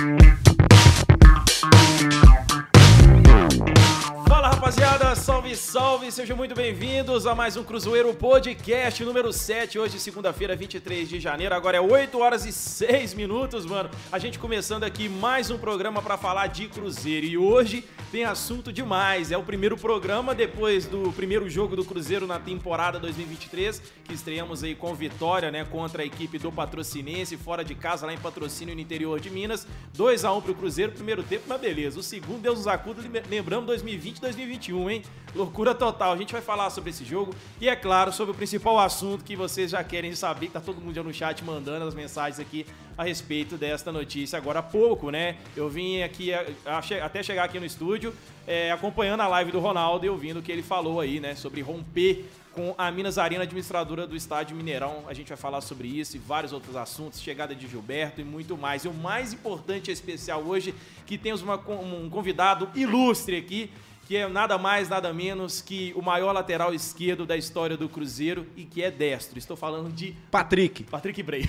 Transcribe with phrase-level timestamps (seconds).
[0.00, 0.39] Salve,
[5.60, 6.10] salve!
[6.10, 11.54] Sejam muito bem-vindos a mais um Cruzeiro Podcast número 7, hoje segunda-feira, 23 de janeiro.
[11.54, 13.90] Agora é 8 horas e 6 minutos, mano.
[14.10, 17.26] A gente começando aqui mais um programa para falar de Cruzeiro.
[17.26, 19.30] E hoje tem assunto demais.
[19.30, 24.64] É o primeiro programa depois do primeiro jogo do Cruzeiro na temporada 2023, que estreamos
[24.64, 28.74] aí com vitória, né, contra a equipe do Patrocinense, fora de casa, lá em Patrocínio,
[28.74, 29.66] no interior de Minas.
[29.92, 32.00] 2 a 1 pro Cruzeiro, primeiro tempo, mas beleza.
[32.00, 35.02] O segundo, Deus nos acuda, lembramos 2020 2021, hein?
[35.50, 36.12] Loucura total.
[36.12, 39.34] A gente vai falar sobre esse jogo e, é claro, sobre o principal assunto que
[39.34, 42.64] vocês já querem saber, que tá todo mundo já no chat mandando as mensagens aqui
[42.96, 45.38] a respeito desta notícia agora há pouco, né?
[45.56, 46.30] Eu vim aqui,
[47.02, 48.14] até chegar aqui no estúdio,
[48.46, 51.34] é, acompanhando a live do Ronaldo e ouvindo o que ele falou aí, né?
[51.34, 55.02] Sobre romper com a Minas Arena, administradora do estádio Mineirão.
[55.08, 58.56] A gente vai falar sobre isso e vários outros assuntos, chegada de Gilberto e muito
[58.56, 58.84] mais.
[58.84, 60.72] E o mais importante e especial hoje,
[61.06, 63.68] que temos uma, um convidado ilustre aqui,
[64.10, 68.44] que é nada mais, nada menos que o maior lateral esquerdo da história do Cruzeiro
[68.56, 69.38] e que é destro.
[69.38, 70.82] Estou falando de Patrick.
[70.82, 71.48] Patrick Bray.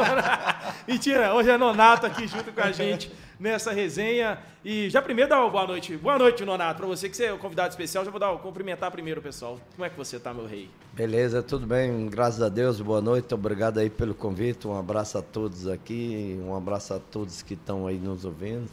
[0.88, 4.38] Mentira, hoje é Nonato aqui junto com a gente nessa resenha.
[4.64, 5.94] E já primeiro dá uma boa noite.
[5.98, 8.02] Boa noite, Nonato, para você que você é o convidado especial.
[8.02, 9.60] Já vou dar, cumprimentar primeiro, pessoal.
[9.76, 10.70] Como é que você tá, meu rei?
[10.94, 12.08] Beleza, tudo bem.
[12.08, 13.34] Graças a Deus, boa noite.
[13.34, 14.66] Obrigado aí pelo convite.
[14.66, 16.40] Um abraço a todos aqui.
[16.42, 18.70] Um abraço a todos que estão aí nos ouvindo.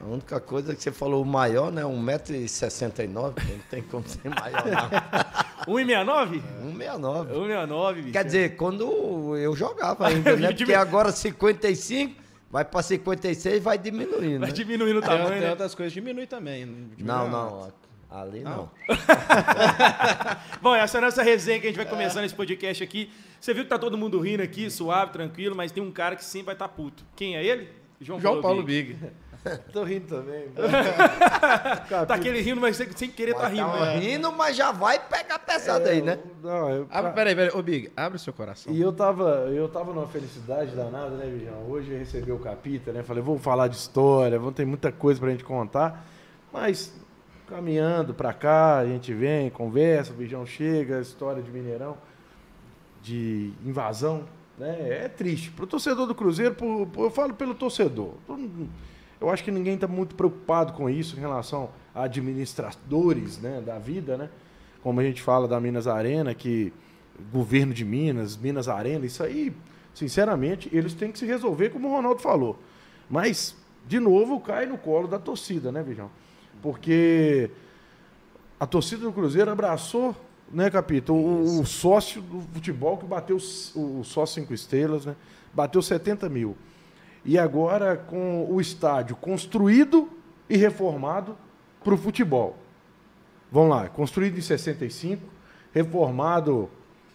[0.00, 1.82] A única coisa que você falou, o maior, né?
[1.82, 3.32] 1,69m, não
[3.68, 5.74] tem como ser maior, não.
[5.74, 6.42] 1,69m?
[6.76, 7.32] 1,69m.
[7.32, 8.12] 1,69m, bicho.
[8.12, 10.52] Quer dizer, quando eu jogava ainda, né?
[10.52, 12.14] Porque agora 55,
[12.50, 14.40] vai para 56 vai diminuindo.
[14.40, 14.54] Vai né?
[14.54, 15.50] diminuindo o tamanho, tem, né?
[15.50, 16.64] outras coisas, diminui também.
[16.64, 17.72] Diminui não, não.
[18.10, 18.56] Ali não.
[18.56, 18.70] não.
[20.62, 22.26] Bom, essa é a nossa resenha que a gente vai começando é.
[22.26, 23.10] esse podcast aqui.
[23.38, 26.24] Você viu que tá todo mundo rindo aqui, suave, tranquilo, mas tem um cara que
[26.24, 27.04] sempre vai estar tá puto.
[27.14, 27.68] Quem é ele?
[28.00, 28.94] João, João Paulo, Paulo Big.
[28.94, 29.12] Big.
[29.72, 30.48] Tô rindo também.
[32.06, 33.70] tá aquele rindo, mas sem, sem querer mas tá rindo.
[33.70, 33.96] Tá né?
[33.98, 36.18] rindo, mas já vai pegar pesado é, aí, né?
[36.42, 37.10] Não, eu, pra...
[37.10, 37.50] peraí, peraí.
[37.56, 38.72] Ô, Big, abre o seu coração.
[38.72, 41.64] E eu tava, eu tava numa felicidade danada, né, Bijão?
[41.68, 43.02] Hoje eu recebi o capita, né?
[43.02, 46.06] Falei, vou falar de história, vou ter muita coisa pra gente contar.
[46.52, 46.92] Mas
[47.48, 51.96] caminhando pra cá, a gente vem, conversa, o Bijão chega, história de Mineirão,
[53.02, 54.24] de invasão,
[54.58, 55.04] né?
[55.04, 55.50] É triste.
[55.50, 56.54] Pro torcedor do Cruzeiro,
[56.96, 58.14] eu falo pelo torcedor.
[59.20, 63.78] Eu acho que ninguém está muito preocupado com isso em relação a administradores né, da
[63.78, 64.30] vida, né?
[64.82, 66.72] Como a gente fala da Minas Arena, que
[67.32, 69.52] governo de Minas, Minas Arena, isso aí,
[69.92, 72.58] sinceramente, eles têm que se resolver, como o Ronaldo falou.
[73.10, 76.10] Mas, de novo, cai no colo da torcida, né, Bijão?
[76.62, 77.50] Porque
[78.60, 80.14] a torcida do Cruzeiro abraçou,
[80.52, 83.36] né, Capito, o, o sócio do futebol que bateu
[83.74, 85.16] o, o sócio cinco estrelas, né?
[85.52, 86.56] Bateu 70 mil.
[87.28, 90.08] E agora com o estádio construído
[90.48, 91.36] e reformado
[91.84, 92.56] para o futebol.
[93.52, 95.22] Vamos lá, construído em 65,
[95.70, 96.70] reformado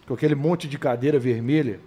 [0.06, 1.80] com aquele monte de cadeira vermelha.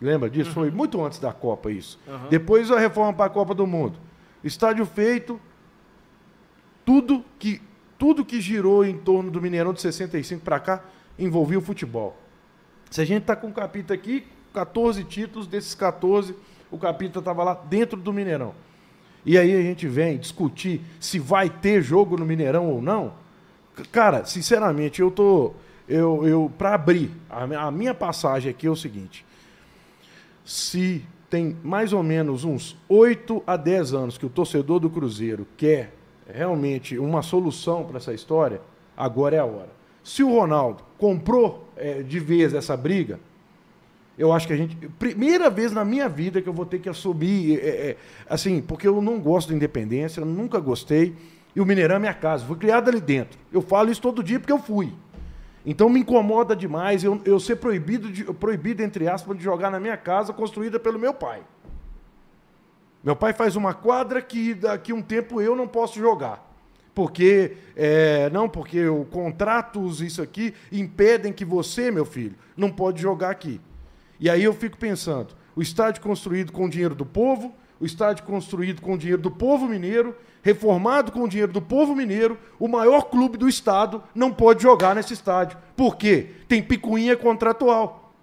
[0.00, 0.50] Lembra disso?
[0.50, 0.54] Uhum.
[0.54, 1.98] Foi muito antes da Copa isso.
[2.06, 2.28] Uhum.
[2.30, 3.98] Depois a reforma para a Copa do Mundo.
[4.44, 5.40] Estádio feito,
[6.84, 7.60] tudo que
[7.98, 10.84] tudo que girou em torno do Mineirão de 65 para cá
[11.18, 12.16] envolvia o futebol.
[12.92, 16.32] Se a gente está com o capítulo aqui, 14 títulos, desses 14
[16.70, 18.54] o Capita estava lá dentro do Mineirão.
[19.24, 23.12] E aí a gente vem discutir se vai ter jogo no Mineirão ou não.
[23.90, 25.52] Cara, sinceramente, eu tô.
[25.88, 29.24] Eu, eu para abrir, a, minha passagem aqui é o seguinte:
[30.44, 35.46] se tem mais ou menos uns 8 a 10 anos que o torcedor do Cruzeiro
[35.56, 35.92] quer
[36.32, 38.60] realmente uma solução para essa história,
[38.96, 39.70] agora é a hora.
[40.02, 43.18] Se o Ronaldo comprou é, de vez essa briga,
[44.18, 44.74] eu acho que a gente.
[44.98, 47.58] Primeira vez na minha vida que eu vou ter que assumir.
[47.58, 47.96] É, é,
[48.28, 51.14] assim, porque eu não gosto da independência, nunca gostei.
[51.54, 53.38] E o Mineirão é minha casa, fui criado ali dentro.
[53.52, 54.92] Eu falo isso todo dia porque eu fui.
[55.64, 59.80] Então me incomoda demais eu, eu ser proibido, de, proibido, entre aspas, de jogar na
[59.80, 61.42] minha casa construída pelo meu pai.
[63.02, 66.44] Meu pai faz uma quadra que daqui um tempo eu não posso jogar.
[66.94, 73.02] Porque, é, não, porque o contratos, isso aqui, impedem que você, meu filho, não pode
[73.02, 73.60] jogar aqui.
[74.18, 78.24] E aí eu fico pensando, o estádio construído com o dinheiro do povo, o estádio
[78.24, 82.68] construído com o dinheiro do povo mineiro, reformado com o dinheiro do povo mineiro, o
[82.68, 85.58] maior clube do estado não pode jogar nesse estádio.
[85.76, 86.30] Por quê?
[86.48, 88.14] Tem picuinha contratual.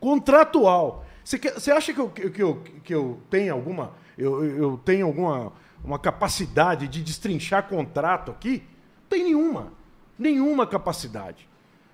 [0.00, 1.04] Contratual.
[1.24, 5.52] Você acha que eu, que, eu, que eu tenho alguma eu, eu tenho alguma
[5.84, 8.64] uma capacidade de destrinchar contrato aqui?
[9.02, 9.72] Não tem nenhuma.
[10.18, 11.48] Nenhuma capacidade.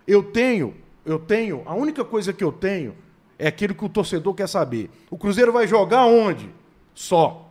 [0.07, 2.97] Eu tenho, eu tenho, a única coisa que eu tenho
[3.39, 4.91] é aquilo que o torcedor quer saber.
[5.11, 6.51] O Cruzeiro vai jogar onde?
[6.95, 7.51] Só.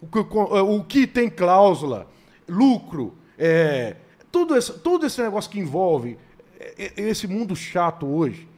[0.00, 2.06] o que, o que tem cláusula,
[2.48, 3.96] lucro, é,
[4.30, 6.18] tudo, esse, todo esse negócio que envolve
[6.58, 8.48] é, esse mundo chato hoje,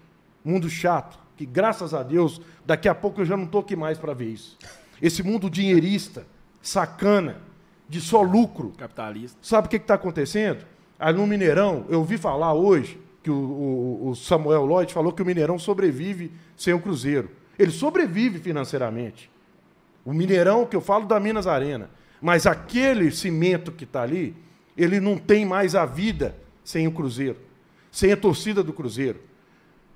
[0.44, 3.98] mundo chato, que graças a Deus, daqui a pouco eu já não estou aqui mais
[3.98, 4.58] para ver isso.
[5.00, 6.26] Esse mundo dinheirista,
[6.60, 7.40] sacana,
[7.88, 8.72] de só lucro.
[8.78, 9.38] Capitalista.
[9.42, 10.64] Sabe o que está acontecendo?
[10.98, 15.22] Aí no Mineirão, eu ouvi falar hoje que o, o, o Samuel Lloyd falou que
[15.22, 17.30] o Mineirão sobrevive sem o Cruzeiro.
[17.58, 19.30] Ele sobrevive financeiramente.
[20.04, 21.88] O Mineirão, que eu falo da Minas Arena.
[22.20, 24.34] Mas aquele cimento que está ali,
[24.76, 27.36] ele não tem mais a vida sem o Cruzeiro,
[27.90, 29.20] sem a torcida do Cruzeiro.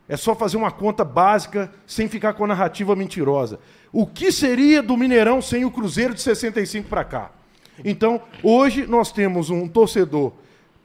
[0.08, 3.58] É só fazer uma conta básica sem ficar com a narrativa mentirosa.
[3.93, 7.31] O que seria do Mineirão sem o Cruzeiro de 65 para cá?
[7.84, 10.32] Então, hoje nós temos um torcedor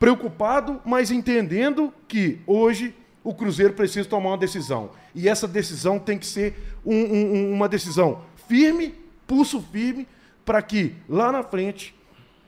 [0.01, 4.89] preocupado, mas entendendo que hoje o Cruzeiro precisa tomar uma decisão.
[5.13, 8.95] E essa decisão tem que ser um, um, uma decisão firme,
[9.27, 10.07] pulso firme,
[10.44, 11.94] para que lá na frente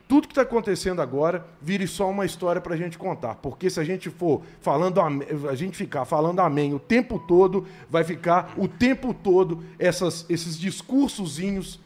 [0.08, 3.36] tudo que está acontecendo agora vire só uma história para a gente contar.
[3.36, 5.00] Porque se a gente for falando
[5.48, 10.58] a gente ficar falando amém o tempo todo, vai ficar o tempo todo essas, esses
[10.58, 11.80] discursozinhos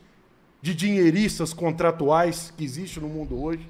[0.61, 3.67] de dinheiristas contratuais que existe no mundo hoje,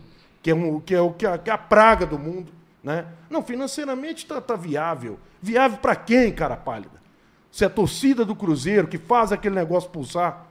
[0.48, 2.54] que é, um, que é, o, que é, a praga do mundo.
[2.82, 3.06] Né?
[3.30, 5.20] Não, financeiramente está tá viável.
[5.42, 7.02] Viável para quem, cara pálida?
[7.52, 10.48] Se a torcida do Cruzeiro, que faz aquele negócio pulsar,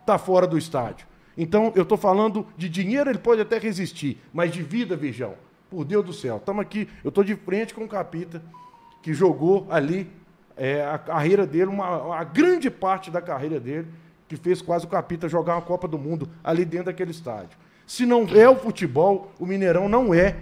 [0.00, 1.06] está fora do estádio.
[1.38, 5.32] Então, eu estou falando de dinheiro, ele pode até resistir, mas de vida, Virgão,
[5.70, 6.36] por Deus do céu.
[6.36, 8.42] Estamos aqui, eu estou de frente com o Capita,
[9.00, 10.06] que jogou ali
[10.54, 13.88] é, a carreira dele, uma, a grande parte da carreira dele,
[14.28, 17.56] que fez quase o Capita jogar uma Copa do Mundo ali dentro daquele estádio.
[17.90, 20.36] Se não é o futebol, o Mineirão não é,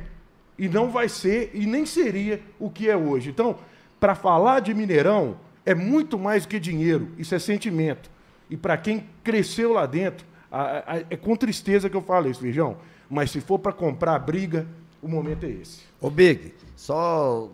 [0.59, 3.31] e não vai ser, e nem seria o que é hoje.
[3.31, 3.56] Então,
[3.99, 8.11] para falar de Mineirão, é muito mais do que dinheiro, isso é sentimento.
[8.50, 12.43] E para quem cresceu lá dentro, a, a, é com tristeza que eu falo isso,
[12.43, 12.77] Virgão.
[13.09, 14.67] Mas se for para comprar briga,
[15.01, 15.81] o momento é esse.
[16.03, 17.49] Ô, Big, só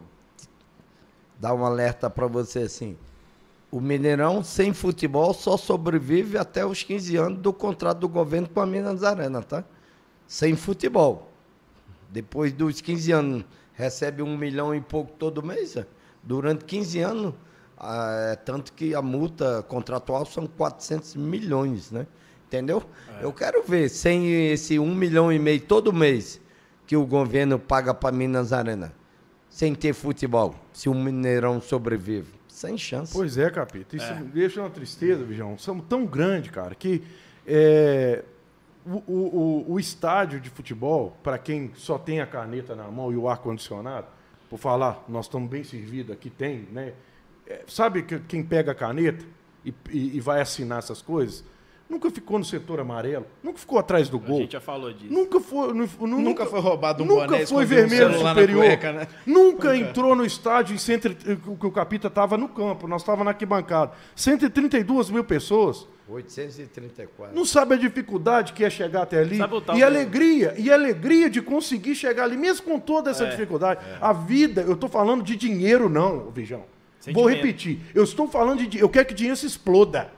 [1.39, 2.97] dar um alerta para você assim.
[3.71, 8.59] O Mineirão sem futebol só sobrevive até os 15 anos do contrato do governo com
[8.59, 9.63] a Minas Arena, tá?
[10.27, 11.31] Sem futebol.
[12.11, 13.45] Depois dos 15 anos,
[13.75, 15.77] recebe um milhão e pouco todo mês.
[15.77, 15.87] É?
[16.23, 17.35] Durante 15 anos,
[17.81, 22.07] é, tanto que a multa contratual são 400 milhões, né?
[22.47, 22.83] Entendeu?
[23.21, 23.25] É.
[23.25, 26.41] Eu quero ver, sem esse um milhão e meio todo mês
[26.87, 28.93] que o governo paga para Minas Arena,
[29.49, 33.13] sem ter futebol, se o Mineirão sobrevive, sem chance.
[33.13, 33.97] Pois é, Capita.
[33.97, 34.23] Isso é.
[34.23, 35.59] deixa uma tristeza, Bijão.
[35.59, 37.03] Somos tão grande, cara, que
[37.47, 38.23] é,
[38.87, 43.17] o, o, o, estádio de futebol, para quem só tem a caneta na mão e
[43.17, 44.07] o ar-condicionado,
[44.51, 46.93] por falar, nós estamos bem servidos aqui, tem, né?
[47.47, 49.25] É, sabe que, quem pega a caneta
[49.65, 51.45] e, e, e vai assinar essas coisas?
[51.89, 54.39] Nunca ficou no setor amarelo, nunca ficou atrás do gol.
[54.39, 55.13] A gente já falou disso.
[55.13, 58.65] Nunca foi, nunca, nunca foi roubado um nunca boné foi vermelho superior.
[58.65, 59.09] Cueca, né?
[59.27, 63.27] Nunca, nunca entrou no estádio em centro, que o Capita estava no campo, nós estávamos
[63.27, 63.93] na arquibancada.
[64.17, 65.87] 132 mil pessoas.
[66.09, 67.35] 834.
[67.35, 69.39] Não sabe a dificuldade que é chegar até ali.
[69.75, 73.81] e alegria, e a alegria de conseguir chegar ali, mesmo com toda essa é, dificuldade.
[73.85, 73.99] É.
[74.01, 76.65] A vida, eu estou falando de dinheiro, não, Vijão.
[77.13, 77.81] Vou repetir.
[77.95, 78.79] Eu estou falando de.
[78.79, 80.11] Eu quero que dinheiro se exploda.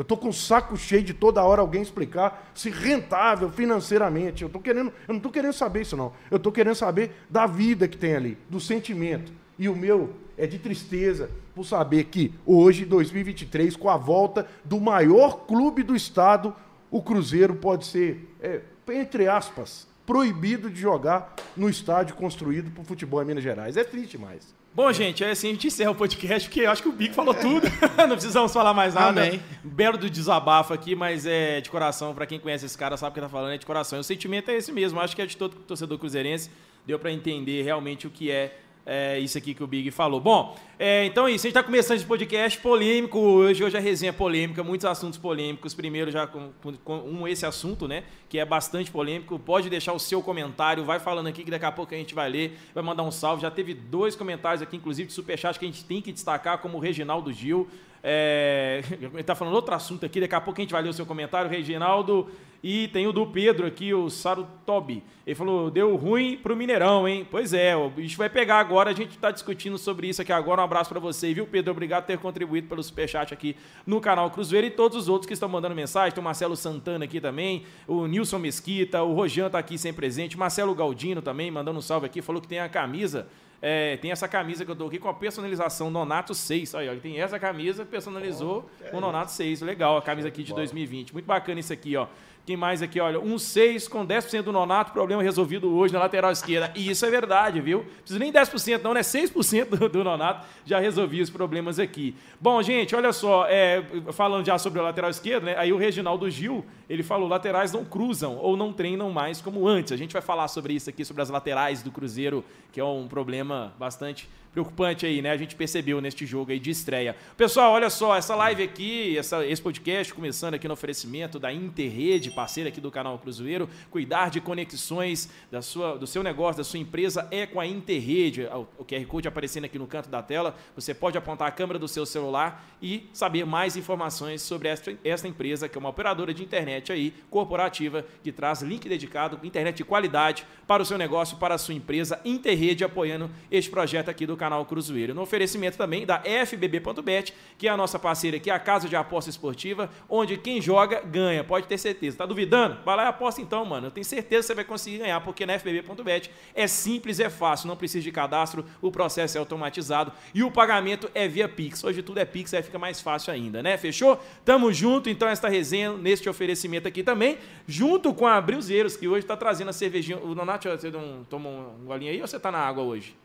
[0.00, 4.42] Eu estou com o saco cheio de toda hora alguém explicar se rentável financeiramente.
[4.42, 6.14] Eu, tô querendo, eu não estou querendo saber isso, não.
[6.30, 9.30] Eu estou querendo saber da vida que tem ali, do sentimento.
[9.58, 14.80] E o meu é de tristeza por saber que hoje, 2023, com a volta do
[14.80, 16.56] maior clube do estado,
[16.90, 22.84] o Cruzeiro pode ser, é, entre aspas, proibido de jogar no estádio construído para o
[22.84, 23.76] futebol em Minas Gerais.
[23.76, 24.52] É triste mais.
[24.74, 27.14] Bom, gente, é assim, a gente encerra o podcast, porque eu acho que o Bico
[27.14, 27.68] falou tudo.
[27.96, 29.22] não precisamos falar mais nada.
[29.22, 29.40] Amém.
[29.62, 33.14] Belo do desabafo aqui, mas é de coração, para quem conhece esse cara, sabe o
[33.14, 33.98] que tá falando, é de coração.
[33.98, 36.50] E o sentimento é esse mesmo, acho que é de todo torcedor cruzeirense.
[36.84, 40.20] Deu para entender realmente o que é é isso aqui que o Big falou.
[40.20, 41.46] Bom, é, então é isso.
[41.46, 43.62] A gente está começando esse podcast polêmico hoje.
[43.62, 45.74] Hoje a resenha é polêmica, muitos assuntos polêmicos.
[45.74, 46.50] Primeiro, já com,
[46.84, 48.04] com, um esse assunto, né?
[48.28, 49.38] Que é bastante polêmico.
[49.38, 52.28] Pode deixar o seu comentário, vai falando aqui que daqui a pouco a gente vai
[52.28, 53.42] ler, vai mandar um salve.
[53.42, 56.78] Já teve dois comentários aqui, inclusive de superchat, que a gente tem que destacar, como
[56.78, 57.68] o Reginaldo Gil.
[58.02, 60.94] É, ele está falando outro assunto aqui, daqui a pouco a gente vai ler o
[60.94, 62.30] seu comentário, Reginaldo.
[62.62, 65.02] E tem o do Pedro aqui, o Sarutobi.
[65.26, 67.26] Ele falou: deu ruim pro Mineirão, hein?
[67.30, 68.90] Pois é, o bicho vai pegar agora.
[68.90, 70.60] A gente está discutindo sobre isso aqui agora.
[70.60, 71.72] Um abraço para você, viu, Pedro?
[71.72, 75.32] Obrigado por ter contribuído pelo superchat aqui no canal Cruzeiro e todos os outros que
[75.32, 76.12] estão mandando mensagem.
[76.12, 80.36] Tem o Marcelo Santana aqui também, o Nilson Mesquita, o Rojan tá aqui sem presente,
[80.36, 82.20] Marcelo Galdino também mandando um salve aqui.
[82.20, 83.26] Falou que tem a camisa
[83.62, 86.74] É, tem essa camisa que eu tô aqui com a personalização Nonato 6.
[86.74, 89.60] Aí, ó, ele tem essa camisa, personalizou com o Nonato 6.
[89.60, 91.12] Legal, a camisa aqui de 2020.
[91.12, 92.06] Muito bacana isso aqui, ó.
[92.46, 96.32] Quem mais aqui, olha, um 6 com 10% do nonato, problema resolvido hoje na lateral
[96.32, 96.72] esquerda.
[96.74, 97.80] E isso é verdade, viu?
[97.80, 99.02] Não precisa nem 10% não, né?
[99.02, 102.14] 6% do, do nonato já resolvia os problemas aqui.
[102.40, 105.54] Bom, gente, olha só, é, falando já sobre a lateral esquerda, né?
[105.58, 109.92] Aí o Reginaldo Gil, ele falou, laterais não cruzam ou não treinam mais como antes.
[109.92, 113.06] A gente vai falar sobre isso aqui, sobre as laterais do Cruzeiro, que é um
[113.06, 115.30] problema bastante preocupante aí, né?
[115.30, 117.14] A gente percebeu neste jogo aí de estreia.
[117.36, 122.32] Pessoal, olha só, essa live aqui, essa, esse podcast começando aqui no oferecimento da Interrede,
[122.32, 123.68] parceira aqui do canal Cruzeiro.
[123.90, 128.48] Cuidar de conexões da sua, do seu negócio, da sua empresa é com a Interrede.
[128.76, 130.56] O QR Code aparecendo aqui no canto da tela.
[130.74, 135.28] Você pode apontar a câmera do seu celular e saber mais informações sobre esta, esta
[135.28, 139.84] empresa, que é uma operadora de internet aí, corporativa, que traz link dedicado, internet de
[139.84, 142.20] qualidade para o seu negócio, para a sua empresa.
[142.24, 145.14] Interrede apoiando este projeto aqui do canal Cruzeiro.
[145.14, 149.28] No oferecimento também da FBB.bet, que é a nossa parceira aqui, a casa de aposta
[149.28, 152.16] esportiva, onde quem joga ganha, pode ter certeza.
[152.16, 152.78] Tá duvidando?
[152.84, 153.88] Vai lá e aposta então, mano.
[153.88, 157.66] Eu tenho certeza que você vai conseguir ganhar, porque na FBB.bet é simples, é fácil,
[157.66, 161.82] não precisa de cadastro, o processo é automatizado e o pagamento é via Pix.
[161.82, 163.76] Hoje tudo é Pix, aí fica mais fácil ainda, né?
[163.76, 164.20] Fechou?
[164.44, 169.26] Tamo junto, então, esta resenha, neste oferecimento aqui também, junto com a Brilzeiros, que hoje
[169.26, 170.18] tá trazendo a cervejinha.
[170.18, 173.16] O Donato, você não toma um golinho aí ou você tá na água hoje?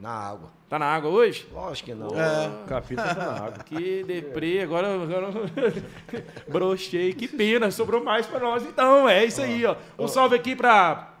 [0.00, 0.50] Na água.
[0.68, 1.46] Tá na água hoje?
[1.52, 2.08] Lógico que não.
[2.08, 2.50] É.
[2.66, 3.54] Capita tá na água.
[3.64, 5.28] Que deprê, agora, agora
[6.48, 9.76] brochei, que pena, sobrou mais pra nós então, é isso aí, ó.
[9.98, 11.13] Um salve aqui pra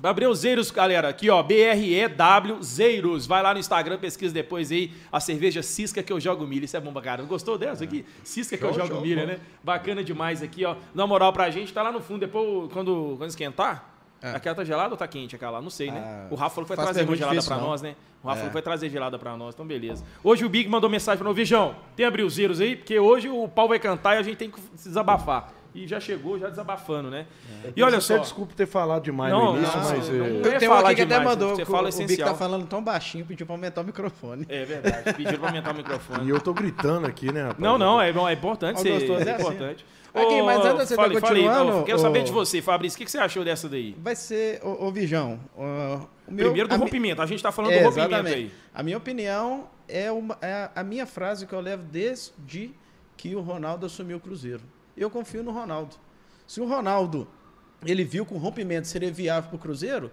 [0.00, 5.20] Gabriel Zeiros, galera, aqui ó, B-R-E-W Zeiros, vai lá no Instagram, pesquisa depois aí a
[5.20, 8.04] cerveja Cisca que eu jogo milho, isso é bom pra caramba, gostou dessa aqui?
[8.24, 9.26] Cisca que eu jogo show, milho, bom.
[9.26, 9.38] né?
[9.62, 13.28] Bacana demais aqui, ó, na moral pra gente, tá lá no fundo, depois quando, quando
[13.28, 13.90] esquentar,
[14.22, 14.30] É.
[14.30, 15.60] aquela tá gelada ou tá quente aquela lá?
[15.62, 16.02] Não sei, né?
[16.02, 17.70] Ah, o Rafa falou que vai trazer uma gelada difícil, pra não.
[17.70, 17.94] nós, né?
[18.22, 18.40] O Rafa É.
[18.40, 20.02] falou que vai trazer gelada pra nós, então beleza.
[20.24, 22.74] Hoje o Big mandou mensagem pra nós, Vijão, tem abrilzeiros aí?
[22.76, 25.52] Porque hoje o pau vai cantar e a gente tem que se desabafar.
[25.74, 27.26] E já chegou, já desabafando, né?
[27.76, 28.14] E olha só...
[28.14, 30.08] Até desculpa ter falado demais Não, no início, não, mas.
[30.08, 30.28] não, é.
[30.30, 31.54] Eu tenho um falar aqui que até mandou.
[31.54, 32.28] você fala o Bic essencial.
[32.30, 34.44] tá falando tão baixinho, pediu pra aumentar o microfone.
[34.48, 36.26] É verdade, pediram pra aumentar o microfone.
[36.26, 37.58] E eu tô gritando aqui, né, rapaz?
[37.60, 39.42] Não, não, é, bom, é importante ser gostoso, é é assim.
[39.42, 39.86] importante.
[40.12, 42.60] Aqui, Ô, mas antes de você fale, tá continuando, ô, quero saber ô- de você,
[42.60, 43.94] Fabrício, o que, que você achou dessa daí?
[43.96, 45.62] Vai ser, ô, ô Vijão, o
[46.28, 48.34] meu- Primeiro do a mi- rompimento, a gente tá falando É, do rompimento exatamente.
[48.36, 48.50] aí.
[48.74, 52.72] A minha opinião é, uma- é a minha frase que eu levo desde
[53.16, 54.62] que o Ronaldo assumiu o Cruzeiro.
[55.00, 55.96] Eu confio no Ronaldo.
[56.46, 57.26] Se o Ronaldo
[57.84, 60.12] ele viu que o rompimento seria viável para o Cruzeiro,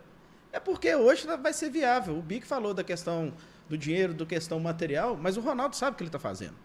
[0.51, 2.17] é porque hoje vai ser viável.
[2.17, 3.33] O Bic falou da questão
[3.67, 6.55] do dinheiro, da questão material, mas o Ronaldo sabe o que ele está fazendo.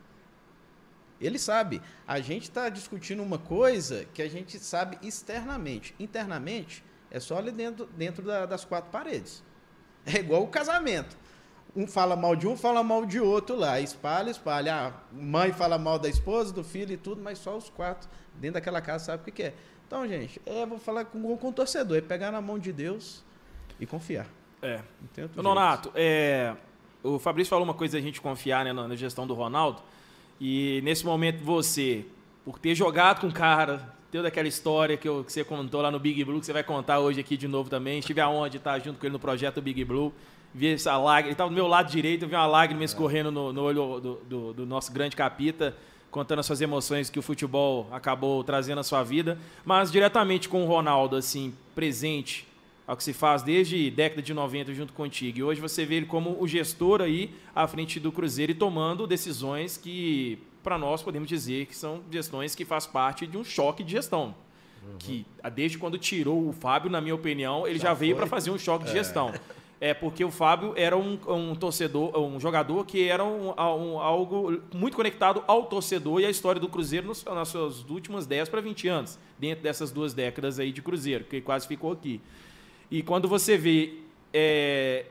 [1.21, 1.83] Ele sabe.
[2.07, 5.95] A gente está discutindo uma coisa que a gente sabe externamente.
[5.99, 9.43] Internamente, é só ali dentro, dentro da- das quatro paredes.
[10.05, 11.17] É igual o casamento.
[11.75, 13.81] Um fala mal de um, fala mal de outro lá.
[13.81, 14.75] Espalha, espalha.
[14.88, 18.55] A mãe fala mal da esposa, do filho e tudo, mas só os quatro dentro
[18.55, 19.55] daquela casa sabem o que, que é.
[19.87, 21.97] Então, gente, é, vou falar com, com o torcedor.
[21.97, 23.23] É pegar na mão de Deus
[23.81, 24.26] e confiar.
[24.61, 24.76] É.
[24.76, 25.43] Não jeito.
[25.43, 26.55] Nonato, é,
[27.02, 29.83] o Fabrício falou uma coisa da gente confiar né, na, gestão do Ronaldo.
[30.41, 32.05] E nesse momento você,
[32.45, 35.91] por ter jogado com o cara, toda aquela história que, eu- que você contou lá
[35.91, 37.99] no Big Blue, que você vai contar hoje aqui de novo também.
[37.99, 40.12] Estive aonde estar junto com ele no projeto Big Blue.
[40.54, 43.52] Vi essa lágrima, ele estava do meu lado direito, eu vi uma lágrima escorrendo no,
[43.52, 45.75] no olho do, do- do nosso grande capita,
[46.11, 49.38] contando as suas emoções que o futebol acabou trazendo à sua vida.
[49.64, 52.47] Mas diretamente com o Ronaldo, assim, presente
[52.87, 55.38] ao que se faz desde década de 90 junto contigo.
[55.38, 59.06] E hoje você vê ele como o gestor aí à frente do Cruzeiro e tomando
[59.06, 63.82] decisões que, para nós, podemos dizer que são gestões que faz parte de um choque
[63.82, 64.35] de gestão.
[64.99, 68.50] Que ah, desde quando tirou o Fábio, na minha opinião, ele já, veio para fazer
[68.50, 69.30] um choque de gestão.
[69.30, 69.40] É
[69.93, 74.97] porque o Fábio era um, um torcedor, um jogador que era um, um- algo muito
[74.97, 78.87] conectado ao torcedor e à história do Cruzeiro nos, nas suas últimas 10 para 20
[78.87, 82.21] anos, dentro dessas duas décadas aí de Cruzeiro, que quase ficou aqui.
[82.91, 83.95] E quando você vê,
[84.33, 85.07] é,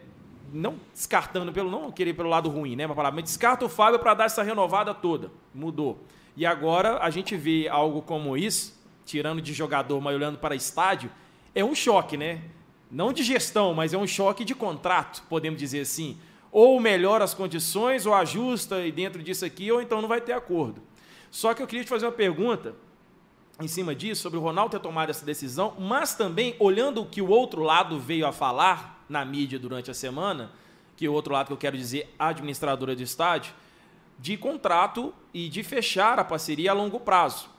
[0.53, 3.99] não descartando pelo, não querer pelo lado ruim, né, uma palavra, mas descarta o Fábio
[3.99, 5.99] para dar essa renovada toda, mudou.
[6.37, 11.11] E agora a gente vê algo como isso, tirando de jogador, mas olhando para estádio,
[11.53, 12.41] é um choque, né?
[12.91, 16.17] Não de gestão, mas é um choque de contrato, podemos dizer assim.
[16.51, 20.33] Ou melhora as condições, ou ajusta e dentro disso aqui, ou então não vai ter
[20.33, 20.81] acordo.
[21.31, 22.75] Só que eu queria te fazer uma pergunta
[23.61, 27.21] em cima disso, sobre o Ronaldo ter tomado essa decisão, mas também olhando o que
[27.21, 30.51] o outro lado veio a falar na mídia durante a semana,
[30.97, 33.53] que o outro lado que eu quero dizer, administradora do estádio,
[34.17, 37.49] de contrato e de fechar a parceria a longo prazo.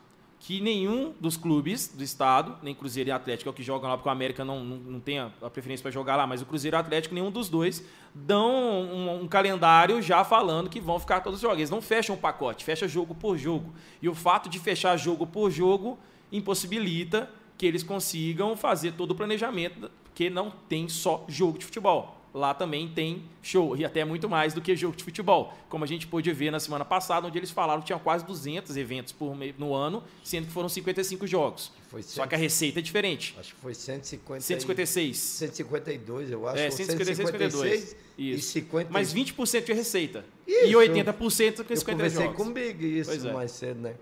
[0.45, 3.97] Que nenhum dos clubes do estado, nem Cruzeiro e Atlético, é o que jogam lá,
[3.97, 6.77] porque o América não, não, não tem a, preferência para jogar lá, mas o Cruzeiro
[6.77, 11.21] e o Atlético, nenhum dos dois, dão um, um, calendário já falando que vão ficar
[11.21, 11.59] todos os jogos.
[11.59, 13.73] Eles não fecham o pacote, fecha jogo por jogo.
[14.03, 15.97] E o fato de fechar jogo por jogo
[16.33, 22.22] impossibilita que eles consigam fazer todo o planejamento, porque não tem só jogo de futebol
[22.35, 25.53] lá também tem show, e até muito mais do que jogo de futebol.
[25.69, 28.77] Como a gente pôde ver na semana passada, onde eles falaram que tinha quase 200
[28.77, 31.73] eventos por no ano, sendo que foram 55 jogos.
[31.89, 33.35] Foi Só que a receita é diferente.
[33.39, 35.17] Acho que foi 150 156.
[35.17, 36.59] 152, eu acho.
[36.59, 37.83] É, 156, 152.
[37.83, 37.97] Isso.
[38.17, 38.91] E 50...
[38.91, 40.25] Mas 20% de receita.
[40.47, 40.67] Isso.
[40.67, 42.37] E 80% com 50 eu conversei jogos.
[42.37, 43.33] com o Big isso é.
[43.33, 43.95] mais cedo, né?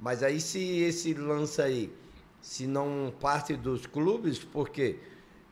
[0.00, 1.90] Mas aí se esse lance aí,
[2.40, 4.96] se não parte dos clubes, por quê?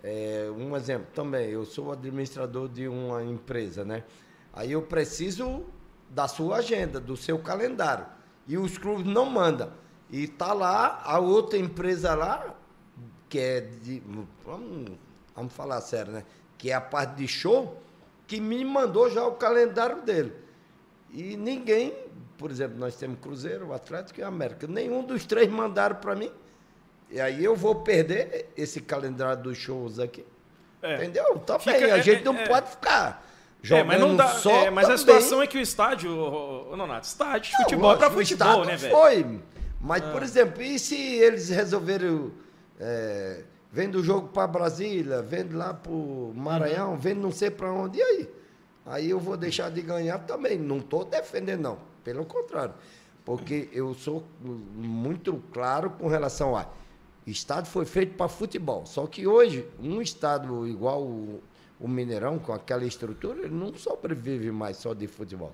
[0.08, 4.04] É, um exemplo também, eu sou administrador de uma empresa, né?
[4.52, 5.64] Aí eu preciso
[6.08, 8.06] da sua agenda, do seu calendário.
[8.46, 9.68] E os clubes não mandam.
[10.08, 12.54] E tá lá a outra empresa lá,
[13.28, 14.00] que é de.
[14.44, 14.92] Vamos,
[15.34, 16.24] vamos falar sério, né?
[16.56, 17.82] Que é a parte de show,
[18.28, 20.32] que me mandou já o calendário dele.
[21.10, 21.92] E ninguém,
[22.38, 24.68] por exemplo, nós temos Cruzeiro, Atlético e América.
[24.68, 26.30] Nenhum dos três mandaram para mim.
[27.10, 30.24] E aí eu vou perder esse calendário dos shows aqui.
[30.82, 30.96] É.
[30.96, 31.38] Entendeu?
[31.40, 31.74] Também.
[31.74, 33.24] Fica, a gente é, não é, pode ficar
[33.62, 34.94] jogando é, mas não dá, só é, Mas também.
[34.94, 38.76] a situação é que o estádio, o Nonato, estádio de futebol é para futebol, né,
[38.76, 38.94] velho?
[38.94, 39.40] foi.
[39.80, 40.24] Mas, por ah.
[40.24, 42.32] exemplo, e se eles resolverem...
[42.78, 43.42] É,
[43.76, 45.92] vendo o jogo para Brasília, vendo lá para
[46.34, 46.98] Maranhão, uhum.
[46.98, 48.30] vendo não sei para onde, e aí?
[48.86, 50.58] Aí eu vou deixar de ganhar também.
[50.58, 51.78] Não estou defendendo, não.
[52.02, 52.72] Pelo contrário.
[53.22, 56.66] Porque eu sou muito claro com relação a
[57.26, 58.86] Estádio foi feito para futebol.
[58.86, 61.42] Só que hoje, um estado igual o,
[61.80, 65.52] o Mineirão, com aquela estrutura, ele não sobrevive mais só de futebol.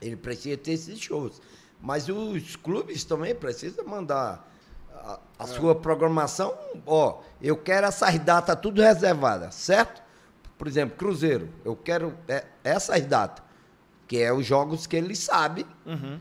[0.00, 1.40] Ele precisa ter esses shows.
[1.80, 4.46] Mas os clubes também precisam mandar
[4.94, 5.46] a, a é.
[5.46, 6.54] sua programação.
[6.86, 10.02] Ó, eu quero essas datas tudo reservadas, certo?
[10.58, 13.44] Por exemplo, Cruzeiro, eu quero é, essas datas,
[14.06, 15.66] que é os jogos que ele sabe.
[15.84, 16.20] Uhum.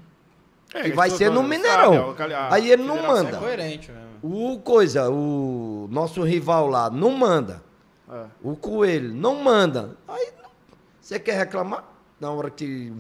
[0.73, 2.15] É, que vai ser no Mineirão.
[2.17, 3.37] Sabe, Aí ele não manda.
[3.37, 4.12] É coerente mesmo.
[4.23, 7.61] O coisa, o nosso rival lá não manda.
[8.09, 8.25] É.
[8.41, 9.97] O coelho não manda.
[10.07, 10.31] Aí
[11.01, 11.83] você quer reclamar?
[12.21, 12.93] Na hora que.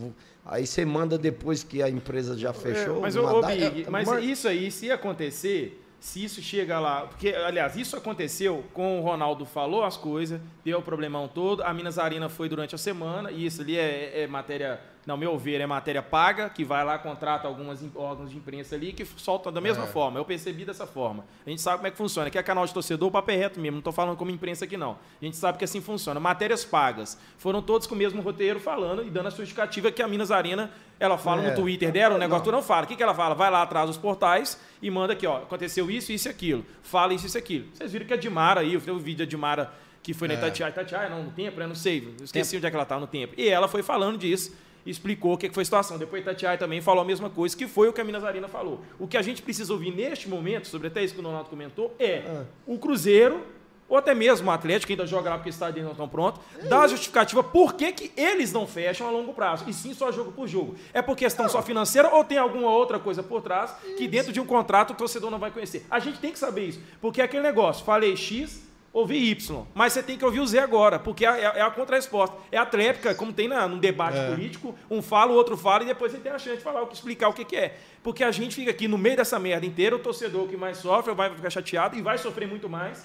[0.45, 2.97] Aí você manda depois que a empresa já é, fechou.
[2.97, 7.07] É, mas, ô, Big, mas isso aí, se acontecer, se isso chega lá.
[7.07, 11.63] Porque, aliás, isso aconteceu com o Ronaldo falou as coisas, deu o problemão todo.
[11.63, 15.37] A Minas Arena foi durante a semana, e isso ali é, é matéria não meu
[15.37, 19.51] ver, é matéria paga, que vai lá, contrata alguns órgãos de imprensa ali que soltam
[19.51, 19.87] da mesma é.
[19.87, 20.17] forma.
[20.19, 21.25] Eu percebi dessa forma.
[21.45, 22.27] A gente sabe como é que funciona.
[22.29, 23.73] Aqui é canal de torcedor, o papo é reto mesmo.
[23.73, 24.97] Não estou falando como imprensa aqui, não.
[25.21, 26.19] A gente sabe que assim funciona.
[26.19, 27.17] Matérias pagas.
[27.37, 30.31] Foram todos com o mesmo roteiro falando e dando a sua justificativa que a Minas
[30.31, 31.49] Arena, ela fala é.
[31.49, 32.59] no Twitter dela, o negócio não.
[32.59, 32.85] não fala.
[32.85, 33.35] O que, que ela fala?
[33.35, 36.65] Vai lá atrás dos portais e manda aqui, ó, aconteceu isso, isso e aquilo.
[36.81, 37.67] Fala isso, isso e aquilo.
[37.73, 40.37] Vocês viram que a Dimara aí, o vídeo da Dimara que foi na é.
[40.37, 41.65] Itatiaia, Itatiaia, não, no tempo, né?
[41.65, 42.59] Não sei, esqueci tempo.
[42.59, 43.33] onde é que ela estava no tempo.
[43.37, 44.53] E ela foi falando disso
[44.85, 45.97] explicou o que foi a situação.
[45.97, 48.81] Depois Tatiai também falou a mesma coisa, que foi o que a Minas Arena falou.
[48.99, 51.95] O que a gente precisa ouvir neste momento, sobre até isso que o Ronaldo comentou,
[51.99, 52.43] é ah.
[52.65, 53.41] o Cruzeiro,
[53.87, 56.39] ou até mesmo o Atlético, que ainda joga lá porque o estádio não estão pronto,
[56.57, 59.93] é dá a justificativa por que, que eles não fecham a longo prazo, e sim
[59.93, 60.75] só jogo por jogo.
[60.93, 64.39] É por questão só financeira ou tem alguma outra coisa por trás que dentro de
[64.39, 65.85] um contrato o torcedor não vai conhecer?
[65.89, 69.65] A gente tem que saber isso, porque é aquele negócio, falei X, ouvir Y.
[69.73, 72.37] Mas você tem que ouvir o Z agora, porque é, é, é a contra-resposta.
[72.51, 74.29] É a tréplica, como tem na, num debate é.
[74.29, 77.27] político, um fala, o outro fala, e depois você tem a chance de falar, explicar
[77.29, 77.75] o que, que é.
[78.03, 81.13] Porque a gente fica aqui no meio dessa merda inteira, o torcedor que mais sofre
[81.15, 83.03] vai ficar chateado e vai sofrer muito mais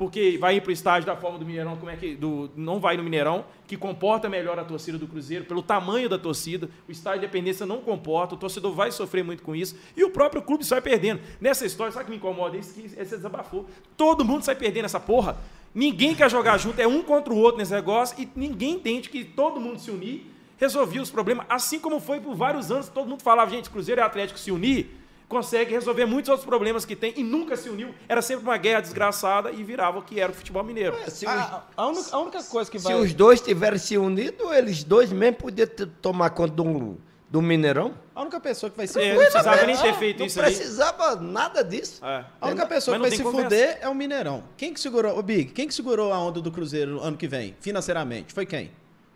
[0.00, 2.80] porque vai ir para o estádio da forma do Mineirão, como é que do, não
[2.80, 6.90] vai no Mineirão, que comporta melhor a torcida do Cruzeiro, pelo tamanho da torcida, o
[6.90, 10.40] estádio de Independência não comporta, o torcedor vai sofrer muito com isso, e o próprio
[10.40, 11.20] clube sai perdendo.
[11.38, 12.56] Nessa história, sabe o que me incomoda?
[12.56, 13.66] Isso que esse desabafou.
[13.94, 15.36] Todo mundo sai perdendo essa porra.
[15.74, 19.22] Ninguém quer jogar junto, é um contra o outro nesse negócio, e ninguém entende que
[19.22, 23.22] todo mundo se unir resolvia os problemas, assim como foi por vários anos, todo mundo
[23.22, 24.99] falava, gente, Cruzeiro e Atlético se unir,
[25.30, 27.94] consegue resolver muitos outros problemas que tem e nunca se uniu.
[28.08, 30.96] Era sempre uma guerra desgraçada e virava o que era o futebol mineiro.
[30.96, 32.92] É, os, a, a, única, a, única, coisa que vai.
[32.92, 36.98] Se os dois tivessem se unido, eles dois mesmo podiam ter, tomar conta do,
[37.30, 37.94] do Mineirão.
[38.12, 40.44] A única pessoa que vai se é, Não precisava nem ter feito não isso Não
[40.44, 41.24] precisava ali.
[41.24, 42.04] nada disso.
[42.04, 42.24] É.
[42.40, 43.44] A única pessoa que vai se conversa.
[43.44, 44.42] fuder é o Mineirão.
[44.56, 47.54] Quem que segurou, o Big, quem que segurou a onda do Cruzeiro ano que vem,
[47.60, 48.34] financeiramente?
[48.34, 48.72] Foi quem?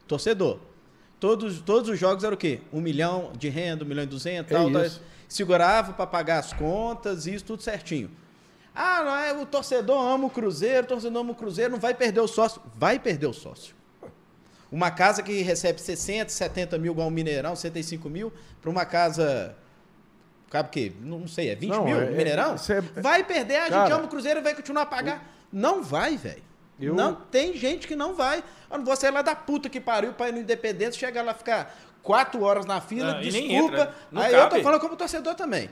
[0.06, 0.58] Torcedor.
[1.18, 2.60] Todos, todos os jogos eram o quê?
[2.72, 4.82] Um milhão de renda, um milhão e duzentos, é tal, tal
[5.34, 8.10] segurava para pagar as contas, isso tudo certinho.
[8.74, 11.92] Ah, não é, o torcedor ama o Cruzeiro, o torcedor ama o Cruzeiro, não vai
[11.94, 12.60] perder o sócio.
[12.74, 13.74] Vai perder o sócio.
[14.70, 19.56] Uma casa que recebe 60, 70 mil, igual o Mineirão, 75 mil, para uma casa
[20.50, 20.92] cabe o quê?
[21.00, 22.00] Não sei, é 20 Não, mil?
[22.00, 22.54] é- é- Mineirão?
[22.54, 25.28] é- Vai perder, a gente Cara, ama o Cruzeiro e vai continuar a pagar.
[25.52, 26.42] Não vai, velho.
[26.80, 28.42] Eu- Não tem gente que não vai.
[28.70, 31.32] Eu não vou sair lá da puta que pariu pra ir no Independência, chegar lá
[31.34, 33.74] ficar quatro horas na fila, nem desculpa.
[33.74, 34.56] entra, não Aí eu cabe.
[34.56, 35.68] tô falando como torcedor também.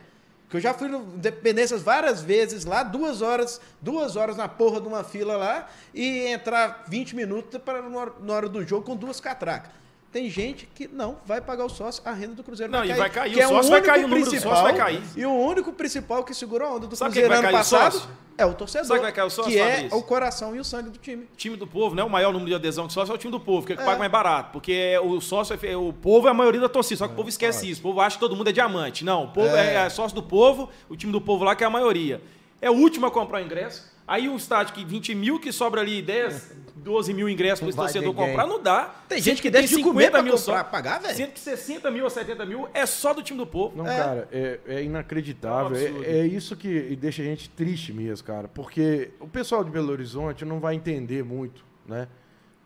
[0.51, 4.81] Que eu já fui no Independências várias vezes lá, duas horas, duas horas na porra
[4.81, 7.81] de uma fila lá e entrar 20 minutos para
[8.21, 9.71] na hora do jogo com duas catracas.
[10.12, 12.90] Tem gente que não vai pagar o sócio, a renda do Cruzeiro Não, vai e
[12.90, 12.98] cair.
[13.01, 14.77] vai cair, que o é sócio vai único cair, o número do principal- sócio vai
[14.77, 15.03] cair.
[15.16, 17.59] E o único principal que segura a onda do Sabe Cruzeiro vai ano cair o
[17.59, 18.11] passado sócio?
[18.37, 18.87] é o torcedor.
[18.88, 19.98] Sabe quem vai cair o sócio, Que é Fabrício?
[19.98, 21.27] o coração e o sangue do time.
[21.35, 22.05] time do povo, né?
[22.05, 23.79] O maior número de adesão de sócio é o time do povo, que é o
[23.79, 24.51] que paga mais barato.
[24.53, 27.31] Porque o sócio, é, o povo é a maioria da torcida, só que o povo
[27.31, 27.81] esquece isso.
[27.81, 29.07] O povo acha que todo mundo é diamante.
[29.07, 29.87] Não, o povo é.
[29.87, 32.20] é sócio do povo, o time do povo lá que é a maioria.
[32.61, 33.90] É o último a comprar o ingresso.
[34.07, 37.77] Aí um estádio que 20 mil, que sobra ali 10, 12 mil ingressos para esse
[37.77, 38.29] Vai torcedor ninguém.
[38.31, 38.85] comprar, não dá.
[39.09, 41.15] Tem gente que deixa de comer pra comprar, só- pagar, velho.
[41.15, 43.77] Sendo que 60 mil ou 70 mil é só do time do povo.
[43.77, 43.97] Não, É.
[43.97, 45.77] cara, é, é inacreditável.
[45.77, 46.03] É um.
[46.03, 48.49] É, é isso que deixa a gente triste mesmo, cara.
[48.49, 52.09] Porque o pessoal de Belo Horizonte não vai entender muito, né?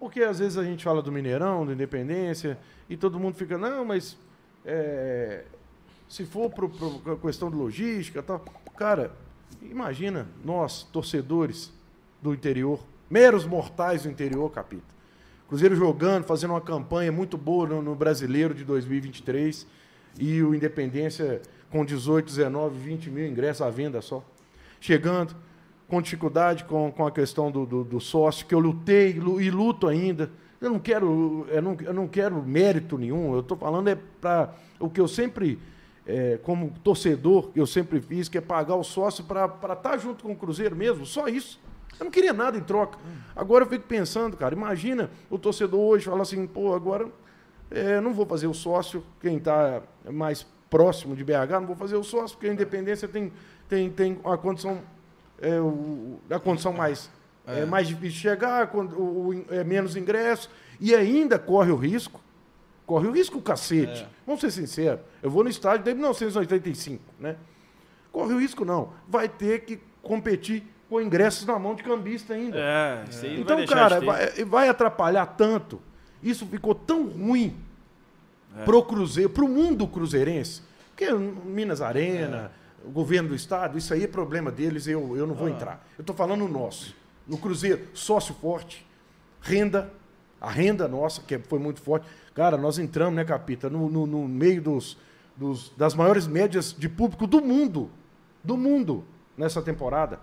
[0.01, 3.85] Porque às vezes a gente fala do Mineirão, da Independência, e todo mundo fica, não,
[3.85, 4.17] mas
[4.65, 5.45] é,
[6.09, 6.67] se for para
[7.13, 8.45] a questão de logística e tal.
[8.77, 9.13] Cara,
[9.63, 11.73] imagina nós, torcedores
[12.23, 12.81] do interior,
[13.11, 14.97] meros mortais do interior, capita.
[15.49, 19.67] Cruzeiro jogando, fazendo uma campanha muito boa no, no Brasileiro de 2023
[20.19, 24.25] e o Independência com 18, 19, 20 mil ingressos à venda só.
[24.81, 25.37] Chegando
[25.89, 29.51] com dificuldade com, com a questão do, do, do sócio, que eu lutei lu- e
[29.51, 30.31] luto ainda.
[30.61, 34.53] Eu não quero, eu não, eu não quero mérito nenhum, eu estou falando é para
[34.81, 35.59] o que eu sempre,
[36.07, 40.33] é, como torcedor, eu sempre fiz, que é pagar o sócio para estar junto com
[40.33, 41.61] o Cruzeiro mesmo, só isso.
[41.99, 42.99] Eu não queria nada em troca.
[43.35, 47.09] Agora eu fico pensando, cara, imagina o torcedor hoje falar assim, pô, agora
[47.71, 51.97] é, não vou fazer o sócio, quem está mais próximo de BH, não vou fazer
[51.97, 53.33] o sócio, porque a independência tem,
[53.69, 54.81] tem, tem a condição,
[55.41, 57.09] é, o, a condição mais,
[57.47, 57.65] é.
[57.65, 62.21] mais difícil de chegar, quando, o, o- é menos ingresso, e ainda corre o risco,
[62.87, 64.07] corre o risco o cacete.
[64.25, 67.37] Vamos ser sinceros, eu vou no estádio desde 1985, né?
[68.13, 72.57] Corre o risco não, vai ter que competir com ingressos na mão de cambista ainda.
[72.59, 75.81] É, isso aí Então, cara, vai, vai atrapalhar tanto.
[76.23, 77.57] Isso ficou tão ruim
[78.57, 78.65] É.
[78.65, 80.63] pro Cruzeiro, pro mundo cruzeirense.
[80.95, 82.51] Porque Minas Arena,
[82.85, 82.87] É.
[82.89, 85.39] o governo do estado, isso aí é problema deles, eu, eu não Ah.
[85.39, 85.87] vou entrar.
[85.99, 86.95] Eu estou falando o nosso.
[87.27, 88.87] No Cruzeiro, sócio forte,
[89.43, 89.93] renda,
[90.41, 92.07] a renda nossa, que foi muito forte.
[92.35, 94.97] Cara, nós entramos, né, Capita, no, no- no meio dos,
[95.37, 97.91] dos- das maiores médias de público do mundo.
[98.45, 99.05] Do mundo,
[99.37, 100.21] nessa temporada.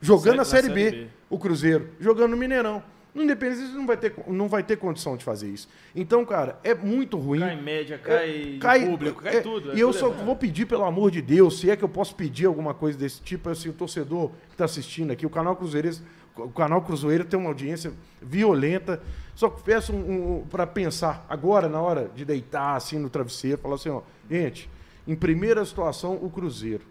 [0.00, 1.06] Jogando a Série Série B, B.
[1.30, 2.82] o Cruzeiro, jogando no Mineirão.
[3.14, 5.66] No Independência não vai ter, não vai ter condição de fazer isso.
[5.94, 7.40] Então, cara, é muito ruim.
[7.40, 9.72] Cai média, cai, É, cai público, cai é, tudo.
[9.72, 12.14] é E eu só vou pedir, pelo amor de Deus, se é que eu posso
[12.14, 16.02] pedir alguma coisa desse tipo, assim, o torcedor que está assistindo aqui, o canal Cruzeirense,
[16.36, 19.02] o canal Cruzeiro tem uma audiência violenta.
[19.34, 23.74] Só que peço um, para pensar agora, na hora de deitar assim no travesseiro, falar
[23.74, 24.68] assim, ó, gente,
[25.06, 26.82] em primeira situação, o Cruzeiro.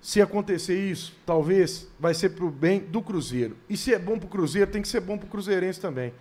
[0.00, 3.56] Se acontecer isso, talvez vai ser para o bem do Cruzeiro.
[3.68, 6.12] E se é bom para o Cruzeiro, tem que ser bom para o Cruzeirense também.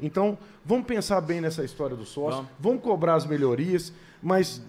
[0.00, 2.50] Então, vamos pensar bem nessa história do sócio, Vamos.
[2.58, 4.62] vamos cobrar as melhorias, mas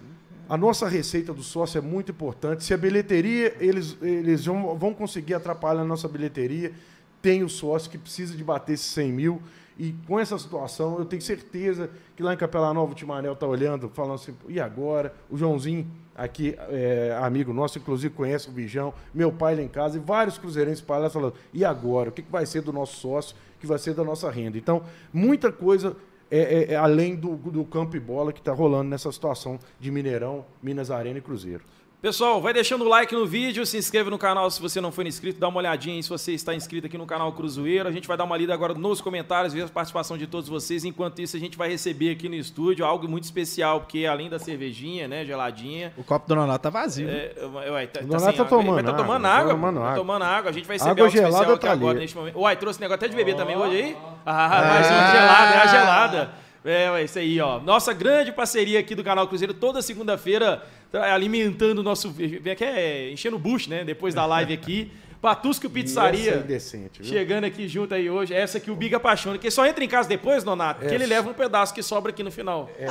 [0.48, 2.64] a nossa receita do sócio é muito importante.
[2.64, 6.72] Se a bilheteria, eles, eles vão, vão conseguir atrapalhar a nossa bilheteria,
[7.20, 9.42] tem o sócio que precisa de bater esses 100 mil.
[9.78, 13.46] E com essa situação, eu tenho certeza que lá em Capela Nova o Timanel está
[13.46, 15.14] olhando, falando assim, e agora?
[15.30, 19.98] O Joãozinho, aqui, é, amigo nosso, inclusive conhece o Bijão, meu pai lá em casa,
[19.98, 22.08] e vários cruzeirenses para lá falando, e agora?
[22.08, 23.36] O que, que vai ser do nosso sócio?
[23.60, 24.58] Que vai ser da nossa renda?
[24.58, 24.82] Então,
[25.12, 25.94] muita coisa
[26.30, 29.90] é, é- é além do, do campo e bola que está rolando nessa situação de
[29.90, 31.64] Mineirão, Minas Arena e Cruzeiro.
[32.00, 35.04] Pessoal, vai deixando o like no vídeo, se inscreva no canal se você não for
[35.04, 37.88] inscrito, dá uma olhadinha aí se você está inscrito aqui no canal Cruzeiro.
[37.88, 40.84] A gente vai dar uma lida agora nos comentários, ver a participação de todos vocês.
[40.84, 44.38] Enquanto isso, a gente vai receber aqui no estúdio algo muito especial, porque além da
[44.38, 47.08] cervejinha, né, geladinha, O copo do Nonato tá vazio.
[47.08, 47.32] É,
[47.72, 48.46] ué, tá, O tá Donato sem tá água.
[48.46, 49.50] tomando tá água, tomando tá água.
[49.54, 49.74] tomando.
[49.80, 49.96] Tá água.
[49.96, 50.50] tomando água.
[50.50, 52.38] A gente vai receber Água algo especial gelada tá agora neste momento.
[52.38, 53.96] Uai, trouxe negócio até de beber também hoje aí?
[54.24, 56.30] Ah, mais uma gelada, é a gelada.
[56.64, 57.60] É, ué, isso aí, ó.
[57.60, 62.10] Nossa grande parceria aqui do canal Cruzeiro, toda segunda-feira, tá alimentando o nosso.
[62.10, 63.84] Vem aqui, é, enchendo o bucho, né?
[63.84, 64.92] Depois da live aqui.
[65.20, 66.36] Patusco é Pizzaria.
[66.36, 67.10] indecente, viu?
[67.10, 68.32] Chegando aqui junto aí hoje.
[68.32, 70.94] Essa aqui o Biga apaixona, que só entra em casa depois, Nonato, que É.
[70.94, 72.70] ele leva um pedaço que sobra aqui no final.
[72.78, 72.86] É,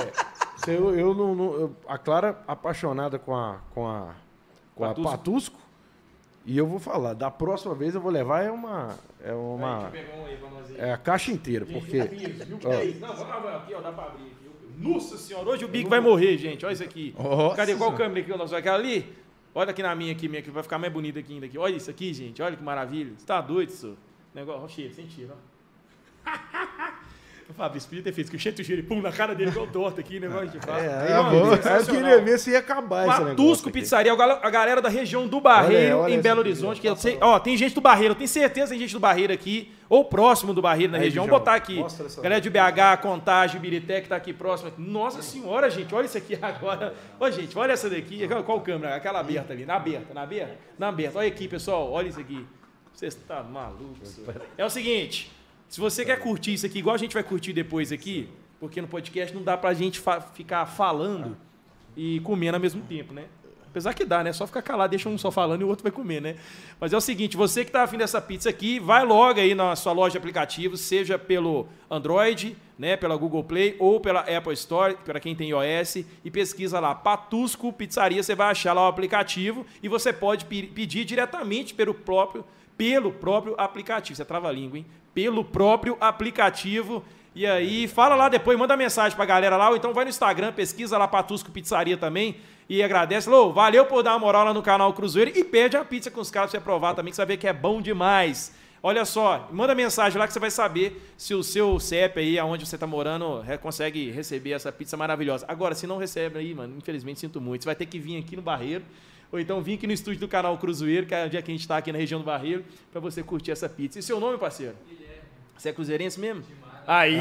[0.57, 4.13] se eu, eu não, não- eu- a Clara apaixonada com a com a
[4.75, 5.09] com a Patusco.
[5.11, 5.59] Patusco.
[6.45, 10.09] E eu vou falar, da próxima vez eu vou levar é uma é uma Pega
[10.17, 10.37] um aí,
[10.77, 12.71] é a caixa inteira, porque que ó.
[12.73, 12.85] é?
[12.99, 14.46] Não, vamos aqui, ó, dá pra abrir aqui.
[14.77, 16.65] Nossa senhora, hoje o Big vai morrer, gente.
[16.65, 17.13] Olha isso aqui.
[17.17, 17.75] Nossa Cadê?
[17.75, 17.97] Qual senhora.
[17.97, 18.37] câmera aqui?
[18.37, 19.11] Nossa, aquela ali?
[19.55, 21.47] Olha aqui na minha aqui, minha, que vai ficar mais bonita aqui ainda.
[21.47, 21.57] Aqui.
[21.57, 22.41] Olha isso aqui, gente.
[22.41, 23.13] Olha que maravilha.
[23.17, 23.95] Você tá doido, senhor?
[24.35, 26.29] Negócio, ó, cheiro, sem tiro, ó.
[27.49, 30.01] O Fabrício podia ter feito que o cheiro cheiro, pum, na cara dele, igual torta
[30.01, 30.79] aqui, negócio de fato.
[30.79, 31.53] É, é bom.
[31.53, 33.35] Eu queria ver se ia acabar esse negócio.
[33.37, 33.79] Patusco aqui.
[33.79, 36.81] Pizzaria, a gal- a galera da região do Barreiro, Olha, olha em Belo Horizonte.
[36.81, 39.31] Que eu sei, ó, tem gente do Barreiro, tenho certeza que tem gente do Barreiro
[39.31, 41.25] aqui, ou próximo do Barreiro na Aí, região.
[41.25, 41.81] Vou botar aqui.
[42.21, 44.73] Galera de BH, Contagem, Birité, que tá aqui próximo.
[44.77, 46.93] Nossa senhora, gente, olha isso aqui agora.
[47.17, 48.27] Ó, gente, olha essa daqui.
[48.45, 48.95] Qual, câmera?
[48.95, 49.65] Aquela aberta ali.
[49.65, 50.55] Na aberta, na aberta?
[50.77, 51.17] Na aberta.
[51.17, 52.45] Olha aqui, pessoal, olha isso aqui.
[52.93, 53.95] Você está maluco.
[54.57, 55.31] É o seguinte,
[55.67, 58.27] se você quer curtir isso aqui, igual a gente vai curtir depois aqui,
[58.59, 61.37] porque no podcast não dá pra gente fa- ficar falando
[61.95, 63.25] e comendo ao mesmo tempo, né?
[63.69, 64.33] Apesar que dá, né?
[64.33, 66.35] Só ficar calado, deixa um só falando e o outro vai comer, né?
[66.79, 69.75] Mas é o seguinte, você que tá afim dessa pizza aqui, vai logo aí na
[69.75, 74.95] sua loja de aplicativos, seja pelo Android, né, pela Google Play ou pela Apple Store,
[75.05, 79.65] para quem tem iOS, e pesquisa lá Patusco Pizzaria, você vai achar lá o aplicativo
[79.83, 82.43] e você pode pe- pedir diretamente pelo próprio
[82.77, 84.15] pelo próprio aplicativo.
[84.15, 84.85] Você trava a língua, hein?
[85.13, 87.03] Pelo próprio aplicativo.
[87.33, 90.53] E aí, fala lá depois, manda mensagem pra galera lá, ou então vai no Instagram,
[90.53, 92.37] pesquisa lá Patusco Pizzaria também
[92.67, 93.29] e agradece.
[93.29, 96.19] Lô, valeu por dar uma moral lá no canal Cruzeiro e pede a pizza com
[96.19, 98.55] os caras pra você provar também, que você vai ver que é bom demais.
[98.81, 102.65] Olha só, manda mensagem lá que você vai saber se o seu CEP aí, aonde
[102.65, 105.45] você tá morando, consegue receber essa pizza maravilhosa.
[105.47, 107.63] Agora, se não recebe aí, mano, infelizmente sinto muito.
[107.63, 108.83] Você vai ter que vir aqui no Barreiro,
[109.31, 111.53] ou então vir aqui no estúdio do canal Cruzeiro, que é o dia que a
[111.53, 113.99] gente tá aqui na região do Barreiro, pra você curtir essa pizza.
[113.99, 114.75] E seu nome, parceiro?
[115.57, 116.43] Você é cruzeirense mesmo?
[116.85, 117.19] Aí,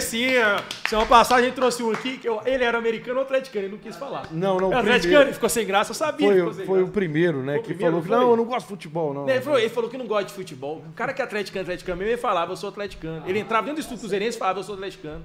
[0.00, 0.26] sim.
[0.38, 0.62] ó.
[0.88, 3.72] Semana passada a gente trouxe um aqui, que eu- ele era americano ou atleticano, ele
[3.72, 4.28] não quis falar.
[4.30, 6.88] Não, não, Era o atleticano, ele ficou sem graça, eu sabia que Foi, foi o
[6.88, 7.56] primeiro, né?
[7.56, 9.28] O que primeiro, falou, não, eu não gosto de futebol, não.
[9.28, 10.84] Ele falou, ele falou que não gosta de futebol.
[10.88, 13.28] O cara que é atleticano, atleticano mesmo, ele falava, eu sou atleticano.
[13.28, 15.24] Ele entrava dentro do estúdio cruzeirense e falava, eu sou atleticano.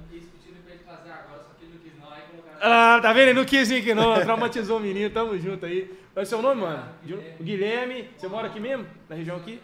[2.60, 3.28] Ah, tá vendo?
[3.28, 5.86] Ele não quis vir aqui não, traumatizou o menino, tamo junto aí.
[6.12, 6.84] Qual é o seu nome, mano?
[7.38, 8.86] O Guilherme, você mora aqui mesmo?
[9.08, 9.60] Na região aqui?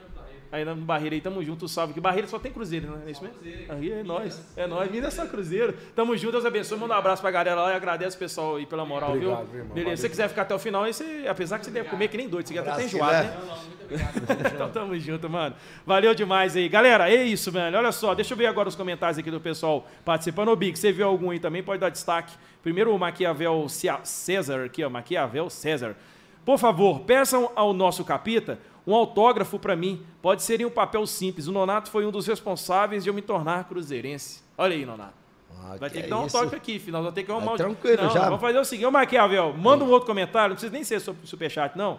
[0.55, 1.93] Aí no Barreira aí, tamo junto, salve.
[1.93, 3.03] Que Barreira só tem Cruzeiro, né?
[3.09, 3.39] É isso mesmo?
[3.71, 4.89] Aí é nóis, é nóis.
[4.89, 5.75] Minas é só Cruzeiro.
[5.97, 6.79] Tamo junto, Deus abençoe.
[6.79, 9.59] Manda um abraço pra galera lá e agradece o pessoal aí pela moral, Obrigado, viu?
[9.63, 9.75] irmão?
[9.75, 12.07] Beleza, se você quiser ficar até o final, aí você, apesar que você deve comer
[12.07, 14.53] que nem doido, você deve até Abraço, enjoado, né?
[14.55, 15.57] então tamo junto, mano.
[15.85, 16.69] Valeu demais aí.
[16.69, 17.77] Galera, é isso, velho.
[17.77, 20.51] Olha só, deixa eu ver agora os comentários aqui do pessoal participando.
[20.51, 21.65] Ô, Big, você viu algum aí também?
[21.65, 22.33] Pode dar destaque.
[22.63, 23.67] Primeiro o Maquiavel
[24.05, 24.89] César aqui, ó.
[24.89, 25.97] Maquiavel César.
[26.45, 30.05] Por favor, peçam ao nosso capita um autógrafo pra mim.
[30.21, 31.47] Pode ser em um papel simples.
[31.49, 34.43] O Nonato foi um dos responsáveis de eu me tornar cruzeirense.
[34.59, 35.15] Olha aí, Nonato.
[35.63, 37.03] Ah, Vai ter que é dar um autógrafo aqui, final.
[37.03, 38.25] Vai ter que arrumar um- tranquilo, não, já.
[38.25, 38.87] Vamos fazer o seguinte.
[38.87, 40.51] Ô, Maquiavel, manda um outro comentário.
[40.51, 41.99] Não precisa nem ser su- superchat, não.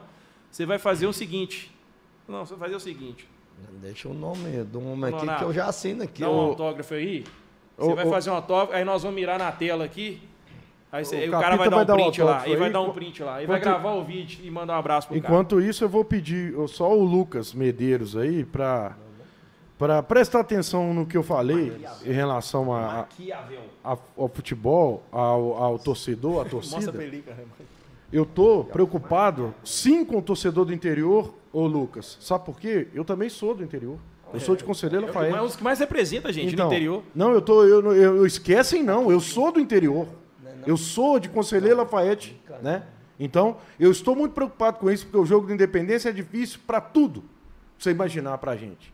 [0.51, 1.71] Você vai fazer o seguinte.
[2.27, 3.27] Não, você vai fazer o seguinte.
[3.81, 6.21] Deixa o nome do homem aqui Nonato, que eu já assino aqui.
[6.21, 7.23] Dá um autógrafo aí.
[7.77, 10.21] Você vai fazer um autógrafo, aí nós vamos mirar na tela aqui.
[10.95, 12.25] Aí, você- O aí o cara vai dar um um print lá.
[12.25, 13.37] autógrafo Ele vai aí, dar um print lá.
[13.39, 15.33] Ele vai enquanto- gravar o vídeo e mandar um abraço pro cara.
[15.33, 18.95] Enquanto isso, eu vou pedir só o Lucas Medeiros aí pra,
[19.77, 21.73] pra prestar atenção no que eu falei
[22.05, 23.59] em relação a, Maquiavel.
[23.83, 26.59] a- ao futebol, ao, ao torcedor, à Mostra
[26.91, 27.25] torcida.
[28.13, 32.17] Eu tô preocupado, sim, com o torcedor do interior, ô Lucas.
[32.21, 32.87] Sabe por quê?
[32.93, 33.97] Eu também sou do interior.
[34.33, 35.39] Eu sou de Conselheiro É Lafayette.
[35.39, 37.03] um dos que mais representa a gente Então, no interior.
[37.13, 37.63] Não, eu tô.
[37.63, 39.09] Eu, eu, eu esquecem, não.
[39.11, 40.07] Eu sou do interior.
[40.65, 42.83] Eu sou de Conselheiro Lafayette, né?
[43.19, 46.81] Então, eu estou muito preocupado com isso, porque o jogo de independência é difícil para
[46.81, 47.23] tudo.
[47.77, 48.93] Você imaginar pra gente.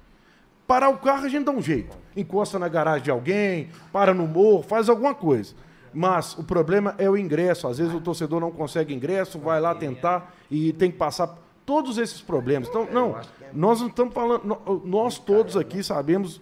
[0.68, 1.98] Parar o carro a gente dá um jeito.
[2.16, 5.54] Encosta na garagem de alguém, para no morro, faz alguma coisa.
[5.94, 7.68] Mas o problema é o ingresso.
[7.68, 11.98] Às vezes o torcedor não consegue ingresso, vai lá tentar e tem que passar todos
[11.98, 12.70] esses problemas.
[12.70, 13.16] Então, não,
[13.54, 14.58] nós não estamos falando.
[14.86, 16.40] Nós todos aqui sabemos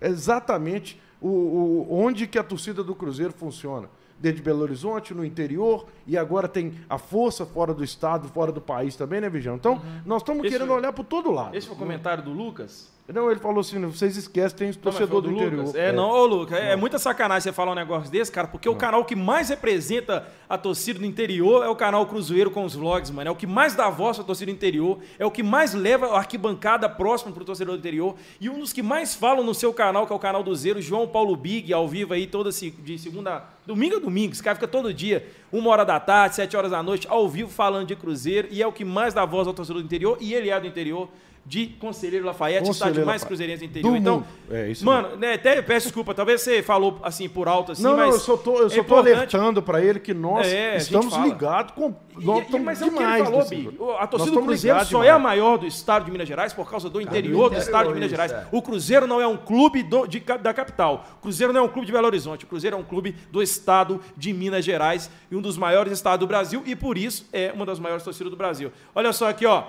[0.00, 3.88] exatamente o, o- onde que a torcida do Cruzeiro funciona.
[4.22, 8.52] Dentro de Belo Horizonte, no interior, e agora tem a força fora do estado, fora
[8.52, 9.56] do país também, né, Vijão?
[9.56, 11.56] Então, nós estamos querendo olhar por todo lado.
[11.56, 12.88] Esse foi o comentário do Lucas?
[13.12, 15.66] Não, ele falou assim, vocês esquecem, tem Não, torcedor foi do, interior.
[15.66, 15.74] Lucas.
[15.74, 18.68] É, não, ô Lucas, é, é muita sacanagem você falar um negócio desse, cara, porque
[18.68, 22.74] o canal que mais representa a torcida do interior é o canal Cruzeiro com os
[22.74, 23.28] vlogs, mano.
[23.28, 26.06] É o que mais dá voz pra torcida do interior, é o que mais leva
[26.06, 28.14] a arquibancada próxima pro torcedor do interior.
[28.40, 30.80] E um dos que mais falam no seu canal, que é o canal do Zero,
[30.80, 33.44] João Paulo Big, ao vivo aí, toda de segunda.
[33.66, 35.26] Domingo a domingo, esse cara fica todo dia.
[35.52, 38.66] uma hora da tarde, sete horas da noite, ao vivo, falando de Cruzeiro, e é
[38.66, 41.08] o que mais dá voz ao torcedor do interior, e ele é do interior
[41.44, 43.26] de Conselheiro Lafayette, Conselheiro estádio mais Lafayette.
[43.26, 43.90] cruzeirense do interior.
[43.90, 44.24] Do então.
[44.48, 48.06] É, mano, né, até peço desculpa, talvez você falou assim por alto assim, não, mas
[48.08, 51.14] não, eu só tô, eu é só tô alertando pra ele que nós É, estamos
[51.16, 51.94] ligados com.
[52.18, 53.78] E- Nós e- estamos mas é o que ele demais falou, Bi.
[53.98, 55.10] A torcida do Cruzeiro só é demais.
[55.10, 57.94] a maior do estado de Minas Gerais por causa do interior do, interior, estado de
[57.94, 58.30] Minas Gerais.
[58.32, 58.46] é.
[58.52, 61.04] O Cruzeiro não é um clube do- de da capital.
[61.18, 62.44] O Cruzeiro não é um clube de Belo Horizonte.
[62.44, 66.20] O Cruzeiro é um clube do estado de Minas Gerais e um dos maiores estados
[66.20, 68.70] do Brasil e por isso é uma das maiores torcidas do Brasil.
[68.94, 69.64] Olha só aqui, ó.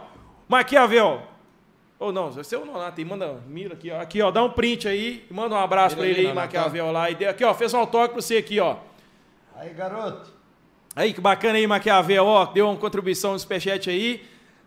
[0.48, 1.22] Maquiavel.
[2.00, 4.02] Ou não, vai ser o Nonato aí, manda, mira aqui, ó.
[4.02, 6.48] Aqui, ó, dá um print aí, manda um abraço pra ele aí, Nonato.
[6.48, 7.10] Maquiavel lá.
[7.10, 8.78] E dê- aqui, ó, fez um autógrafo pra você aqui, ó.
[9.56, 10.32] Aí, garoto.
[10.96, 14.26] Aí, que bacana aí, Maquiavel, ó, deu uma contribuição no superchat aí.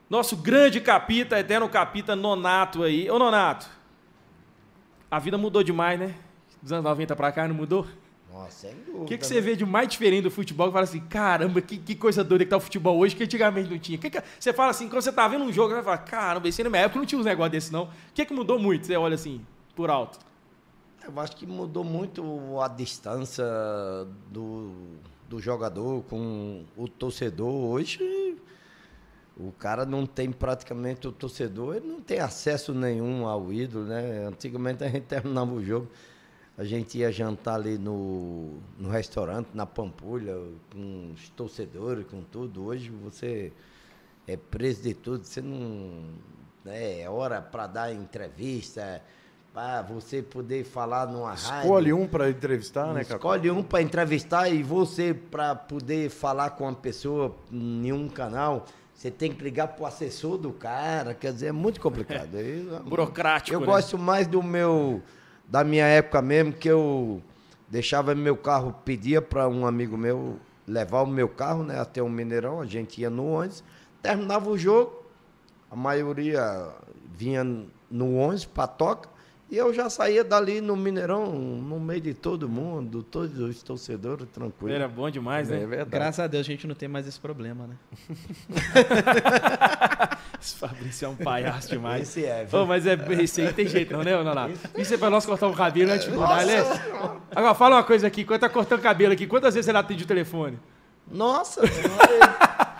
[0.08, 3.10] Nosso grande capita, eterno capita Nonato aí.
[3.10, 3.68] Ô, Nonato,
[5.10, 6.14] a vida mudou demais, né?
[6.62, 7.86] Dos anos 90 pra cá, não mudou?
[8.36, 9.02] Nossa, sem dúvida.
[9.02, 9.28] O que, que né?
[9.28, 10.66] você vê de mais diferente do futebol?
[10.66, 13.70] Que fala assim, caramba, que, que coisa doida que tá o futebol hoje que antigamente
[13.70, 13.96] não tinha.
[13.98, 16.62] Que que- você fala assim, quando você tá vendo um jogo, você fala, caramba, esse
[16.62, 17.84] na minha época não tinha uns negócios desses, não.
[17.84, 18.86] O que, que mudou muito?
[18.86, 19.44] Você olha assim,
[19.74, 20.18] por alto.
[21.06, 23.44] Eu acho que mudou muito a distância
[24.30, 24.72] do,
[25.28, 27.52] do jogador com o torcedor.
[27.52, 28.36] Hoje,
[29.38, 34.26] o cara não tem praticamente o torcedor, ele não tem acesso nenhum ao ídolo, né?
[34.26, 35.88] Antigamente a gente terminava o jogo,
[36.58, 40.34] a gente ia jantar ali no, no restaurante, na Pampulha,
[40.72, 42.64] com os torcedores, com tudo.
[42.64, 43.52] Hoje você
[44.26, 46.04] é preso de tudo, você não.
[46.64, 49.02] né, É hora para dar entrevista,
[49.52, 51.60] para você poder falar numa rádio.
[51.62, 53.16] Escolhe um pra entrevistar, né, Cacau?
[53.16, 58.64] Escolhe um para entrevistar e você, para poder falar com uma pessoa em um canal,
[58.94, 61.12] você tem que ligar para o assessor do cara.
[61.12, 62.34] Quer dizer, é muito complicado.
[62.40, 63.66] Eu, Burocrático, Eu né?
[63.66, 65.02] gosto mais do meu.
[65.48, 67.22] Da minha época mesmo, que eu
[67.68, 72.08] deixava meu carro, pedia para um amigo meu levar o meu carro né, até o
[72.08, 73.62] Mineirão, a gente ia no ônibus,
[74.02, 75.04] terminava o jogo,
[75.70, 76.68] a maioria
[77.14, 77.44] vinha
[77.90, 79.08] no ônibus para toca,
[79.48, 84.26] e eu já saía dali no Mineirão, no meio de todo mundo, todos os torcedores,
[84.30, 84.74] tranquilo.
[84.74, 85.62] Era bom demais, né?
[85.62, 85.90] É verdade.
[85.90, 87.76] Graças a Deus a gente não tem mais esse problema, né?
[90.54, 92.02] Fabrício é um palhaço demais.
[92.02, 92.60] Esse é, viu?
[92.60, 94.54] Ô, mas é, esse aí não tem jeito não, né, Nonato?
[94.76, 95.98] Isso é pra nós cortar o cabelo, né?
[95.98, 96.62] Dificuldade, né?
[97.34, 98.24] Agora, fala uma coisa aqui.
[98.24, 100.58] Quando tá cortando cabelo aqui, quantas vezes ele atende o telefone?
[101.10, 101.60] Nossa,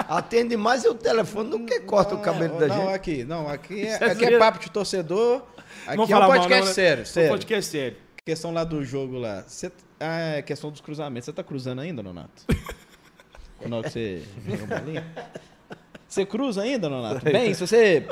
[0.08, 2.94] atende mais o telefone do que corta o cabelo da não, gente.
[2.94, 5.42] aqui, não, aqui é, é aqui é papo de torcedor.
[5.86, 6.72] Aqui Não é um mal, podcast não, né?
[6.72, 7.30] sério, Um sério.
[7.30, 7.96] podcast sério.
[8.24, 9.44] Questão lá do jogo lá.
[9.46, 11.26] Cê, ah, é questão dos cruzamentos.
[11.26, 12.42] Você tá cruzando ainda, Nonato?
[13.58, 14.22] Que você
[14.62, 15.06] a bolinha?
[16.08, 17.24] Você cruza ainda, Nonato?
[17.24, 18.06] Bem, se você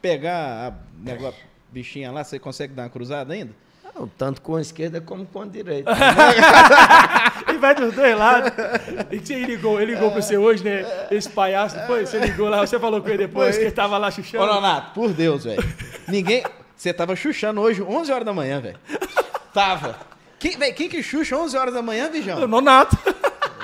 [0.00, 0.72] pegar a
[1.02, 3.52] negócio, bichinha lá, você consegue dar uma cruzada ainda?
[3.98, 5.90] Não, tanto com a esquerda como com a direita.
[7.48, 8.52] Ele vai dos dois lados.
[9.10, 10.84] E você ligou, ele ligou pro você hoje, né?
[11.10, 14.08] Esse palhaço, foi, você ligou lá, você falou com ele depois que ele tava lá
[14.08, 14.46] Ô, chuchando.
[14.46, 15.62] Nonato, por Deus, velho.
[16.06, 16.44] Ninguém.
[16.76, 18.78] Você tava chuchando hoje, 11 horas da manhã, velho.
[19.54, 19.96] Tava.
[20.38, 22.46] Quem, véi, quem que chucha 11 horas da manhã, Vijão?
[22.46, 22.98] Nonato.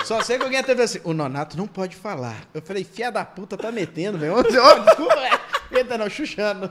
[0.03, 2.43] Só sei que alguém teve assim, o Nonato não pode falar.
[2.53, 4.37] Eu falei, fia da puta, tá metendo, velho.
[4.37, 5.39] 11 horas, desculpa, velho.
[5.71, 6.69] Eita, não, chuchando.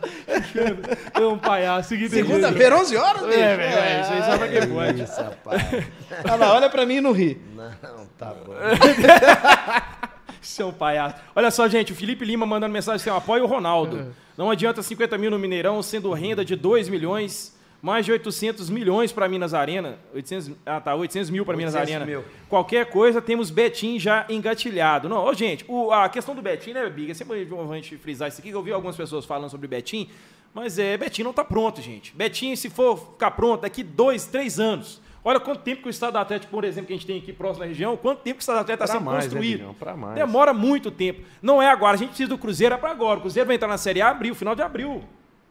[1.14, 1.95] É um palhaço.
[2.09, 3.38] Segunda-feira, 11 horas, bicho.
[3.38, 5.03] É, velho, é, isso aí só pra quem pode.
[5.03, 5.62] Isso, rapaz.
[6.25, 7.40] Olha lá, olha pra mim e não ri.
[7.55, 8.53] Não, tá bom.
[10.40, 11.16] Seu palhaço.
[11.35, 14.14] Olha só, gente, o Felipe Lima mandando mensagem assim, apoia o Ronaldo.
[14.37, 19.11] Não adianta 50 mil no Mineirão, sendo renda de 2 milhões, mais de 800 milhões
[19.11, 19.99] para Minas Arena.
[20.14, 22.07] 800, ah, tá, 800 mil para Minas 800 Arena.
[22.07, 22.25] mil.
[22.49, 25.09] Qualquer coisa, temos Betim já engatilhado.
[25.09, 27.12] Não, ô, gente, o- a questão do Betim, né, Biga?
[27.12, 30.09] Sempre bom a gente frisar isso aqui, que eu vi algumas pessoas falando sobre Betim,
[30.55, 32.14] mas é, Betim não tá pronto, gente.
[32.14, 35.03] Betim, se for ficar pronto daqui dois, três anos.
[35.25, 37.61] Olha quanto tempo que o Estado Atlético, por exemplo, que a gente tem aqui próximo
[37.61, 39.75] da região, quanto tempo que o Estado Atlético está sendo mais, né, construído.
[39.79, 40.14] Pra mais.
[40.16, 41.21] Demora muito tempo.
[41.40, 41.95] Não é agora.
[41.95, 43.18] A gente precisa do Cruzeiro, é para agora.
[43.18, 45.03] O Cruzeiro vai entrar na Série A abril, final de abril.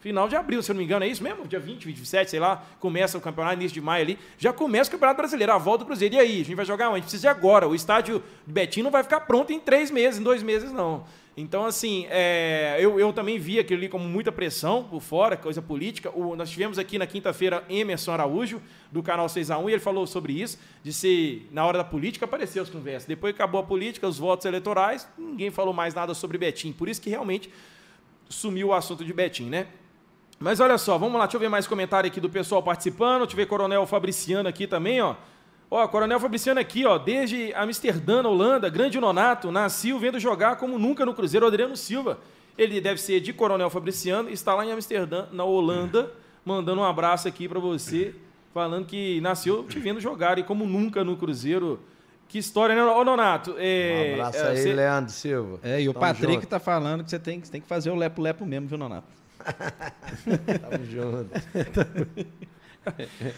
[0.01, 1.47] Final de abril, se eu não me engano, é isso mesmo?
[1.47, 4.19] Dia 20, 27, sei lá, começa o campeonato, início de maio ali.
[4.37, 6.15] Já começa o Campeonato Brasileiro, a volta do Cruzeiro.
[6.15, 6.93] E aí, a gente vai jogar onde?
[6.95, 7.67] A gente precisa de agora.
[7.67, 11.05] O estádio de Betim não vai ficar pronto em três meses, em dois meses, não.
[11.37, 15.61] Então, assim, é, eu, eu também vi aquilo ali como muita pressão por fora, coisa
[15.61, 16.09] política.
[16.13, 18.59] O- nós tivemos aqui na quinta-feira Emerson Araújo,
[18.91, 22.63] do canal 6x1, e ele falou sobre isso, de se, na hora da política, apareceu
[22.63, 23.05] as conversas.
[23.07, 26.73] Depois acabou a política, os votos eleitorais, ninguém falou mais nada sobre Betim.
[26.73, 27.49] Por isso que realmente
[28.27, 29.67] sumiu o assunto de Betim, né?
[30.41, 33.19] Mas olha só, vamos lá, deixa eu ver mais comentário aqui do pessoal participando.
[33.21, 35.15] Deixa eu ver Coronel Fabriciano aqui também, ó.
[35.69, 40.77] Ó, Coronel Fabriciano aqui, ó, desde Amsterdã, na Holanda, grande nonato, nasceu vendo jogar como
[40.77, 42.17] nunca no Cruzeiro, Adriano Silva.
[42.57, 46.11] Ele deve ser de Coronel Fabriciano, está lá em Amsterdã, na Holanda,
[46.43, 48.13] mandando um abraço aqui para você,
[48.53, 51.79] falando que nasceu te vendo jogar e como nunca no Cruzeiro.
[52.27, 53.55] Que história, né, ô Nonato?
[53.57, 55.59] É, Um abraço é, aí, cê- Leandro Silva.
[55.63, 56.47] É, e o Tamo Patrick junto.
[56.47, 59.20] tá falando que você tem, que você tem que fazer o lepo-lepo mesmo, viu, Nonato?
[60.61, 61.31] Tamo junto.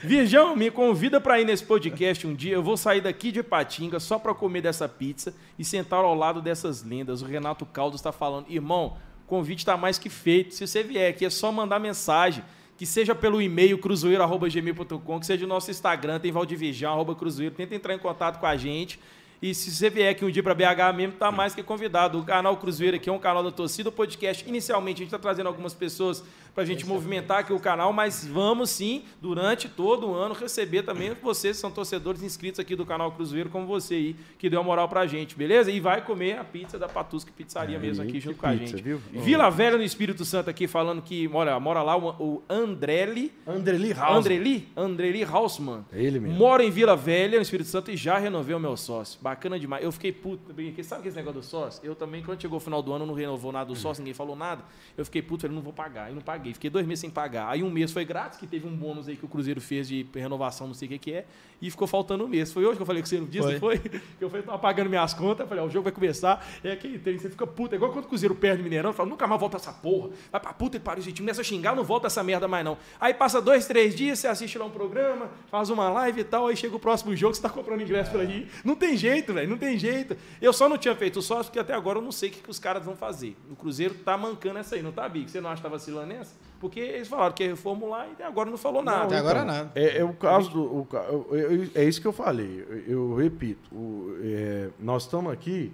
[0.01, 2.53] Virgão, me convida pra ir nesse podcast um dia.
[2.53, 6.41] Eu vou sair daqui de Patinga só pra comer dessa pizza e sentar ao lado
[6.41, 7.21] dessas lendas.
[7.21, 8.97] O Renato Caldas tá falando, irmão,
[9.27, 10.53] convite tá mais que feito.
[10.53, 12.43] Se você vier aqui, é só mandar mensagem.
[12.75, 17.53] Que seja pelo e-mail cruzeiro.gmail.com, que seja o nosso Instagram, tem Valdivirjão, arroba cruzeiro.
[17.53, 18.99] Tenta entrar em contato com a gente.
[19.43, 22.17] E se você vier aqui um dia para BH mesmo, tá mais que convidado.
[22.17, 23.89] O canal Cruzeiro aqui é um canal da torcida.
[23.89, 26.23] O podcast, inicialmente, a gente está trazendo algumas pessoas
[26.53, 30.83] para a gente movimentar aqui o canal, mas vamos sim, durante todo o ano, receber
[30.83, 34.59] também vocês que são torcedores inscritos aqui do canal Cruzeiro, como você aí, que deu
[34.59, 35.71] a moral pra gente, beleza?
[35.71, 38.83] E vai comer a pizza da Patusca Pizzaria mesmo aqui junto com a pizza, gente.
[38.83, 39.01] viu?
[39.11, 43.33] Vila Velha no Espírito Santo aqui falando que mora, mora lá o, o Andrelli.
[43.47, 44.17] Andreli House.
[44.17, 44.69] Andreli?
[44.77, 45.85] Andreli Hausmann.
[45.91, 46.37] É ele mesmo.
[46.37, 49.19] Moro em Vila Velha, no Espírito Santo, e já renovei o meu sócio.
[49.33, 49.83] Bacana demais.
[49.83, 50.53] Eu fiquei puto.
[50.53, 50.83] brinquei.
[50.83, 51.81] Sabe aquele negócio do sócio?
[51.83, 54.35] Eu também, quando chegou o final do ano, não renovou nada do sócio, ninguém falou
[54.35, 54.63] nada.
[54.95, 56.11] Eu fiquei puto, falei, não vou pagar.
[56.11, 56.53] E não paguei.
[56.53, 57.49] Fiquei dois meses sem pagar.
[57.49, 60.05] Aí um mês foi grátis, que teve um bônus aí que o Cruzeiro fez de
[60.13, 61.25] renovação, não sei o que, que é.
[61.59, 62.51] E ficou faltando um mês.
[62.53, 63.79] Foi hoje que eu falei que você não disse, foi?
[64.19, 65.39] Que eu falei, tava pagando minhas contas.
[65.39, 66.45] Eu falei, ó, o jogo vai começar.
[66.63, 67.73] É aquele trem, você fica puto.
[67.73, 68.93] É igual quando o Cruzeiro perde o Mineirão.
[68.93, 70.09] Fala, nunca mais volta essa porra.
[70.31, 71.25] Vai pra puta que pariu esse time.
[71.25, 72.77] Nessa xingar, não volta essa merda mais não.
[72.99, 76.47] Aí passa dois, três dias, você assiste lá um programa, faz uma live e tal.
[76.47, 78.47] Aí chega o próximo jogo, você tá comprando ingresso pra ir.
[78.63, 79.47] Não tem jeito, velho.
[79.49, 80.17] Não tem jeito.
[80.41, 82.49] Eu só não tinha feito sócio porque até agora eu não sei o que, que
[82.49, 83.37] os caras vão fazer.
[83.49, 85.29] O Cruzeiro tá mancando essa aí, não tá, Big?
[85.31, 86.33] Você não acha que tá vacilando nessa?
[86.59, 89.03] Porque eles falaram que ia reformular e até agora não falou nada.
[89.05, 89.71] Até agora nada.
[89.75, 90.79] É, é o caso do.
[90.79, 92.65] o ca- eu- eu- é isso que eu falei.
[92.87, 93.69] Eu, eu repito.
[93.73, 95.71] o- é, nós estamos aqui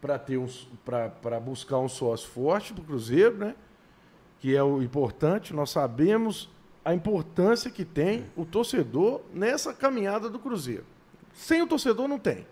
[0.00, 0.46] para ter um
[0.84, 3.54] para buscar um sócio forte para o Cruzeiro, né?
[4.40, 5.52] Que é o importante.
[5.52, 6.48] Nós sabemos
[6.84, 10.84] a importância que tem o torcedor nessa caminhada do Cruzeiro.
[11.34, 12.46] Sem o torcedor não tem.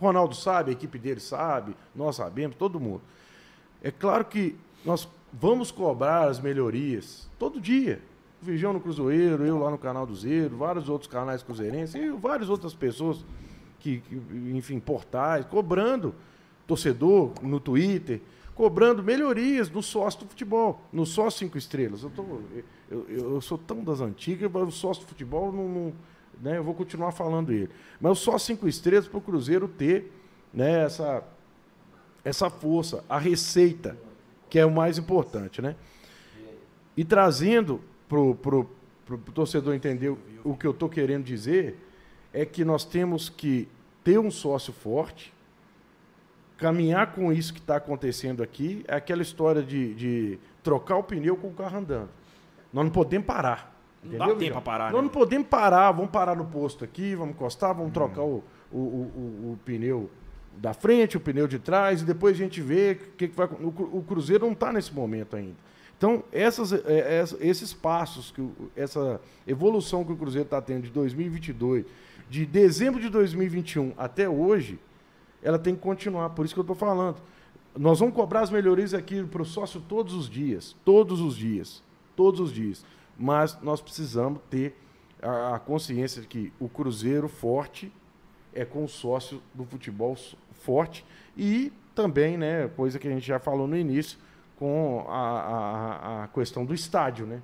[0.00, 3.00] Ronaldo sabe, a equipe dele sabe, nós sabemos, todo mundo.
[3.82, 8.00] É claro que nós vamos cobrar as melhorias todo dia.
[8.42, 12.10] O Virgão no Cruzeiro, eu lá no canal do Zero, vários outros canais cruzeirenses e
[12.10, 13.24] várias outras pessoas
[13.80, 14.14] que, que,
[14.54, 16.14] enfim, portais, cobrando
[16.66, 18.20] torcedor no Twitter,
[18.54, 22.02] cobrando melhorias no sócio do futebol, no sócio cinco estrelas.
[22.02, 25.68] Eu, tô, eu, eu- eu sou tão das antigas, mas o sócio do futebol não,
[25.68, 25.92] não-
[26.40, 27.70] né, eu vou continuar falando ele.
[28.00, 30.12] Mas o sócio cinco estrelas para o Cruzeiro ter
[30.52, 31.22] né, essa,
[32.24, 33.96] essa força, a receita,
[34.48, 35.76] que é o mais importante, né?
[36.96, 38.68] E trazendo pro, pro
[39.34, 41.78] torcedor entender o, o que eu estou querendo dizer,
[42.32, 43.68] é que nós temos que
[44.02, 45.32] ter um sócio forte,
[46.56, 51.36] caminhar com isso que está acontecendo aqui, é aquela história de, de trocar o pneu
[51.36, 52.08] com o carro andando.
[52.72, 53.75] Nós não podemos parar.
[54.10, 55.02] Não dá entendeu, tempo pra parar, Nós né?
[55.02, 58.42] não podemos parar, vamos parar no posto aqui, vamos encostar, vamos trocar o,
[58.72, 60.10] o, o, o- pneu
[60.56, 63.46] da frente, o pneu de trás, e depois a gente vê o que, que vai.
[63.46, 65.56] O, o Cruzeiro não está nesse momento ainda.
[65.98, 70.90] Então, essas, é, essa- esses passos, que essa evolução que o Cruzeiro está tendo de
[70.90, 71.84] 2022,
[72.28, 74.78] de dezembro de 2021 até hoje,
[75.42, 76.30] ela tem que continuar.
[76.30, 77.16] Por isso que eu estou falando.
[77.78, 80.74] Nós vamos cobrar as melhorias aqui para o sócio todos os dias.
[80.84, 81.82] Todos os dias.
[82.16, 82.84] Todos os dias.
[83.18, 84.76] Mas nós precisamos ter
[85.22, 87.92] a, a consciência de que o Cruzeiro forte
[88.54, 90.16] é com o sócio do futebol
[90.52, 91.04] forte
[91.36, 94.18] e também, né, coisa que a gente já falou no início,
[94.58, 97.40] com a, a, a questão do estádio, né?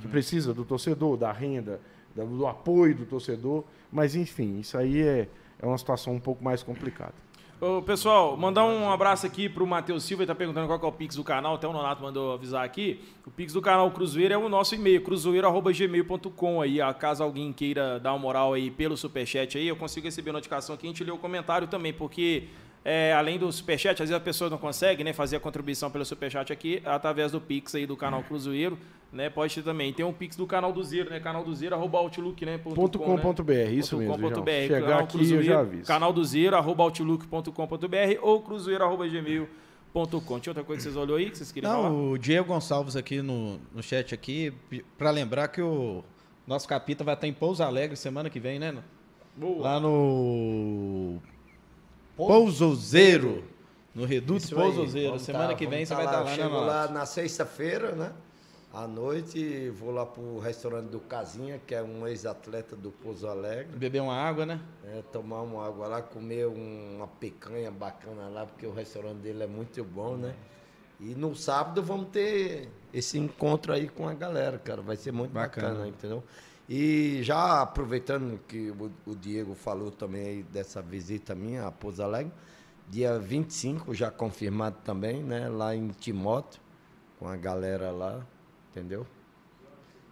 [0.00, 1.80] Que precisa do torcedor, da renda,
[2.14, 3.62] da- do apoio do torcedor.
[3.92, 5.28] Mas, enfim, isso aí é,
[5.60, 7.14] é uma situação um pouco mais complicada.
[7.58, 10.92] Ô, pessoal, mandar um abraço aqui pro Matheus Silva, ele tá perguntando qual é o
[10.92, 13.00] Pix do canal, até o Nonato mandou avisar aqui.
[13.24, 17.98] O Pix do canal Cruzeiro é o nosso e-mail, cruzeiro.gmail.com aí, ó, caso alguém queira
[17.98, 21.10] dar uma moral aí pelo Superchat aí, eu consigo receber notificação aqui, a gente lê
[21.10, 22.44] o comentário também, porque
[22.84, 26.04] é, além do Superchat, às vezes a pessoa não consegue, né, fazer a contribuição pelo
[26.04, 28.78] Superchat aqui, através do Pix aí do canal Cruzeiro,
[29.16, 29.92] né, pode ter também.
[29.92, 32.74] Tem um Pix do canal do Zero, né, canal do Zero, arroba outlook, né, ponto
[32.76, 33.22] Ponto com, com né?
[33.22, 34.44] ponto BR, isso mesmo, .com.br, João.
[34.44, 35.84] Chegar canal aqui eu já aviso.
[35.86, 40.40] Canal do Zero, arroba outlook.com.br ou cruzeiro, arroba gmail.com.
[40.40, 41.88] Tinha outra coisa que vocês olhou aí que vocês queriam falar?
[41.90, 44.52] Não, o Diego Gonçalves aqui no, no chat aqui,
[44.98, 46.04] para lembrar que o
[46.46, 48.74] nosso capita vai estar em Pouso Alegre semana que vem, né?
[49.36, 49.62] Boa.
[49.62, 51.18] Lá no
[52.16, 53.44] Pousozeiro,
[53.94, 55.08] no Reduto Pousozeiro.
[55.10, 56.24] vamos Semana tá- que vem você tá vai estar lá.
[56.24, 58.12] lá, Eu né, lá na sexta-feira, né?
[58.76, 63.74] À noite, vou lá pro restaurante do Casinha, que é um ex-atleta do Pouso Alegre.
[63.74, 64.60] Beber uma água, né?
[64.84, 69.44] É, tomar uma água lá, comer um- uma picanha bacana lá, porque o restaurante dele
[69.44, 70.34] é muito bom, né?
[71.00, 74.82] E no sábado vamos ter esse encontro aí com a galera, cara.
[74.82, 75.68] Vai ser muito Bacana.
[75.70, 76.22] bacana, entendeu?
[76.68, 82.02] E já aproveitando que o, o Diego falou também aí dessa visita minha a Pouso
[82.02, 82.30] Alegre,
[82.90, 85.48] dia 25 já confirmado também, né?
[85.48, 86.60] Lá em Timóteo,
[87.18, 88.26] com a galera lá,
[88.76, 89.06] entendeu?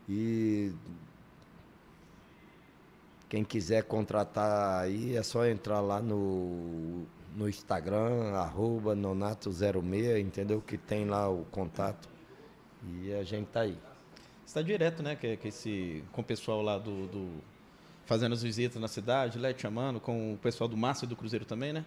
[0.08, 0.72] E
[3.28, 7.04] quem quiser contratar aí é só entrar lá no,
[7.36, 10.60] no Instagram, arroba nonato06, entendeu?
[10.60, 12.08] Que tem lá o contato.
[13.02, 13.76] E a gente tá aí.
[14.46, 15.16] Está direto, né?
[15.16, 17.54] Que, que esse, com o pessoal lá do, do-
[18.06, 21.16] Fazendo as visitas na cidade, lá te chamando, com o pessoal do Márcio e do
[21.16, 21.84] Cruzeiro também, né?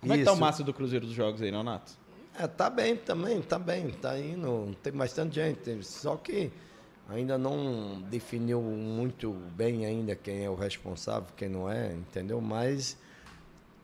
[0.00, 0.40] Como é que tá o Isso.
[0.40, 1.92] Márcio do Cruzeiro dos jogos aí, Nonato?
[2.38, 6.50] É, tá bem também, tá bem, tá indo, tem bastante gente, só que
[7.08, 12.40] ainda não definiu muito bem ainda quem é o responsável, quem não é, entendeu?
[12.40, 12.98] Mas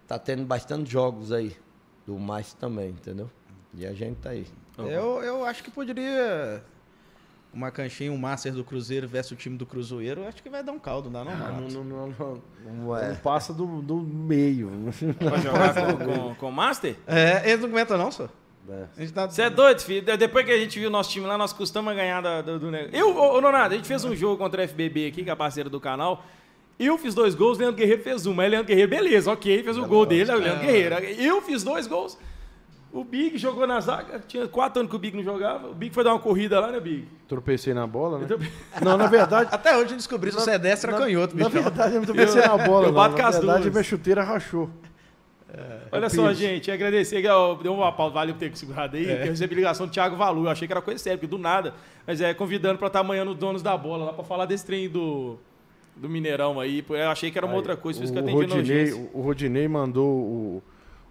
[0.08, 1.56] tá tendo bastante jogos aí,
[2.04, 3.30] do mais também, entendeu?
[3.72, 4.46] E a gente tá aí.
[4.78, 6.62] Eu, eu acho que poderia.
[7.52, 10.70] Uma canchinha, um Master do Cruzeiro versus o time do Cruzeiro, acho que vai dar
[10.70, 13.08] um caldo, não, não, Ah, não, não, não, não, Não é.
[13.08, 14.70] não passa do, do meio.
[15.20, 16.96] Vai jogar com, com, com o Master?
[17.08, 18.28] É, eles não aguentam, não, só.
[18.70, 18.84] É.
[18.96, 19.26] A gente tá.
[19.28, 20.02] Você é doido, filho?
[20.02, 22.58] De- Depois que a gente viu o nosso time lá, nós costumamos ganhar da- do,
[22.58, 22.96] do negócio.
[22.96, 25.32] Eu, ô, ô, Nonato, a gente fez um jogo contra a FBB aqui, que é
[25.32, 26.24] a parceira do canal.
[26.78, 28.32] Eu fiz dois gols, o Leandro Guerreiro fez um.
[28.32, 30.94] Mas o Leandro Guerreiro, beleza, ok, fez o gol dele, é o Leandro Guerreiro.
[31.20, 32.16] Eu fiz dois gols.
[32.92, 34.20] O Big jogou na zaga.
[34.26, 35.68] Tinha quatro anos que o Big não jogava.
[35.68, 37.06] O Big foi dar uma corrida lá, né, Big?
[37.28, 38.26] Tropecei na bola, né?
[38.82, 39.48] Não, na verdade.
[39.54, 41.62] Até hoje eu descobri se você é na, canhoto, Na bicho.
[41.62, 42.86] verdade, eu não tropecei na bola.
[42.86, 42.94] eu não.
[42.94, 43.72] bato com Na as verdade, duas.
[43.72, 44.68] minha chuteira rachou.
[45.92, 46.38] Olha É só, Pires.
[46.38, 49.86] gente, agradecer ó, deu uma pausa, valeu por ter segurado aí, que eu recebi ligação
[49.86, 51.74] do Thiago Valu, eu achei que era coisa séria, porque do nada,
[52.06, 54.88] mas é convidando pra estar amanhã no Donos da Bola, lá pra falar desse trem
[54.88, 55.38] do,
[55.96, 58.54] do Mineirão aí, eu achei que era uma outra coisa, por isso que eu atendi
[58.54, 60.62] Rodinei, o o Rodinei mandou o,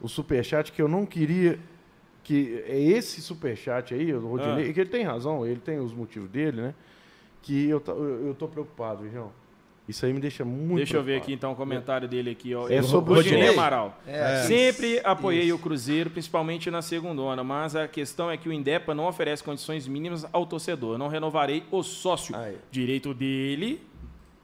[0.01, 1.59] o superchat que eu não queria.
[2.21, 4.67] Que é esse superchat aí, o Rodinei, Ah.
[4.67, 6.75] e que ele tem razão, ele tem os motivos dele, né?
[7.41, 9.31] Que eu, tá- eu, eu tô preocupado, João.
[9.89, 12.69] Isso aí me deixa muito Deixa eu ver aqui então o comentário dele aqui, ó.
[12.69, 13.49] É Eu- sobre o Rodinei.
[13.49, 13.99] Amaral.
[14.05, 18.93] É, Sempre apoiei o Cruzeiro, principalmente na segundona, mas a questão é que o Indepa
[18.93, 20.93] não oferece condições mínimas ao torcedor.
[20.93, 22.35] Eu não renovarei o sócio.
[22.35, 22.55] Aí.
[22.69, 23.81] Direito dele,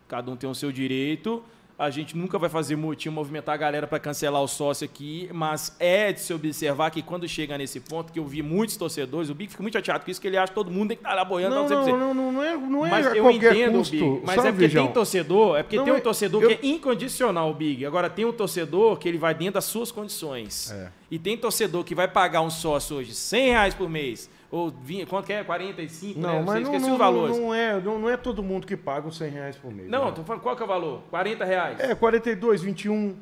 [0.08, 1.44] cada um tem o seu direito.
[1.78, 5.76] A gente nunca vai fazer motim, movimentar a galera para cancelar o sócio aqui, mas
[5.78, 9.36] é de se observar que quando chega nesse ponto, que eu vi muitos torcedores, o
[9.36, 11.14] Big fica muito chateado com isso, que ele acha que todo mundo tem que estar
[11.14, 11.54] lá boiando.
[11.54, 13.92] Não, tá não, não, não, não é, não é mas eu entendo, custo.
[13.92, 14.22] Big.
[14.26, 16.54] Mas sabe, é porque tem torcedor, é porque Não, tem um eu- torcedor eu- que
[16.66, 17.86] é incondicional, Big.
[17.86, 20.72] Agora tem um torcedor que ele vai dentro das suas condições.
[20.72, 20.90] É.
[21.12, 24.30] E tem torcedor que vai pagar um sócio hoje 100 reais por mês.
[24.52, 25.44] Ou 20, quanto que é?
[25.44, 26.28] 45, né?
[26.28, 27.38] Não, sei, mas não, esqueci não, os valores.
[27.38, 29.90] não, é, não, não é todo mundo que paga os 100 reais por mês.
[29.90, 30.12] Não, né?
[30.12, 31.02] tô falando, qual que é o valor?
[31.10, 31.80] 40 reais.
[31.80, 33.16] É, 42, 21.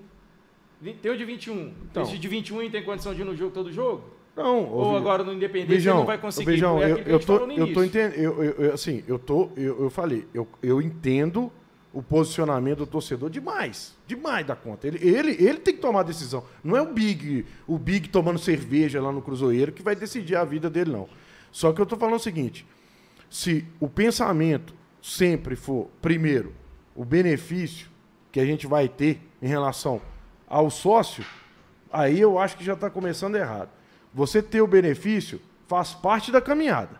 [0.81, 1.73] Vi- Tem o de 21.
[1.89, 2.03] Então.
[2.03, 4.03] Esse de 21 e tem condição de ir no jogo todo jogo?
[4.35, 6.45] Não, Ou Vi- agora no Independente Beijão, não vai conseguir?
[6.47, 9.89] Beijão, É eu, eu tô, eu tô entendendo, eu- eu- assim, eu tô, eu, eu
[9.89, 11.51] falei, eu, eu entendo
[11.93, 14.87] o posicionamento do torcedor demais, demais da conta.
[14.87, 16.43] Ele, ele, ele tem que tomar a decisão.
[16.63, 20.43] Não é o Big, o Big tomando cerveja lá no Cruzeiro que vai decidir a
[20.43, 21.07] vida dele, não.
[21.51, 22.65] Só que eu tô falando o seguinte,
[23.29, 26.53] se o pensamento sempre for, primeiro,
[26.95, 27.87] o benefício
[28.31, 30.01] que a gente vai ter em relação
[30.47, 31.23] ao sócio,
[31.91, 33.69] aí eu acho que já está começando errado.
[34.11, 36.99] Você ter o benefício faz parte da caminhada,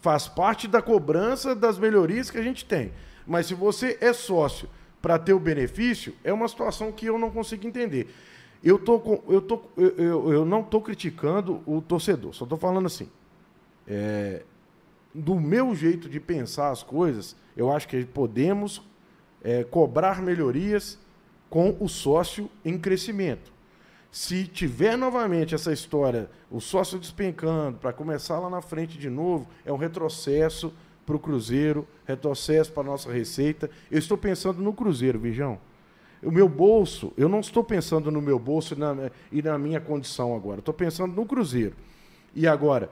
[0.00, 2.92] faz parte da cobrança das melhorias que a gente tem.
[3.26, 4.68] Mas se você é sócio
[5.02, 8.08] para ter o benefício, é uma situação que eu não consigo entender.
[8.62, 12.86] Eu, tô com- eu, tô, eu, eu, não estou criticando o torcedor, só estou falando
[12.86, 13.08] assim.
[13.86, 14.42] é,
[15.14, 18.82] do meu jeito de pensar as coisas, eu acho que podemos
[19.42, 20.98] é, cobrar melhorias
[21.48, 23.50] com o sócio em crescimento.
[24.10, 29.46] Se tiver novamente essa história, o sócio despencando para começar lá na frente de novo,
[29.64, 30.72] é um retrocesso
[31.06, 33.70] para o Cruzeiro, retrocesso para a nossa receita.
[33.90, 35.58] Eu estou pensando no Cruzeiro, Vijão.
[36.22, 39.80] O meu bolso, eu não estou pensando no meu bolso e na, e na minha
[39.80, 40.58] condição agora.
[40.58, 41.74] Estou pensando no Cruzeiro.
[42.34, 42.90] E agora,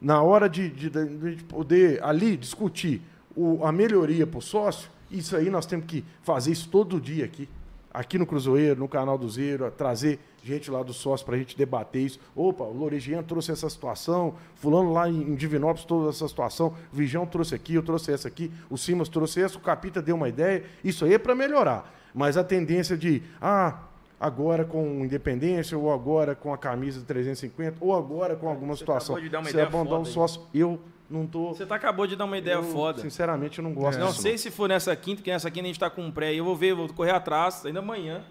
[0.00, 3.02] na hora de, de- de poder ali discutir
[3.34, 7.24] o- a melhoria para o sócio, isso aí nós temos que fazer isso todo dia
[7.24, 7.48] aqui.
[7.92, 11.56] Aqui no Cruzeiro, no canal do Zero, trazer gente lá do sócio para a gente
[11.56, 12.20] debater isso.
[12.34, 17.26] Opa, o Loregian trouxe essa situação, fulano lá em, Divinópolis trouxe essa situação, o Vijão
[17.26, 20.64] trouxe aqui, eu trouxe essa aqui, o Simas trouxe essa, o Capita deu uma ideia.
[20.82, 21.92] Isso aí é para melhorar.
[22.14, 23.80] Mas a tendência de, ah,
[24.18, 29.16] agora com independência, ou agora com a camisa de 350, ou agora com alguma situação.
[29.16, 30.14] acabou de dar uma você ideia abandonar um foda aí.
[30.14, 31.48] sócio, eu não tô.
[31.48, 33.00] Você tá, acabou de dar uma ideia eu, foda.
[33.00, 35.68] Sinceramente, eu não gosto Não disso, sei se for nessa quinta, que nessa quinta a
[35.68, 36.34] gente tá com um pré.
[36.34, 38.24] Eu vou ver, vou correr atrás, ainda amanhã.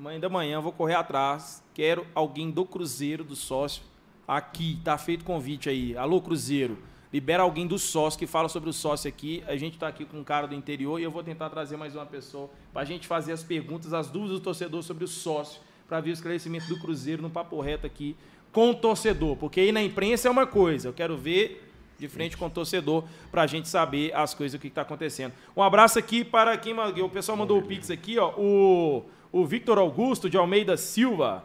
[0.00, 1.62] Amanhã da manhã vou correr atrás.
[1.74, 3.82] Quero alguém do Cruzeiro, do sócio,
[4.26, 4.80] aqui.
[4.82, 5.94] Tá feito convite aí.
[5.94, 6.78] Alô, Cruzeiro.
[7.12, 9.44] Libera alguém do sócio que fala sobre o sócio aqui.
[9.46, 11.94] A gente está aqui com um cara do interior e eu vou tentar trazer mais
[11.94, 15.60] uma pessoa para a gente fazer as perguntas, as dúvidas do torcedor sobre o sócio,
[15.86, 18.16] para ver o esclarecimento do Cruzeiro no papo reto aqui
[18.52, 19.36] com o torcedor.
[19.36, 23.04] Porque aí na imprensa é uma coisa, eu quero ver de frente com o torcedor
[23.30, 25.34] para a gente saber as coisas, o que está acontecendo.
[25.54, 29.78] Um abraço aqui para quem o pessoal mandou o Pix aqui, ó, o, o Victor
[29.78, 31.44] Augusto de Almeida Silva.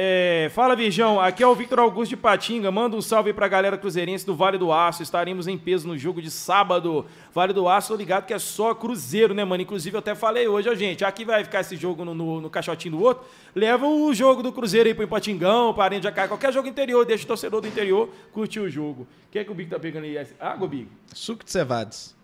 [0.00, 1.20] É, fala, Virgão.
[1.20, 2.70] Aqui é o Victor Augusto de Patinga.
[2.70, 5.02] Manda um salve para a galera cruzeirense do Vale do Aço.
[5.02, 7.04] Estaremos em peso no jogo de sábado.
[7.34, 9.62] Vale do Aço, tô ligado que é só Cruzeiro, né, mano?
[9.62, 11.04] Inclusive, eu até falei hoje, ó, gente.
[11.04, 13.26] Aqui vai ficar esse jogo no, no, no caixotinho do outro.
[13.54, 17.04] Leva o jogo do Cruzeiro aí pro Patingão, para Arena de Acai, qualquer jogo interior.
[17.04, 19.02] Deixa o torcedor do interior curtir o jogo.
[19.02, 20.16] O que é que o Big tá pegando aí?
[20.38, 20.86] Água, Big?
[21.12, 22.14] Suco de cevades.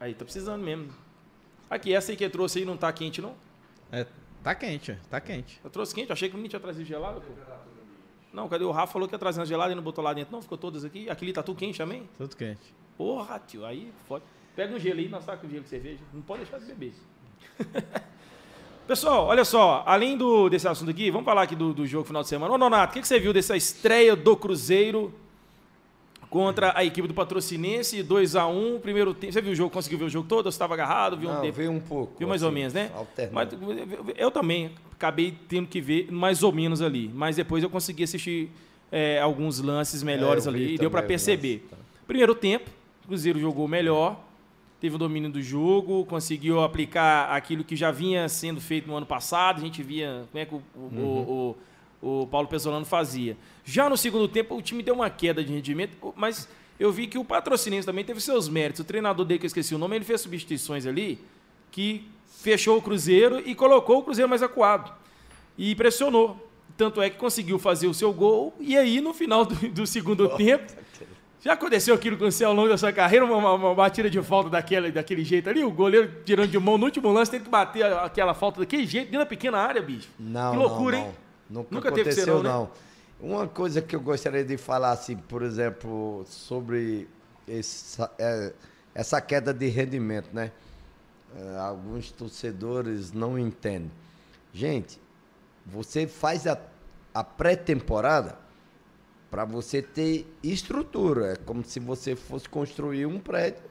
[0.00, 0.88] Aí, tá precisando mesmo.
[1.68, 3.34] Aqui, essa aí que trouxe aí não tá quente, não?
[3.92, 4.04] É,
[4.42, 5.60] Tá quente, tá quente.
[5.62, 7.32] Eu trouxe quente, eu achei que o tinha trazido gelado, pô.
[8.32, 8.92] Não, cadê o Rafa?
[8.92, 10.32] Falou que ia trazer uma gelada e não botou lá dentro.
[10.32, 11.10] Não, ficou todas aqui.
[11.10, 12.08] Aquele tá tudo quente também?
[12.16, 12.74] Tudo quente.
[12.96, 14.24] Porra, tio, aí pode.
[14.54, 16.00] Pega um gelo aí, nós tá com gelo de cerveja.
[16.12, 16.94] Não pode deixar de beber.
[18.86, 22.22] Pessoal, olha só, além do, desse assunto aqui, vamos falar aqui do, do jogo final
[22.22, 22.52] de semana.
[22.52, 25.14] Ô, Nonato, o que, que você viu dessa estreia do Cruzeiro
[26.30, 29.32] contra a equipe do Patrocinense, 2 a 1 um, primeiro tempo.
[29.32, 30.44] Você viu o jogo, conseguiu ver o jogo todo?
[30.44, 31.16] Você estava agarrado?
[31.16, 32.14] Viu Não, um vi um pouco.
[32.18, 32.90] Viu mais assim, ou menos, né?
[33.32, 33.48] Mas,
[34.16, 38.48] eu também acabei tendo que ver mais ou menos ali, mas depois eu consegui assistir
[38.92, 41.62] é, alguns lances melhores é, ali e deu para perceber.
[41.64, 41.76] Lance, tá.
[42.06, 42.70] Primeiro tempo,
[43.04, 44.20] o Cruzeiro jogou melhor,
[44.80, 49.06] teve o domínio do jogo, conseguiu aplicar aquilo que já vinha sendo feito no ano
[49.06, 51.02] passado, a gente via como é que o, uhum.
[51.02, 51.56] o, o,
[52.02, 53.36] o Paulo Pesolano fazia.
[53.64, 56.48] Já no segundo tempo, o time deu uma queda de rendimento, mas
[56.78, 58.80] eu vi que o patrocinense também teve seus méritos.
[58.80, 61.18] O treinador dele, que eu esqueci o nome, ele fez substituições ali
[61.70, 64.92] que fechou o Cruzeiro e colocou o Cruzeiro mais acuado.
[65.58, 66.48] E pressionou.
[66.76, 68.54] Tanto é que conseguiu fazer o seu gol.
[68.58, 70.72] E aí, no final do, do segundo tempo,
[71.42, 73.24] já aconteceu aquilo com você ao longo da sua carreira?
[73.26, 75.62] Uma, uma, uma, batida de falta daquele, daquele jeito ali?
[75.62, 79.06] O goleiro tirando de mão no último lance, tem que bater aquela falta daquele jeito,
[79.06, 80.08] dentro da pequena área, bicho.
[80.18, 81.10] Não, que loucura, não, não.
[81.10, 81.16] hein?
[81.50, 82.70] Nunca, Nunca aconteceu, teve ser, não, né?
[83.20, 87.08] Uma coisa que eu gostaria de falar, assim, por exemplo, sobre
[87.46, 88.52] essa, é,
[88.94, 90.52] essa queda de rendimento, né?
[91.36, 93.90] É, alguns torcedores não entendem.
[94.54, 95.00] Gente,
[95.66, 96.58] você faz a,
[97.12, 98.38] a pré-temporada
[99.30, 101.32] para você ter estrutura.
[101.32, 103.62] É como se você fosse construir um prédio.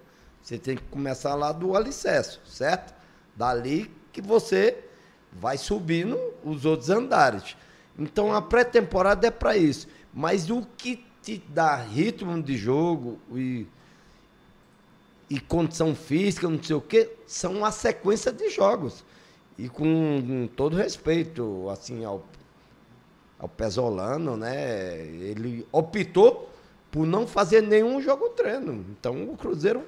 [0.41, 2.93] Você tem que começar lá do alicerce, certo?
[3.35, 4.83] Dali que você
[5.31, 7.55] vai subindo os outros andares.
[7.99, 9.87] Então a pré-temporada é para isso.
[10.13, 13.67] Mas o que te dá ritmo de jogo e,
[15.29, 19.03] e condição física, não sei o quê, são a sequência de jogos.
[19.57, 22.25] E com, com todo respeito, assim, ao,
[23.37, 24.99] ao Pesolano, né?
[25.01, 26.49] Ele optou
[26.89, 28.85] por não fazer nenhum jogo treino.
[28.89, 29.83] Então o Cruzeiro,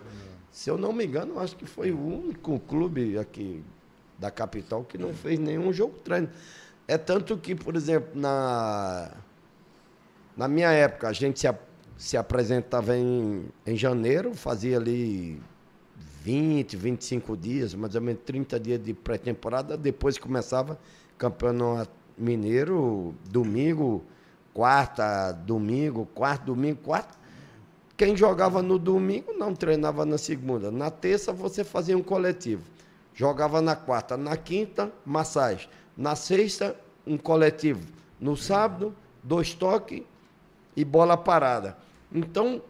[0.52, 3.64] se eu não me engano, acho que foi o único clube aqui
[4.20, 6.30] da capital que não fez nenhum jogo treino.
[6.88, 9.12] É tanto que, por exemplo, na,
[10.36, 11.48] na minha época, a gente se,
[11.98, 15.42] se apresentava em, em janeiro, fazia ali
[16.24, 20.78] 20, 25 dias, mais ou menos 30 dias de pré-temporada, depois começava
[21.18, 24.04] campeonato mineiro, domingo,
[24.54, 27.18] quarta, domingo, quarto, domingo, quarto.
[27.98, 30.72] Quem jogava no domingo não treinava na segunda.
[30.72, 32.64] Na terça você fazia um coletivo.
[33.14, 35.70] Jogava na quarta, na quinta, massagem.
[35.98, 36.76] Na sexta,
[37.06, 37.82] um coletivo.
[38.20, 40.04] No sábado, dois toques
[40.76, 41.78] e bola parada.
[42.14, 42.62] Então,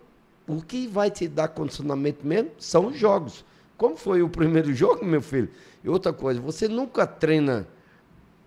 [0.48, 3.46] o que vai te dar condicionamento mesmo são os jogos.
[3.78, 5.50] Como foi o primeiro jogo, meu filho?
[5.84, 7.68] E outra coisa, você nunca treina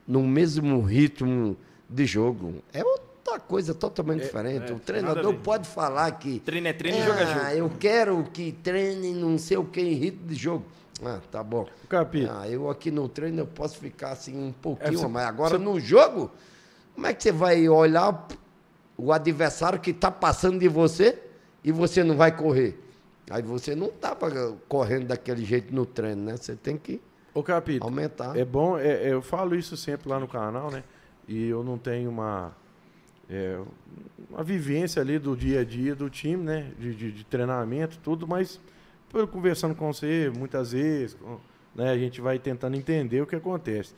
[0.07, 1.57] no mesmo ritmo
[1.89, 2.63] de jogo.
[2.73, 4.71] É outra coisa totalmente é, diferente.
[4.71, 6.41] É, o treinador pode falar que.
[6.41, 7.41] Treino é treino e jogo é jogo.
[7.43, 10.65] Ah, eu quero que treine não sei o que em ritmo de jogo.
[11.03, 11.67] Ah, tá bom.
[11.89, 12.29] Capi.
[12.31, 15.81] Ah, eu aqui no treino eu posso ficar assim um pouquinho, é, mas agora no
[15.81, 16.31] jogo,
[16.95, 18.27] como é que você vai olhar
[18.97, 21.21] o adversário que está passando de você
[21.65, 22.79] e você não vai correr?
[23.31, 26.37] Aí você não estava correndo daquele jeito no treino, né?
[26.37, 27.01] Você tem que
[27.33, 28.37] Ô, Capito, aumentar.
[28.37, 30.85] É bom, é, eu falo isso sempre lá no canal, né?
[31.27, 32.55] E eu não tenho uma,
[33.29, 33.59] é,
[34.31, 36.71] uma vivência ali do dia a dia do time, né?
[36.79, 38.61] De, de, de treinamento, tudo, mas
[39.19, 41.17] eu conversando com você muitas vezes,
[41.75, 43.95] né, a gente vai tentando entender o que acontece.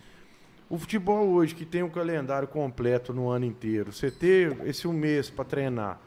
[0.68, 4.92] O futebol hoje, que tem um calendário completo no ano inteiro, você ter esse um
[4.92, 6.00] mês para treinar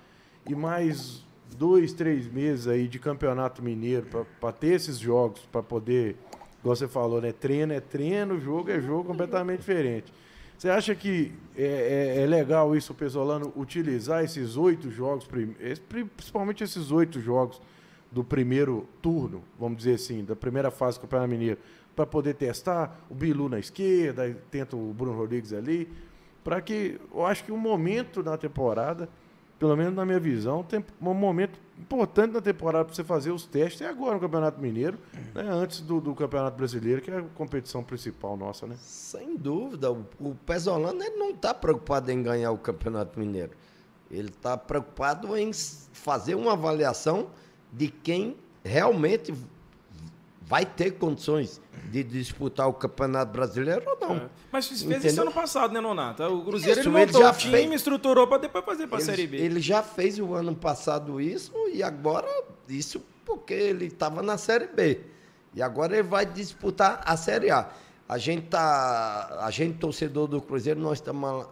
[0.45, 1.25] e mais
[1.57, 4.05] dois, três meses aí de campeonato mineiro
[4.39, 6.17] para ter esses jogos, para poder,
[6.59, 7.31] igual você falou, né?
[7.31, 10.11] Treino é treino, jogo é jogo completamente diferente.
[10.57, 15.25] Você acha que é, é- é legal isso, o Pesolano, utilizar esses oito jogos,
[15.87, 17.61] principalmente esses oito jogos
[18.11, 21.59] do primeiro turno, vamos dizer assim, da primeira fase do Campeonato Mineiro,
[21.95, 25.87] para poder testar o Bilu na esquerda, tenta o Bruno Rodrigues ali,
[26.43, 29.09] para que eu acho que um momento na temporada,
[29.59, 33.45] pelo menos na minha visão, tem um momento importante na temporada para você fazer os
[33.45, 34.97] testes é agora no Campeonato Mineiro,
[35.33, 38.75] né, antes do, do Campeonato Brasileiro, que é a competição principal nossa, né?
[38.79, 43.51] Sem dúvida, o, o Pesolano ele não está preocupado em ganhar o Campeonato Mineiro.
[44.09, 47.27] Ele está preocupado em fazer uma avaliação
[47.71, 49.33] de quem realmente
[50.41, 51.61] vai ter condições
[51.91, 54.15] de disputar o Campeonato Brasileiro ou não.
[54.17, 54.29] É.
[54.51, 55.23] Mas fez isso Entendeu?
[55.23, 56.23] ano passado, né, Nonato?
[56.23, 57.73] O Cruzeiro Isso, ele ele montou já o time, fez.
[57.73, 59.37] estruturou para depois fazer para a ele, Série B.
[59.37, 62.27] ele já fez o ano passado isso e agora
[62.67, 65.01] isso porque ele estava na Série B.
[65.53, 67.69] E agora ele vai disputar a Série A.
[68.07, 71.45] A gente tá, a gente torcedor do Cruzeiro, nós estamos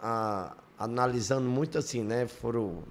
[0.78, 2.28] analisando muito assim, né?
[2.28, 2.84] Foram,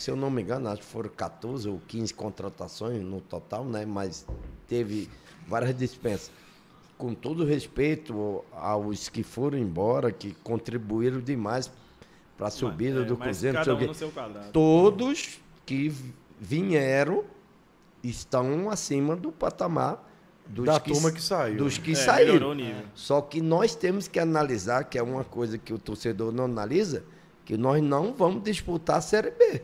[0.00, 3.84] se eu não me engano, acho que foram 14 ou 15 contratações no total, né?
[3.84, 4.24] Mas
[4.66, 5.10] teve
[5.46, 6.30] várias dispensas.
[6.96, 11.70] Com todo respeito aos que foram embora, que contribuíram demais
[12.36, 14.50] para a subida É, do mas Cruzeiro, cada um no seu quadrado.
[14.52, 15.94] todos que
[16.40, 17.24] vieram
[18.02, 20.08] estão acima do patamar
[20.46, 21.58] dos Da que, turma que saiu.
[21.58, 22.32] Dos que É, saíram.
[22.34, 22.84] melhorou o nível.
[22.94, 27.04] Só que nós temos que analisar, que é uma coisa que o torcedor não analisa,
[27.44, 29.62] que nós não vamos disputar a Série B.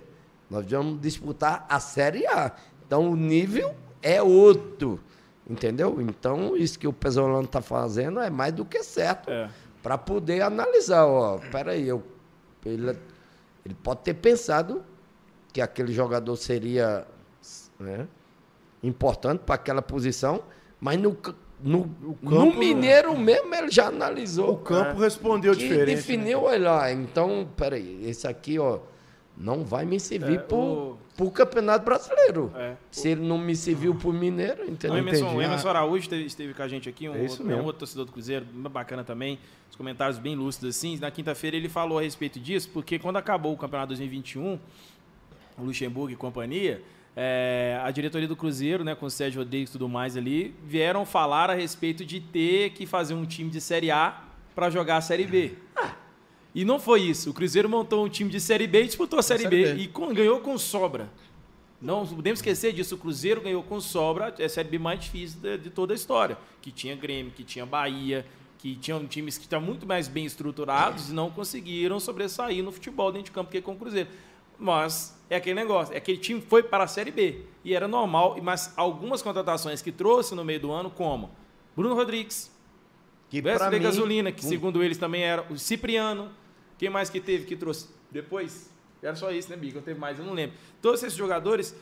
[0.51, 2.53] Nós vamos disputar a Série A.
[2.87, 5.01] Então o nível é outro.
[5.49, 6.01] Entendeu?
[6.01, 9.49] Então, isso que o Pesolano está fazendo é mais do que certo É.
[9.81, 12.03] para poder analisar, ó, peraí, eu,
[12.65, 12.99] ele,
[13.65, 14.83] ele pode ter pensado
[15.53, 17.07] que aquele jogador seria
[17.79, 18.09] né,
[18.83, 20.43] importante para aquela posição,
[20.81, 21.17] mas no,
[21.61, 24.55] no, no campo, Mineiro mesmo ele já analisou.
[24.55, 25.87] O campo respondeu que diferente.
[25.91, 25.95] né?
[25.95, 28.81] definiu, olha lá, então, peraí, esse aqui, ó,
[29.37, 32.51] não vai me servir É, pro, o- pro Campeonato Brasileiro.
[32.57, 32.75] É.
[32.91, 34.97] Se ele não me serviu pro Mineiro, O entendeu?
[34.99, 35.37] Emerson, entendi.
[35.39, 37.63] o Emerson Araújo esteve, esteve com a gente aqui, um, É isso outro, mesmo.
[37.63, 39.39] um outro torcedor do Cruzeiro, bacana também,
[39.71, 40.97] os comentários bem lúcidos assim.
[40.99, 44.59] Na quinta-feira ele falou a respeito disso, porque quando acabou o campeonato 2021,
[45.59, 46.83] o Luxemburgo e companhia,
[47.15, 51.05] é, a diretoria do Cruzeiro, né, com o Sérgio Rodrigues e tudo mais ali, vieram
[51.07, 54.23] falar a respeito de ter que fazer um time de Série A
[54.55, 55.55] para jogar a Série B.
[56.57, 57.29] E não foi isso.
[57.31, 59.81] O Cruzeiro montou um time de Série B e disputou a Série, Série B, B.
[59.83, 61.11] e com- ganhou com sobra.
[61.83, 62.95] Não podemos esquecer disso.
[62.95, 65.95] O Cruzeiro ganhou com sobra é a Série B mais difícil de, de toda a
[65.95, 66.39] história.
[66.63, 68.25] Que tinha Grêmio, que tinha Bahia,
[68.59, 73.13] que tinham times que estão muito mais bem estruturados e não conseguiram sobressair no futebol
[73.13, 74.09] dentro de campo que com o Cruzeiro.
[74.59, 77.43] Mas é aquele negócio, é aquele time foi para a Série B.
[77.63, 81.31] E era normal, mas algumas contratações que trouxe no meio do ano, como
[81.77, 82.51] Bruno Rodrigues,
[83.29, 86.31] Que Wesley mim, Gasolina, que um- segundo eles também era o Cipriano.
[86.79, 88.71] Quem mais que teve que trouxe depois?
[89.03, 89.77] Era só isso, né, Bico?
[89.77, 90.57] Não teve mais, eu não lembro.
[90.83, 91.75] Todos esses jogadores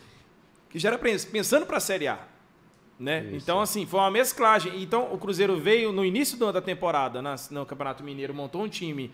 [0.69, 2.19] que já era pens- pensando para a Série A.
[2.99, 3.29] Né?
[3.33, 4.81] Então, assim, foi uma mesclagem.
[4.83, 9.11] Então, o Cruzeiro veio no início da temporada, na- no Campeonato Mineiro, montou um time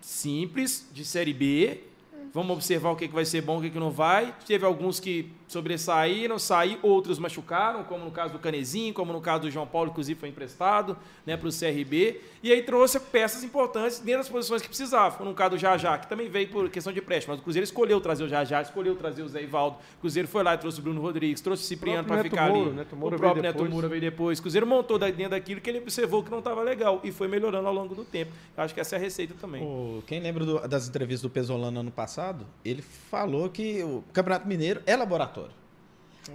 [0.00, 1.84] simples, de Série B.
[2.32, 4.34] Vamos observar o que, que vai ser bom, o que, que não vai.
[4.46, 9.42] Teve alguns que sobressaíram, saíram, outros machucaram, como no caso do Canezinho, como no caso
[9.42, 10.96] do João Paulo, inclusive foi emprestado
[11.26, 12.20] né, para o CRB.
[12.42, 15.16] E aí trouxe peças importantes dentro das posições que precisava.
[15.16, 17.32] Como no caso do Jajá, que também veio por questão de empréstimo.
[17.34, 19.76] Mas o Cruzeiro escolheu trazer o Jajá, escolheu trazer o Zé Ivaldo.
[19.98, 22.50] O Cruzeiro foi lá e trouxe o Bruno Rodrigues, trouxe o Cipriano para ficar Neto
[22.54, 22.58] ali.
[22.60, 23.70] Moura, Neto Moura o próprio Neto depois.
[23.70, 24.38] Moura veio depois.
[24.38, 27.66] O Cruzeiro montou dentro daquilo que ele observou que não estava legal e foi melhorando
[27.68, 28.32] ao longo do tempo.
[28.56, 29.62] Eu acho que essa é a receita também.
[29.62, 34.46] O- quem lembra do- das entrevistas do Pesolano ano passado, ele falou que o Campeonato
[34.48, 35.39] Mineiro é laboratório.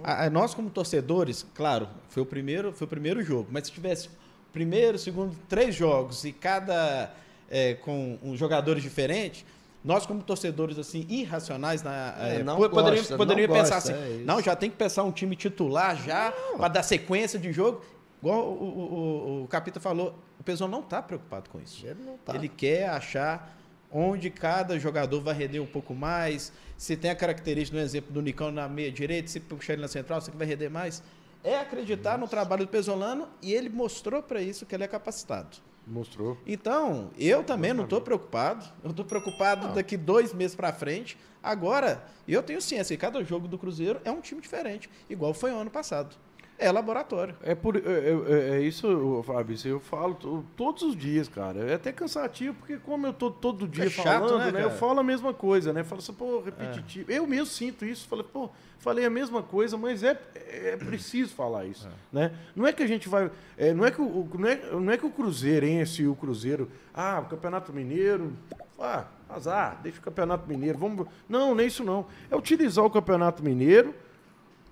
[0.04, 3.72] A- a- nós, como torcedores, claro, foi o primeiro, foi o primeiro jogo, mas se
[3.72, 4.08] tivesse
[4.52, 7.12] primeiro, segundo, três jogos e cada
[7.50, 9.44] é, com um, jogadores diferentes,
[9.84, 13.92] nós, como torcedores assim irracionais, na, É, é, não po- poderiam, gosta, não pensar gosta,
[13.92, 17.52] assim: é não, já tem que pensar um time titular já para dar sequência de
[17.52, 17.84] jogo.
[18.20, 18.94] Igual o, o,
[19.40, 21.86] o, o Capita falou, o Pessoal não está preocupado com isso.
[21.86, 22.34] Ele não tá.
[22.34, 23.56] Ele quer achar
[23.90, 26.52] onde cada jogador vai render um pouco mais.
[26.76, 29.88] Se tem a característica, no exemplo do Nicão na meia direita, se puxar ele na
[29.88, 31.02] central, você que vai render mais.
[31.42, 35.58] É acreditar no trabalho do Pesolano e ele mostrou para isso que ele é capacitado.
[35.86, 36.36] Mostrou.
[36.44, 38.66] Então, eu também não estou preocupado.
[38.82, 41.16] Eu estou preocupado daqui dois meses para frente.
[41.40, 45.52] Agora, eu tenho ciência que cada jogo do Cruzeiro é um time diferente, igual foi
[45.52, 46.16] o ano passado.
[46.58, 47.34] É laboratório.
[47.42, 51.60] É, por, é, é, é isso, Fábio, isso eu falo to- todos os dias, cara.
[51.70, 54.70] É até cansativo, porque como eu tô todo dia É chato, falando, né, né, eu
[54.70, 55.84] falo a mesma coisa, né?
[55.84, 57.10] Falo assim, pô, repetitivo.
[57.10, 58.48] Eu mesmo sinto isso, falei, pô,
[58.78, 62.32] falei a mesma coisa, mas é, é preciso falar isso, né?
[62.54, 64.96] Não é que a gente vai, é, não é que o, não é, não é
[64.96, 68.32] que o Cruzeirense e o Cruzeiro, ah, o Campeonato Mineiro,
[68.78, 72.06] ah, azar, deixa o Campeonato Mineiro, vamos, não, não é isso não.
[72.30, 73.94] É utilizar o Campeonato Mineiro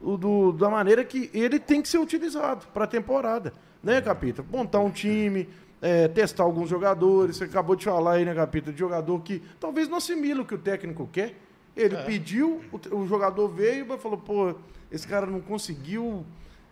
[0.00, 3.52] do- da maneira que ele tem que ser utilizado para a temporada.
[3.82, 4.44] Né, Capita?
[4.50, 5.48] Montar um time,
[5.82, 7.36] é, testar alguns jogadores.
[7.36, 8.72] Você acabou de falar aí, né, Capita?
[8.72, 11.34] De jogador que talvez não assimila o que o técnico quer.
[11.76, 14.54] Ele pediu, o, o jogador veio e falou: pô,
[14.90, 16.24] esse cara não conseguiu.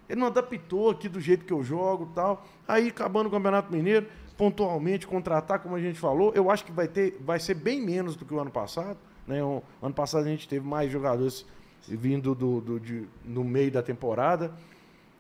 [0.09, 2.47] Ele não adaptou aqui do jeito que eu jogo e tal.
[2.67, 4.07] Aí, acabando o Campeonato Mineiro,
[4.37, 8.17] pontualmente contratar, como a gente falou, eu acho que vai, ter, vai ser bem menos
[8.17, 8.97] do que o ano passado.
[9.27, 9.43] Né?
[9.43, 11.47] O ano passado a gente teve mais jogadores
[11.89, 14.51] vindo do, do- de- no meio da temporada.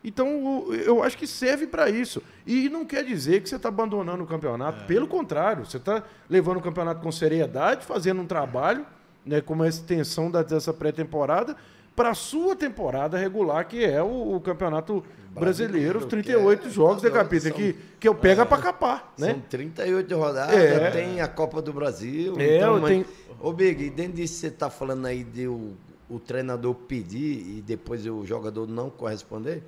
[0.04, 2.20] Então, eu acho que serve para isso.
[2.46, 4.84] E não quer dizer que você está abandonando o campeonato.
[4.86, 8.84] Pelo contrário, você está levando o campeonato com seriedade, fazendo um trabalho,
[9.24, 11.56] né, como a extensão da- dessa pré-temporada,
[11.94, 16.70] para a sua temporada regular, que é o, o campeonato brasileiro, os 38 que é-
[16.70, 17.48] jogos, né, Capita?
[17.48, 19.30] são- Que, que eu pego para capar, né?
[19.32, 20.90] São 38 rodadas, É.
[20.90, 22.34] tem a Copa do Brasil.
[22.40, 23.04] É, então, mas- tem-
[23.40, 25.72] Ô, Big, dentro disso você está falando aí de o,
[26.12, 29.62] o treinador pedir e depois o jogador não corresponder,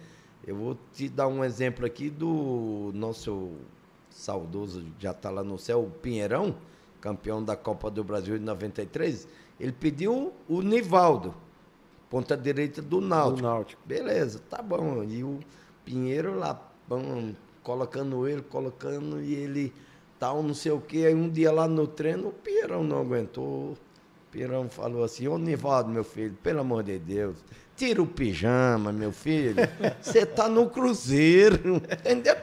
[0.46, 3.52] eu vou te dar um exemplo aqui do nosso
[4.10, 6.54] saudoso, já está lá no céu, o Pinheirão,
[7.00, 9.26] campeão da Copa do Brasil de 93.
[9.58, 11.34] Ele pediu o Nivaldo,
[12.10, 13.36] ponta direita do Náutico.
[13.38, 13.82] Do Náutico.
[13.86, 15.02] Beleza, tá bom.
[15.04, 15.40] E o
[15.84, 19.72] Pinheiro lá, bom, colocando ele, colocando, e ele
[20.18, 21.04] tal, não sei o quê.
[21.06, 23.76] Aí um dia lá no treino, o Pinheirão não aguentou.
[24.34, 27.36] O Pinheirão falou assim, ô Nivaldo, meu filho, pelo amor de Deus,
[27.76, 29.54] tira o pijama, meu filho.
[30.02, 32.34] Você tá no Cruzeiro, entendeu?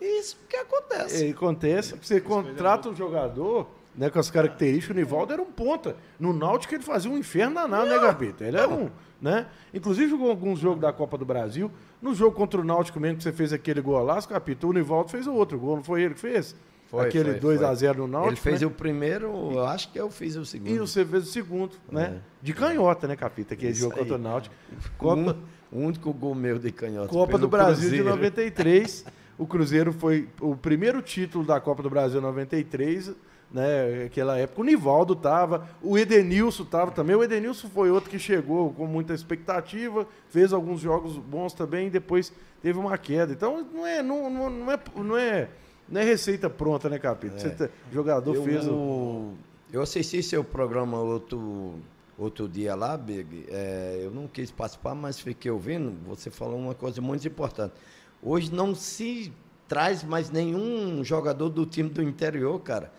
[0.00, 1.24] Isso que acontece.
[1.24, 5.94] É, acontece, você contrata um jogador né, com as características, o Nivaldo era um ponta.
[6.18, 8.44] No Náutico ele fazia um inferno danado, né, Gabita?
[8.44, 8.90] Ele era um,
[9.22, 9.46] né?
[9.72, 11.70] Inclusive jogou alguns jogos da Copa do Brasil.
[12.02, 15.28] No jogo contra o Náutico mesmo, que você fez aquele golaço, Capita, o Nivaldo fez
[15.28, 16.56] o outro gol, não foi ele que fez?
[16.86, 18.32] Foi, aquele foi, 2x0 no Náutico.
[18.32, 18.66] Ele fez né?
[18.66, 20.70] o primeiro, eu acho que eu fiz o segundo.
[20.70, 22.20] E você fez o segundo, né?
[22.40, 23.54] De canhota, né, Capita?
[23.54, 24.00] Aquele Isso jogo aí.
[24.00, 24.54] contra o Náutico.
[24.96, 25.36] Copa,
[25.72, 27.08] o único gol meu de canhota.
[27.08, 28.04] Copa do Brasil Cruzeiro.
[28.04, 29.04] de 93.
[29.38, 33.12] O Cruzeiro foi o primeiro título da Copa do Brasil 93,
[33.50, 34.04] né?
[34.06, 37.16] Aquela época o Nivaldo tava, o Edenilson tava também.
[37.16, 41.90] O Edenilson foi outro que chegou com muita expectativa, fez alguns jogos bons também, e
[41.90, 42.32] depois
[42.62, 43.32] teve uma queda.
[43.32, 45.48] Então não é não, não, não é não é
[45.88, 47.38] não é receita pronta, né, Capita?
[47.38, 49.32] Você tá- jogador Eu, fez o
[49.72, 51.74] eu assisti seu programa outro,
[52.16, 53.46] outro dia lá, Big.
[53.48, 55.92] É, eu não quis participar, mas fiquei ouvindo.
[56.06, 57.74] Você falou uma coisa muito importante.
[58.22, 59.32] Hoje não se
[59.66, 62.92] traz mais nenhum jogador do time do interior, cara.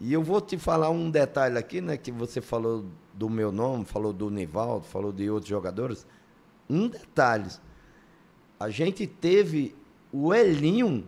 [0.00, 1.96] E eu vou te falar um detalhe aqui, né?
[1.96, 6.06] Que você falou do meu nome, falou do Nivaldo, falou de outros jogadores.
[6.68, 7.50] Um detalhe.
[8.58, 9.74] A gente teve
[10.10, 11.04] o Elinho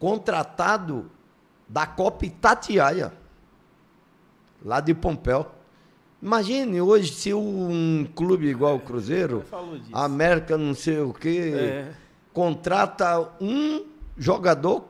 [0.00, 1.08] contratado
[1.68, 3.12] da Copa Itatiaia,
[4.64, 5.46] lá de Pompéu.
[6.20, 9.44] Imagine hoje se um clube igual o Cruzeiro.
[9.92, 11.92] América não sei o quê, É.
[12.32, 13.86] contrata um
[14.18, 14.84] jogador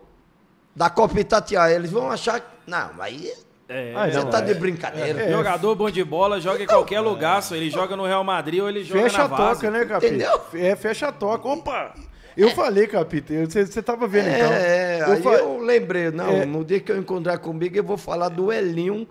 [0.75, 1.75] da Copa Itatiaia.
[1.75, 2.47] Eles vão achar que.
[2.67, 3.31] Não, aí
[3.73, 4.43] É, Ah, você não, tá é.
[4.43, 5.31] de brincadeira.
[5.31, 8.69] Jogador bom de bola, joga em qualquer lugar, só ele joga no Real Madrid ou
[8.69, 9.55] ele joga Fecha na a Vasa.
[9.55, 10.07] toca, né, Capita?
[10.09, 10.41] Entendeu?
[10.55, 11.47] É, fecha a toca.
[11.49, 11.95] Opa!
[12.37, 14.53] Eu falei, Capita, você você tava vendo então.
[14.53, 16.45] É, Eu aí fa- eu lembrei, não, É.
[16.47, 19.07] no dia que eu encontrar comigo, eu vou falar do Elinho,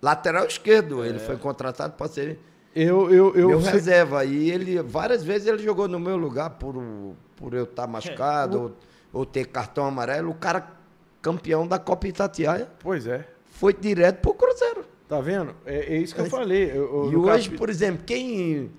[0.00, 1.04] lateral esquerdo.
[1.04, 2.38] Ele foi contratado para ser
[2.74, 4.24] Eu, eu, eu, meu sei- reserva.
[4.24, 6.74] E ele, várias vezes ele jogou no meu lugar por,
[7.36, 8.60] por eu estar machucado
[9.12, 10.30] ou, ou ter cartão amarelo.
[10.30, 10.68] O cara
[11.22, 13.26] campeão da Copa Itatiaia Pois é.
[13.46, 14.84] foi direto pro Cruzeiro.
[15.08, 15.54] Tá vendo?
[15.66, 16.70] É, é isso que eu falei.
[16.70, 18.70] Eu- eu- e hoje, por exemplo, quem.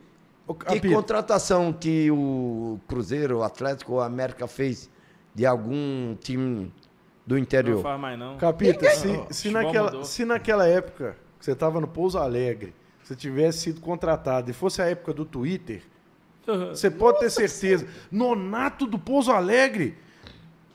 [0.47, 4.89] O Que contratação que o Cruzeiro, o Atlético ou a América fez
[5.33, 6.71] de algum time
[7.25, 7.81] do Não interior?
[7.81, 8.37] faz mais não.
[8.37, 12.73] Capita, se, Não, se, naquela, se naquela época que você estava no Pouso Alegre,
[13.03, 15.81] você tivesse sido contratado e fosse a época do Twitter,
[16.69, 17.87] você pode ter certeza.
[18.11, 19.97] Nonato do Pouso Alegre.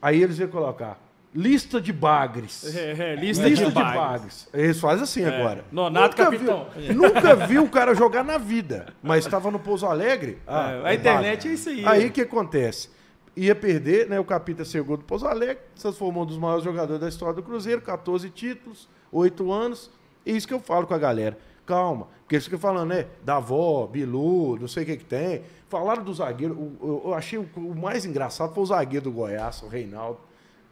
[0.02, 0.98] Aí eles iam colocar
[1.34, 2.74] lista de bagres.
[2.76, 4.00] É, é, lista, Lista de, de bagres.
[4.00, 4.48] bagres.
[4.52, 5.64] Eles fazem assim agora.
[5.70, 6.66] Nonato nunca capitão.
[6.76, 10.38] Viu, nunca viu o cara jogar na vida, mas estava no Pouso Alegre.
[10.46, 11.84] Ah, É, a internet é isso aí.
[11.86, 12.90] Aí o que acontece?
[13.36, 14.18] Ia perder, né?
[14.18, 17.42] O Capita chegou do Pouso Alegre, se transformou um dos maiores jogadores da história do
[17.42, 19.90] Cruzeiro, 14 títulos, 8 anos.
[20.26, 21.38] É isso que eu falo com a galera.
[21.64, 22.08] calma.
[22.22, 23.06] Porque eles ficam falando, né?
[23.24, 25.42] Davó, Bilu, não sei o que que tem.
[25.68, 26.54] Falaram do zagueiro.
[26.54, 30.18] o- Eu, eu achei o, o mais engraçado foi o zagueiro do Goiás, o Reinaldo.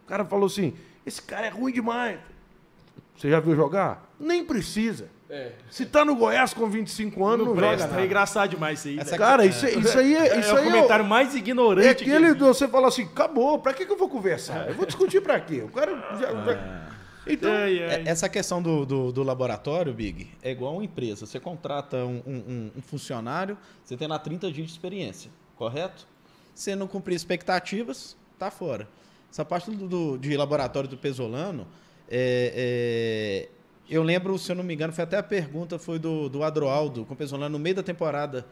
[0.09, 0.73] O cara falou assim:
[1.05, 2.19] esse cara é ruim demais.
[3.15, 4.11] Você já viu jogar?
[4.19, 5.11] Nem precisa.
[5.69, 7.89] Se tá no Goiás com 25 anos, não, Não joga presta.
[7.89, 8.01] nada.
[8.01, 8.99] É engraçado demais isso aí.
[8.99, 9.19] Essa.
[9.19, 10.29] Cara, isso, isso aí é.
[10.29, 13.59] É, Isso o aí é comentário mais é ignorante aquele que você falar assim, acabou,
[13.59, 14.67] pra que, que eu vou conversar?
[14.71, 15.61] Eu vou discutir pra quê?
[15.63, 16.33] O cara já.
[16.33, 16.89] já-
[17.27, 17.91] Então, Ai, ai.
[17.91, 21.27] É- Essa questão do, do, do laboratório, Big, é igual uma empresa.
[21.27, 26.07] Você contrata um, um- um- um funcionário, você tem lá 30 dias de experiência, correto?
[26.55, 28.89] Se não cumprir expectativas, tá fora.
[29.31, 31.67] Essa parte do, do- de laboratório do Pesolano,
[32.11, 33.49] é, é,
[33.91, 37.05] eu lembro, se eu não me engano, foi até a pergunta foi do, do Adroaldo
[37.05, 38.47] com o Pesolano no meio da temporada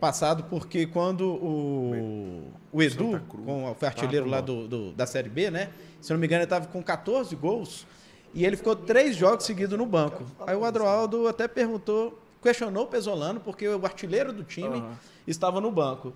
[0.00, 5.50] passado, porque quando o, o Edu, com foi artilheiro lá do, do- da Série B,
[5.50, 5.70] né?
[6.00, 7.86] Se eu não me engano, ele estava com 14 gols
[8.34, 10.24] e ele ficou três jogos seguidos no banco.
[10.46, 14.98] Aí o Adroaldo até perguntou, questionou o Pesolano, porque o artilheiro do time Aham.
[15.26, 16.12] estava no banco.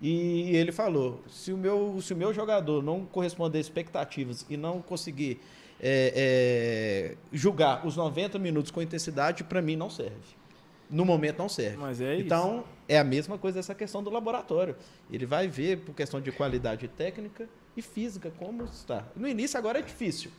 [0.00, 4.56] E ele falou: se o meu, se o meu jogador não corresponder às expectativas e
[4.56, 5.40] não conseguir
[5.80, 10.44] é, é, julgar os 90 minutos com intensidade, para mim não serve.
[10.90, 11.76] No momento não serve.
[11.76, 12.26] Mas é isso.
[12.26, 14.76] então, é a mesma coisa essa questão do laboratório.
[15.10, 19.04] Ele vai ver por questão de qualidade técnica e física como está.
[19.16, 20.30] No início agora é difícil.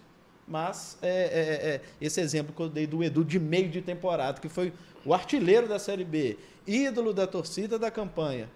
[0.47, 4.39] Mas é, é, é, esse exemplo que eu dei do Edu de meio de temporada,
[4.39, 4.71] que foi
[5.03, 6.37] o artilheiro da Série B,
[6.67, 8.47] ídolo da torcida da campanha.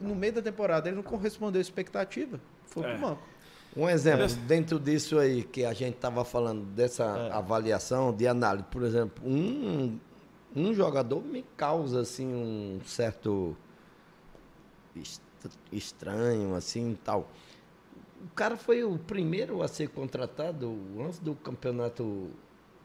[0.00, 2.90] No meio da temporada ele não correspondeu à expectativa, foi É.
[2.92, 3.22] pro banco.
[3.76, 7.32] Um exemplo, dentro disso aí que a gente estava falando, dessa É.
[7.32, 9.98] avaliação, de análise, por exemplo, um,
[10.54, 13.56] um jogador me causa assim um certo
[14.96, 15.22] est-
[15.70, 17.30] estranho, assim tal.
[18.24, 22.28] O cara foi o primeiro a ser contratado antes do campeonato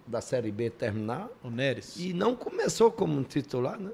[0.07, 1.97] da Série B terminar O Neres.
[1.97, 3.91] e não começou como um titular, né?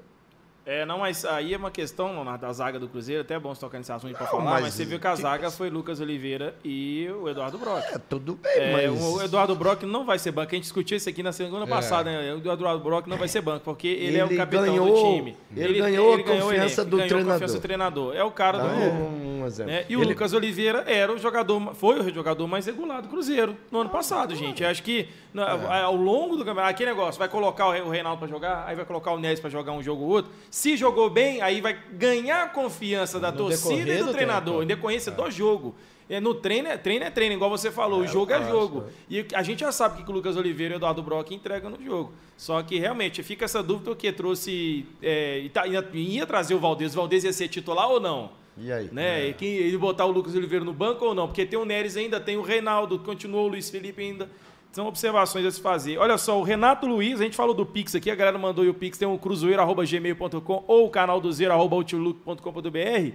[0.66, 3.54] É, não, mas aí é uma questão na- da zaga do Cruzeiro, até é bom
[3.54, 5.68] você tocar nesse assunto pra Não, falar, mas, mas você viu que a zaga foi
[5.68, 7.84] Lucas Oliveira e o Eduardo Brock.
[7.84, 9.02] É, tudo bem, É, mas...
[9.02, 10.48] O Eduardo Brock não vai ser banco.
[10.52, 12.32] A gente discutiu isso aqui na semana passada, né?
[12.32, 15.16] O Eduardo Brock não vai ser banco, porque ele, é o Ele capitão do ganhou-
[15.16, 15.36] time.
[15.54, 17.56] ele ganhou a confiança elenco, do ganhou a confiança treinador.
[17.58, 18.16] do treinador.
[18.16, 19.70] É o cara Dá do um, um exemplo.
[19.70, 19.84] né?
[19.86, 23.54] E o Ele- Lucas Oliveira era o jogador, foi o jogador mais regular do Cruzeiro
[23.70, 24.62] no ano passado, gente.
[24.62, 27.90] Eu acho que na- ao longo do campeonato, aquele negócio, vai colocar o Re- o
[27.90, 30.32] Reinaldo pra jogar, aí vai colocar o Neres pra jogar um jogo ou outro.
[30.54, 34.52] Se jogou bem, aí vai ganhar a confiança da No torcida e do do treinador,
[34.52, 34.62] tempo.
[34.62, 35.74] em decorrência do jogo.
[36.08, 38.84] É, no treino é treino, é treino, igual você falou, o jogo é jogo.
[39.10, 41.70] E a gente já sabe o que o Lucas Oliveira e o Eduardo Brock entregam
[41.70, 42.12] no jogo.
[42.36, 44.86] Só que realmente fica essa dúvida o que trouxe.
[45.02, 46.92] é, tá- ia, ia trazer o Valdez.
[46.92, 48.30] O Valdez ia ser titular ou não?
[48.56, 48.88] E aí?
[48.92, 49.30] né?
[49.30, 51.26] E quem, ele botar o Lucas Oliveira no banco ou não?
[51.26, 54.28] Porque tem o Neres ainda, tem o Reinaldo, continuou o Luiz Felipe ainda.
[54.74, 55.98] São observações a se fazer.
[55.98, 58.74] Olha só, o Renato Luiz, a gente falou do Pix aqui, a galera mandou o
[58.74, 63.12] Pix, tem o cruzeiro.gmail.com ou o canal do zero.outlook.com.br.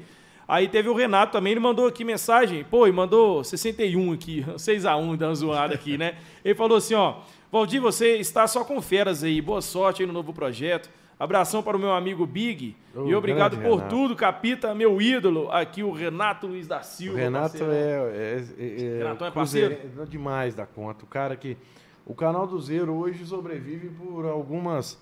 [0.47, 5.17] Aí teve o Renato também, ele mandou aqui mensagem, pô, e mandou 61 aqui, 6x1,
[5.17, 6.15] dando zoada aqui, né?
[6.45, 7.15] Ele falou assim, ó,
[7.51, 10.89] Valdir, você está só com feras aí, boa sorte aí no novo projeto.
[11.19, 12.77] Abração para o meu amigo Big.
[12.95, 13.89] E obrigado por Renato.
[13.89, 17.17] tudo, capita, meu ídolo, aqui o Renato Luiz da O Silva.
[17.19, 17.73] Renato parceiro.
[17.73, 20.01] é, é, é, Renatão é cruzeiro- parceiro?
[20.01, 21.03] é demais da conta.
[21.03, 21.57] O cara que.
[22.05, 24.97] O canal do Zero hoje sobrevive por algumas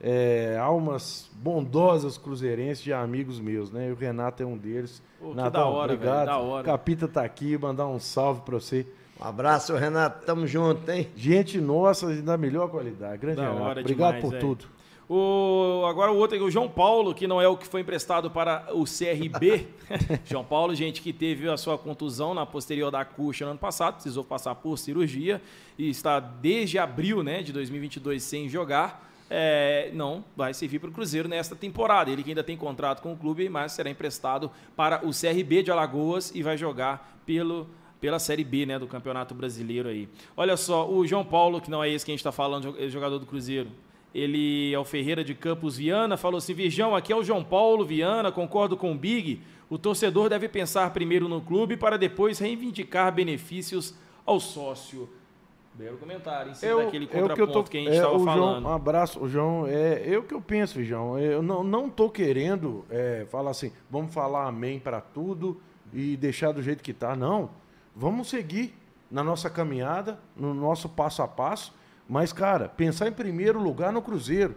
[0.00, 3.88] é, almas bondosas cruzeirenses de amigos meus, né?
[3.88, 5.02] E o Renato é um deles.
[5.20, 6.14] Pô, que Natal, da hora, obrigado.
[6.14, 6.64] velho, da hora.
[6.64, 8.86] Capita tá aqui, mandar um salve pra você.
[9.20, 10.24] Um abraço, Renato.
[10.24, 11.08] Tamo junto, hein?
[11.16, 13.18] Gente nossa, da melhor qualidade.
[13.18, 13.62] Grande Da Renato.
[13.62, 14.40] hora Obrigado demais, por velho.
[14.40, 14.75] tudo.
[15.08, 18.66] O, agora o outro o João Paulo, que não é o que foi emprestado para
[18.72, 19.68] o CRB.
[20.26, 23.94] João Paulo, gente, que teve a sua contusão na posterior da coxa no ano passado,
[23.94, 25.40] precisou passar por cirurgia
[25.78, 29.04] e está desde abril né, de 2022 sem jogar.
[29.30, 32.10] É, não vai servir para o Cruzeiro nesta temporada.
[32.10, 35.70] Ele que ainda tem contrato com o clube, mas será emprestado para o CRB de
[35.70, 40.06] Alagoas e vai jogar pelo pela Série B, né, do Campeonato Brasileiro aí.
[40.36, 42.90] Olha só, o João Paulo, que não é esse que a gente está falando, jo-
[42.90, 43.68] jogador do Cruzeiro,
[44.16, 47.84] ele é o Ferreira de Campos Viana, falou assim: Virgão, aqui é o João Paulo
[47.84, 49.42] Viana, concordo com o Big.
[49.68, 53.94] O torcedor deve pensar primeiro no clube para depois reivindicar benefícios
[54.24, 55.08] ao sócio.
[55.74, 57.96] Belo comentário, em cima daquele é o que, eu contraponto tô, que, a gente é,
[57.96, 58.64] estava João, falando.
[58.64, 59.66] um abraço, o João.
[59.66, 61.18] É, é o que eu penso, João.
[61.18, 65.60] Eu não, não tô querendo é, falar assim, vamos falar amém para tudo
[65.92, 67.14] e deixar do jeito que tá.
[67.14, 67.50] Não.
[67.94, 68.74] Vamos seguir
[69.10, 71.75] na nossa caminhada, no nosso passo a passo.
[72.08, 74.56] Mas, cara, pensar em primeiro lugar no Cruzeiro.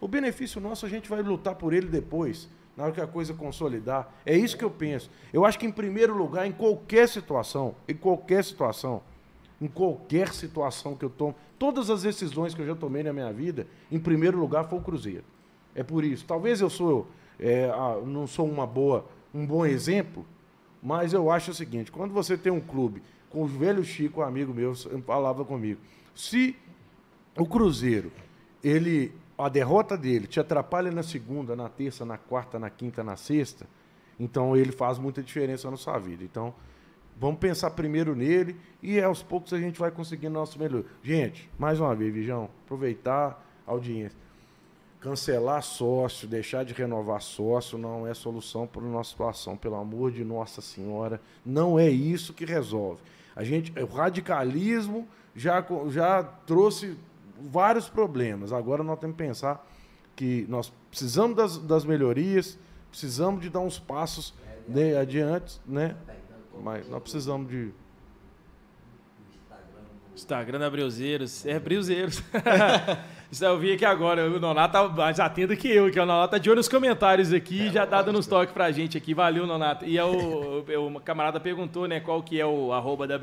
[0.00, 3.32] O benefício nosso a gente vai lutar por ele depois, na hora que a coisa
[3.34, 4.12] consolidar.
[4.24, 5.10] É isso que eu penso.
[5.32, 9.02] Eu acho que em primeiro lugar, em qualquer situação, em qualquer situação,
[9.60, 11.34] em qualquer situação que eu tomo.
[11.58, 14.82] Todas as decisões que eu já tomei na minha vida, em primeiro lugar foi o
[14.82, 15.24] Cruzeiro.
[15.74, 16.24] É por isso.
[16.26, 17.70] Talvez eu sou, é,
[18.04, 20.26] não sou uma boa, um bom exemplo,
[20.82, 24.24] mas eu acho o seguinte: quando você tem um clube, com o velho Chico, um
[24.24, 24.74] amigo meu,
[25.06, 25.80] falava comigo,
[26.14, 26.56] se
[27.36, 28.10] o Cruzeiro,
[28.64, 33.16] ele, a derrota dele te atrapalha na segunda, na terça, na quarta, na quinta, na
[33.16, 33.66] sexta,
[34.18, 36.24] então ele faz muita diferença na sua vida.
[36.24, 36.54] Então,
[37.18, 40.84] vamos pensar primeiro nele e aos poucos a gente vai conseguindo nosso melhor.
[41.02, 44.18] Gente, mais uma vez, Vijão, aproveitar a audiência.
[44.98, 50.10] Cancelar sócio, deixar de renovar sócio não é solução para a nossa situação, pelo amor
[50.10, 51.20] de Nossa Senhora.
[51.44, 53.00] Não é isso que resolve.
[53.36, 56.96] A gente, o radicalismo já, já trouxe
[57.40, 58.52] vários problemas.
[58.52, 59.66] Agora nós temos que pensar
[60.14, 62.58] que nós precisamos das, das melhorias,
[62.90, 64.34] precisamos de dar uns passos
[64.66, 65.94] né, adiante, né?
[66.62, 67.72] Mas nós precisamos de
[70.16, 71.44] Instagram da Breuzeiros.
[71.44, 72.22] É, Breuzeiros.
[73.30, 74.26] Isso eu vi aqui agora.
[74.30, 77.32] O Nonato tá mais atento que eu, que o Nonato tá de olho nos comentários
[77.34, 79.12] aqui, é, já tá dando uns toques pra gente aqui.
[79.12, 79.84] Valeu, Nonato.
[79.84, 83.20] E é o, o, camarada perguntou, né, qual que é o arroba da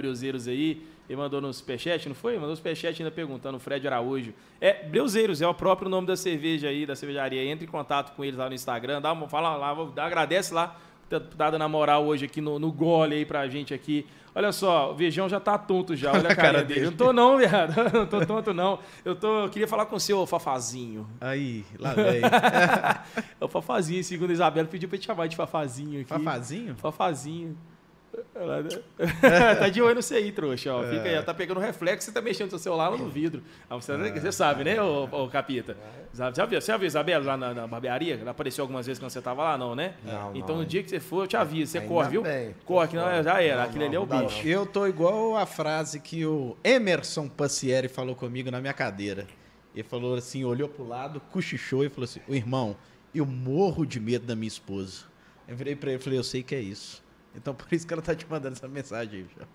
[0.48, 0.84] aí.
[1.10, 2.34] Ele mandou no superchat, não foi?
[2.34, 4.34] Mandou no superchat ainda perguntando, o Fred Araújo.
[4.62, 7.44] É, Breuzeiros, é o próprio nome da cerveja aí, da cervejaria.
[7.44, 10.78] Entre em contato com eles lá no Instagram, dá uma, fala lá, dá, agradece lá,
[11.10, 14.06] tá, tá dando a moral hoje aqui no, no gole aí pra gente aqui.
[14.36, 16.86] Olha só, o Vejão já tá tonto já, olha a cara, dele.
[16.86, 17.76] Não tô não, viado.
[17.94, 18.80] Não tô tonto não.
[19.06, 21.08] Eu, tô, eu queria falar com o seu Fafazinho.
[21.22, 22.22] Aí, lá vem.
[23.40, 26.10] é o Fafazinho, segundo a Isabela, pediu pra te chamar de Fafazinho aqui.
[26.10, 26.76] Fafazinho?
[26.76, 27.58] Fafazinho.
[29.60, 30.74] tá de olho no CI, trouxa.
[30.74, 30.84] Ó.
[30.84, 33.42] Fica aí, tá pegando reflexo e tá mexendo no seu celular lá no vidro.
[33.70, 34.12] Ah, você, é.
[34.12, 35.76] você, sabe, né, ô, ô Capita?
[36.14, 36.62] Já viu?
[36.62, 38.20] Você já viu Isabela lá na, na, barbearia?
[38.22, 39.96] Ela apareceu algumas vezes quando você tava lá, não, né?
[40.04, 40.58] Não, então não.
[40.62, 41.72] no dia que você for, eu te aviso.
[41.72, 42.22] Você Ainda corre, viu?
[42.22, 42.56] bem.
[42.66, 43.58] Corre, que não, já era.
[43.58, 44.48] Não, Aquele ali é o bicho.
[44.48, 49.28] Eu tô igual a frase que o Emerson Passieri falou comigo na minha cadeira.
[49.74, 52.76] Ele falou assim, olhou pro lado, cochichou e falou assim: "O irmão,
[53.14, 55.06] eu morro de medo da minha esposa".
[55.48, 57.03] Eu virei pra ele e falei: "Eu sei que é isso".
[57.36, 59.46] Então por isso que ela tá te mandando essa mensagem aí, já.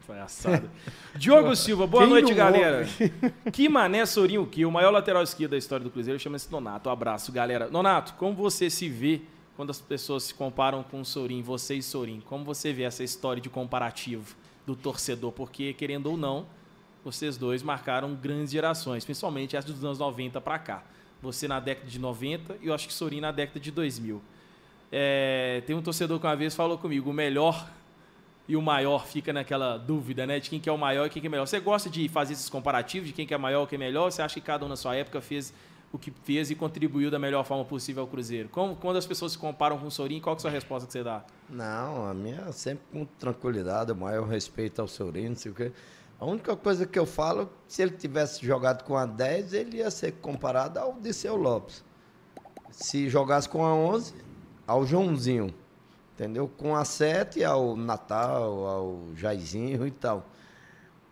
[0.00, 0.70] Foi assado.
[1.14, 2.86] Diogo Silva, boa Quem noite, galera.
[3.52, 6.88] que mané Sorinho que o maior lateral esquerdo da história do Cruzeiro chama-se Nonato.
[6.88, 7.68] Um abraço, galera.
[7.68, 9.22] Nonato, como você se vê
[9.56, 12.20] quando as pessoas se comparam com o Sorin, você e Sorin?
[12.20, 14.36] Como você vê essa história de comparativo
[14.66, 15.32] do torcedor?
[15.32, 16.46] Porque, querendo ou não,
[17.04, 20.84] vocês dois marcaram grandes gerações, principalmente as dos anos 90 para cá.
[21.22, 24.20] Você na década de 90 e eu acho que Sorin na década de 2000.
[24.90, 27.68] É, tem um torcedor que uma vez falou comigo, o melhor
[28.48, 30.38] e o maior fica naquela dúvida, né?
[30.38, 31.46] De quem que é o maior e quem que é melhor.
[31.46, 34.10] Você gosta de fazer esses comparativos de quem que é maior e quem é melhor?
[34.10, 35.52] Você acha que cada um na sua época fez
[35.92, 38.48] o que fez e contribuiu da melhor forma possível ao Cruzeiro?
[38.48, 40.92] Como, quando as pessoas se comparam com o Sorin, qual é a sua resposta que
[40.92, 41.24] você dá?
[41.48, 45.54] Não, a minha é sempre com tranquilidade, o maior respeito ao Sorin, não sei o
[45.54, 45.72] quê.
[46.18, 49.90] A única coisa que eu falo, se ele tivesse jogado com a 10, ele ia
[49.90, 51.84] ser comparado ao Disseu Lopes.
[52.70, 54.14] Se jogasse com a 11,
[54.66, 55.54] ao Joãozinho.
[56.14, 56.50] Entendeu?
[56.56, 60.26] Com a 7 ao Natal, ao Jairzinho e tal.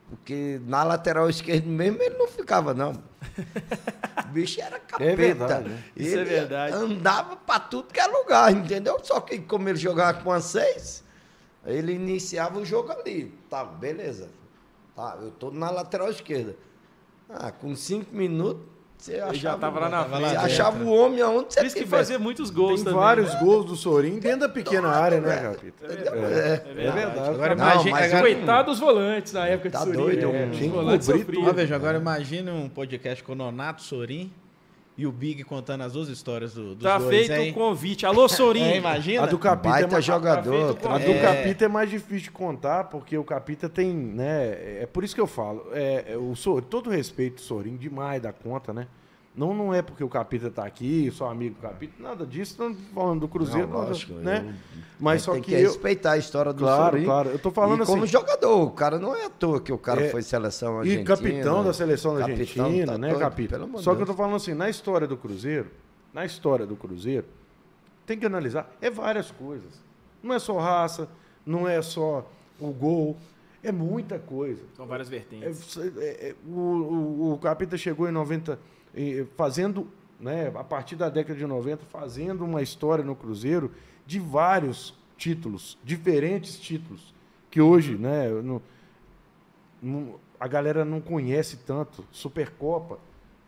[0.09, 2.93] Porque na lateral esquerda mesmo ele não ficava, não.
[2.93, 5.17] O bicho era capeta.
[5.17, 5.85] verdade, né?
[5.97, 6.75] Isso é verdade.
[6.77, 8.99] Andava pra tudo que é lugar, entendeu?
[9.03, 11.05] Só que como ele jogava com a 6,
[11.67, 13.35] ele iniciava o jogo ali.
[13.51, 14.29] Tá, beleza.
[14.95, 16.55] Tá, eu tô na lateral esquerda.
[17.29, 18.63] Ah, com 5 minutos,
[19.05, 20.37] você achava, já tava lá na frente.
[20.37, 22.99] achava o homem aonde você isso que fazia muitos gols Tem também.
[23.01, 25.37] vários gols do Sorin dentro da pequena área, né.
[25.37, 25.85] Capita?
[25.93, 26.15] Entendeu?
[26.15, 26.71] É, É.
[26.87, 27.29] é verdade.
[27.29, 27.91] Agora Não, imagina.
[27.91, 29.97] mas agora, Coitado dos volantes na época Tá de Sorin.
[29.99, 34.33] doido, É, um veja, agora imagine um podcast com o Nonato Sorin
[34.97, 37.51] e o Big contando as duas histórias do, dos Tá dois, feito hein?
[37.51, 38.07] o convite.
[38.07, 38.63] Alô, Sorin.
[38.75, 39.25] É, imagina.
[39.25, 40.75] A do Capita é mais, jogador.
[40.75, 41.21] feito a do É.
[41.21, 44.83] Capita é mais difícil de contar, porque o Capita tem, né?
[44.83, 45.67] É por isso que eu falo.
[45.73, 48.87] É, é, o Sor, todo respeito, Sorin, demais da conta, né?
[49.37, 52.79] Não, não é porque o Capita tá aqui, sou amigo do Capita, nada disso, estamos
[52.95, 54.45] falando do Cruzeiro, Não, lógico, né?
[54.47, 57.05] eu- Mas só tem que, que, eu, respeitar a história do Claro, Sorin.
[57.05, 57.31] claro.
[57.31, 59.79] Eu tô falando e assim- como jogador, o cara não é à toa que o
[59.79, 61.05] cara É, foi seleção E argentina.
[61.05, 63.49] capitão da seleção da capitão, Argentina, tá né, doido, Capita?
[63.57, 64.17] pelo amor de Só que eu Deus.
[64.17, 65.69] tô falando assim, na história do Cruzeiro,
[66.13, 67.27] na história do Cruzeiro,
[68.07, 69.83] tem que analisar, é várias coisas.
[70.23, 71.09] Não é só raça,
[71.45, 72.25] não é só
[72.61, 73.17] o gol,
[73.65, 74.63] é muita coisa.
[74.77, 75.77] São várias É, vertentes.
[75.77, 78.74] é, é, o, o, o Capita chegou em 90, eh,
[79.37, 79.89] fazendo,
[80.21, 83.73] né, a partir da década de 90, fazendo uma história no Cruzeiro
[84.07, 87.13] de vários títulos, diferentes títulos,
[87.51, 88.63] que hoje, né, não-
[89.83, 92.05] não- a galera não conhece tanto.
[92.11, 92.99] Supercopa,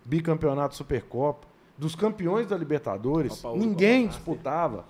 [0.04, 4.84] bicampeonato Supercopa, dos campeões da Libertadores, ninguém disputava.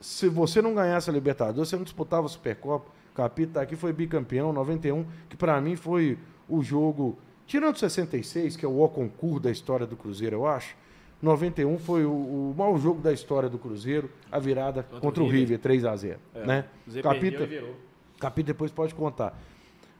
[0.00, 2.90] Se você não ganhasse a Libertadores, você não disputava a Supercopa.
[3.14, 6.18] Capita tá aqui, foi bicampeão, 91, que pra mim foi
[6.48, 10.74] o jogo, tirando 66, que é o O concurso da história do Cruzeiro, eu acho.
[11.22, 15.58] 91 foi o, o maior jogo da história do Cruzeiro, a virada contra, o River,
[15.58, 16.66] 3 a 0 né?
[16.86, 17.74] O Zé Capita, e.
[18.20, 19.38] Capita depois pode contar.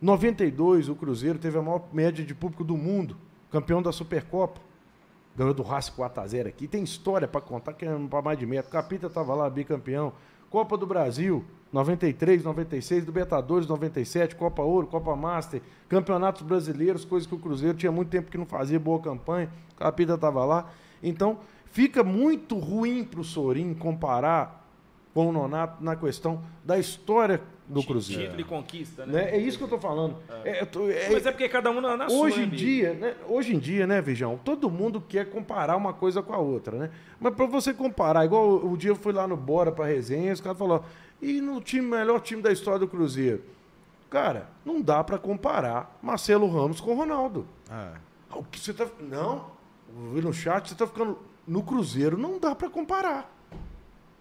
[0.00, 3.16] 92, o Cruzeiro teve a maior média de público do mundo,
[3.50, 4.60] campeão da Supercopa.
[5.34, 6.66] Ganhou do Racing 4x0 aqui.
[6.66, 8.70] Tem história para contar, que é para mais de metro.
[8.70, 10.14] Capita estava lá, bicampeão.
[10.50, 17.34] Copa do Brasil, 93, 96, Libertadores, 97, Copa Ouro, Copa Master, Campeonatos Brasileiros, coisas que
[17.34, 19.50] o Cruzeiro tinha muito tempo que não fazia boa campanha.
[19.76, 20.70] Capita estava lá.
[21.02, 24.55] Então, fica muito ruim para o Sorin comparar
[25.16, 28.20] com o Nonato na questão da história do Cruzeiro.
[28.24, 29.12] Título e conquista, né?
[29.24, 29.30] Né?
[29.30, 30.16] É isso que eu tô falando.
[30.44, 33.14] É, tô- é- Mas é porque cada um na, na hoje sua, em dia, né?
[33.26, 34.38] Hoje em dia, né, Vejão?
[34.44, 36.90] Todo mundo quer comparar uma coisa com a outra, né?
[37.18, 40.34] Mas para você comparar, igual o, o dia eu fui lá no Bora para resenha,
[40.34, 40.84] os caras falaram,
[41.22, 43.42] e no time melhor time da história do Cruzeiro?
[44.10, 47.46] Cara, não dá para comparar Marcelo Ramos com Ronaldo.
[47.70, 47.94] Ah,
[48.34, 48.86] O que você tá.
[49.00, 49.46] Não,
[49.96, 51.18] eu vi no chat, você tá ficando.
[51.48, 53.34] No Cruzeiro não dá para comparar.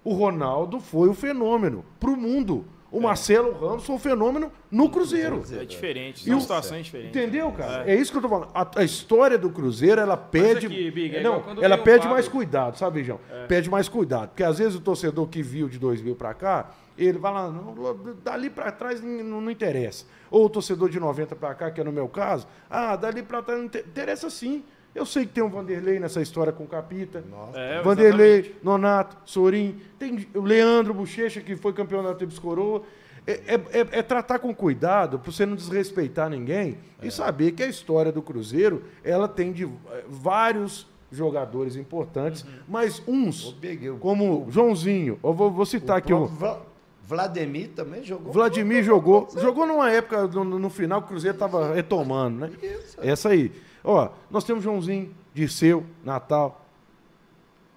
[0.06, 2.64] O Ronaldo foi o fenômeno pro mundo.
[2.92, 5.44] O Marcelo Ramos foi o fenômeno no Cruzeiro.
[5.52, 7.14] É diferente, E são o- situações diferentes.
[7.18, 7.92] Entendeu, cara?
[7.92, 7.94] É.
[7.96, 8.50] isso que eu tô falando.
[8.54, 10.68] A, a história do Cruzeiro, ela pede.
[10.68, 13.20] aqui, Big, é não, igual quando ela o pede mais cuidado, sabe, João?
[13.50, 14.30] Pede mais cuidado.
[14.30, 17.76] Porque às vezes o torcedor que viu de 2000 pra cá, ele vai lá, não,
[18.24, 20.06] dali pra trás não, não interessa.
[20.32, 23.42] Ou o torcedor de 90 pra cá, que é no meu caso, ah, dali pra
[23.42, 24.64] trás não inter- interessa sim.
[24.96, 27.22] Eu sei que tem um Vanderlei nessa história com o Capita.
[27.54, 28.60] É, Vanderlei, exatamente.
[28.64, 32.82] Nonato, Sorim, tem o Leandro Bochecha, que foi campeão da Tríplice Coroa.
[33.28, 37.08] É, é- é- é tratar com cuidado, para você não desrespeitar ninguém, É.
[37.08, 42.50] e saber que a história do Cruzeiro, ela tem de, eh, vários jogadores importantes, Uhum.
[42.68, 43.56] mas uns,
[44.00, 46.20] como Joãozinho, eu vou, vou citar aqui o...
[46.28, 46.62] próprio Vla-
[47.08, 48.32] Vladimir também jogou.
[48.34, 49.28] Vladimir jogou.
[49.40, 52.52] Jogou numa época, no, no final, que o Cruzeiro estava retomando, né?
[53.00, 53.52] Essa aí.
[53.86, 56.66] Ó, nós temos Joãozinho, Dirceu, Natal,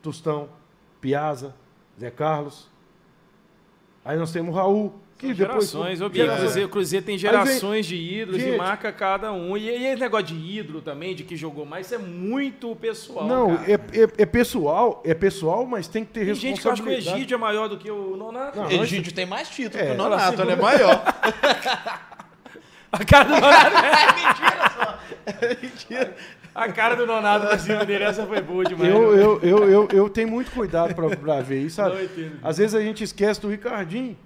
[0.02, 0.48] Tostão,
[1.01, 1.55] Piazza,
[2.01, 2.66] Zé Carlos.
[4.05, 5.70] Aí nós temos o Raul, que depois.
[5.70, 6.36] Gerações, Bia, o.
[6.39, 8.56] Cruzeiro, o Cruzeiro tem gerações de ídolos e Gente.
[8.56, 9.55] marca cada um.
[9.56, 13.26] E, e esse negócio de ídolo também, de que jogou mais, isso é muito pessoal.
[13.26, 13.70] Não, cara.
[13.70, 16.82] é, é, é pessoal, é pessoal, mas tem que ter Tem gente que acha que
[16.82, 17.16] o responsabilidade.
[17.18, 18.59] Egídio é maior do que o Nonato.
[18.59, 21.05] Não, Egídio tem mais título É, que o ela Nonato, segura- ele é maior.
[22.93, 24.98] A cara do Nonato.
[26.55, 28.93] A cara do Nonato pra cima dele, essa foi boa demais.
[28.93, 29.23] Eu, né?
[29.23, 32.05] eu, eu, eu, eu tenho muito cuidado pra, pra ver isso, Não sabe?
[32.05, 32.39] entendo.
[32.43, 34.16] Às vezes a gente esquece do Ricardinho.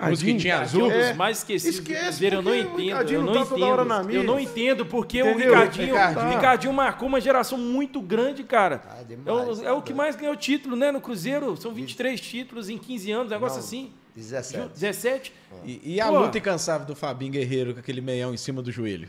[0.00, 0.90] Mosquitinho Aqui azul.
[0.90, 1.12] é dos É.
[1.14, 1.76] mais esquecidos.
[1.76, 2.78] do Esquece, Cruzeiro, eu não o entendo.
[2.78, 4.06] Ricardinho Eu não tá toda hora na entendo.
[4.06, 4.18] mídia.
[4.20, 5.48] Eu não entendo porque o Entendeu?
[5.52, 6.28] Ricardinho, Ricardinho.
[6.30, 8.80] Ricardinho marcou uma geração muito grande, cara.
[8.88, 11.54] Ah, É demais, o, é o tá que mais ganhou título, né, no Cruzeiro.
[11.58, 13.92] São 23 títulos em 15 anos, um negócio Não, assim.
[14.14, 14.68] 17.
[14.74, 15.32] 17.
[15.64, 16.18] E, e a Pô.
[16.20, 19.08] luta incansável do Fabinho Guerreiro com aquele meião em cima do joelho.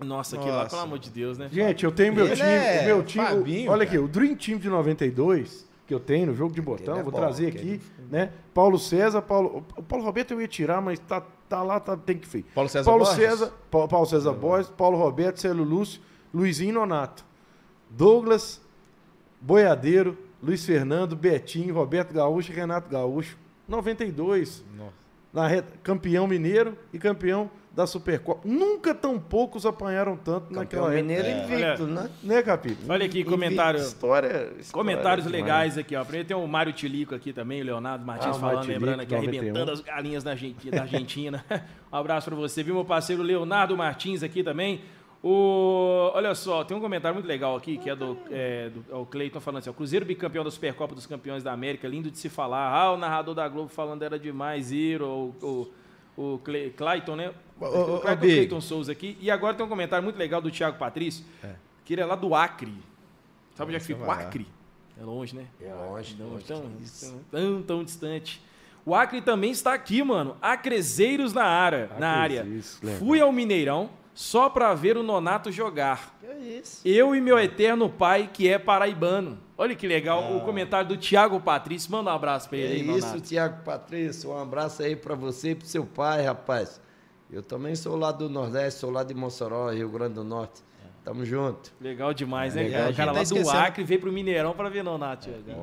[0.00, 1.48] Nossa, aquilo lá, pelo amor de Deus, né?
[1.52, 2.48] Gente, eu tenho meu Ele time.
[2.48, 3.96] é o meu time Fabinho, olha cara.
[3.96, 7.12] aqui, o Dream Team de 92, que eu tenho no jogo de botão, é vou
[7.12, 7.80] bom, trazer aqui,
[8.10, 8.32] né?
[8.52, 9.64] Paulo César, Paulo.
[9.76, 12.44] O Paulo Roberto eu ia tirar, mas tá, tá lá, tá, tem que feio.
[12.52, 13.22] Paulo César Paulo Borges?
[13.24, 16.00] César, Pa- Paulo César Borges, Paulo Roberto, Célio Lúcio,
[16.34, 17.24] Luizinho Nonato,
[17.88, 18.60] Douglas,
[19.40, 23.36] Boiadeiro, Luiz Fernando, Betinho, Roberto Gaúcho e Renato Gaúcho.
[23.68, 24.64] 92.
[25.32, 28.46] Na reta, campeão mineiro e campeão da Supercopa.
[28.46, 31.02] Nunca tão poucos apanharam tanto Campeão naquela época.
[31.02, 32.10] mineiro invicto, né?
[32.22, 32.78] Né, Capito?
[32.86, 33.80] Olha aqui, comentário.
[33.80, 35.42] História, história Comentários demais.
[35.42, 36.02] legais aqui, ó.
[36.04, 39.38] Primeiro tem o Mário Tilico aqui também, o Leonardo Martins Ah, falando, lembrando aqui, 91.
[39.38, 40.76] arrebentando as galinhas da Argentina.
[40.76, 41.44] Da Argentina.
[41.90, 42.62] um abraço pra você.
[42.62, 44.82] Viu meu parceiro Leonardo Martins aqui também.
[45.22, 48.94] O, olha só, tem um comentário muito legal aqui, que é do, é, do é
[48.96, 52.18] o Cleiton falando assim, ó, Cruzeiro bicampeão da Supercopa dos Campeões da América, lindo de
[52.18, 52.68] se falar.
[52.72, 55.06] Ah, o narrador da Globo falando era demais, Zero,
[55.40, 55.70] o,
[56.16, 57.32] o, o Cle- Clayton, né?
[57.60, 58.20] Ô, o ô, Clayton.
[58.20, 59.16] Clayton Souza aqui.
[59.20, 61.24] E agora tem um comentário muito legal do Thiago Patrício,
[61.84, 62.74] que ele é lá do Acre.
[63.54, 64.10] Sabe onde é que fica o.
[64.10, 64.46] Acre?
[65.00, 65.46] É longe, né?
[65.60, 67.06] É longe, Não, longe, tão, isso.
[67.30, 68.42] tão, tão, tão distante.
[68.84, 70.36] O Acre também está aqui, mano.
[70.42, 71.90] Acrezeiros na área.
[71.98, 72.42] Na área.
[72.82, 72.98] Legal.
[72.98, 76.16] Fui ao Mineirão só pra ver o Nonato jogar.
[76.20, 76.80] Que é isso?
[76.86, 79.38] Eu e meu eterno pai, que é paraibano.
[79.56, 81.90] Olha que legal o comentário do Thiago Patrício.
[81.90, 83.20] Manda um abraço pra É ele aí, isso.
[83.20, 84.30] Tiago Patrício.
[84.30, 86.80] Um abraço aí pra você e pro seu pai, rapaz.
[87.30, 90.62] Eu também sou lá do Nordeste, sou lá de Mossoró, Rio Grande do Norte.
[91.04, 91.72] Tamo junto.
[91.80, 92.86] Legal demais, né, É, cara?
[92.86, 95.56] a O cara tá lá do Acre veio pro Mineirão pra ver Nonato jogar.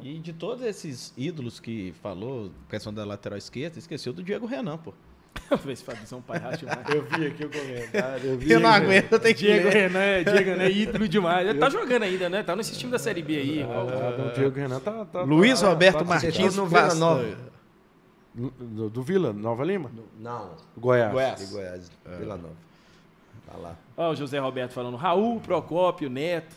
[0.00, 4.78] E de todos esses ídolos que falou, questão da lateral esquerda, esqueceu do Diego Renan,
[4.78, 4.92] pô.
[6.56, 6.88] Demais.
[6.94, 8.30] Eu vi aqui o comentário.
[8.30, 9.74] Eu, vi Eu não aguento, eu tenho que Diego ler.
[9.74, 11.48] Renan, é- Diego Renan é ídolo demais.
[11.48, 12.42] Ele tá jogando ainda, né?
[12.42, 13.62] Tá nesse time da Série B aí.
[13.62, 15.04] Ah, o Diego Renan tá.
[15.04, 17.36] tá Luiz tá- Roberto tá- Martins Vocês não viram a Basta- nova,
[18.34, 19.90] Do, do Vila, Nova Lima?
[20.18, 21.12] Não, Goiás.
[21.12, 21.40] Goiás.
[21.40, 22.54] de Goiás, Vila Nova.
[23.46, 23.76] Tá lá.
[23.96, 24.96] Ó, o José Roberto falando.
[24.96, 26.56] Raul, Procópio, Neto,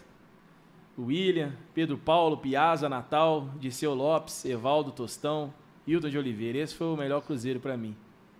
[0.98, 5.54] William, Pedro Paulo, Piazza, Natal, Dirceu Lopes, Evaldo Tostão,
[5.86, 6.60] Hilton de Oliveira.
[6.60, 7.94] Esse foi o melhor cruzeiro pra mim.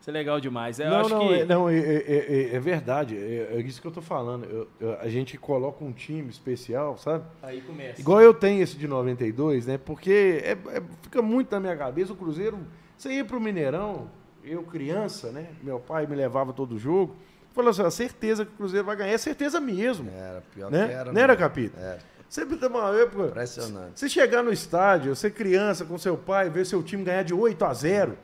[0.06, 0.80] Isso é legal demais.
[0.80, 1.34] Eu não, acho não, que...
[1.34, 3.18] é, não é, é- é- é verdade.
[3.18, 4.46] É, é isso que eu tô falando.
[4.46, 7.26] Eu- eu- a gente coloca um time especial, sabe?
[7.42, 8.00] Aí começa.
[8.00, 9.80] Igual eu tenho esse de 92, né?
[9.80, 12.14] Porque é- é- fica muito na minha cabeça.
[12.14, 12.60] O Cruzeiro,
[12.96, 14.08] você ia pro Mineirão,
[14.44, 15.48] eu criança, né?
[15.64, 17.16] Meu pai me levava todo jogo.
[17.56, 20.12] Falou assim: a certeza que o Cruzeiro vai ganhar é certeza mesmo.
[20.16, 20.86] Era pior né?
[20.86, 21.12] que era.
[21.12, 21.40] Não era, né?
[21.40, 21.80] Capita?
[21.80, 22.00] Era.
[22.30, 23.26] Sempre tem uma época.
[23.30, 24.00] Impressionante.
[24.00, 27.66] Você chegar no estádio, você criança com seu pai, ver seu time ganhar de 8
[27.66, 28.16] a 0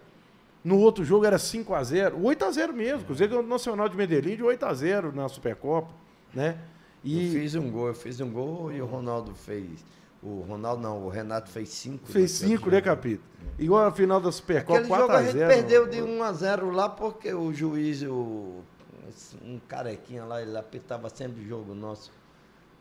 [0.63, 3.05] No outro jogo era 5 a 0 8 a 0 mesmo.
[3.05, 5.91] Cruzeiro ganhou o Nacional de Medellín de 8 a 0 na Supercopa,
[6.33, 6.57] né?
[7.03, 9.83] Eu E fiz um gol, eu fiz um gol e o Ronaldo fez.
[10.21, 12.05] O Ronaldo não, o Renato fez cinco.
[12.05, 12.85] fez naquele 5, né, jogo.
[12.85, 13.23] Capita?
[13.57, 16.23] Igual a final da Supercopa, Aquele jogo 4 a a gente 0 perdeu de 1
[16.23, 18.61] a 0 lá porque o juiz, o,
[19.43, 22.11] um carequinha lá, ele apitava sempre o jogo nosso.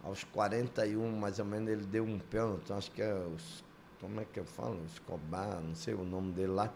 [0.05, 3.65] Aos 41, mais ou menos, ele deu um pênalti, acho que é os.
[4.01, 4.79] Como é que eu falo?
[4.87, 6.73] Escobar, não sei o nome dele lá.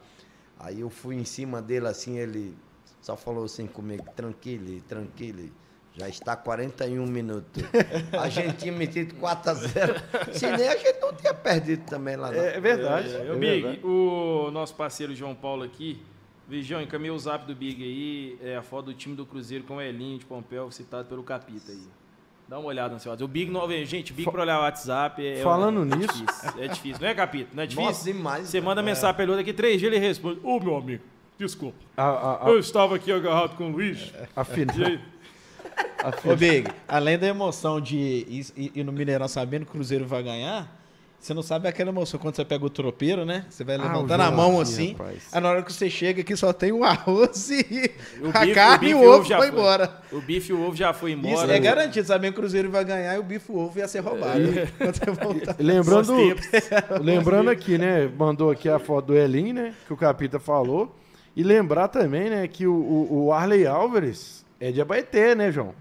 [0.59, 2.57] Aí eu fui em cima dele assim, ele
[3.01, 5.51] só falou assim comigo, tranquilo, tranquilo.
[5.97, 7.63] Já está 41 minutos.
[8.21, 9.95] A gente tinha metido 4 a 0
[10.33, 12.33] Se nem a gente não tinha perdido também lá.
[12.33, 12.41] Não.
[12.41, 13.15] É, é verdade.
[13.15, 13.87] É, é o Big, verdade.
[13.87, 16.03] o nosso parceiro João Paulo aqui.
[16.49, 19.77] Vijão, encaminhei o zap do Big aí, é a foto do time do Cruzeiro com
[19.77, 21.87] o Elinho de Pompeu, citado pelo Capita aí.
[22.47, 23.25] Dá uma olhada no seu WhatsApp.
[23.25, 26.63] O Big não, gente, o Big pra olhar o WhatsApp é, Falando é, nisso- difícil.
[26.63, 27.49] É difícil, não é, Capita?
[27.55, 27.89] Não é difícil?
[27.91, 28.49] Nossa, demais.
[28.49, 28.69] Você cara.
[28.71, 30.41] manda mensagem pra ele daqui três dias ele responde.
[30.43, 31.03] Ô, meu amigo,
[31.39, 31.79] desculpa.
[31.97, 34.13] A, a, a, Eu estava aqui agarrado com o Luiz.
[34.37, 34.77] a final.
[34.79, 35.01] E aí,
[36.31, 40.23] Ô, Big, além da emoção de ir- ir no Mineirão sabendo que o Cruzeiro vai
[40.23, 40.71] ganhar,
[41.27, 43.47] você não sabe aquela emoção quando você pega o tropeiro, né?
[43.49, 44.93] Você vai Ah, levantando o a mão assim.
[44.93, 45.23] rapaz.
[45.33, 47.91] Aí na hora que você chega aqui só tem o arroz e
[48.21, 49.99] O a bife- carne e bife o e o ovo já foi embora.
[50.13, 51.35] o bife e o ovo já foi embora.
[51.35, 53.89] Isso é garantido, que o Cruzeiro vai ganhar e o bife e o ovo ia
[53.89, 54.41] ser roubado.
[54.79, 55.57] Quando você voltar.
[55.59, 56.15] Lembrando,
[57.01, 58.07] lembrando aqui, né?
[58.19, 59.75] Mandou aqui a foto do Elin, né?
[59.87, 60.95] Que o Capita falou.
[61.37, 62.47] E lembrar também, né?
[62.47, 65.75] Que o, o, o Arley Álvares é de Abaeté, né, João?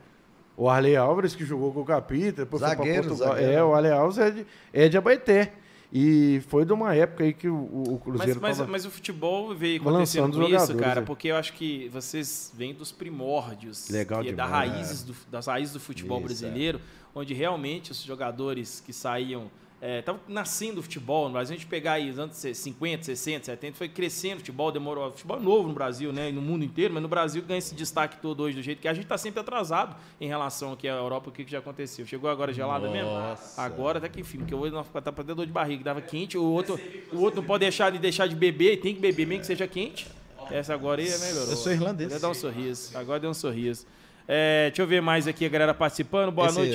[0.55, 3.33] O Arley Álvares que jogou com o Capita, depois foi Zagueiro, pra Portugal.
[3.35, 3.53] zagueiro.
[3.53, 5.53] É, o Arley Álvares é de, é de Abaeté.
[5.95, 8.71] E foi de uma época aí que o, o Mas, Cruzeiro mas, tava...
[8.71, 11.05] mas o futebol veio acontecendo com isso, cara, né?
[11.05, 13.89] porque eu acho que vocês vêm dos primórdios.
[13.89, 14.71] Legal é da demais.
[14.71, 16.81] raízes do, das raízes do futebol Isso, brasileiro,
[17.13, 19.51] onde realmente os jogadores que saíam.
[19.83, 21.55] Estavam nascendo o futebol no Brasil.
[21.55, 25.11] A gente pegar aí os anos 50, 60, 70, foi crescendo o futebol, demorou.
[25.11, 26.29] Futebol é novo no Brasil, né?
[26.29, 28.87] E no mundo inteiro, mas no Brasil ganha esse destaque todo hoje do jeito que
[28.87, 32.05] a gente está sempre atrasado em relação aqui à Europa, o que, que já aconteceu.
[32.05, 33.11] Chegou agora gelada mesmo?
[33.57, 36.43] Agora até que enfim, porque hoje nós tá ter dor de barriga, dava quente, o
[36.43, 36.79] outro,
[37.11, 39.67] o outro não pode deixar de deixar de beber, tem que beber mesmo que seja
[39.67, 40.07] quente.
[40.49, 41.49] Essa agora aí é melhorou.
[41.49, 42.21] Eu sou irlandês.
[42.21, 42.97] Dá um sorriso.
[42.97, 43.85] Agora deu um sorriso.
[44.27, 46.31] É, deixa eu ver mais aqui a galera participando.
[46.31, 46.71] Boa Esse noite.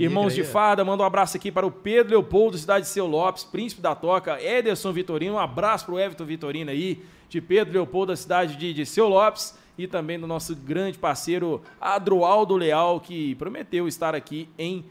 [0.00, 0.50] Irmãos de aí, ó.
[0.50, 3.94] Fada, manda um abraço aqui para o Pedro Leopoldo, cidade de Seu Lopes, Príncipe da
[3.94, 5.34] Toca, Ederson Vitorino.
[5.34, 9.08] Um abraço para o Everton Vitorino aí, de Pedro Leopoldo, da cidade de, de Seu
[9.08, 9.56] Lopes.
[9.78, 14.86] E também do nosso grande parceiro Adroaldo Leal, que prometeu estar aqui em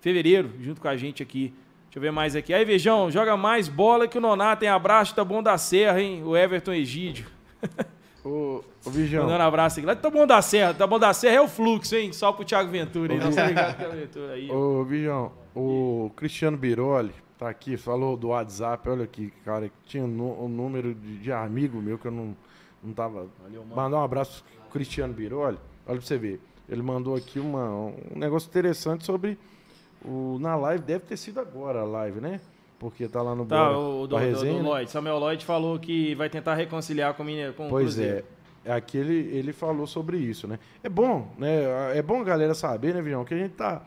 [0.00, 1.52] fevereiro, junto com a gente aqui.
[1.84, 2.54] Deixa eu ver mais aqui.
[2.54, 6.22] Aí, Vejão, joga mais bola que o Nonato, tem abraço, tá bom da Serra, hein?
[6.24, 7.26] O Everton Egídio.
[8.22, 9.24] O, o Vigião.
[9.24, 9.86] Mandando um abraço aqui.
[9.86, 10.74] Lá de Taboão da Serra.
[10.74, 12.12] Taboão da Serra é o fluxo, hein?
[12.12, 13.12] Só pro Thiago Ventura.
[13.14, 13.20] Hein?
[13.20, 14.50] Não tá ligado com o Thiago Ventura aí.
[14.50, 20.04] Ô, Vigião, o Cristiano Biroli tá aqui, falou do WhatsApp, olha aqui, cara, que tinha
[20.04, 22.36] um número de, de amigo meu que eu não,
[22.82, 23.28] não tava.
[23.74, 25.58] Mandar um abraço pro Cristiano Biroli.
[25.86, 26.40] Olha pra você ver.
[26.68, 29.36] Ele mandou aqui uma, um negócio interessante sobre
[30.04, 30.38] o.
[30.40, 32.40] Na live, deve ter sido agora a live, né?
[32.78, 34.68] Porque tá lá no Tá, Bora o do, do, resenha, do né?
[34.68, 34.90] Lloyd.
[34.90, 38.18] Samuel Lloyd falou que vai tentar reconciliar com o, Mineiro, com o Pois Cruzeiro.
[38.18, 38.39] é.
[38.66, 40.58] Aqui ele, ele falou sobre isso, né?
[40.82, 41.96] É bom, né?
[41.96, 43.82] É bom a galera saber, né, Vião, que a gente tá.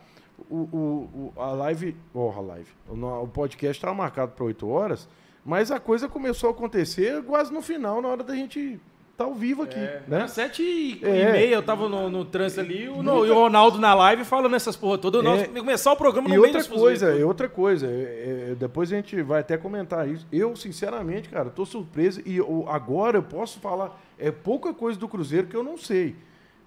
[0.50, 1.96] O, o, o- a live.
[2.12, 2.68] Oh, a live.
[2.88, 5.08] O, o podcast estava marcado para 8 horas,
[5.44, 8.80] mas a coisa começou a acontecer quase no final, na hora da gente
[9.12, 10.26] estar ao vivo aqui, É, né?
[10.26, 11.30] Sete e, e É.
[11.30, 14.56] meia, eu tava no, no trânsito ali, o, no- e o Ronaldo na live falando
[14.56, 15.22] essas porra todas.
[15.22, 15.46] Nós É.
[15.46, 18.96] começar o programa no E meio outra coisa, e outra coisa, é, é, depois a
[18.96, 20.26] gente vai até comentar isso.
[20.32, 25.08] Eu, sinceramente, cara, tô surpreso e eu- agora eu posso falar, é pouca coisa do
[25.08, 26.16] Cruzeiro que eu não sei.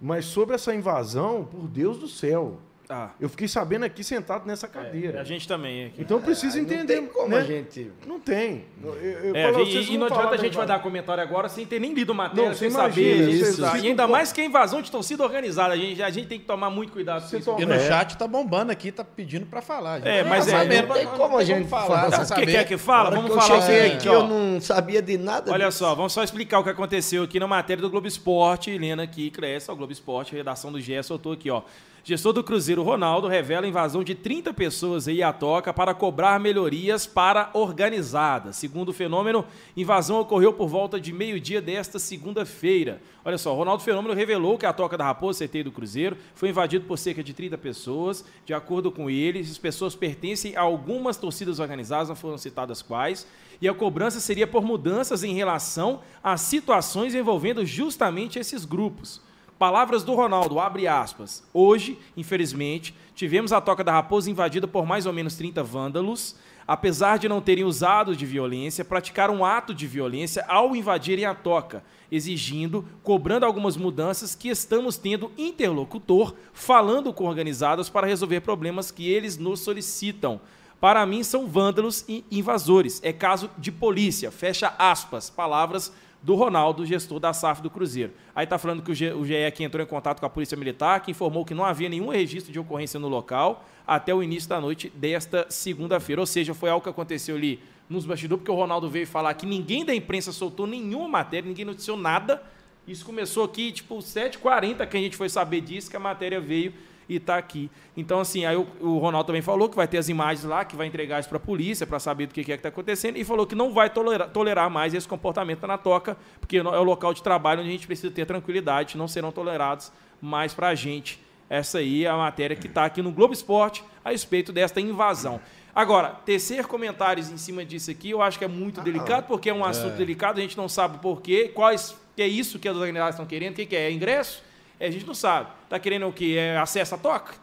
[0.00, 2.58] Mas sobre essa invasão, por Deus do céu,
[2.90, 3.10] Ah.
[3.20, 5.20] Eu fiquei sabendo aqui sentado nessa É, cadeira.
[5.20, 6.00] a gente também aqui.
[6.00, 7.00] Então eu preciso Aí entender.
[7.00, 7.38] Não tem como né?
[7.38, 7.92] a gente.
[8.06, 8.64] Não tem.
[8.82, 11.48] Eu, eu É, falo, e, e não falar adianta a gente vai dar comentário agora
[11.48, 12.88] sem ter nem lido matéria, Não, sem saber.
[12.88, 13.64] a gente- isso, e isso.
[13.86, 15.74] ainda mais que é invasão de torcida organizada.
[15.74, 17.56] A gente, a gente tem que tomar muito cuidado com isso.
[17.58, 17.86] E no É.
[17.88, 19.98] chat tá bombando aqui, tá pedindo pra falar.
[19.98, 20.08] gente.
[20.08, 22.08] É, mas é, sabendo, não tem como a gente falar.
[22.08, 23.10] O que quer que fala?
[23.10, 26.22] Na hora Vamos falar o seguinte, eu não sabia de nada Olha só, vamos só
[26.22, 28.70] explicar o que aconteceu aqui na matéria do Globo Esporte.
[28.70, 31.62] Helena aqui, cresce, o Globo Esporte, a redação do GE soltou aqui, ó.
[32.08, 37.06] Gestor do Cruzeiro Ronaldo revela invasão de 30 pessoas aí à toca para cobrar melhorias
[37.06, 38.50] para organizada.
[38.50, 39.44] Segundo o fenômeno,
[39.76, 43.02] invasão ocorreu por volta de meio-dia desta segunda-feira.
[43.22, 46.86] Olha só, Ronaldo Fenômeno revelou que a Toca da Raposa, CT do Cruzeiro, foi invadido
[46.86, 48.24] por cerca de 30 pessoas.
[48.46, 53.26] De acordo com ele, as pessoas pertencem a algumas torcidas organizadas, não foram citadas quais,
[53.60, 59.27] e a cobrança seria por mudanças em relação a situações envolvendo justamente esses grupos.
[59.58, 61.42] Palavras do Ronaldo, abre aspas.
[61.52, 66.36] Hoje, infelizmente, tivemos a Toca da Raposa invadida por mais ou menos 30 vândalos.
[66.64, 71.34] Apesar de não terem usado de violência, praticaram um ato de violência ao invadirem a
[71.34, 71.82] toca,
[72.12, 79.10] exigindo, cobrando algumas mudanças que estamos tendo interlocutor falando com organizados para resolver problemas que
[79.10, 80.40] eles nos solicitam.
[80.80, 83.00] Para mim, são vândalos e invasores.
[83.02, 84.30] É caso de polícia.
[84.30, 85.28] Fecha aspas.
[85.28, 85.92] Palavras
[86.22, 88.12] do Ronaldo, gestor da SAF do Cruzeiro.
[88.34, 91.10] Aí está falando que o GE aqui entrou em contato com a Polícia Militar, que
[91.10, 94.92] informou que não havia nenhum registro de ocorrência no local até o início da noite
[94.94, 96.20] desta segunda-feira.
[96.20, 99.46] Ou seja, foi algo que aconteceu ali nos bastidores, porque o Ronaldo veio falar que
[99.46, 102.42] ninguém da imprensa soltou nenhuma matéria, ninguém noticiou nada.
[102.86, 106.74] Isso começou aqui, tipo, 7h40 que a gente foi saber disso, que a matéria veio
[107.08, 107.70] e está aqui.
[107.96, 110.76] Então, assim, aí o, o Ronaldo também falou que vai ter as imagens lá, que
[110.76, 113.16] vai entregar isso para a polícia para saber do que, que é que está acontecendo,
[113.16, 116.82] e falou que não vai tolerar, tolerar mais esse comportamento na toca, porque é o
[116.82, 119.90] local de trabalho onde a gente precisa ter tranquilidade, não serão tolerados
[120.20, 121.20] mais para a gente.
[121.48, 125.40] Essa aí é a matéria que está aqui no Globo Esporte a respeito desta invasão.
[125.74, 129.54] Agora, tecer comentários em cima disso aqui, eu acho que é muito delicado, porque é
[129.54, 132.76] um assunto delicado, a gente não sabe por quê, quais, que é isso que as
[132.76, 133.86] organizações estão querendo, o que, que é?
[133.86, 134.42] É ingresso?
[134.80, 135.50] É, a gente não sabe.
[135.64, 136.36] Está querendo o quê?
[136.38, 137.34] É acesso à toca?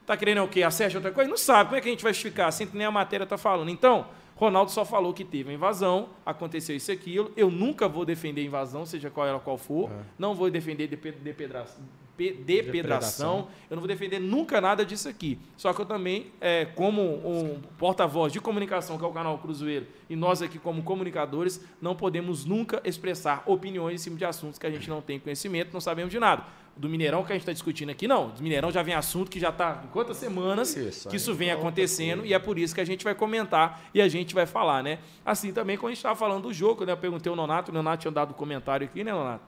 [0.00, 0.62] Está querendo o quê?
[0.62, 1.30] Acesso a outra coisa?
[1.30, 1.70] Não sabe.
[1.70, 2.48] Como é que a gente vai justificar?
[2.48, 3.68] Assim que nem a matéria está falando.
[3.70, 7.30] Então, Ronaldo só falou que teve a invasão, aconteceu isso e aquilo.
[7.36, 9.90] Eu nunca vou defender invasão, seja qual ela qual for.
[10.18, 11.66] Não vou defender depe- depedra-
[12.16, 13.48] pe- depedração.
[13.70, 15.38] Eu não vou defender nunca nada disso aqui.
[15.56, 19.86] Só que eu também, é, como um porta-voz de comunicação, que é o canal Cruzeiro,
[20.08, 24.66] e nós aqui como comunicadores, não podemos nunca expressar opiniões em cima de assuntos que
[24.66, 26.44] a gente não tem conhecimento, não sabemos de nada.
[26.76, 28.30] Do Mineirão que a gente está discutindo aqui, não.
[28.30, 31.50] Do Mineirão já vem assunto que já está em quantas semanas Isso, que isso vem
[31.50, 34.82] acontecendo e é por isso que a gente vai comentar e a gente vai falar,
[34.82, 34.98] né?
[35.24, 36.92] Assim também quando a gente estava falando do jogo, né?
[36.92, 39.44] Eu perguntei ao Nonato, o Nonato tinha dado um comentário aqui, né, Nonato?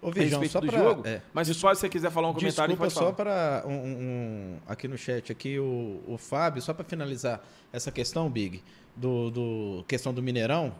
[0.00, 1.06] Ô, respeito só do pra, jogo.
[1.06, 4.86] é, Mas só se você quiser falar um comentário, Desculpa só para um, um- aqui
[4.88, 7.40] no chat aqui o, o Fábio, só para finalizar
[7.72, 8.62] essa questão, Big,
[8.96, 10.74] do, do questão do Mineirão.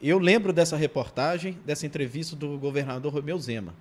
[0.00, 3.74] Eu lembro dessa reportagem, dessa entrevista do governador Romeu Zema,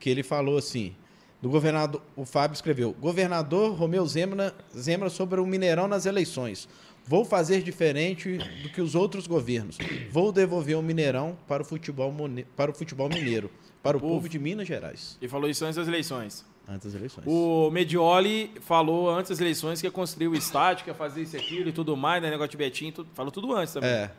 [0.00, 0.96] que ele falou assim,
[1.40, 6.68] do governador, o Fábio escreveu, governador Romeu Zema, Zema sobre o Mineirão nas eleições.
[7.06, 9.78] Vou fazer diferente do que os outros governos.
[10.10, 12.12] Vou devolver o Mineirão para o futebol,
[12.56, 13.50] para o futebol mineiro,
[13.82, 14.14] para o Povo.
[14.14, 16.44] povo de Minas Gerais, Ele falou isso antes das eleições.
[16.68, 17.24] antes das eleições.
[17.26, 21.36] O Medioli falou antes das eleições que ia construir o estádio, que ia fazer isso
[21.36, 22.30] e aquilo e tudo mais, né?
[22.30, 23.90] Negócio de Betinho, tudo- falou tudo antes também.
[23.90, 24.10] É.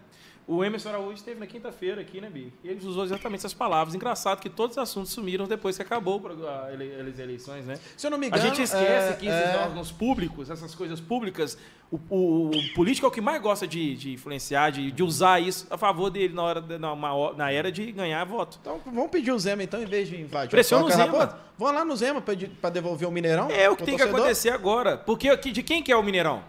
[0.53, 2.51] O Emerson Araújo esteve na quinta-feira aqui, né, Bi?
[2.63, 3.95] E ele usou exatamente essas palavras.
[3.95, 6.67] Engraçado que todos os assuntos sumiram depois que acabou a
[7.09, 7.79] as eleições, né?
[7.95, 8.43] Se eu não me A engano.
[8.43, 11.57] gente esquece é, que esses é, órgãos públicos, essas coisas públicas,
[11.89, 15.39] o, o- o político é o que mais gosta de, de influenciar, de, de usar
[15.39, 18.57] isso a favor dele na, hora, na, uma- na era de ganhar voto.
[18.61, 20.49] Então vamos pedir o Zema, então, em vez de invadir.
[20.51, 21.39] Pressiona a o Zema.
[21.57, 23.49] Vão lá no Zema para devolver o Mineirão.
[23.49, 24.19] É o que tem que torcedor.
[24.19, 24.97] acontecer agora.
[24.97, 26.43] Porque de quem que é o Mineirão?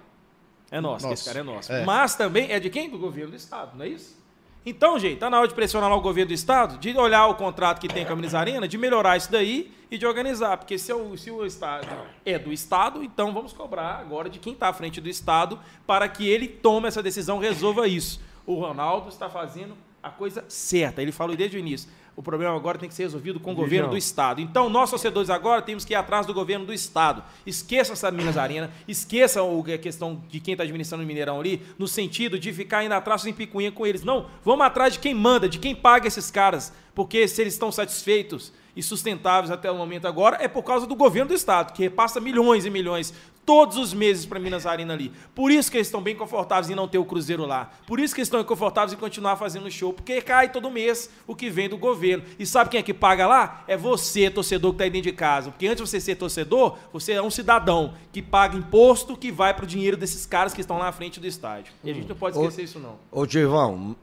[0.72, 1.12] É nosso, que Nosso.
[1.12, 1.70] esse cara é nosso.
[1.70, 1.84] É.
[1.84, 2.88] Mas também é de quem?
[2.88, 4.20] Do governo do Estado, não é isso?
[4.64, 7.34] Então, gente, tá na hora de pressionar lá o governo do Estado, de olhar o
[7.34, 10.56] contrato que tem com a Minas Arena, de melhorar isso daí e de organizar.
[10.56, 11.86] Porque se o, se o Estado
[12.24, 16.08] é do Estado, então vamos cobrar agora de quem está à frente do Estado para
[16.08, 18.20] que ele tome essa decisão, resolva isso.
[18.46, 21.02] O Ronaldo está fazendo a coisa certa.
[21.02, 21.90] Ele falou desde o início.
[22.14, 24.40] O problema agora tem que ser resolvido com o governo do Estado.
[24.40, 27.22] Então, nós, torcedores, agora temos que ir atrás do governo do Estado.
[27.46, 31.62] Esqueça essa Minas Arena, esqueça o- a questão de quem está administrando o Mineirão ali,
[31.78, 34.04] no sentido de ficar indo atrás em picuinha com eles.
[34.04, 36.70] Não, vamos atrás de quem manda, de quem paga esses caras.
[36.94, 40.94] Porque se eles estão satisfeitos e sustentáveis até o momento agora, é por causa do
[40.94, 43.12] governo do estado, que repassa milhões e milhões
[43.44, 45.12] todos os meses para Minas Arena ali.
[45.34, 47.70] Por isso que eles estão bem confortáveis em não ter o Cruzeiro lá.
[47.86, 51.34] Por isso que eles estão confortáveis em continuar fazendo show, porque cai todo mês o
[51.34, 52.24] que vem do governo.
[52.38, 53.64] E sabe quem é que paga lá?
[53.66, 55.50] É você, torcedor que está aí dentro de casa.
[55.50, 59.52] Porque antes de você ser torcedor, você é um cidadão que paga imposto que vai
[59.54, 61.72] para o dinheiro desses caras que estão lá na frente do estádio.
[61.82, 62.96] E a gente não pode esquecer isso não.
[63.10, 63.96] Ô, Givão,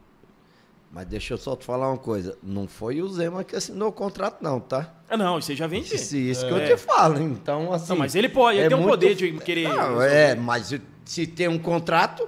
[0.91, 2.37] mas deixa eu só te falar uma coisa.
[2.41, 4.93] Não foi o Zema que assinou o contrato, não, tá?
[5.09, 5.95] Ah, não, isso aí já vem de...
[5.95, 7.19] Isso, isso que eu te falo.
[7.21, 7.89] Então, assim.
[7.89, 9.67] Não, mas ele pode, ele é tem um muito- poder de querer...
[9.69, 10.73] Não, é, mas
[11.05, 12.27] se tem um contrato,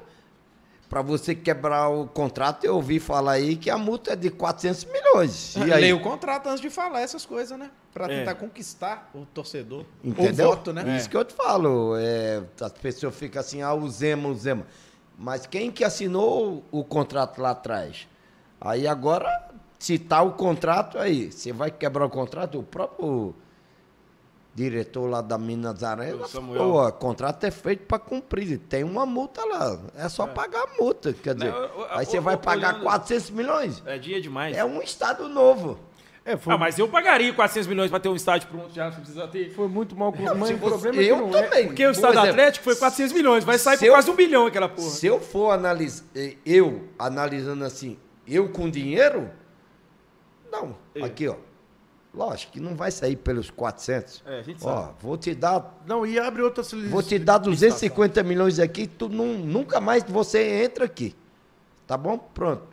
[0.90, 4.86] para você quebrar o contrato, eu ouvi falar aí que a multa é de 400
[4.86, 5.56] milhões.
[5.56, 5.82] E aí?
[5.82, 7.72] Leia o contrato antes de falar essas coisas, né?
[7.94, 8.20] Pra É.
[8.20, 9.86] tentar conquistar o torcedor.
[10.04, 10.48] Entendeu?
[10.48, 10.98] O voto, né?
[10.98, 11.96] Isso que eu te falo.
[11.98, 14.66] É, as pessoas ficam assim, ah, o Zema, o Zema.
[15.18, 18.08] Mas quem que assinou o contrato lá atrás?
[18.62, 23.34] Aí agora, se tá o contrato aí, você vai quebrar o contrato, o próprio
[24.54, 29.44] diretor lá da Minas Arena O falou, contrato é feito para cumprir, tem uma multa
[29.46, 32.84] lá, é só pagar a multa, quer dizer, Não, o- aí você vai pagar olhando-
[32.84, 34.56] 400 milhões, É dia demais.
[34.56, 35.80] é um estado novo.
[36.24, 38.98] É, foi, Ah, mas eu pagaria 400 milhões para ter um estádio pronto já, não
[38.98, 39.50] precisa ter...
[39.56, 40.14] foi muito mal.
[40.38, 41.32] Mas se o problema é que eu é.
[41.32, 41.66] também.
[41.68, 44.12] Porque o Por Estado exemplo, Atlético foi 400 milhões, vai sair se por eu- quase
[44.12, 44.88] um bilhão aquela porra.
[44.90, 46.04] Se eu for analisar,
[46.46, 47.98] eu analisando assim,
[48.28, 49.30] eu com dinheiro,
[50.52, 51.04] não, É.
[51.04, 51.36] aqui ó,
[52.14, 54.22] lógico que não vai sair pelos 400.
[54.26, 54.94] É, a gente Ó, sabe.
[55.02, 59.38] vou te dar, Não, e abre outra vou te dar 250 milhões aqui, tu nu-
[59.40, 61.16] nunca mais você entra aqui.
[61.88, 62.18] Tá bom?
[62.18, 62.64] Pronto.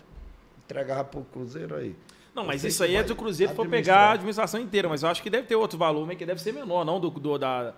[0.64, 1.96] Entregava pro Cruzeiro aí.
[2.34, 5.22] Não, mas isso aí é do Cruzeiro for pegar a administração inteira, mas eu acho
[5.22, 7.74] que deve ter outro valor, que deve ser menor, não do, do, da,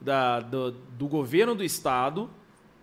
[0.00, 2.30] da- do, do governo do estado,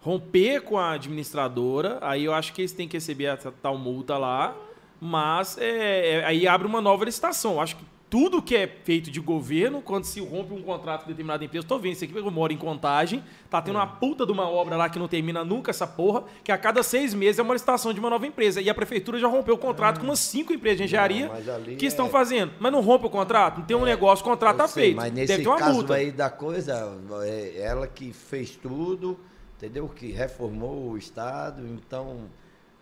[0.06, 4.19] romper com a administradora, aí eu acho que eles têm que receber essa tal multa
[4.19, 4.56] lá,
[5.02, 7.53] mas é, é- aí abre uma nova licitação.
[7.53, 11.07] Eu acho que tudo que é feito de governo, quando se rompe um contrato com
[11.07, 14.27] determinada empresa, tô vendo isso aqui, porque eu moro em contagem, tá tendo uma puta
[14.27, 17.40] de uma obra lá que não termina nunca essa porra, que a cada seis meses
[17.40, 18.61] é uma licitação de uma nova empresa.
[18.61, 21.88] E a prefeitura já rompeu o contrato com umas cinco empresas de engenharia ali que
[21.88, 22.52] estão é- fazendo.
[22.60, 24.98] Mas não rompe o contrato, não tem um negócio, o contrato tá sei, feito.
[24.98, 25.95] Mas nesse Deve ter uma caso multa.
[25.95, 29.19] aí da coisa, é ela que fez tudo,
[29.57, 29.88] entendeu?
[29.90, 32.22] Que reformou o Estado, então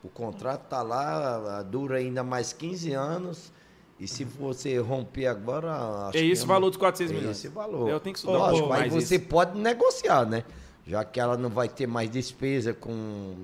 [0.04, 3.52] o contrato tá lá, dura ainda mais 15 anos.
[4.00, 6.08] E se você romper agora.
[6.08, 7.38] acho É que esse o uma- valor dos 400 é milhões.
[7.38, 7.88] Esse valor.
[7.90, 9.26] Eu tenho que estudar um Lógico, pouco mas você isso.
[9.28, 10.44] pode negociar, né?
[10.86, 13.36] Já que ela não vai ter mais despesa com,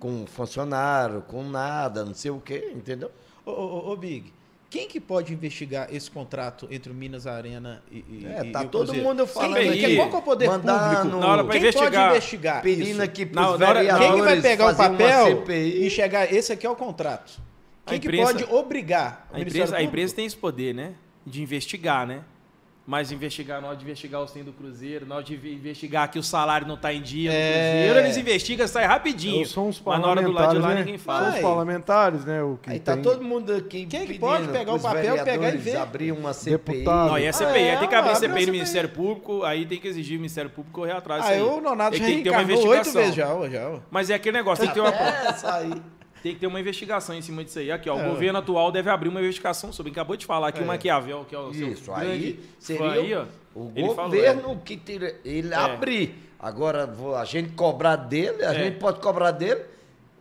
[0.00, 3.10] com funcionário, com nada, não sei o quê, entendeu?
[3.44, 3.54] Ô, ô,
[3.88, 4.32] ô, ô, Big,
[4.70, 8.66] quem que pode investigar esse contrato entre o Minas Arena e, e, É, tá e
[8.66, 9.08] o todo Cruzeiro?
[9.08, 10.66] mundo falando quem, aí, quem- Qual que é o poder público?
[10.66, 13.02] Na hora pra quem investigar, pode investigar Pedindo isso?
[13.02, 15.54] aqui Na- pros na hora- vereadores Quem que vai pegar o fazer uma papel CPI.
[15.82, 17.40] e enxergar esse aqui é o contrato?
[17.86, 19.88] A Quem que imprensa- pode obrigar o A Ministério empresa, a Público?
[19.88, 20.92] empresa tem esse poder, né?
[21.26, 22.20] De investigar, né?
[22.90, 26.18] Mas investigar, na hora de investigar os 100 do Cruzeiro, na hora de investigar que
[26.18, 27.34] o salário não está em dia É.
[27.34, 29.44] no Cruzeiro, eles investigam, sai rapidinho.
[29.46, 30.80] São os Mas na hora do lado de parlamentares, lá né?
[30.80, 31.26] ninguém São fala.
[31.26, 31.42] os Vai.
[31.42, 32.42] parlamentares, né?
[32.42, 35.22] O que Aí tá tem- todo mundo aqui Quem que pedindo pode pegar o papel,
[35.22, 35.76] pegar e ver?
[35.76, 36.78] abrir uma CPI.
[36.78, 37.08] Deputado.
[37.10, 38.52] Não, e é CPI, Ah, aí é, tem que abrir abre CPI no.
[38.52, 41.40] Ministério Público, aí tem que exigir o Ministério Público correr atrás Ah, aí.
[41.40, 43.38] eu, o Nonato já tem que ter uma reencarnou oito investigação.
[43.38, 43.80] vezes já, já.
[43.90, 44.96] Mas é aquele negócio, tem que ter uma,
[45.28, 45.72] Essa aí.
[46.22, 47.70] Tem que ter uma investigação em cima disso aí.
[47.70, 48.08] Aqui, ó, o É.
[48.08, 49.92] governo atual deve abrir uma investigação sobre.
[49.92, 53.24] Acabou de falar aqui o Maquiavel, que é o seu Isso, aí seria aí, ó.
[53.54, 55.56] o ele falou, governo que tira, ele É.
[55.56, 56.14] abrir.
[56.40, 56.88] Agora,
[57.18, 58.64] a gente cobrar dele, a É.
[58.64, 59.62] gente pode cobrar dele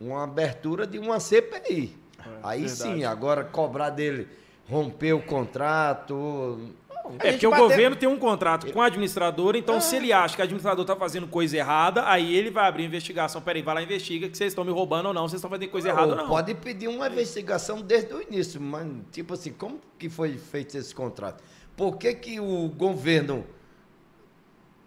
[0.02, 1.96] uma abertura de uma CPI.
[2.44, 2.82] aí verdade.
[2.82, 4.28] sim, agora cobrar dele
[4.70, 6.72] romper o contrato.
[7.10, 10.12] Não, É, porque o bateu- governo tem um contrato com a administradora, então se ele
[10.14, 13.42] acha que a administradora está fazendo coisa errada, aí ele vai abrir investigação.
[13.42, 15.70] Peraí, vai lá e investiga que vocês estão me roubando ou não, vocês estão fazendo
[15.70, 16.28] coisa errada ou não.
[16.28, 20.94] Pode pedir uma investigação desde o início, mas tipo assim, como que foi feito esse
[20.94, 21.44] contrato?
[21.76, 23.46] Por que, que o governo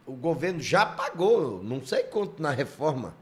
[0.07, 3.15] o governo já pagou, não sei quanto na reforma,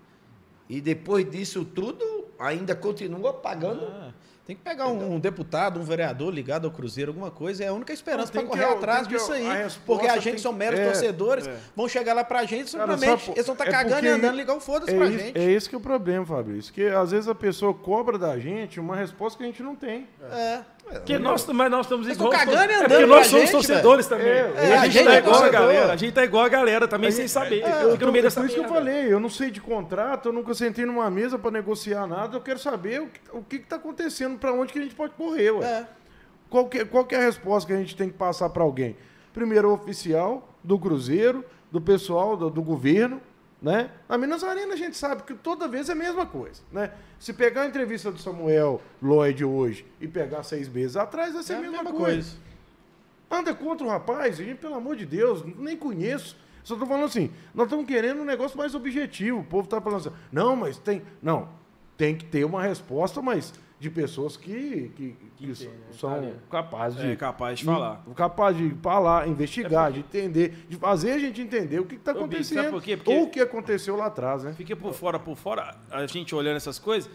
[0.69, 3.85] e depois disso tudo ainda continua pagando?
[3.85, 4.12] Ah,
[4.49, 7.73] tem que pegar um, um deputado, um vereador ligado ao Cruzeiro, alguma coisa, é a
[7.75, 9.47] única esperança para correr atrás disso a aí.
[9.47, 11.55] resposta Porque a gente que- são meros é, torcedores, é.
[11.77, 14.35] vão chegar lá pra gente, Cara, simplesmente, sabe- eles vão estar é cagando e andando,
[14.35, 15.39] ligar o foda-se É, pra isso- gente.
[15.39, 16.73] é esse que é o problema, Fabrício.
[16.73, 20.09] Que às vezes a pessoa cobra da gente uma resposta que a gente não tem.
[20.33, 20.61] É.
[20.90, 22.31] Porque nós, mas nós estamos igual.
[22.31, 24.27] cagando e é andando porque nós somos gente, torcedores também.
[24.27, 25.60] É, É, a a gente gente tá é igual a torcedor.
[25.60, 25.93] galera.
[25.93, 27.62] A gente tá igual a galera também sem saber.
[27.82, 30.28] Eu Fica no meio dessa por isso que eu falei, eu não sei de contrato,
[30.28, 33.59] eu nunca sentei numa mesa para negociar nada, eu quero saber o que, o que,
[33.59, 35.65] que tá acontecendo, para onde que a gente pode correr, ué.
[35.65, 35.86] É.
[36.48, 38.97] Qual, que, qual que é a resposta que a gente tem que passar para alguém?
[39.35, 43.20] Primeiro, o oficial do Cruzeiro, do pessoal do, do governo,
[43.60, 43.90] Né?
[44.09, 46.62] Na Minas Arena a gente sabe que toda vez é a mesma coisa.
[46.70, 46.93] Né?
[47.18, 51.55] Se pegar a entrevista do Samuel Lloyd hoje e pegar seis meses atrás, vai ser
[51.55, 52.36] É a mesma, coisa.
[53.30, 56.36] Anda contra o rapaz, gente, pelo amor de Deus, nem conheço.
[56.62, 59.40] Só tô falando assim, nós estamos querendo um negócio mais objetivo.
[59.40, 61.02] O povo tá falando assim, não, mas tem.
[61.20, 61.48] Não,
[61.97, 65.75] tem que ter uma resposta, mas de pessoas que, que, que tem, né?
[65.93, 67.13] são capazes de.
[67.13, 68.03] É capaz de falar.
[68.17, 72.71] Capaz de falar, investigar, de entender, de fazer a gente entender o que está acontecendo.
[72.73, 72.97] por quê?
[72.97, 74.53] Porque- Ou o que aconteceu lá atrás, né?
[74.53, 77.09] Fica por fora, por fora, a gente olhando essas coisas,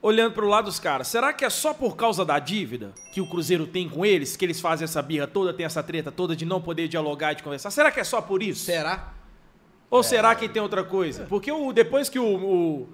[0.00, 1.06] olhando pro lado dos caras.
[1.06, 4.44] Será que é só por causa da dívida que o Cruzeiro tem com eles, que
[4.46, 7.42] eles fazem essa birra toda, tem essa treta toda de não poder dialogar e de
[7.42, 7.70] conversar?
[7.70, 8.64] Será que é só por isso?
[8.64, 9.12] Será?
[9.90, 11.26] Ou será que tem outra coisa?
[11.28, 12.88] Porque o, depois que o,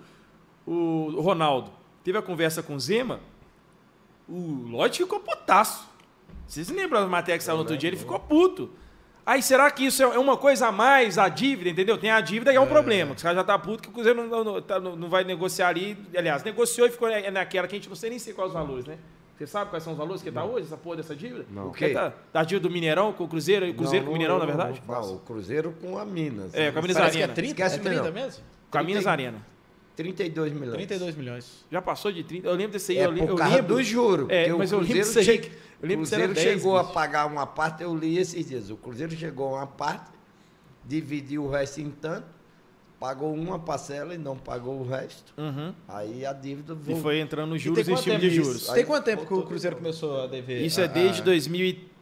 [0.67, 1.71] o, o Ronaldo
[2.07, 3.19] teve a conversa com o Zema,
[4.29, 4.39] o
[4.71, 5.89] Lloyd ficou putaço.
[6.47, 7.89] Vocês lembram da matéria que saiu no outro dia?
[7.91, 8.71] Ele ficou puto.
[9.27, 11.99] Aí será que isso é uma coisa a mais, a dívida, entendeu?
[11.99, 13.13] Tem a dívida e é um problema.
[13.13, 15.67] Os caras já tá puto que o Cruzeiro não, não, tá- não- não vai negociar
[15.69, 15.99] ali.
[16.17, 18.55] Aliás, negociou e ficou na- naquela que a gente não sei nem sei quais os
[18.55, 18.99] valores, né?
[19.37, 21.45] Você sabe quais são os valores que tá hoje, essa porra dessa dívida?
[21.51, 21.69] Não.
[21.69, 21.89] O quê?
[21.89, 24.39] Tá, da dívida do Mineirão com o Cruzeiro, Cruzeiro Não, com o não, Mineirão, eu
[24.39, 24.83] na não- verdade?
[24.87, 26.55] Não, o Cruzeiro com a Minas.
[26.55, 27.35] É, com a Minas Parece que é Arena.
[27.35, 28.13] 30, Esquece é 30 não.
[28.13, 28.45] mesmo?
[28.71, 29.47] Com a Minas 30 Arena.
[29.97, 30.73] 32 milhões.
[30.77, 31.65] 32 milhões.
[31.73, 32.47] Já passou de 30.
[32.47, 32.99] Eu lembro desse aí.
[32.99, 33.75] É eu, li- por eu causa lembro.
[33.77, 34.27] do juro.
[34.29, 35.25] É, mas o eu lembro Cruzeiro disso aí.
[35.25, 35.51] che-
[35.83, 36.93] Eu lembro o Cruzeiro 10, chegou a bicho.
[36.95, 38.71] pagar uma parte, eu li esses dias.
[38.71, 40.11] O Cruzeiro chegou a uma parte,
[40.85, 42.27] dividiu o resto em tanto,
[43.01, 45.33] pagou uma parcela e não pagou o resto.
[45.37, 45.73] Uhum.
[45.89, 47.03] Aí a dívida E voltou.
[47.03, 48.67] foi entrando nos E juros e quanto estímulo de juros.
[48.69, 50.63] Tem quanto tempo que o Cruzeiro começou a dever?
[50.65, 51.96] Isso é a- desde a- 2013,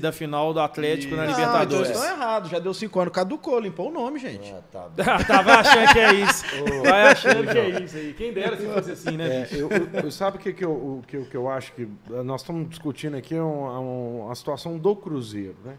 [0.00, 1.90] da final do Atlético na Não, Libertadores.
[1.90, 2.50] então estão errados.
[2.50, 3.12] Já deu 5 anos.
[3.12, 4.52] Caducou, limpou o nome, gente.
[4.52, 5.24] Ah, tá bom.
[5.26, 6.44] Tava achando que é isso.
[6.84, 8.14] Vai achando que é isso aí.
[8.14, 9.56] Quem dera se fosse assim, né, É, bicho?
[9.56, 11.82] eu, eu- eu- sabe o que, que, eu, o que, que eu acho que
[12.12, 15.76] eh, nós estamos discutindo aqui é uma, uma- a situação do Cruzeiro, né?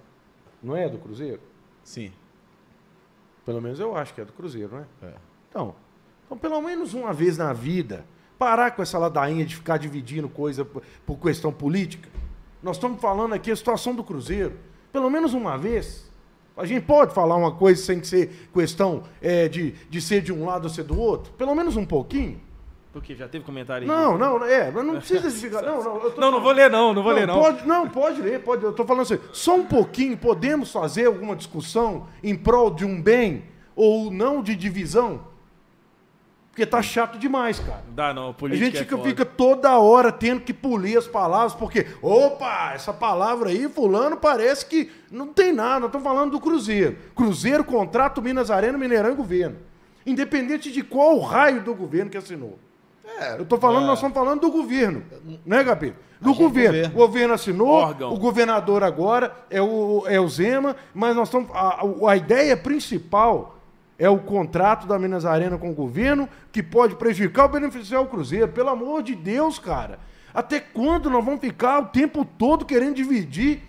[0.61, 1.39] Não é do Cruzeiro?
[1.84, 2.11] Sim.
[3.45, 4.85] Pelo menos eu acho que é do Cruzeiro, né?
[5.02, 5.14] É.
[5.49, 5.73] Então,
[6.26, 8.06] então, pelo menos uma vez na vida,
[8.38, 12.10] parar com essa ladainha de ficar dividindo coisa por, por questão política.
[12.62, 14.54] Nós estamos falando aqui a situação do Cruzeiro.
[14.92, 16.10] Pelo menos uma vez.
[16.56, 20.46] A gente pode falar uma coisa sem ser questão é, de, de ser de um
[20.46, 21.34] lado ou ser do outro?
[21.34, 22.40] Pelo menos um pouquinho?
[22.92, 23.88] Porque já teve comentário aí.
[23.88, 25.62] Não, não, é, não precisa de ficar.
[25.62, 27.40] Não, não, eu tô Não, não vou ler não, não vou ler não.
[27.40, 28.64] Pode, não, pode ler, pode.
[28.64, 33.02] Eu tô falando assim, só um pouquinho, podemos fazer alguma discussão em prol de um
[33.02, 35.31] bem ou não de divisão?
[36.52, 37.82] Porque tá chato demais, cara.
[37.95, 39.07] Dá não, A política gente é fica, foda.
[39.10, 44.65] fica toda hora tendo que polir as palavras, porque, opa, essa palavra aí, fulano, parece
[44.65, 45.80] que não tem nada.
[45.80, 46.98] Nós estamos falando do Cruzeiro.
[47.15, 49.56] Cruzeiro, contrato Minas Arena, Mineirão e governo.
[50.06, 52.60] Independente de qual raio do governo que assinou.
[53.18, 53.88] É, Eu tô falando, É.
[53.88, 55.03] nós estamos falando do governo,
[55.45, 55.95] né, Gabito?
[56.19, 56.73] Do Agente governo.
[56.78, 56.94] governo.
[56.95, 58.14] O governo assinou, Órgão.
[58.14, 61.49] o governador agora é o, é o Zema, mas nós estamos.
[61.53, 63.56] A, a- a ideia principal
[63.97, 68.07] é o contrato da Minas Arena com o governo, que pode prejudicar ou beneficiar o
[68.07, 68.47] Cruzeiro.
[68.47, 69.99] Pelo amor de Deus, cara.
[70.34, 73.61] Até quando nós vamos ficar o tempo todo querendo dividir?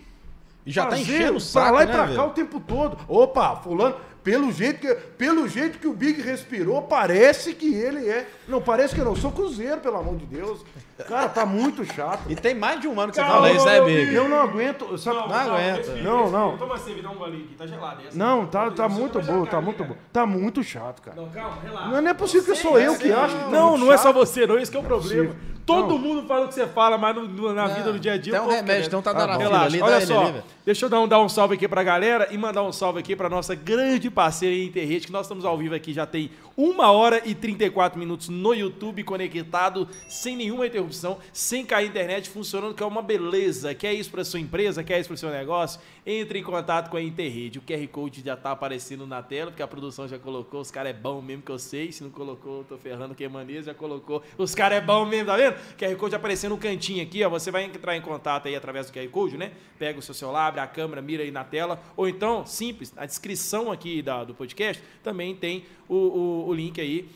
[0.65, 2.17] E já tá fazer enchendo o pra saco, lá e né, pra velho?
[2.17, 2.97] cá o tempo todo.
[3.07, 8.27] Opa, fulano, pelo jeito que, pelo jeito que o Big respirou, parece que ele é.
[8.47, 10.63] Não, parece que eu não sou Cruzeiro, pelo amor de Deus.
[11.07, 12.21] Cara, tá muito chato.
[12.29, 14.13] E tem mais de um ano que você Calma, fala isso, né, Big?
[14.13, 14.97] Eu não aguento.
[14.97, 15.17] Sabe?
[15.17, 15.95] Não aguenta.
[15.95, 16.57] Não, não.
[16.57, 18.17] Toma assim, dá um golinho aqui, tá gelado essa.
[18.17, 19.95] Não, tá, tá Você muito bom, tá muito bom.
[20.11, 21.17] Tá muito chato, cara.
[21.19, 21.87] Não, calma, relaxa.
[21.89, 24.11] Não, não é possível que sou eu que acho que tá Não, não é só
[24.13, 24.57] você, não.
[24.57, 25.35] Esse que é o problema.
[25.65, 25.97] Todo Não.
[25.97, 28.33] mundo fala o que você fala, mas no- no- na vida, no dia a dia...
[28.33, 30.21] Tem o um remédio, então tá dando a fila Relaxa, ali, olha só.
[30.23, 30.43] ali, velho.
[30.65, 33.15] deixa eu dar um, dar um salve aqui pra galera e mandar um salve aqui
[33.15, 37.21] pra nossa grande parceira Interrede, que nós estamos ao vivo aqui já tem uma hora
[37.25, 42.83] e 34 minutos no YouTube conectado, sem nenhuma interrupção, sem cair a internet, funcionando, que
[42.83, 43.73] é uma beleza.
[43.73, 45.79] Quer isso pra sua empresa, quer isso pro seu negócio?
[46.05, 47.59] Entre em contato com a Interrede.
[47.59, 50.61] O QR Code já tá aparecendo na tela, porque a produção já colocou.
[50.61, 51.91] Os caras é bom mesmo que eu sei.
[51.91, 54.21] Se não colocou, tô ferrando quem maneja, já colocou.
[54.37, 55.55] Os caras é bom mesmo, tá vendo?
[55.77, 57.29] QR Code aparecendo no cantinho aqui, ó.
[57.29, 59.51] Você vai entrar em contato aí através do QR Code, né?
[59.79, 61.81] Pega o seu celular, abre a câmera, mira aí na tela.
[61.95, 66.79] Ou então, simples, na descrição aqui da, do podcast também tem o, o, o link
[66.79, 67.09] aí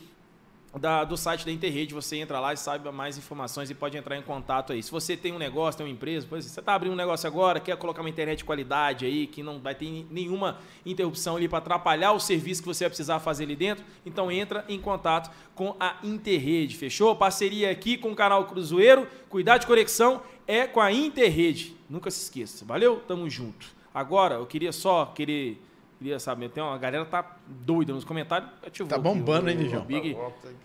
[0.78, 4.16] da- do site da Interrede, você entra lá e saiba mais informações e pode entrar
[4.16, 4.82] em contato aí.
[4.82, 7.58] Se você tem um negócio, tem uma empresa, exemplo, você está abrindo um negócio agora,
[7.58, 11.58] quer colocar uma internet de qualidade aí, que não vai ter nenhuma interrupção ali para
[11.58, 15.74] atrapalhar o serviço que você vai precisar fazer ali dentro, então entra em contato com
[15.80, 17.16] a Interrede, fechou?
[17.16, 21.74] Parceria aqui com o canal Cruzeiro, cuidar de conexão é com a Interrede.
[21.88, 22.64] Nunca se esqueça.
[22.64, 23.02] Valeu?
[23.08, 23.66] Tamo junto.
[23.92, 25.60] Agora, eu queria só querer
[25.98, 28.48] Queria saber, tem uma a galera tá doida nos comentários.
[28.64, 29.82] ativou Tá aqui bombando, o- hein, o Vigião?
[29.84, 30.16] Big,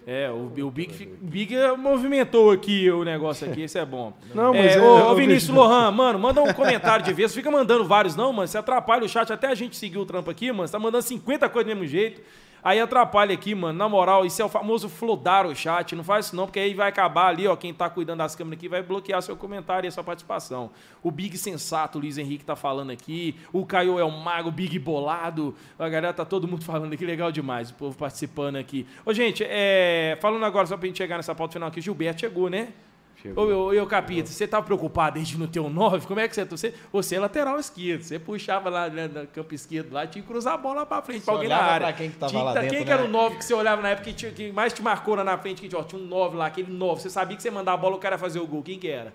[0.06, 4.14] é, o, o Big, fi- Big movimentou aqui o negócio aqui, isso é bom.
[4.36, 5.56] Não, É, mas é- ô, ô, ô, Vinícius Vinícius.
[5.58, 7.34] Lohan, mano, manda um comentário de vez.
[7.34, 8.48] Fica mandando vários, não, mano.
[8.48, 10.68] Você atrapalha o chat, até a gente seguir o trampo aqui, mano.
[10.68, 12.22] Você tá mandando 50 coisas do mesmo jeito.
[12.64, 13.78] Aí atrapalha aqui, mano.
[13.78, 15.96] Na moral, isso é o famoso flodar o chat.
[15.96, 17.56] Não faz isso não, porque aí vai acabar ali, ó.
[17.56, 20.72] Quem tá cuidando das câmeras aqui vai bloquear seu comentário e sua participação.
[21.04, 23.36] O Big Sensato, o Luiz Henrique tá falando aqui.
[23.52, 25.54] O Caio é o Mago, Big Bolado.
[25.78, 27.70] A galera tá todo mundo falando aqui, legal demais.
[27.70, 28.88] O povo participando aqui.
[29.06, 30.18] Ô, gente, é...
[30.22, 32.70] falando agora, só pra gente chegar nessa pauta final aqui, o Gilberto chegou, né?
[33.36, 36.06] Ô, ô, ô, Capita, você tava preocupado desde no teu 9?
[36.08, 36.44] Como é que você...
[36.46, 38.02] Você, você é lateral esquerdo.
[38.04, 41.24] Você puxava lá né, no campo esquerdo lá, tinha que cruzar a bola pra frente,
[41.24, 41.88] pra alguém na área.
[41.88, 42.96] pra quem que tava Tinha lá tá- dentro, Quem que né?
[42.98, 45.24] era o 9 que você olhava na época que, tinha- que mais te marcou lá
[45.24, 45.68] na frente?
[45.68, 47.02] Que ó, tinha um 9 lá, aquele 9.
[47.02, 48.62] Você sabia que você mandava a bola, o cara ia fazer o gol.
[48.64, 49.14] Quem que era?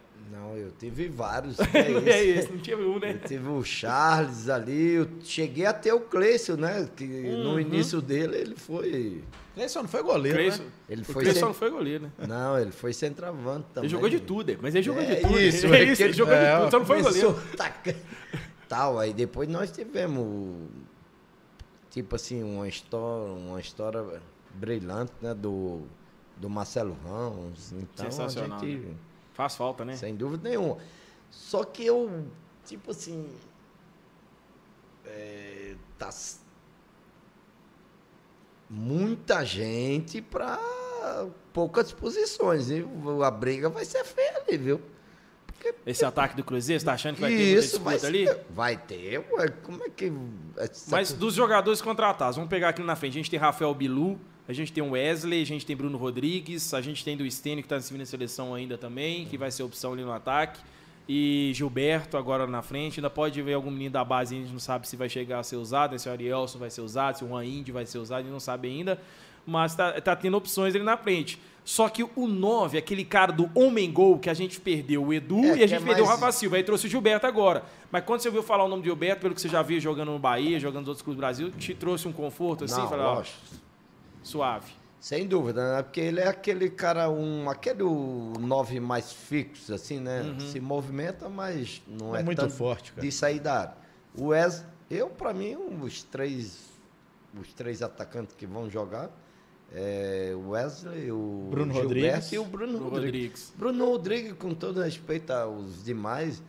[0.49, 1.57] Não, eu tive vários.
[1.61, 2.39] Não é é isso.
[2.41, 3.13] esse, não tinha um, né?
[3.13, 6.89] Eu tive o Charles ali, eu cheguei até o Cleison, né?
[6.97, 7.45] Que Uhum.
[7.53, 9.23] no início dele ele foi.
[9.55, 10.71] Cleison não foi goleiro, Cleison, né?
[10.89, 12.27] Ele o foi Cleison cent- não foi goleiro, né?
[12.29, 13.89] Não, ele foi centroavante também.
[13.89, 15.41] Ele jogou de tudo, mas ele jogou É de tudo.
[15.41, 17.37] isso, é é isso, ele jogou de é, tudo, só não foi goleiro.
[18.69, 20.69] Tal, aí depois nós tivemos,
[21.91, 24.05] tipo assim, uma história, uma história
[24.55, 25.35] brilhante, né?
[25.35, 25.83] Do,
[26.37, 27.73] do Marcelo Ramos.
[27.73, 28.95] Então Sensacional, a gente, né?
[29.39, 29.95] Faz falta, né?
[29.95, 30.79] sem dúvida nenhuma.
[31.31, 32.27] Só que eu,
[32.67, 33.31] tipo assim,
[35.07, 36.11] é, tá
[38.69, 40.59] muita gente para
[41.53, 42.69] poucas posições.
[42.69, 42.85] E
[43.25, 44.81] a briga vai ser feia ali, viu?
[45.87, 48.29] Esse ataque do Cruzeiro, você tá achando que vai ter Isso, vai disputa ali?
[48.51, 50.13] Vai ter, ué, como é que...
[50.57, 53.13] essa- Mas dos jogadores contratados, vamos pegar aqui na frente.
[53.13, 54.19] A gente tem Rafael Bilu,
[54.49, 57.63] a gente tem o Wesley, a gente tem Bruno Rodrigues, a gente tem do Stênio,
[57.63, 60.61] que está na seleção ainda também, que vai ser opção ali no ataque.
[61.09, 63.01] E Gilberto agora na frente.
[63.01, 65.43] Ainda pode ver algum menino da base, a gente não sabe se vai chegar a
[65.43, 65.99] ser usado, né?
[65.99, 68.33] se o Arielson vai ser usado, se o Juan Indy vai ser usado, a gente
[68.33, 69.01] não sabe ainda.
[69.47, 71.39] Mas tá, tá tendo opções ali na frente.
[71.65, 75.43] Só que o 9, aquele cara do homem gol que a gente perdeu, o Edu,
[75.45, 76.57] É, e a gente é perdeu o mais- Rafa Silva.
[76.57, 77.63] Aí trouxe o Gilberto agora.
[77.91, 80.11] Mas quando você ouviu falar o nome de Gilberto, pelo que você já viu jogando
[80.13, 82.81] no Bahia, jogando nos outros clubes do Brasil, te trouxe um conforto assim?
[82.81, 83.37] Não, Falar, lógico.
[84.23, 84.73] Suave.
[85.01, 85.83] Sem dúvida, né?
[85.83, 87.85] Porque ele é aquele cara, um, aquele
[88.41, 90.23] nove mais fixo, assim, né?
[90.23, 90.41] Uhum.
[90.41, 93.07] Se movimenta, mas não é, É muito tanto forte, cara.
[93.07, 93.77] de sair da área.
[94.17, 96.67] O Wes, eu, pra mim, os três,
[97.41, 99.09] os três atacantes que vão jogar
[99.73, 102.33] é o Wesley, o Bruno Gilberto Rodrigues.
[102.33, 103.05] e o Bruno Bruno Rodrigues.
[103.05, 103.53] Rodrigues.
[103.57, 106.43] Bruno Rodrigues, com todo respeito aos demais,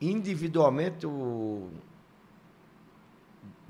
[0.00, 1.70] individualmente, o,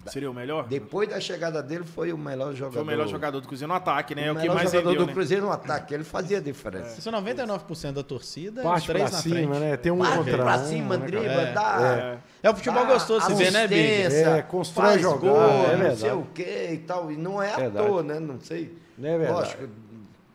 [0.07, 0.67] Seria o melhor?
[0.67, 2.73] depois da chegada dele, foi o melhor jogador.
[2.75, 4.27] Foi o melhor jogador do Cruzeiro no ataque, né?
[4.27, 5.13] É o que melhor mais jogador rendeu, do né?
[5.13, 6.99] Cruzeiro no ataque, ele fazia diferença.
[6.99, 9.61] Isso é 99% da torcida, os Parte três pra na cima, frente.
[9.61, 9.77] né?
[9.77, 11.49] Tem um Parte contra pra um, cima, né, dribla, cara?
[11.49, 11.53] É.
[11.53, 12.19] dá.
[12.43, 14.15] É o futebol gostoso de se ver, né, Big?
[14.15, 17.13] É, constrói jogada, gol, é não sei o quê e tal.
[17.13, 17.87] E não é à Verdade.
[17.87, 18.19] toa, né?
[18.19, 18.77] Não sei.
[18.99, 19.33] É verdade.
[19.33, 19.69] Lógico,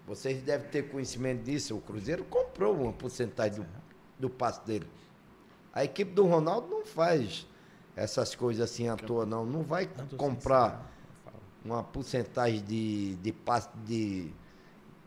[0.08, 1.76] vocês devem ter conhecimento disso.
[1.76, 3.66] O Cruzeiro comprou uma porcentagem do,
[4.20, 4.86] do passe dele.
[5.74, 7.46] A equipe do Ronaldo não faz
[7.96, 9.46] essas coisas assim à toa, não.
[9.46, 10.92] Não vai comprar
[11.64, 14.30] uma porcentagem de, de passe de,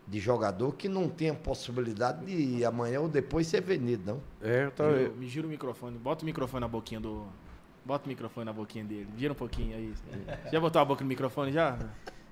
[0.07, 4.21] de jogador que não tem a possibilidade de amanhã ou depois ser vendido, não.
[4.49, 4.93] É, eu tava...
[4.93, 5.99] Me- Me gira o microfone.
[5.99, 7.25] Bota o microfone na boquinha do.
[7.85, 9.09] Bota o microfone na boquinha dele.
[9.17, 9.95] Gira um pouquinho aí.
[10.53, 11.79] Já botou a boca no microfone já?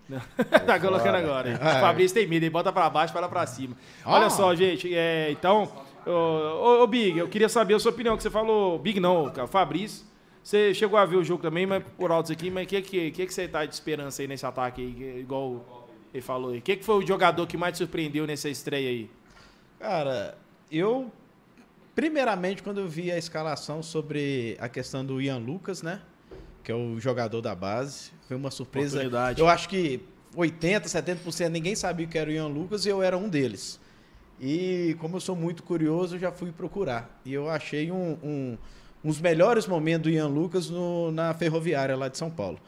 [0.09, 0.21] Não.
[0.67, 1.55] tá colocando agora.
[1.55, 3.77] O Fabrício tem medo, ele bota pra baixo, fala pra cima.
[4.05, 4.31] Olha Ah.
[4.31, 4.93] só, gente.
[4.95, 5.71] é, então,
[6.07, 8.79] ô, ô, ô, Big, eu queria saber a sua opinião, que você falou.
[8.79, 10.05] Big não, cara, Fabrício.
[10.47, 13.11] Você chegou a ver o jogo também, mas por altos aqui, mas o que, que,
[13.11, 16.59] que, que você tá de esperança aí nesse ataque aí, igual ele falou aí?
[16.59, 19.11] O que, que foi o jogador que mais te surpreendeu nessa estreia aí?
[19.81, 20.39] Cara,
[20.71, 21.11] eu.
[21.97, 26.01] Primeiramente, quando eu vi a escalação sobre a questão do Ian Lucas, né?
[26.63, 28.13] Que é o jogador da base.
[28.29, 29.03] Foi uma surpresa.
[29.41, 30.01] Eu acho que
[30.37, 33.81] 80%, 70% ninguém sabia que era o Ian Lucas e eu era um deles.
[34.41, 37.21] E como eu sou muito curioso, eu já fui procurar.
[37.25, 38.59] E eu achei um, um-
[39.07, 42.59] uns melhores momentos do Ian Lucas no- na ferroviária lá de São Paulo.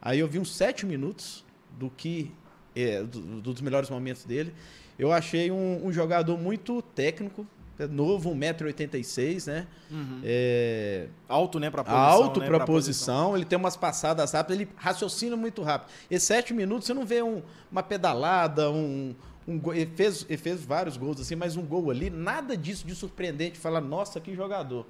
[0.00, 1.44] Aí eu vi uns sete minutos
[1.78, 2.30] do que
[2.76, 4.54] é, do- dos melhores momentos dele.
[4.98, 7.44] Eu achei um, um jogador muito técnico,
[7.78, 9.66] é novo, 1,86m, né?
[10.24, 12.04] É, Alto, né, pra posição.
[12.24, 15.90] alto né, para pra posição, ele tem umas passadas rápidas, ele raciocina muito rápido.
[16.10, 19.14] E sete minutos você não vê um- uma pedalada, um,
[19.46, 19.72] um.
[19.72, 23.58] Ele fez, ele fez vários gols assim, mas um gol ali, nada disso de surpreendente.
[23.58, 24.86] Falar, nossa, que jogador.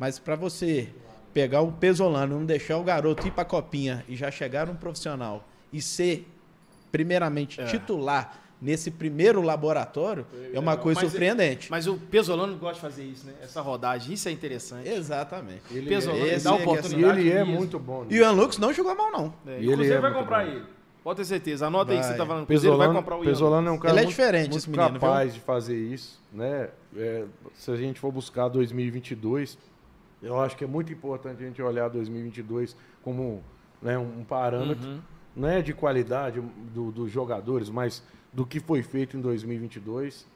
[0.00, 0.88] Mas para você
[1.34, 5.44] pegar o pesolano, não deixar o garoto ir para copinha e já chegar um profissional
[5.70, 6.26] e ser,
[6.90, 7.66] primeiramente, É.
[7.66, 11.70] titular nesse primeiro laboratório, é uma coisa Mas é- surpreendente.
[11.70, 13.34] Mas o Pesolano gosta de fazer isso, né?
[13.42, 14.88] Essa rodagem, isso é interessante.
[14.88, 15.62] Exatamente.
[15.70, 17.20] Ele Pesolano, dá é E oportunidade.
[17.20, 18.06] ele é muito bom.
[18.08, 19.34] E o Ian Lucas não jogou mal, não.
[19.46, 20.50] É, o ele Cruzeiro é vai comprar bom.
[20.52, 20.64] ele.
[21.04, 21.66] Pode ter certeza.
[21.66, 22.12] Anota aí que Vai.
[22.12, 22.42] você tá falando.
[22.42, 23.30] O Cruzeiro vai Pesolano, comprar o Ian.
[23.30, 25.00] Pesolano é um cara Ele é muito, diferente, muito esse menino, viu?
[25.00, 26.68] capaz de fazer isso, né?
[26.96, 27.24] É,
[27.54, 29.56] se a gente for buscar 2022,
[30.22, 33.42] eu acho que é muito importante a gente olhar 2022 como
[33.80, 34.88] né, um parâmetro.
[34.88, 35.00] Uhum.
[35.36, 36.40] não é de qualidade
[36.74, 38.02] do- dos jogadores, mas
[38.32, 40.26] do que foi feito em 2022.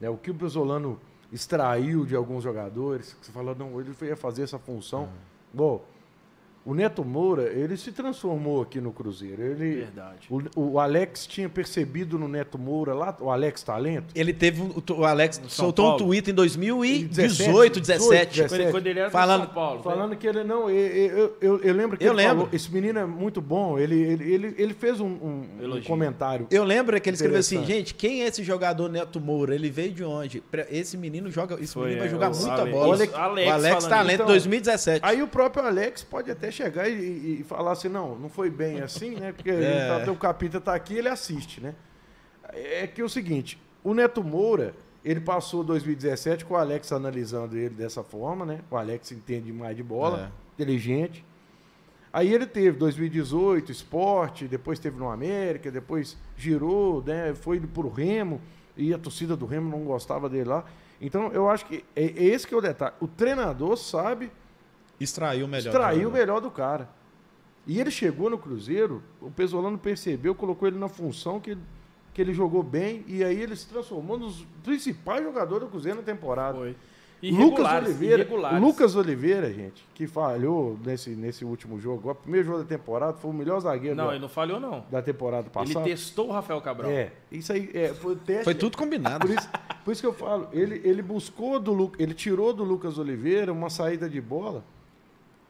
[0.00, 0.10] né?
[0.10, 0.98] O que o Pesolano
[1.32, 5.08] extraiu de alguns jogadores, que você falou, não, ele ia fazer essa função.
[5.52, 5.84] Bom,
[6.64, 9.42] o Neto Moura, ele se transformou aqui no Cruzeiro.
[9.42, 10.26] Ele, Verdade.
[10.30, 14.12] o, o Alex tinha percebido no Neto Moura lá, o Alex Talento.
[14.14, 14.62] Ele teve.
[14.62, 16.04] um- O Alex São soltou um Paulo.
[16.06, 18.48] tweet em 2018, 17, 17.
[18.48, 19.76] Quando, quando ele era do Falando- São Paulo.
[19.78, 19.82] né?
[19.82, 20.70] Falando que ele não.
[20.70, 22.36] Eu, eu, eu, eu lembro que Eu ele lembro.
[22.36, 23.78] falou, esse menino é muito bom.
[23.78, 26.46] Ele, ele, ele, ele fez um, um- um comentário.
[26.50, 29.54] Eu lembro que ele escreveu assim, gente, quem é esse jogador Neto Moura?
[29.54, 30.42] Ele veio de onde?
[30.70, 32.94] Esse menino joga, esse Foi, menino vai é, jogar o muita Alex- bola.
[33.24, 34.26] Alex o Alex Talento então.
[34.26, 35.00] 2017.
[35.04, 38.80] Aí o próprio Alex pode até chegar e, e- falar assim, não, não foi bem
[38.80, 39.32] assim, né?
[39.32, 39.54] Porque É.
[39.96, 41.74] ele tá- o Capita tá aqui, ele assiste, né?
[42.52, 44.74] É que é o seguinte, o Neto Moura,
[45.04, 48.60] ele passou 2017 com o Alex analisando ele dessa forma, né?
[48.70, 51.24] O Alex entende mais de bola, inteligente.
[52.12, 57.34] Aí ele teve 2018, esporte, depois teve no América, depois girou, né?
[57.34, 58.38] Foi pro Remo,
[58.76, 60.64] e a torcida do Remo não gostava dele lá.
[61.00, 62.94] Então, eu acho que é, é esse que é o detalhe.
[63.00, 64.30] O treinador sabe
[65.02, 65.72] Extraiu o melhor.
[65.72, 66.88] extraiu o melhor do cara.
[67.66, 71.60] E ele chegou no Cruzeiro, o Pesolano percebeu, colocou ele na função que ele,
[72.12, 76.04] que ele jogou bem, e aí ele se transformou nos principais jogadores do Cruzeiro na
[76.04, 76.58] temporada.
[76.58, 76.76] Foi.
[77.30, 82.64] Lucas Oliveira, Lucas Oliveira, gente, que falhou nesse, nesse último jogo, o primeiro jogo da
[82.64, 84.84] temporada, foi o melhor zagueiro Não, da, ele não falhou, não.
[84.90, 85.84] da temporada Ele passada.
[85.84, 86.90] testou o Rafael Cabral.
[86.90, 88.42] É, isso aí é, foi teste.
[88.42, 89.24] Foi tudo combinado.
[89.24, 89.48] Por isso,
[89.84, 93.70] por isso que eu falo, ele, ele buscou do ele tirou do Lucas Oliveira uma
[93.70, 94.64] saída de bola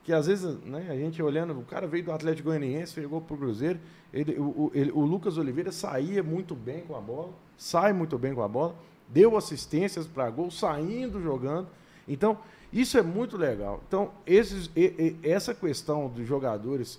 [0.05, 3.37] que às vezes, né, a gente olhando, o cara veio do Atlético Goianiense, chegou pro
[3.37, 3.79] Cruzeiro,
[4.13, 8.19] ele, o, o- ele- o Lucas Oliveira saía muito bem com a bola, sai muito
[8.19, 8.75] bem com a bola,
[9.09, 11.69] deu assistências para gol, saindo jogando.
[12.09, 12.39] Então,
[12.73, 13.81] isso é muito legal.
[13.87, 16.99] Então, esses, e- e- essa questão dos jogadores,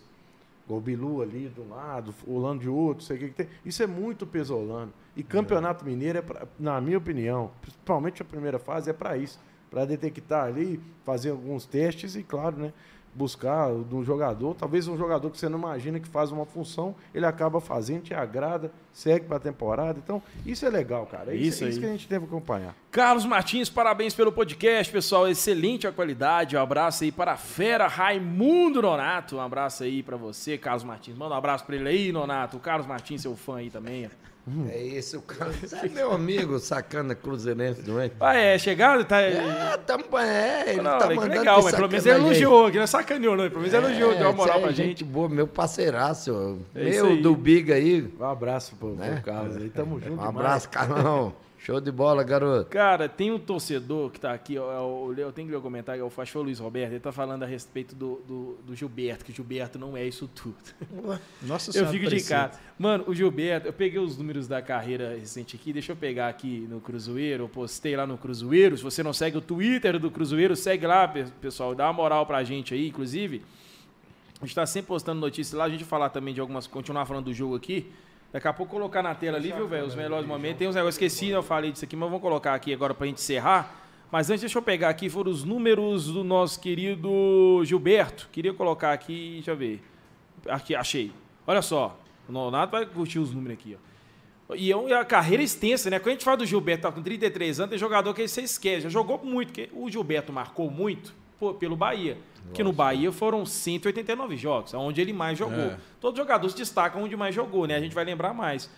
[0.70, 3.48] o Bilu ali de um lado, o Lando de outro, sei o que, que tem,
[3.66, 4.94] isso é muito pesolano.
[5.16, 9.38] E Campeonato Mineiro, é pra, na minha opinião, principalmente a primeira fase, é para isso.
[9.74, 12.74] Para detectar ali, fazer alguns testes e, claro, né,
[13.16, 14.54] buscar do jogador.
[14.56, 18.14] Talvez um jogador que você não imagina que faz uma função, ele acaba fazendo, te
[18.14, 20.00] agrada, segue para a temporada.
[20.04, 21.32] Então, isso é legal, cara.
[21.32, 22.76] É Isso isso, é isso que a gente deve acompanhar.
[22.92, 25.28] Carlos Martins, parabéns pelo podcast, pessoal.
[25.28, 26.56] Excelente a qualidade.
[26.56, 29.38] Um abraço aí para a fera Raimundo Nonato.
[29.38, 31.18] Um abraço aí para você, Carlos Martins.
[31.18, 32.58] Manda um abraço para ele aí, Nonato.
[32.58, 34.10] O Carlos Martins, seu fã aí também.
[34.70, 35.52] É esse o cara.
[35.52, 38.12] Você é meu amigo, sacana cruzeirense, não é?
[38.20, 39.06] Ah, é, chegado?
[39.06, 39.22] Tá...
[39.22, 42.84] É, tamo, é ele Não, tá mandando legal, mas pelo menos ele elogiou, que não
[42.84, 43.48] é sacaneou, não.
[43.50, 45.04] Pelo menos ele elogiou, deu uma moral esse pra é gente.
[45.04, 46.60] boa, meu parceiraço.
[46.76, 48.14] É meu do Biga aí.
[48.20, 49.12] Um abraço pro, Né?
[49.22, 49.70] pro Carlos aí.
[49.70, 50.22] Tamo junto.
[50.22, 51.34] Um abraço, Carlão.
[51.66, 52.70] Show de bola, garoto.
[52.70, 55.62] Cara, tem um torcedor que tá aqui, ó, é o- eu tenho que ler o
[55.62, 59.24] comentário, é o Fachou Luiz Roberto, ele tá falando a respeito do, do, do Gilberto,
[59.24, 60.58] que o Gilberto não é isso tudo.
[61.42, 62.52] Nossa Eu fico de cara.
[62.78, 66.68] Mano, o Gilberto, eu peguei os números da carreira recente aqui, deixa eu pegar aqui
[66.70, 68.76] no Cruzeiro, eu postei lá no Cruzeiro.
[68.76, 72.26] Se você não segue o Twitter do Cruzeiro, segue lá, pe- pessoal, dá uma moral
[72.26, 73.42] pra gente aí, inclusive.
[74.42, 77.24] A gente tá sempre postando notícias lá, a gente falar também de algumas, continuar falando
[77.26, 77.90] do jogo aqui.
[78.34, 80.58] Daqui a pouco colocar na tela ali, viu, velho, os melhores momentos.
[80.58, 83.20] Tem uns negócios, esqueci, eu falei disso aqui, mas vamos colocar aqui agora pra gente
[83.22, 83.80] encerrar.
[84.12, 88.28] Mas antes, deixa eu pegar aqui, foram os números do nosso querido Gilberto.
[88.32, 89.84] Queria colocar aqui, deixa eu ver.
[90.50, 91.12] Aqui, achei.
[91.46, 91.96] Olha só,
[92.28, 93.78] o Nonato vai curtir os números aqui,
[94.50, 94.56] ó.
[94.56, 96.00] E é é a carreira extensa, né?
[96.00, 98.82] Quando a gente fala do Gilberto, tá com 33 anos, tem jogador que você esquece.
[98.82, 101.14] Já jogou muito, porque o Gilberto marcou muito
[101.60, 102.18] pelo Bahia.
[102.46, 105.58] Porque no Bahia foram 189 jogos, onde ele mais jogou.
[105.58, 105.78] É.
[106.00, 107.76] Todos os jogadores destacam onde mais jogou, né?
[107.76, 108.70] A gente vai lembrar mais.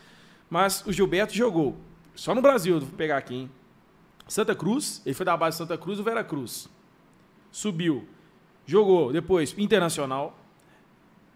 [0.50, 1.76] Mas o Gilberto jogou
[2.14, 3.52] só no Brasil, vou pegar aqui, hein?
[4.28, 6.70] Santa Cruz, ele foi da base de Santa Cruz, o Vera Cruz.
[7.52, 8.08] Subiu.
[8.66, 10.38] Jogou depois Internacional,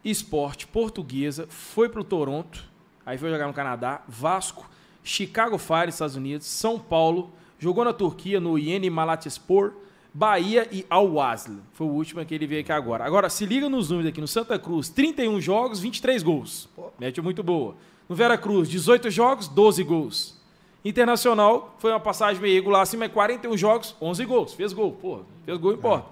[0.03, 2.63] Esporte, Portuguesa, foi pro Toronto,
[3.05, 4.69] aí foi jogar no Canadá, Vasco,
[5.03, 9.73] Chicago Fire, Estados Unidos, São Paulo, jogou na Turquia, no Yeni Malatyaspor,
[10.13, 11.53] Bahia e Al-Wasl.
[11.73, 13.05] Foi o último que ele veio aqui agora.
[13.05, 14.19] Agora, se liga nos números aqui.
[14.19, 16.67] No Santa Cruz, 31 jogos, 23 gols.
[16.99, 17.75] Média muito boa.
[18.07, 20.39] No Vera Cruz, 18 jogos, 12 gols.
[20.83, 24.53] Internacional, foi uma passagem meio regular assim, mas 41 jogos, 11 gols.
[24.53, 25.19] Fez gol, pô.
[25.45, 26.07] Fez gol, importa.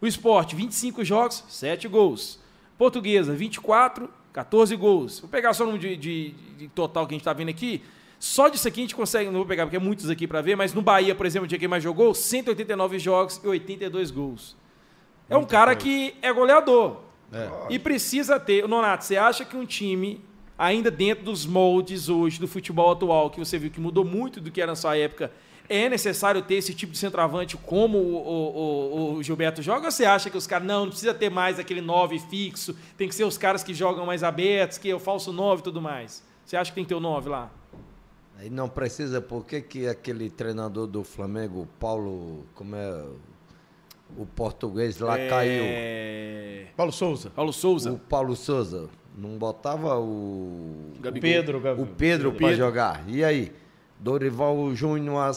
[0.00, 2.38] O Esporte, 25 jogos, 7 gols.
[2.78, 5.20] Portuguesa, 24, 14 gols.
[5.20, 7.82] Vou pegar só o número de, de- de total que a gente está vendo aqui.
[8.18, 10.56] Só disso aqui a gente consegue, não vou pegar porque é muitos aqui para ver,
[10.56, 14.56] mas no Bahia, por exemplo, o dia que mais jogou, 189 jogos e 82 gols.
[15.28, 16.98] É um cara que é goleador.
[17.70, 18.66] E precisa ter.
[18.68, 20.20] Nonato, você acha que um time,
[20.56, 24.50] ainda dentro dos moldes hoje do futebol atual, que você viu que mudou muito do
[24.50, 25.30] que era na sua época,
[25.66, 29.86] É necessário ter esse tipo de centroavante como o, o- o- o Gilberto joga?
[29.86, 33.08] Ou você acha que os caras, não, não precisa ter mais aquele 9 fixo, tem
[33.08, 35.80] que ser os caras que jogam mais abertos, que é o falso 9 e tudo
[35.80, 36.22] mais?
[36.44, 37.50] Você acha que tem que ter o 9 lá?
[38.44, 43.04] Aí não precisa, por que, que aquele treinador do Flamengo, o Paulo, como é,
[44.18, 45.62] o português lá caiu?
[45.64, 46.66] É...
[46.76, 47.30] Paulo Souza.
[47.30, 47.92] Paulo Souza.
[47.92, 51.22] O Paulo Souza não botava o, Gabigol.
[51.22, 52.56] Pedro, Gabi- o Pedro para Pedro.
[52.56, 53.04] jogar.
[53.08, 53.50] E aí?
[53.98, 55.32] Dorival Júnior,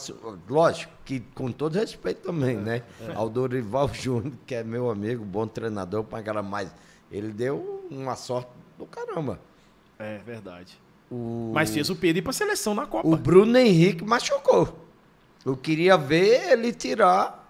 [0.50, 2.84] lógico que com todo respeito também, né?
[3.16, 6.76] Ao Dorival Júnior, que é meu amigo, bom treinador, para mais.
[7.10, 9.40] Ele deu uma sorte do caramba.
[9.98, 10.78] É verdade.
[11.10, 13.08] O, Mas fez o Pedro ir pra seleção na Copa.
[13.08, 14.78] o Bruno Henrique machucou.
[15.46, 17.50] Eu queria ver ele tirar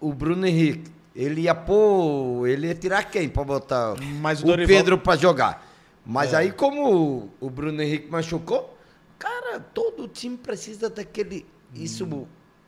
[0.00, 0.90] o Bruno Henrique.
[1.14, 2.46] Ele ia pôr.
[2.48, 5.66] Ele ia tirar quem para botar Mas o Dorival- Pedro para jogar?
[6.04, 8.76] Mas aí, como o, Bruno Henrique machucou,
[9.18, 11.44] cara, todo time precisa daquele.
[11.74, 12.04] Isso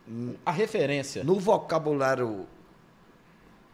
[0.06, 1.24] hum, A referência.
[1.24, 2.46] no vocabulário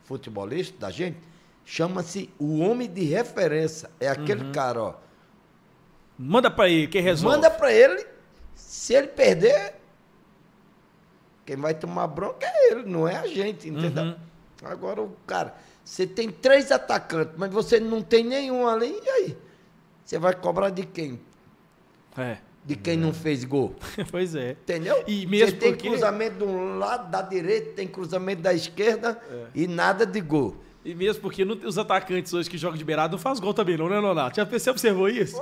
[0.05, 1.19] futebolista da gente,
[1.65, 3.91] chama-se o homem de referência.
[3.99, 4.95] É aquele cara, ó.
[6.19, 7.37] Manda pra ele, quem resolve.
[7.37, 8.07] Manda pra ele.
[8.55, 9.75] Se ele perder,
[11.45, 14.05] quem vai tomar bronca é ele, não é a gente, entendeu?
[14.05, 14.17] Uhum.
[14.65, 19.39] Agora o cara, você tem três atacantes, mas você não tem nenhum ali, e aí?
[20.05, 21.21] Você vai cobrar de quem?
[22.17, 22.39] É.
[22.65, 23.77] De quem não fez gol?
[24.11, 24.53] pois é.
[24.53, 25.05] Entendeu?
[25.07, 29.21] E mesmo você tem porque- cruzamento de um lado, da direita, tem cruzamento da esquerda
[29.55, 30.57] e nada de gol.
[30.85, 33.77] E mesmo porque não- os atacantes hoje que jogam de beirada não faz gol também,
[33.77, 34.35] não, né, Leonardo?
[34.35, 35.41] Já você observou isso?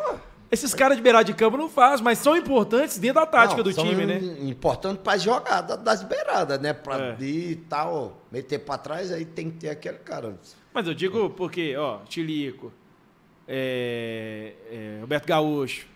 [0.55, 3.65] Esses caras de beirada de campo não fazem, mas são importantes dentro da tática Não,
[3.65, 4.19] do são time, né?
[4.19, 6.73] im- Importante para jogada das beiradas, né?
[6.73, 7.23] Pra É.
[7.25, 10.39] ir e tal, meter para trás, aí tem que ter aquele cara.
[10.73, 12.73] Mas eu digo porque, ó, Tilico,
[13.49, 15.87] é, é, Roberto Gaúcho,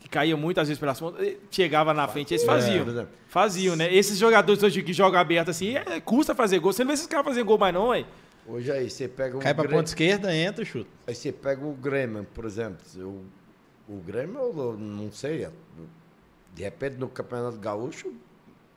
[0.00, 2.84] que caía muitas vezes pelas pontas, chegava na frente, eles faziam.
[2.84, 3.10] por exemplo.
[3.28, 3.92] faziam, né?
[3.92, 6.72] Esses jogadores hoje que jogam aberto assim, é, custa fazer gol.
[6.72, 8.06] Você não vê esses caras fazendo gol mais não, hein?
[8.46, 10.88] Hoje aí você pega um Cai pra Grêmio- ponta esquerda, entra e chuta.
[11.06, 12.76] Aí você pega o Grêmio, por exemplo.
[12.98, 13.24] O,
[13.88, 15.48] o Grêmio, eu não sei.
[16.54, 18.12] De repente no Campeonato Gaúcho,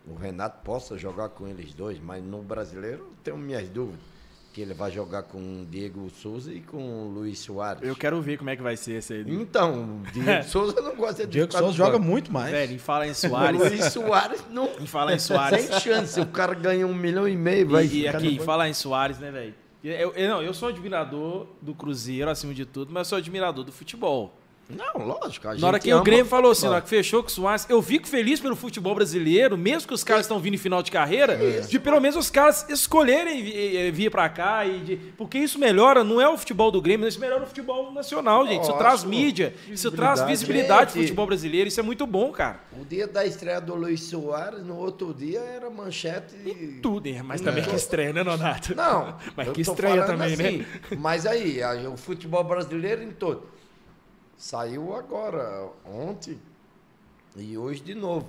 [0.08, 4.18] o Renato possa jogar com eles dois, mas no brasileiro eu tenho minhas dúvidas.
[4.54, 7.84] Que ele vai jogar com o Diego Souza e com o Luiz Soares.
[7.84, 9.24] Eu quero ver como é que vai ser esse aí.
[9.28, 12.50] Então, o Diego Souza não gosta de Diego Souza joga muito mais.
[12.50, 14.68] Velho, em falar em Soares, Luiz Soares não.
[14.82, 16.20] em falar em Soares, Sem chance.
[16.20, 19.20] O cara ganha um milhão e meio, vai e, e aqui, no falar em Soares,
[19.20, 19.54] né, velho?
[19.84, 23.72] Eu, eu, não, eu sou admirador do Cruzeiro, acima de tudo, mas sou admirador do
[23.72, 24.37] futebol.
[24.70, 25.48] Não, lógico.
[25.48, 27.32] a Na hora que o ama Grêmio falou assim, na hora que fechou com o
[27.32, 30.84] Soares, eu fico feliz pelo futebol brasileiro, mesmo que os caras estão vindo em final
[30.84, 31.38] de carreira,
[31.68, 34.66] de pelo menos os caras escolherem vi- eh, vir pra cá.
[34.66, 37.92] E de- porque isso melhora, não é o futebol do Grêmio, isso melhora o futebol
[37.94, 38.64] nacional, gente.
[38.64, 40.92] Isso traz mídia, isso traz Visibilidade.
[40.92, 41.08] pro Gente.
[41.08, 42.60] futebol brasileiro, isso é muito bom, cara.
[42.78, 46.36] O dia da estreia do Luiz Soares, no outro dia era manchete.
[46.46, 47.22] e- Tudo, hein?
[47.24, 48.76] mas também que estreia, né, Nonato?
[48.76, 50.66] Não, Mas que estreia também, né?
[50.98, 53.56] Mas aí, o futebol brasileiro em todo.
[54.38, 56.40] Saiu agora, ontem
[57.36, 58.28] e hoje de novo.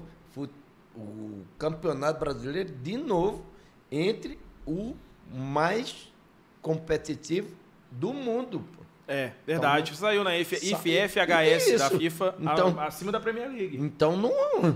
[0.96, 3.44] O campeonato brasileiro de novo
[3.92, 4.36] entre
[4.66, 4.96] o
[5.32, 6.12] mais
[6.60, 7.54] competitivo
[7.90, 8.60] do mundo.
[8.76, 8.82] pô.
[9.06, 9.96] É, verdade.
[9.96, 11.90] Saiu na Sa- IFFHS da.
[11.90, 13.76] FIFA a- Então- acima da Premier League.
[13.78, 14.32] Então não,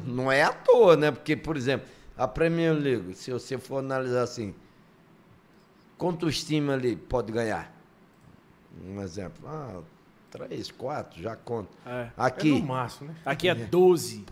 [0.06, 1.10] não é à toa, né?
[1.10, 4.54] Porque, por exemplo, a Premier League, se você for analisar assim,
[5.98, 7.74] quantos times ali pode ganhar?
[8.86, 9.80] Um exemplo, ah,
[10.32, 11.68] três, quatro, já conta.
[11.86, 12.00] É.
[12.02, 13.14] É Aqui, no máximo, né?
[13.24, 14.24] Aqui é 12.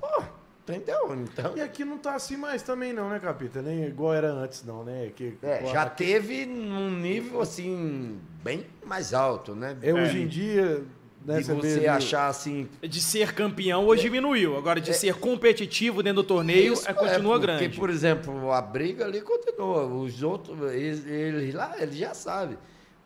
[0.62, 1.14] entendeu?
[1.14, 3.60] Então, E aqui não tá assim mais também não, né, Capita?
[3.60, 5.10] Nem igual era antes não, né?
[5.14, 9.76] Que, é, já teve num nível assim, bem mais alto, né?
[9.82, 10.84] É, hoje em dia,
[11.24, 12.68] né, de você ali- achar assim.
[12.80, 14.56] De ser campeão hoje diminuiu.
[14.56, 17.76] Agora, de ser competitivo dentro do torneio, Isso é, continua porque, grande.
[17.78, 19.84] por exemplo, a briga ali continua.
[19.86, 22.56] Os outros, eles, eles lá, eles já sabem.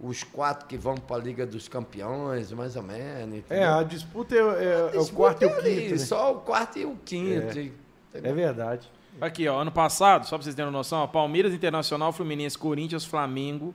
[0.01, 3.35] Os quatro que vão para a Liga dos Campeões, mais ou menos.
[3.35, 3.75] É, entendeu?
[3.75, 5.99] a disputa é, é- é o Disputa quarto e o é ali, quinto, né?
[5.99, 7.59] Só o quarto e o quinto.
[7.59, 7.63] É.
[7.63, 7.73] e-
[8.15, 8.91] É verdade.
[9.21, 13.73] Aqui, ó, ano passado, só pra vocês terem noção, ó, Palmeiras Internacional, Fluminense, Corinthians, Flamengo,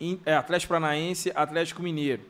[0.00, 2.22] In- é, Atlético Paranaense, Atlético Mineiro.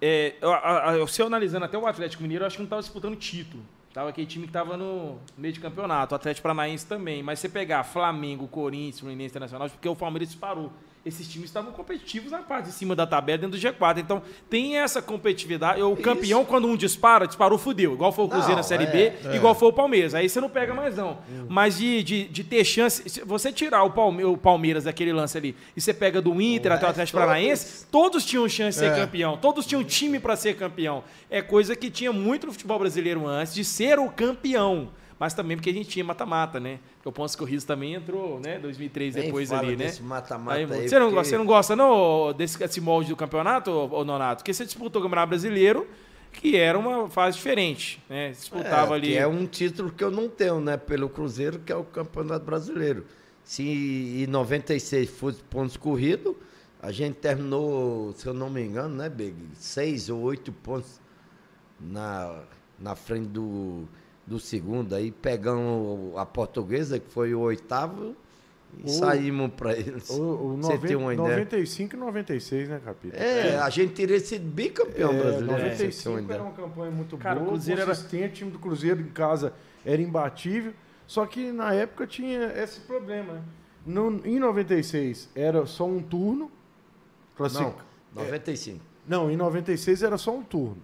[0.00, 2.62] É, eu- a- a- eu- se eu analisando até o Atlético Mineiro, eu acho que
[2.62, 3.62] não estava disputando título.
[3.92, 7.22] Tava aquele time que estava no meio de campeonato, o Atlético Paranaense também.
[7.22, 10.70] Mas você pegar Flamengo, Corinthians, Fluminense Internacional, porque o Palmeiras disparou.
[11.08, 13.98] Esses times estavam competitivos na parte de cima da tabela, dentro do G4.
[13.98, 15.80] Então, tem essa competitividade.
[15.82, 17.94] O campeão, quando um dispara, disparou, fudeu.
[17.94, 20.14] Igual foi o Cruzeiro na Série é, B, igual foi o Palmeiras.
[20.14, 21.18] Aí você não pega mais, não.
[21.48, 23.08] Mas de, de, de ter chance.
[23.08, 26.72] Se você tirar o, Palme- o Palmeiras daquele lance ali e você pega do Inter
[26.72, 29.00] até o Atlético Paranaense, todos tinham chance de ser É.
[29.00, 29.36] campeão.
[29.36, 31.02] Todos tinham time para ser campeão.
[31.30, 34.90] É coisa que tinha muito no futebol brasileiro antes, de ser o campeão.
[35.18, 36.78] Mas também porque a gente tinha mata-mata, né?
[36.96, 38.58] Porque o Pontos Corridos também entrou, né?
[38.58, 39.92] 2003 Nem depois ali, né?
[40.02, 44.00] mata-mata você, não, porque- gosta- você não gosta, não, desse, desse molde do campeonato, ô,
[44.00, 44.42] ô, Nonato?
[44.42, 45.86] Porque você disputou o Campeonato Brasileiro,
[46.32, 48.32] que era uma fase diferente, né?
[48.32, 49.06] Você disputava É, ali.
[49.08, 50.76] Que é um título que eu não tenho, né?
[50.76, 53.04] Pelo Cruzeiro, que é o Campeonato Brasileiro.
[53.42, 56.34] Se em 96 fosse pontos corridos,
[56.82, 59.34] a gente terminou, se eu não me engano, né, Big?
[59.54, 61.00] Seis ou oito pontos
[61.80, 62.42] na,
[62.78, 63.88] na frente do,
[64.28, 64.94] do segundo.
[64.94, 68.14] Aí pegamos a portuguesa, que foi o oitavo,
[68.78, 70.10] e O- saímos para eles.
[70.10, 71.28] O, o Você noven- tem uma ideia?
[71.30, 73.16] 95 e 96, né, Capita?
[73.16, 75.46] É, a gente teria sido bicampeão É, brasileiro.
[75.46, 78.28] pra você ter 95 uma era uma campanha muito Cara, o boa, Cruzeiro era- o
[78.28, 79.54] time do Cruzeiro em casa
[79.86, 80.72] era imbatível,
[81.06, 83.32] só que na época tinha esse problema.
[83.34, 83.42] né?
[83.86, 86.50] No, em 96 era só um turno,
[87.36, 87.84] classifica-
[88.14, 88.80] Não, 95.
[89.06, 90.76] Não, em 96 era só um turno.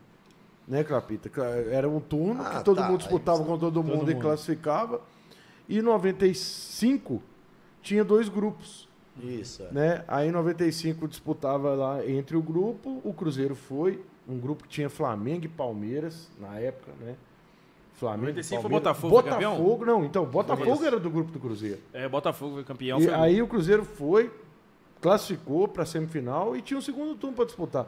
[0.66, 1.30] Né, Capita?
[1.70, 2.88] Era um turno Ah, que todo tá.
[2.88, 4.22] mundo disputava Aí com todo mundo e mundo.
[4.22, 5.00] classificava.
[5.68, 7.22] E em 95
[7.82, 8.88] tinha dois grupos.
[9.22, 9.62] Isso.
[9.62, 9.72] é.
[9.72, 10.04] Né?
[10.08, 14.88] Aí em 95 disputava lá entre o grupo, o Cruzeiro foi, um grupo que tinha
[14.90, 17.14] Flamengo e Palmeiras na época, né?
[17.94, 18.70] Flamengo, 95 foi.
[18.70, 20.84] Botafogo, foi Botafogo, não, então, Botafogo Isso.
[20.84, 21.78] era do grupo do Cruzeiro.
[21.92, 22.98] É, Botafogo foi campeão.
[22.98, 24.32] E foi aí o Cruzeiro foi,
[25.00, 27.86] classificou para a semifinal e tinha um segundo turno para disputar.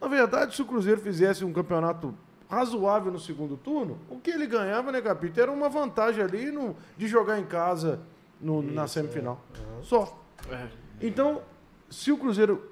[0.00, 2.14] Na verdade, se o Cruzeiro fizesse um campeonato
[2.48, 6.74] razoável no segundo turno, o que ele ganhava, né, Capita, era uma vantagem ali no,
[6.96, 8.00] de jogar em casa
[8.40, 9.40] no- na semifinal.
[9.82, 10.18] Só.
[10.50, 10.66] É.
[11.02, 11.42] Então,
[11.90, 12.70] se o Cruzeiro.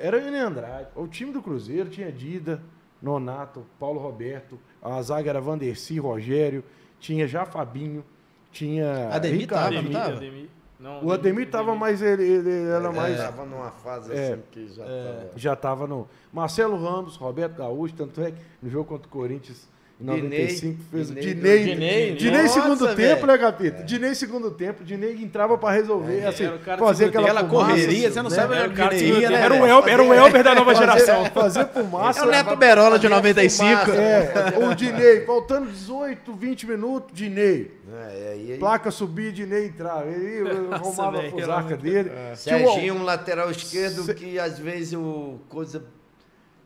[0.00, 0.88] Era Enem Andrade.
[0.94, 2.62] O time do Cruzeiro tinha Dida,
[3.02, 6.62] Nonato, Paulo Roberto, a zaga era Vanderci, Rogério,
[7.00, 8.04] tinha já Fabinho,
[8.52, 9.08] tinha.
[9.08, 9.74] Ademir Ricardo.
[9.74, 10.16] tava, não tava?
[10.16, 10.48] Ademir.
[10.82, 12.02] Não, O Ademir tava mais.
[12.02, 13.14] Ele, ele era Ele mais.
[13.14, 14.32] Estava numa fase É.
[14.32, 15.30] assim que já estava.
[15.36, 16.08] Já tava no.
[16.32, 19.68] Marcelo Ramos, Roberto Gaúcho, tanto é que no jogo contra o Corinthians.
[20.02, 21.64] Em Dinei, 95 fez o Dinei, Dinei.
[21.64, 23.82] Dinei, Dinei nossa, segundo tempo, né, Capita?
[23.84, 24.82] Dinei segundo tempo.
[24.82, 28.36] Dinei entrava pra resolver, É, assim, fazer aquela Aquela fumaça, correria, você não né?
[28.36, 29.40] sabe Era onde o cara né?
[29.40, 29.66] era o?
[29.66, 31.24] Elber, era o Elber da nova geração.
[31.32, 32.20] Fazer fumaça.
[32.20, 33.80] É o Neto Berola de Fazia 95.
[33.84, 34.02] fumaça.
[34.02, 37.70] É, o Dinei, faltando 18, 20 minutos, Dinei.
[37.92, 40.04] É, e Placa subir, Dinei entrar.
[40.06, 42.10] Ele arrumava a fusaca dele.
[42.10, 42.34] É.
[42.34, 45.84] Serginho, um lateral esquerdo, que às vezes o coisa,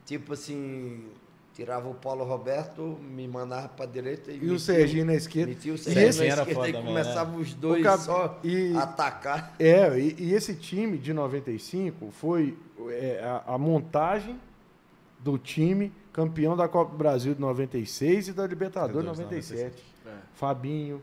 [0.05, 1.01] tipo assim,
[1.57, 5.49] tirava o Paulo Roberto, me mandava pra direita e, E o Serginho na esquerda.
[5.49, 8.39] Metia o E Serginho esse- na era esquerda foda e começava os dois cap- só
[8.45, 9.55] e- a atacar.
[9.59, 12.59] É, e, e esse time de 95 foi
[12.91, 14.39] é, a, a montagem
[15.19, 19.83] do time campeão da Copa do Brasil de 96 e da Libertadores de 97.
[20.07, 20.11] É.
[20.35, 21.01] Fabinho.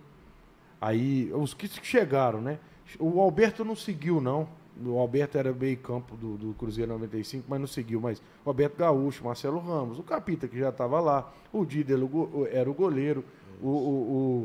[0.80, 2.60] Aí, os que chegaram, né?
[3.00, 4.48] O Alberto não seguiu, não.
[4.86, 8.02] O Alberto era meio campo do, do Cruzeiro 95, mas não seguiu.
[8.02, 11.94] Mas o Alberto Gaúcho, Marcelo Ramos, o Capita, que já estava lá, o Dida
[12.52, 13.24] era o goleiro,
[13.62, 13.72] o, o-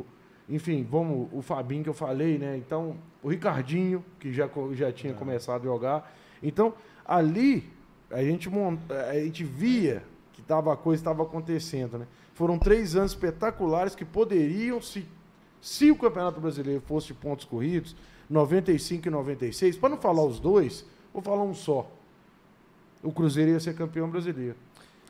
[0.01, 0.07] o-
[0.51, 2.57] enfim, vamos, o Fabinho que eu falei, né?
[2.57, 6.15] Então, o Ricardinho, que já, já tinha começado a jogar.
[6.43, 6.75] Então,
[7.05, 7.69] ali,
[8.11, 8.79] a gente, mon-
[9.11, 10.03] a gente via
[10.33, 12.07] que tava, a coisa estava acontecendo, né?
[12.35, 15.07] Foram três anos espetaculares que poderiam, se,
[15.61, 17.95] se o Campeonato Brasileiro fosse pontos corridos,
[18.31, 21.91] 95 e 96, para não falar os dois, vou falar um só.
[23.03, 24.57] O Cruzeiro ia ser campeão brasileiro.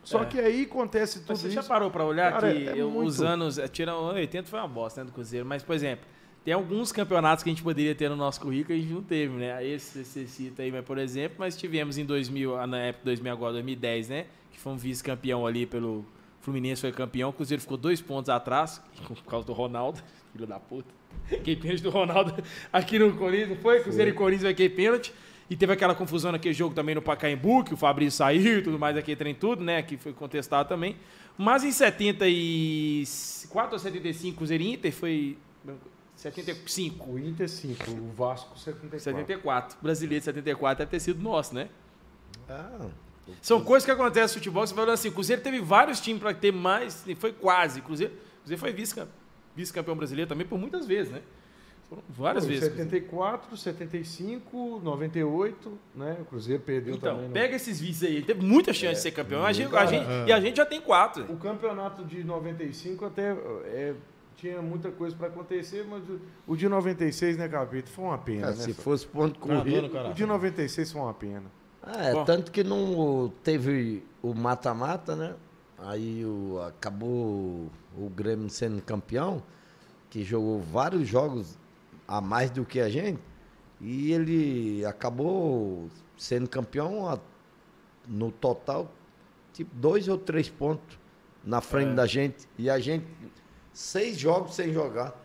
[0.03, 0.25] Só É.
[0.25, 1.69] que aí acontece tudo Mas você já isso.
[1.69, 4.47] parou pra olhar Cara, que é eu- muito- os anos, é, tirando o ano 80
[4.47, 6.05] foi uma bosta, né, do Cruzeiro, mas, por exemplo,
[6.45, 9.03] tem alguns campeonatos que a gente poderia ter no nosso currículo e a gente não
[9.03, 9.65] teve, né?
[9.65, 13.33] Esse você cita aí, mas, por exemplo, mas tivemos em 2000, ah, na época 2000
[13.33, 14.25] agora, 2010, né?
[14.51, 16.05] Que foi um vice-campeão ali pelo
[16.41, 20.01] Fluminense foi campeão, o Cruzeiro ficou dois pontos atrás, por causa do Ronaldo,
[20.31, 20.89] filho da puta.
[21.43, 22.35] Que pênalti do Ronaldo
[22.71, 23.81] aqui no Corinthians, não foi?
[23.81, 25.13] Cruzeiro e Corinthians vai que pênalti.
[25.49, 28.77] E teve aquela confusão naquele jogo também no Pacaembu, que o Fabrício saiu e tudo
[28.77, 29.81] mais, aquele trem tudo, né?
[29.81, 30.95] Que foi contestado também.
[31.35, 35.37] Mas em 74 ou 75, Cruzeiro e Inter foi
[36.15, 37.11] 75.
[37.11, 38.99] O Inter 5, o Vasco 74.
[38.99, 39.77] 74.
[39.81, 41.69] Brasileiro de 74 deve ter sido nosso, né?
[42.47, 42.89] Ah,
[43.41, 44.65] São coisas que acontecem no futebol.
[44.65, 47.81] Você vai assim, o Cruzeiro teve vários times para ter mais, e foi quase.
[47.81, 49.07] Cruzeiro, Cruzeiro foi vice-cam-
[49.55, 51.21] vice-campeão brasileiro também por muitas vezes, né?
[51.89, 52.69] Foram várias Foi, vezes.
[52.69, 56.17] 74, 75, 98, né?
[56.21, 57.27] O Cruzeiro perdeu Então, também.
[57.27, 58.15] no- pega esses vices aí.
[58.17, 59.43] Ele teve muita chance de ser campeão.
[59.43, 61.23] A gente- a gente- E a gente já tem quatro.
[61.31, 63.31] O campeonato de 95 até
[63.65, 63.95] é,
[64.35, 67.89] tinha muita coisa para acontecer, mas o, o de 96, né, Capito?
[67.89, 68.55] Foi uma pena, é, né?
[68.55, 69.89] se fosse ponto corrido.
[70.11, 71.43] O de 96 foi uma pena.
[71.81, 72.25] Ah, é, Bom.
[72.25, 75.35] tanto que não teve o mata-mata, né?
[75.77, 79.41] Aí o, acabou o Grêmio sendo campeão,
[80.09, 81.57] que jogou vários jogos
[82.07, 83.19] a mais do que a gente,
[83.79, 85.87] e ele acabou
[86.17, 87.17] sendo campeão a-
[88.07, 88.91] no total,
[89.53, 90.97] tipo, dois ou três pontos
[91.43, 91.95] na frente É.
[91.95, 92.47] da gente.
[92.57, 93.05] E a gente,
[93.71, 95.15] seis jogos sem jogar.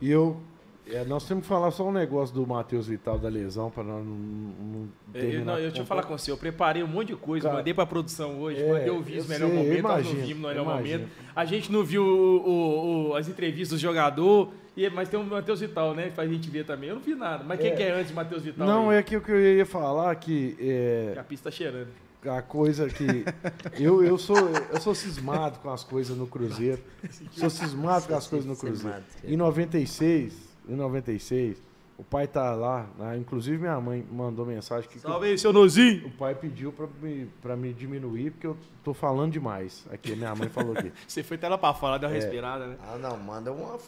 [0.00, 0.40] E eu.
[0.88, 4.04] É, nós temos que falar só um negócio do Matheus Vital da lesão para nós
[4.04, 7.08] não, não Eu, terminar não, eu deixa eu falar com você, eu preparei um monte
[7.08, 9.90] de coisa, Cara, mandei pra produção hoje, é, mandei ouvir os melhor momento, nós não
[10.12, 10.98] imagino, vimos no melhor imagino.
[11.00, 11.12] momento.
[11.36, 15.24] A gente não viu o- o- o- as entrevistas do jogador, e, mas tem o
[15.24, 16.10] Matheus Vital, né?
[16.14, 16.88] Pra gente ver também.
[16.88, 17.44] Eu não vi nada.
[17.44, 17.74] Mas quem É.
[17.76, 18.66] que é antes de Matheus Vital?
[18.66, 18.98] Não, aí?
[18.98, 21.88] é que o que eu ia falar que é, A pista tá cheirando.
[22.26, 23.04] a coisa que.
[23.78, 24.36] Eu, eu, sou,
[24.72, 26.80] eu sou cismado com as coisas no Cruzeiro.
[27.32, 28.98] Sou cismado com as coisas no Cruzeiro.
[29.24, 31.56] Em 96, em 96,
[31.98, 33.16] o pai tá lá, né?
[33.18, 36.06] inclusive minha mãe mandou mensagem que, Salve aí, seu Nozinho!
[36.06, 39.84] o pai pediu pra me, pra me diminuir, porque eu tô falando demais.
[39.92, 40.90] Aqui, minha mãe falou aqui.
[41.06, 42.76] Você foi até lá pra fora, deu uma respirada, né?
[42.82, 43.78] Ah, não, manda uma um,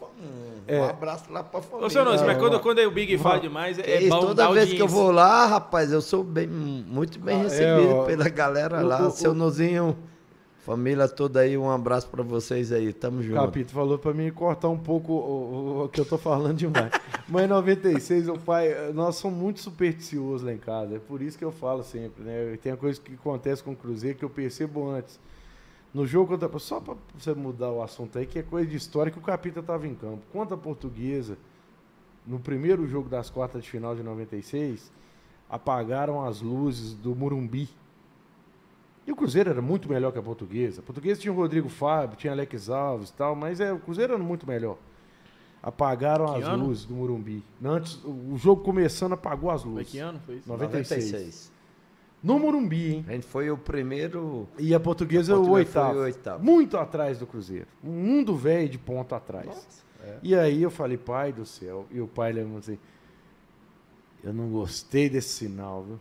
[0.69, 0.81] É.
[0.81, 1.87] um abraço lá pra família.
[1.87, 4.53] Ô, seu Nozinho, mas quando, quando o Big fala demais, é, isso, bom toda dar
[4.53, 8.05] vez que eu vou lá, rapaz, eu sou bem, muito bem Ah, é, recebido ó,
[8.05, 9.07] pela galera o- lá.
[9.09, 9.97] o- Seu o- Nozinho,
[10.65, 12.93] família toda aí, um abraço pra vocês aí.
[12.93, 13.35] Tamo junto.
[13.35, 16.91] Capito falou pra mim cortar um pouco o, o- o que eu tô falando demais.
[17.29, 20.97] Mas em 96, o pai, nós somos muito supersticiosos lá em casa.
[20.97, 22.57] É por isso que eu falo sempre, né?
[22.63, 25.19] Tem uma coisa que acontece com o Cruzeiro que eu percebo antes.
[25.93, 26.59] No jogo contra.
[26.59, 29.63] Só pra você mudar o assunto aí, que é coisa de história que o Capita
[29.63, 30.23] tava em campo.
[30.33, 31.37] Contra a portuguesa,
[32.27, 34.91] no primeiro jogo das quartas de final de 96,
[35.49, 37.69] apagaram as luzes do Murumbi.
[39.07, 40.81] E o Cruzeiro era muito melhor que a Portuguesa.
[40.81, 44.15] A Portuguesa tinha o Rodrigo Fábio, tinha Alex Alves e tal, mas é, o Cruzeiro
[44.15, 44.79] era muito melhor.
[45.63, 46.67] Apagaram Que as ano?
[46.67, 47.43] luzes do Murumbi.
[47.65, 49.91] Antes, o o jogo começando apagou as Foi luzes.
[49.91, 50.49] que ano foi isso?
[50.49, 51.53] 96.
[52.23, 53.05] No Murumbi, hein?
[53.09, 54.49] A gente foi o primeiro.
[54.59, 55.99] E a Portuguesa, A o Portuguesa foi oitavo.
[55.99, 56.45] o oitavo.
[56.45, 57.67] Muito atrás do Cruzeiro.
[57.83, 59.85] Um mundo velho de ponto atrás.
[60.23, 61.87] E aí eu falei, pai do céu.
[61.91, 62.79] E o pai lembra assim,
[64.23, 65.99] eu não gostei desse sinal, viu?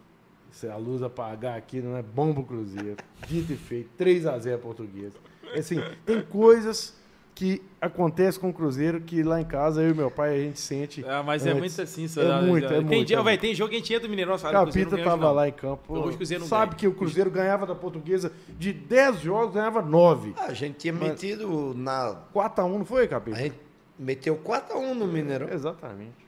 [0.54, 2.96] Se a luz apagar aqui não é bom pro Cruzeiro.
[3.28, 5.16] Dito e feito, 3 a 0 portuguesa.
[5.58, 6.96] Assim, tem coisas
[7.36, 10.60] que acontecem com o Cruzeiro que lá em casa, eu e meu pai, a gente
[10.60, 11.04] sente.
[11.08, 11.60] Ah, mas é antes.
[11.60, 12.46] muito assim, É sabe?
[12.48, 13.42] muito, é tem muito, dia, é muito.
[13.42, 14.56] tem jogo que a gente entra do Mineirão, sabe?
[14.56, 15.94] O Capita não ganha hoje, tava lá em campo.
[15.98, 16.80] Hoje o Cruzeiro não sabe ganha.
[16.80, 20.34] que o Cruzeiro ganhava da portuguesa de 10 jogos, ganhava 9.
[20.38, 22.16] Ah, a gente tinha Mas- metido na.
[22.32, 23.36] 4x1, não foi, Capita?
[23.36, 23.56] A gente
[23.98, 25.50] meteu 4x1 no Mineirão.
[25.52, 26.23] Exatamente.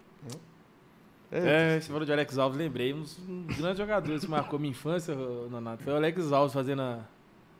[1.32, 2.94] É, você falou de Alex Alves, lembrei.
[2.94, 7.00] Um dos grandes jogadores que marcou minha infância, Nonato, foi o Alex Alves fazendo a-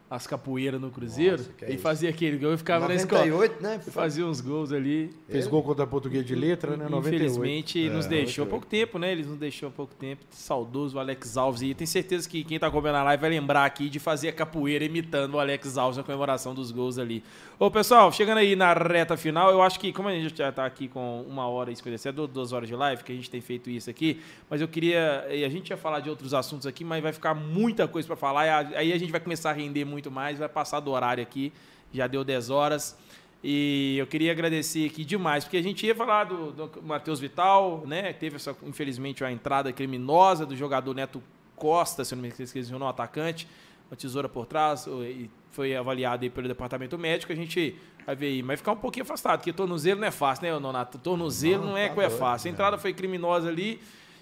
[0.10, 1.38] as capoeiras no Cruzeiro.
[1.38, 3.26] Nossa, é e fazia aquele gol e ficava na escola.
[3.26, 3.82] 98, né?
[3.88, 5.12] E fazia uns gols ali.
[5.28, 6.88] Fez gol contra a Portuguesa de letra, né?
[6.88, 7.16] 98.
[7.16, 8.50] Infelizmente, nos É, deixou há 98.
[8.50, 9.12] pouco tempo, né?
[9.12, 10.24] Eles nos deixou há pouco tempo.
[10.30, 11.64] Saudoso o Alex Alves.
[11.64, 14.34] E tenho certeza que quem tá acompanhando a live vai lembrar aqui de fazer a
[14.34, 17.24] capoeira imitando o Alex Alves na comemoração dos gols ali.
[17.58, 20.66] Ô, pessoal, chegando aí na reta final, eu acho que, como a gente já tá
[20.68, 23.70] aqui com uma hora e 57, duas horas de live, que a gente tem feito
[23.72, 25.26] isso aqui, mas eu queria.
[25.32, 28.16] e A gente ia falar de outros assuntos aqui, mas vai ficar muita coisa para
[28.16, 28.46] falar.
[28.72, 31.52] e Aí a gente vai começar a render muito mais, vai passar do horário aqui.
[31.94, 32.98] Já deu 10 horas.
[33.44, 37.84] E eu queria agradecer aqui demais, porque a gente ia falar do, do Matheus Vital,
[37.86, 38.12] né?
[38.12, 41.22] Teve essa, infelizmente, a entrada criminosa do jogador Neto
[41.56, 43.48] Costa, se eu não me esqueci o nome, atacante,
[43.90, 47.32] uma tesoura por trás, e foi avaliado aí pelo departamento médico.
[47.32, 50.46] A gente vai ver aí, mas ficar um pouquinho afastado, porque tornozelo não é fácil,
[50.46, 50.98] né, Nonato?
[50.98, 52.48] Tornozelo não, Não, é tá coisa doido, fácil.
[52.48, 52.54] A né?
[52.54, 53.80] entrada foi criminosa ali.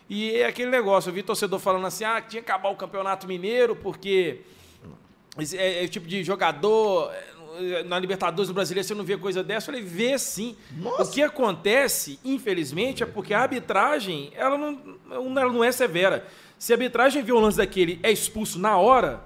[0.09, 3.25] E é aquele negócio, eu vi torcedor falando assim: ah, tinha que acabar o Campeonato
[3.25, 4.41] Mineiro, porque
[5.53, 7.11] é, é tipo de jogador.
[7.59, 9.69] é, Na Libertadores do Brasileiro você não vê coisa dessa.
[9.69, 10.55] Eu falei, vê sim.
[10.77, 11.03] Nossa.
[11.03, 14.79] O que acontece, infelizmente, é porque a arbitragem ela não,
[15.11, 16.25] ela não é severa.
[16.57, 19.23] Se a arbitragem vê o lance daquele é expulso na hora,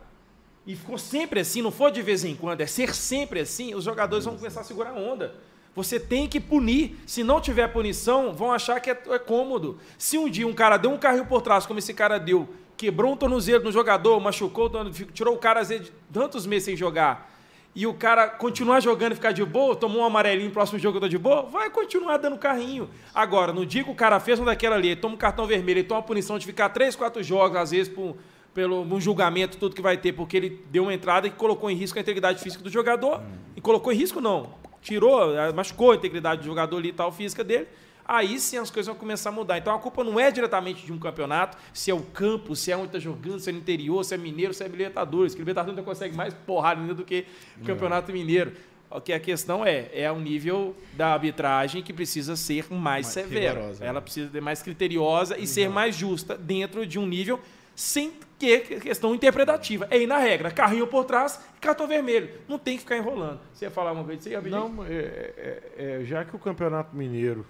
[0.66, 3.86] e ficou sempre assim, não for de vez em quando, é ser sempre assim, os
[3.86, 5.34] jogadores vão começar a segurar a onda.
[5.74, 6.98] Você tem que punir.
[7.06, 9.80] Se não tiver punição, vão achar que é, é cômodo.
[9.98, 13.12] Se um dia um cara deu um carrinho por trás, como esse cara deu, quebrou
[13.12, 14.72] um tornozelo no jogador, machucou,
[15.14, 17.34] tirou o cara às vezes, tantos meses sem jogar,
[17.76, 21.02] e o cara continuar jogando e ficar de boa, tomou um amarelinho, próximo jogo eu
[21.02, 22.90] tô de boa, vai continuar dando carrinho.
[23.14, 25.88] Agora, no dia que o cara fez um daquela ali, toma um cartão vermelho, ele
[25.88, 28.18] toma a punição de ficar 3, 4 jogos, às vezes, por,
[28.52, 31.76] pelo um julgamento, tudo que vai ter, porque ele deu uma entrada que colocou em
[31.76, 33.22] risco a integridade física do jogador.
[33.56, 34.56] E colocou em risco, não.
[34.82, 35.20] Tirou,
[35.54, 37.68] machucou a integridade do jogador ali e tal, física dele.
[38.08, 39.58] Aí sim as coisas vão começar a mudar.
[39.58, 42.78] Então a culpa não é diretamente de um campeonato, se é o campo, se é
[42.78, 45.34] onde está jogando, se é no interior, se é mineiro, se é Libertadores.
[45.34, 47.26] Que Libertadores ainda consegue mais porrada ainda do que
[47.62, 48.54] o Campeonato Mineiro.
[48.90, 53.08] O que a questão é, é o nível da arbitragem que precisa ser mais, Mais
[53.08, 53.56] severa.
[53.56, 57.38] rigorosa, Ela precisa ser mais criteriosa e ser mais justa dentro de um nível
[57.76, 59.86] sem que questão interpretativa.
[59.92, 62.30] É ir na regra, carrinho por trás, cartão vermelho.
[62.48, 63.42] Não tem que ficar enrolando.
[63.54, 64.52] Você ia falar uma coisa, você ia pedir?
[64.56, 65.64] Não, é, é-
[66.02, 67.46] é- já que o Campeonato Mineiro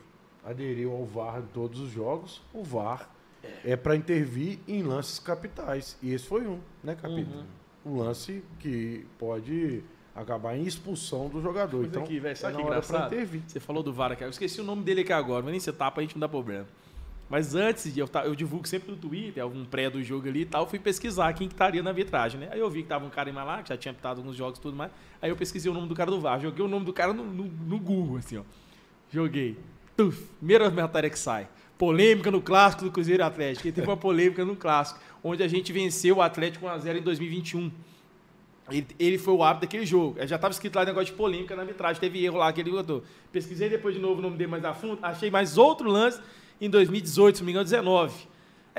[0.48, 3.10] aderiu ao VAR em todos os jogos, o VAR
[3.66, 5.98] é, para intervir em lances capitais.
[6.02, 7.30] E esse foi um, né, Capita?
[7.30, 7.44] Uhum.
[7.86, 9.84] Um lance que pode
[10.16, 11.80] acabar em expulsão do jogador.
[11.80, 13.14] Mas Então, aqui, velho, sabe é que engraçado?
[13.14, 13.42] intervir.
[13.46, 14.24] Você falou do VAR aqui.
[14.24, 16.30] Eu esqueci o nome dele aqui agora, mas nem você tapa, a gente não dá
[16.30, 16.66] problema.
[17.30, 20.46] Mas antes de eu, eu divulgo sempre no Twitter, algum pré do jogo ali e
[20.46, 22.48] tal, eu fui pesquisar quem que estaria na arbitragem, né?
[22.52, 24.60] Aí eu vi que tava um cara em lá, que já tinha pitado alguns jogos
[24.60, 24.92] e tudo mais.
[25.22, 26.40] Aí eu pesquisei o nome do cara do VAR.
[26.40, 28.44] Joguei o nome do cara no, no, no Google, assim, ó.
[29.12, 29.58] Joguei.
[29.98, 31.48] Tuf, primeira matéria que sai.
[31.76, 33.68] Polêmica no clássico do Cruzeiro Atlético.
[33.68, 37.72] E teve uma polêmica no clássico, onde a gente venceu o Atlético 1x0 em 2021.
[38.70, 40.18] Ele, ele foi o árbitro daquele jogo.
[40.28, 43.04] Já estava escrito lá negócio de polêmica na arbitragem, teve erro lá, aquele jogador.
[43.32, 46.22] Pesquisei depois de novo o nome dele mais a fundo, achei mais outro lance
[46.62, 48.14] em 2018, se não me engano, 19.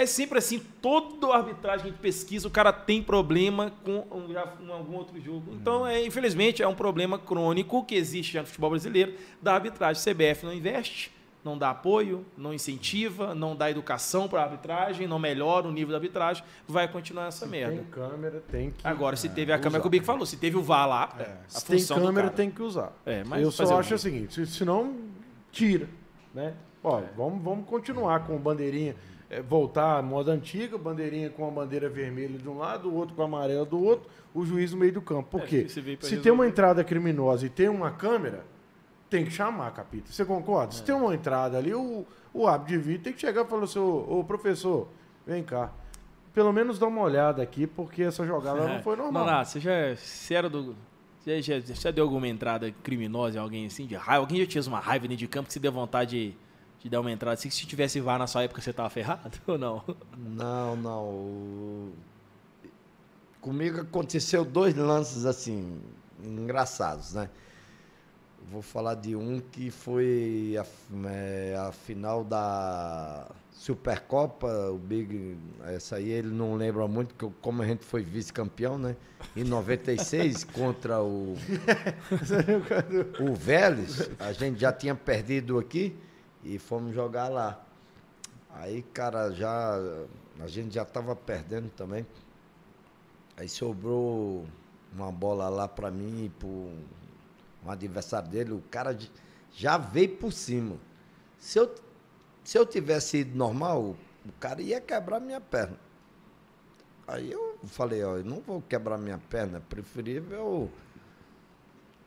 [0.00, 4.32] É sempre assim, toda arbitragem que a gente pesquisa, o cara tem problema com um,
[4.68, 5.52] um- algum outro jogo.
[5.54, 10.02] Então, é, infelizmente, é um problema crônico que existe já no futebol brasileiro da arbitragem.
[10.02, 11.10] CBF não investe,
[11.44, 15.90] não dá apoio, não incentiva, não dá educação para a arbitragem, não melhora o nível
[15.92, 17.74] da arbitragem, vai continuar essa merda.
[17.76, 18.86] Tem câmera, tem que.
[18.86, 19.62] Agora, se teve a usar.
[19.62, 21.08] câmera que o Bico falou, se teve o VAR lá,
[21.44, 22.92] a Se tem câmera, tem que usar.
[23.06, 24.94] É, mas eu só o acho o seguinte, se, se não,
[25.50, 25.88] tira,
[26.34, 26.54] né?
[26.84, 28.94] Ó, vamos, vamos continuar com bandeirinha,
[29.30, 33.14] é, voltar à moda antiga, bandeirinha com a bandeira vermelha de um lado, o outro
[33.14, 35.28] com a amarela do outro, o juiz no meio do campo.
[35.30, 35.68] Por É, quê?
[35.68, 36.16] se Se resolver.
[36.22, 38.44] tem uma entrada criminosa e tem uma câmera,
[39.10, 40.12] tem que chamar, capítulo.
[40.12, 40.72] Você concorda?
[40.72, 40.76] É.
[40.76, 43.64] Se tem uma entrada ali, o, o árbitro de vídeo tem que chegar e falar
[43.64, 44.88] assim, ô, ô, professor,
[45.26, 45.72] vem cá.
[46.34, 49.24] Pelo menos dá uma olhada aqui, porque essa jogada não foi normal.
[49.24, 50.76] Nonato, você já você era do.
[51.18, 54.22] Você já, já deu alguma entrada criminosa em alguém assim, de raiva?
[54.22, 56.36] Alguém já tinha uma raiva dentro de campo que você deu vontade de,
[56.80, 57.48] de dar uma entrada assim?
[57.48, 59.82] Que se tivesse VAR na sua época você tava ferrado ou não?
[60.16, 61.92] Não, não.
[63.40, 65.80] Comigo aconteceu dois lances assim,
[66.22, 67.28] engraçados, né?
[68.50, 70.64] Vou falar de um que foi a,
[71.08, 75.36] é, a final da Supercopa, o Big,
[75.66, 78.96] essa aí ele não lembra muito, que eu- como a gente foi vice-campeão, né?
[79.36, 81.36] Em 96, contra o,
[83.20, 85.94] o Vélez, a gente já tinha perdido aqui
[86.42, 87.64] e fomos jogar lá.
[88.50, 89.76] Aí, cara, já
[90.40, 92.06] a gente já tava perdendo também.
[93.36, 94.46] Aí sobrou
[94.92, 96.48] uma bola lá pra mim e pro
[97.64, 98.96] um adversário dele, o cara
[99.52, 100.76] já veio por cima.
[101.38, 101.74] Se eu,
[102.44, 105.78] se eu tivesse ido normal, o cara ia quebrar minha perna.
[107.06, 110.70] Aí eu falei, ó, eu não vou quebrar minha perna, é preferível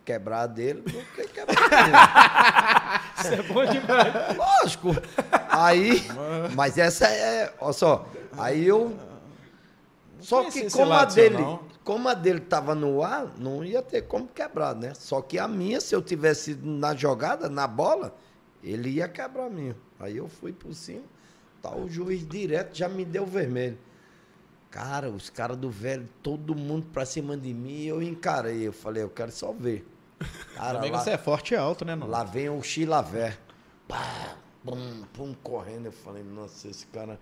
[0.05, 3.01] quebrar dele do que quebrar minha.
[3.19, 4.37] Isso é bom demais.
[4.37, 4.89] Lógico.
[5.49, 6.03] Aí,
[6.55, 8.07] mas essa é, olha só,
[8.37, 8.95] aí eu
[10.21, 11.59] só que como a dele, não.
[11.83, 14.93] como a dele tava no ar, não ia ter como quebrar, né?
[14.93, 18.15] Só que a minha, se eu tivesse ido na jogada, na bola,
[18.63, 19.75] ele ia quebrar a minha.
[19.99, 21.03] Aí eu fui por cima,
[21.61, 23.77] tá o juiz direto já me deu vermelho.
[24.71, 28.65] Cara, os caras do velho, todo mundo pra cima de mim, eu encarei.
[28.65, 29.85] Eu falei, eu quero só ver.
[30.55, 32.07] Cara, Também lá- você é forte e alto, né, não?
[32.07, 33.37] Lá vem o Chilavé.
[33.87, 35.87] Pá, pum, pum, correndo.
[35.87, 37.19] Eu falei, nossa, esse cara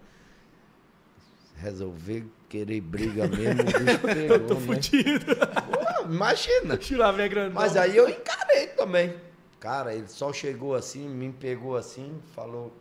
[1.58, 4.62] resolver querer briga mesmo, o bicho pegou, Tô né?
[4.62, 5.26] fudido.
[5.36, 6.80] Pô, imagina.
[7.06, 7.54] A velha grandão.
[7.54, 9.16] Mas aí eu encarei também.
[9.60, 12.72] Cara, ele só chegou assim, me pegou assim, falou,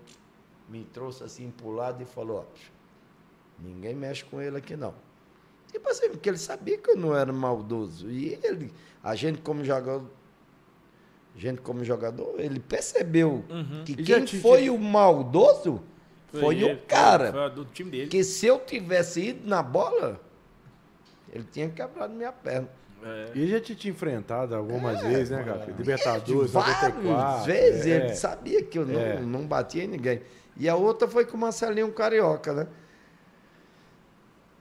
[0.69, 2.59] me trouxe assim pro lado e falou, ó,
[3.63, 4.95] ninguém mexe com ele aqui não.
[5.73, 8.11] Tipo assim, porque ele sabia que eu não era maldoso.
[8.11, 8.73] E ele,
[9.03, 10.05] a gente como jogador,
[11.37, 13.45] gente como jogador, ele percebeu
[13.85, 15.83] que E quem te- foi o maldoso
[16.33, 17.33] foi, ele, o cara.
[17.33, 18.09] Foi do time dele.
[18.09, 20.21] Que se eu tivesse ido na bola,
[21.33, 22.69] ele tinha quebrado minha perna.
[23.03, 23.31] É.
[23.35, 25.71] E já te tinha enfrentado algumas vezes, né, Gabi?
[25.73, 27.45] De Libertadores, várias 94.
[27.45, 27.91] vezes é.
[27.91, 29.21] ele sabia que eu não, É.
[29.21, 30.21] não batia em ninguém.
[30.57, 32.67] E a outra foi com o Marcelinho Carioca, né?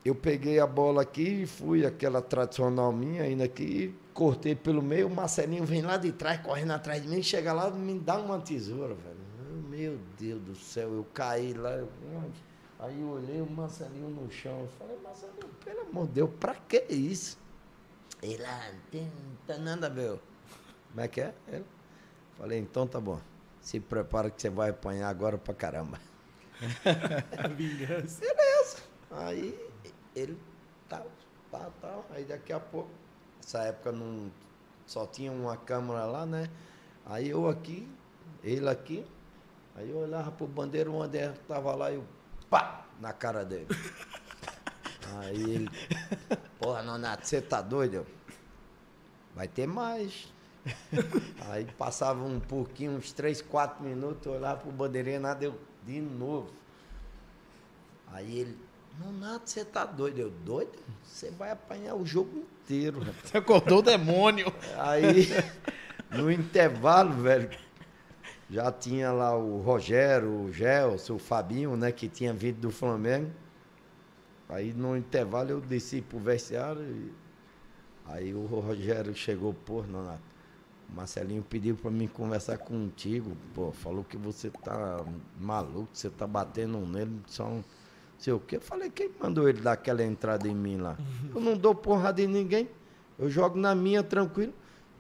[0.08, 5.08] Eu peguei a bola aqui e fui aquela tradicional minha, indo aqui, cortei pelo meio,
[5.08, 8.40] o Marcelinho vem lá de trás, correndo atrás de mim, chega lá me dá uma
[8.40, 9.18] tesoura, velho.
[9.70, 11.72] Meu Deus do céu, eu caí lá.
[11.72, 11.90] eu-
[12.80, 14.62] Aí eu olhei o Marcelinho no chão.
[14.62, 17.38] Eu falei, Marcelinho, pelo amor de Deus, pra que isso?
[18.24, 19.12] Ele, ah, não tem,
[19.46, 20.18] tem nada a ver.
[20.90, 21.34] Como é que é?
[21.50, 21.66] Ele,
[22.38, 23.20] falei, então tá bom.
[23.60, 26.00] Se prepara que você vai apanhar agora pra caramba.
[27.38, 28.22] A vingança.
[28.22, 28.78] Beleza.
[29.12, 29.67] Aí
[30.18, 30.38] ele
[30.90, 31.06] tal,
[31.52, 32.06] tal, tal.
[32.12, 32.90] Aí daqui a pouco,
[33.44, 34.32] essa época não
[34.86, 36.50] só tinha uma câmera lá, né?
[37.06, 37.88] Aí eu aqui,
[38.44, 39.06] ele aqui.
[39.76, 42.04] Aí eu olhava pro bandeiro, o André tava lá e eu,
[42.50, 43.68] pá, na cara dele.
[45.20, 45.70] Aí ele,
[46.60, 48.06] porra, Nonato, você tá doido?
[49.36, 50.34] Vai ter mais.
[51.48, 56.02] Aí passava um pouquinho, uns 3, 4 minutos, eu olhava pro bandeirinha, nada, eu de
[56.02, 56.52] novo.
[58.08, 58.58] Aí ele,
[59.00, 60.20] Nonato, você tá doido?
[60.20, 60.80] Eu, doido?
[61.04, 63.30] Você vai apanhar o jogo inteiro, rapaz.
[63.30, 64.52] Você acordou o demônio.
[64.78, 65.28] Aí,
[66.12, 67.50] no intervalo, velho,
[68.50, 73.32] já tinha lá o Rogério, o Gelson, o Fabinho, né, que tinha vindo do Flamengo.
[74.50, 77.12] Aí no intervalo eu desci pro vestiário e
[78.06, 80.22] aí o Rogério chegou, pô, Nonato,
[80.90, 85.04] o Marcelinho pediu para mim conversar contigo, pô, falou que você tá
[85.38, 87.62] maluco, você tá batendo nele, só um
[88.18, 88.58] sei o quê.
[88.58, 90.98] Eu falei, quem mandou ele dar aquela entrada em mim lá?
[91.34, 92.70] Eu não dou porrada em ninguém,
[93.18, 94.54] eu jogo na minha tranquilo.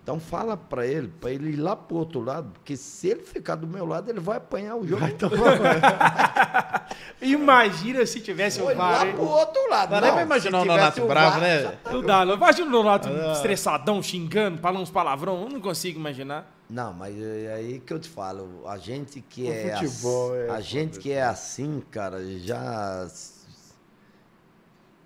[0.08, 3.56] Então fala para ele, para ele ir lá pro outro lado, porque se ele ficar
[3.56, 5.06] do meu lado, ele vai apanhar o jogo.
[5.20, 5.36] todo.
[7.22, 9.08] Imagina se tivesse Foi o lá VAR.
[9.08, 9.14] hein?
[9.16, 9.90] pro outro lado.
[9.90, 11.64] Dá nem pra imaginar o Nonato o bravo, VAR, né?
[11.84, 12.36] tá Não dá, não.
[12.36, 13.34] Imagina o Nonato Ah.
[13.34, 15.42] estressadão, xingando, falando uns palavrão.
[15.42, 16.56] Eu não consigo imaginar.
[16.70, 20.50] Não, mas é aí que eu te falo, a gente que O é futebol é
[20.52, 23.06] a gente que é assim, cara, já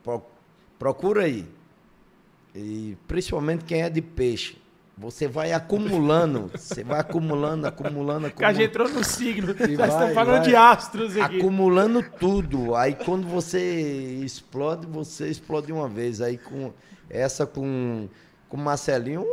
[0.04, 0.22] pro-
[0.78, 1.48] procura aí.
[2.54, 4.61] E principalmente quem é de peixe.
[5.02, 9.48] Você vai acumulando, você vai acumulando, acumulando, Que a gente acumulando, entrou no signo.
[9.48, 11.38] Nós vai, estamos falando de astros aqui.
[11.40, 12.76] acumulando tudo.
[12.76, 13.60] Aí quando você
[14.24, 16.22] explode, você explode de uma vez.
[16.22, 16.72] Aí com
[17.10, 18.08] essa com
[18.48, 19.26] com o Marcelinho,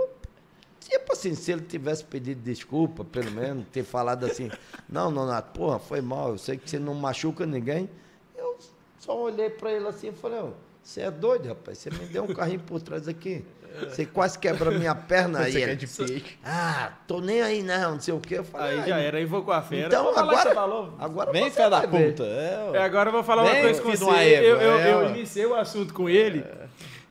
[0.80, 4.48] tipo assim, se ele tivesse pedido desculpa, pelo menos, ter falado assim,
[4.88, 7.90] não, Nonato, porra, foi mal, eu sei que você não machuca ninguém.
[8.36, 8.56] Eu
[8.98, 12.24] só olhei pra ele assim e falei, "Ô, você é doido, rapaz, você me deu
[12.24, 13.44] um carrinho por trás aqui.
[13.88, 15.52] Você quase quebra minha perna aí.
[15.52, 16.24] Você quer Ele, de peixe.
[16.44, 18.38] ah, tô nem aí não, não sei o quê.
[18.38, 19.86] Eu falei, Aí já "Ai, era, invocou a fera.
[19.86, 20.94] Então Vou que agora, você falou.
[20.98, 22.24] agora Vem, fé da puta.
[22.24, 24.04] É, É, agora eu vou falar uma coisa com você.
[24.04, 25.08] uma eu, eu, é, eu ó.
[25.10, 26.44] iniciei o assunto com ele,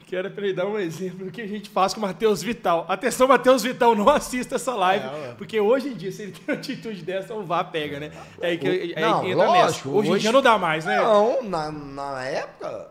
[0.06, 2.42] que era pra ele dar um exemplo do que a gente faz com o Matheus
[2.42, 2.86] Vital.
[2.90, 6.42] Atenção, Matheus Vital, não assista essa live, É, porque hoje em dia, se ele tem
[6.48, 8.12] uma atitude dessa, o VAR pega, né?
[8.42, 9.90] É aí que, é aí Não, que entra lógico, nessa.
[9.90, 10.98] Hoje, em hoje- dia não dá mais, né?
[10.98, 12.88] Não, na, na época,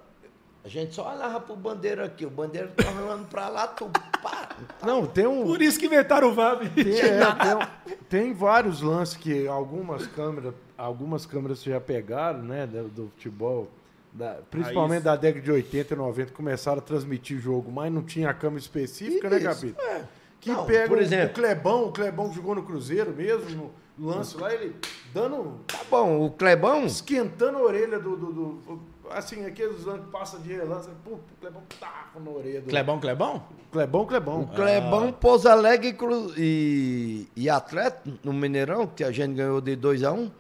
[0.67, 2.27] a gente só olhava pro bandeiro aqui.
[2.27, 3.89] O bandeiro tava olhando pra lá, tu
[4.21, 4.49] pá.
[4.85, 5.45] Não, tem um.
[5.45, 6.75] Por isso que inventaram o bicho.
[6.75, 12.67] Tem, é, tem, um- tem vários lances que algumas câmeras, algumas câmeras já pegaram, né,
[12.67, 13.69] do, do futebol,
[14.13, 18.03] da- principalmente Aí- da década de 80 e 90, começaram a transmitir jogo, mas não
[18.03, 19.81] tinha a câmera específica, né, Isso, Capito?
[19.81, 20.03] é.
[20.41, 24.09] Que Não, pega por o- exemplo- o Clebão, o Clebão jogou no Cruzeiro mesmo, no
[24.09, 24.75] lance lá, ele
[25.15, 28.81] dando, Tá bom, o Clebão, esquentando a orelha do, do- do-
[29.11, 32.69] assim, aqueles que passa de relance, o Clebão tapa na orelha do...
[32.69, 33.43] Clebão, Clebão?
[33.73, 34.41] Clebão, Clebão.
[34.43, 39.61] o Clebão, Pouso Alegre e Cru- e, e Atleta, no Mineirão, que a gente ganhou
[39.61, 40.31] de 2 a 1 um,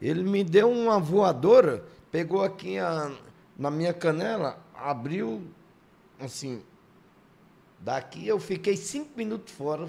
[0.00, 3.10] ele me deu uma voadora, pegou aqui a-
[3.58, 5.42] na minha canela, abriu,
[6.20, 6.62] assim,
[7.80, 9.86] daqui eu fiquei cinco minutos fora.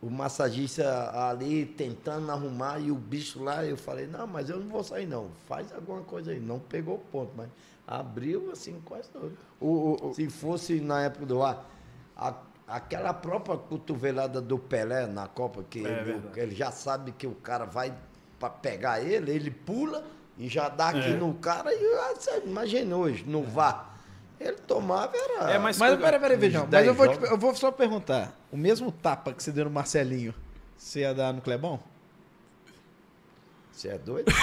[0.00, 4.68] O massagista ali tentando arrumar e o bicho lá, eu falei, não, mas eu não
[4.68, 6.38] vou sair não, faz alguma coisa aí.
[6.38, 7.48] Não pegou o ponto, mas
[7.86, 9.32] abriu assim quase todo.
[9.60, 11.68] O, o- Se fosse na época do ar,
[12.16, 12.34] a-
[12.68, 17.34] aquela própria cotovelada do Pelé na Copa, que É ele, ele já sabe que o
[17.34, 17.92] cara vai
[18.38, 20.04] para pegar ele, ele pula
[20.38, 21.16] e já dá aqui É.
[21.16, 23.87] no cara e ah, você imagina hoje, no VAR.
[24.40, 25.52] Ele tomava era.
[25.52, 26.64] É, mas- Mas peraí, peraí, Vejão.
[26.64, 28.32] Uns Mas eu 10 vou, te- eu vou só perguntar.
[28.52, 30.34] O mesmo tapa que você deu no Marcelinho,
[30.76, 31.80] você ia dar no Clebão?
[33.72, 34.30] Você é doido?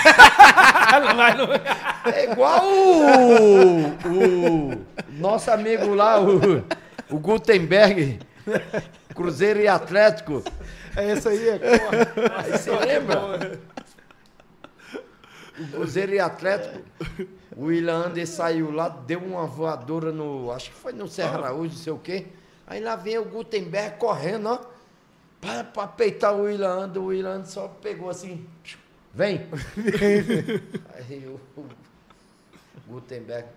[2.13, 6.63] É igual o, o nosso amigo lá, o,
[7.09, 8.19] o Gutenberg,
[9.13, 10.43] Cruzeiro e Atlético.
[10.95, 11.59] é esse aí, é
[12.57, 13.59] você lembra?
[15.59, 16.81] O Cruzeiro e Atlético.
[17.55, 20.51] O William saiu lá, deu uma voadora no.
[20.51, 22.25] Acho que foi no Serra Araújo, não sei o quê.
[22.67, 24.59] Aí lá vem o Gutenberg correndo, ó.
[25.39, 26.91] Para, para peitar o William.
[26.95, 28.45] O William só pegou assim.
[29.13, 29.47] Vem!
[30.93, 31.65] Aí o, o
[32.87, 33.47] Gutenberg.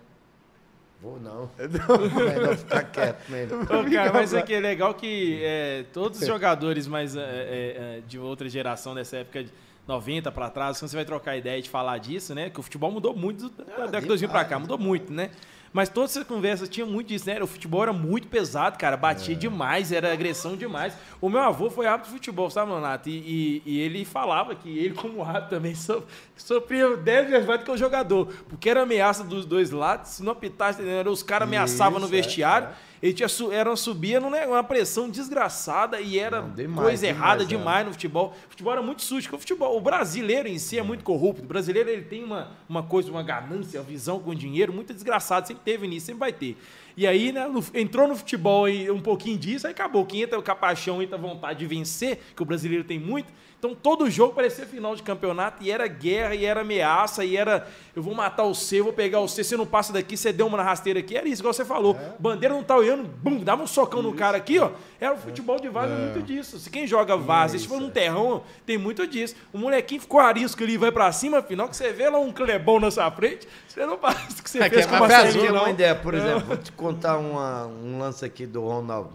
[1.01, 1.49] Vou não.
[1.57, 3.63] Melhor ficar quieto mesmo.
[3.63, 7.23] Ô, cara, mas é que é legal que é, todos os jogadores mais é, é,
[7.23, 9.51] é, de outra geração dessa época de
[9.89, 12.49] 90 pra trás, quando você vai trocar ideia de falar disso, né?
[12.49, 15.31] Que o futebol mudou muito da Ah, década de 2000 pra cá, mudou muito, né?
[15.71, 17.41] Mas todas essas conversas tinham muito disso, né?
[17.43, 18.97] O futebol era muito pesado, cara.
[18.97, 20.95] Batia demais, era agressão demais.
[21.21, 23.07] O meu avô foi árbitro de futebol, sabe, Leonardo?
[23.07, 26.03] E, e- e ele falava que ele, como árbitro, também so-
[26.35, 28.27] sofria 10 vezes mais do que o jogador.
[28.49, 30.09] Porque era ameaça dos dois lados.
[30.09, 31.11] Se não apitasse, entendeu?
[31.11, 32.69] os caras ameaçavam no é, vestiário.
[33.01, 37.47] Ele tinha, era, subia numa uma pressão desgraçada e era Não, demais, coisa errada demais,
[37.47, 38.35] demais no futebol.
[38.47, 41.43] O futebol era muito sujo, o futebol, o brasileiro em si é muito corrupto.
[41.43, 45.45] O brasileiro ele tem uma, uma coisa, uma ganância, uma visão com dinheiro muito desgraçada.
[45.45, 46.57] Sempre teve nisso, sempre vai ter.
[46.97, 50.05] E aí, né, entrou no futebol e um pouquinho disso, aí acabou.
[50.05, 53.31] Quem entra com a paixão, entra a vontade de vencer, que o brasileiro tem muito.
[53.59, 57.67] Então todo jogo parecia final de campeonato e era guerra, e era ameaça, e era
[57.93, 60.47] eu vou matar o C, vou pegar o C, você não passa daqui, você deu
[60.47, 61.17] uma na rasteira aqui.
[61.17, 61.97] Era isso, igual você falou.
[62.17, 64.71] Bandeira não tá olhando, bum, dava um socão no cara aqui, ó.
[64.97, 66.57] Era o futebol de vaza muito disso.
[66.57, 69.35] Se quem joga vaza, se for num terrão, tem muito disso.
[69.51, 72.79] O molequinho ficou arisco ali, vai pra cima, afinal, que você vê lá um clebão
[72.79, 75.45] na sua frente, você não passa que você É, fez que com é Pra Marcelinho,
[75.47, 75.59] ter não.
[75.63, 79.11] uma ideia, por exemplo, vou te contar uma- um lance aqui do Ronaldo.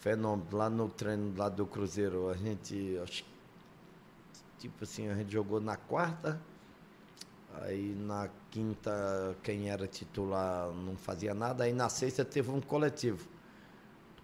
[0.00, 3.28] Fenômeno, lá no treino lá do Cruzeiro, a gente, acho que,
[4.58, 6.40] tipo assim, a gente jogou na quarta,
[7.62, 13.28] aí na quinta quem era titular não fazia nada, aí na sexta teve um coletivo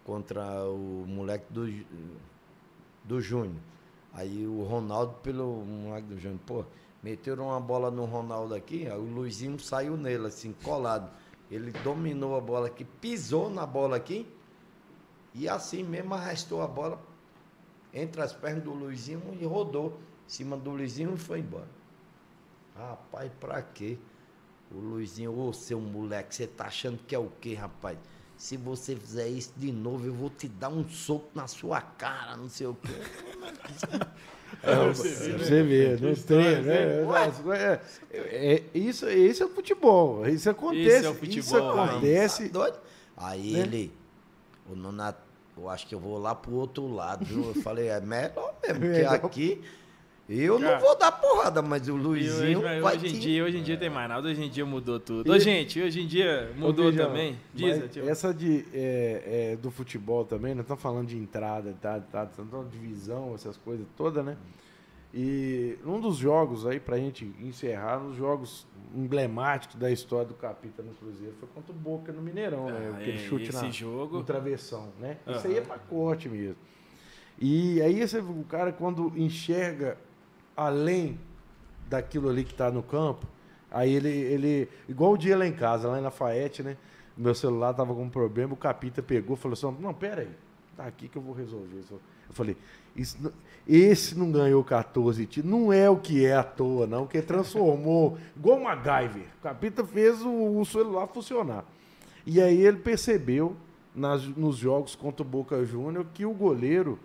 [0.05, 1.67] contra o moleque do,
[3.05, 3.61] do Júnior.
[4.13, 6.65] Aí o Ronaldo pelo moleque do Júnior, pô,
[7.03, 11.11] meteram uma bola no Ronaldo aqui, aí o Luizinho saiu nele, assim, colado.
[11.51, 14.27] Ele dominou a bola aqui, pisou na bola aqui,
[15.35, 17.01] e assim mesmo arrastou a bola
[17.93, 21.69] entre as pernas do Luizinho e rodou cima do Luizinho e foi embora.
[22.77, 23.99] Rapaz, pra quê?
[24.71, 27.99] O Luizinho, ô seu moleque, você tá achando que é o quê, rapaz?
[28.37, 32.37] Se você fizer isso de novo, eu vou te dar um soco na sua cara,
[32.37, 32.91] não sei o quê.
[34.63, 37.81] Você vê, no treino, né?
[38.11, 40.27] É, é, isso, esse é o futebol.
[40.27, 40.87] Isso acontece.
[40.89, 42.49] Esse é o Isso futebol, acontece.
[42.49, 42.73] Tá?
[43.17, 43.59] Aí Né?
[43.61, 43.93] ele,
[44.71, 45.21] o Nonato,
[45.57, 47.53] eu acho que eu vou lá pro outro lado, viu?
[47.55, 49.15] Eu falei, é melhor mesmo, porque Melhor.
[49.15, 49.63] aqui
[50.29, 53.45] eu não vou dar porrada, mas o hoje, Luizinho mas vai hoje em te- dia,
[53.45, 55.27] hoje em dia tem mais nada, hoje em dia mudou tudo.
[55.27, 57.39] E- Ô, gente, hoje em dia mudou Ô, também.
[57.53, 62.01] Diz, tipo, essa de, é, é, do futebol também, nós estamos falando de entrada, tá,
[62.01, 64.37] tá, tá, tá, divisão, essas coisas todas, né?
[65.17, 70.83] E num dos jogos aí, pra gente encerrar, nos jogos emblemáticos da história do Capita
[70.83, 72.91] no Cruzeiro, foi contra o Boca no Mineirão, né?
[72.93, 75.19] Ah, Aquele é, chute esse na, jogo- no travessão, né?
[75.27, 75.49] Isso Aham.
[75.51, 76.57] aí é pacote mesmo.
[77.39, 79.97] E aí esse, o cara, quando enxerga
[80.57, 81.19] além
[81.89, 83.27] daquilo ali que está no campo,
[83.71, 84.69] aí ele, ele.
[84.89, 86.77] Igual o dia lá em casa, lá em Lafayette, né?
[87.17, 90.31] Meu celular tava com um problema, o Capita pegou e falou assim: Não, pera aí,
[90.77, 91.95] tá aqui que eu vou resolver isso.
[91.95, 92.57] Eu falei:
[93.67, 98.19] Esse não ganhou 14 títulos, não é o que é à toa, não, que transformou,
[98.37, 99.27] igual o MacGyver.
[99.39, 101.65] O Capita fez o, o celular funcionar.
[102.27, 103.55] E aí ele percebeu
[103.95, 106.99] nas- nos jogos contra o Boca Júnior que o goleiro,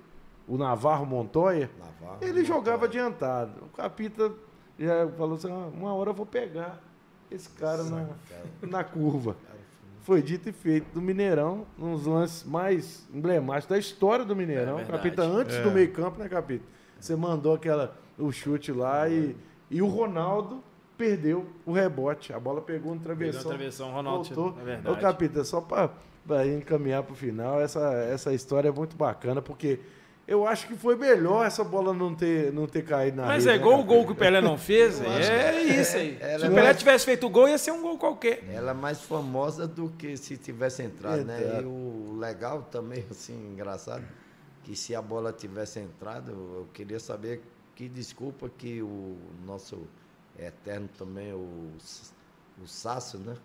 [0.49, 3.05] o Navarro Montoya, Navarro, ele jogava Montoya.
[3.05, 3.51] adiantado.
[3.65, 4.31] O Capita
[4.77, 6.81] já falou assim: "Ah, uma hora eu vou pegar
[7.31, 8.07] esse cara na,
[8.67, 9.37] na curva.
[10.01, 14.79] Foi dito e feito do Mineirão, nos lances mais emblemáticos da história do Mineirão.
[14.79, 16.65] É Capita, antes do meio-campo, né, Capita?
[16.99, 19.35] Você mandou aquela, o chute lá e,
[19.69, 20.63] e o Ronaldo
[20.97, 22.33] perdeu o rebote.
[22.33, 23.41] A bola pegou no travessão.
[23.41, 24.53] Pegou no travessão, Ronaldo voltou.
[24.53, 24.67] tirou.
[24.73, 24.91] É.
[24.91, 29.79] Ô, Capita, só para encaminhar para o final, essa, essa história é muito bacana, porque
[30.31, 33.49] eu acho que foi melhor essa bola não ter, não ter caído na Mas rede,
[33.49, 33.95] é né, igual o Capita?
[33.95, 36.17] gol que o Pelé não fez, é isso aí.
[36.21, 38.43] ela Se o Pelé mais- tivesse feito o gol, ia ser um gol qualquer.
[38.53, 41.59] Ela é mais famosa do que se tivesse entrado, né?
[41.61, 44.03] E o legal também, assim, engraçado,
[44.63, 47.41] que se a bola tivesse entrado, eu queria saber
[47.75, 49.79] que desculpa que o nosso
[50.37, 51.71] eterno também, o,
[52.61, 53.35] o Sasso, né?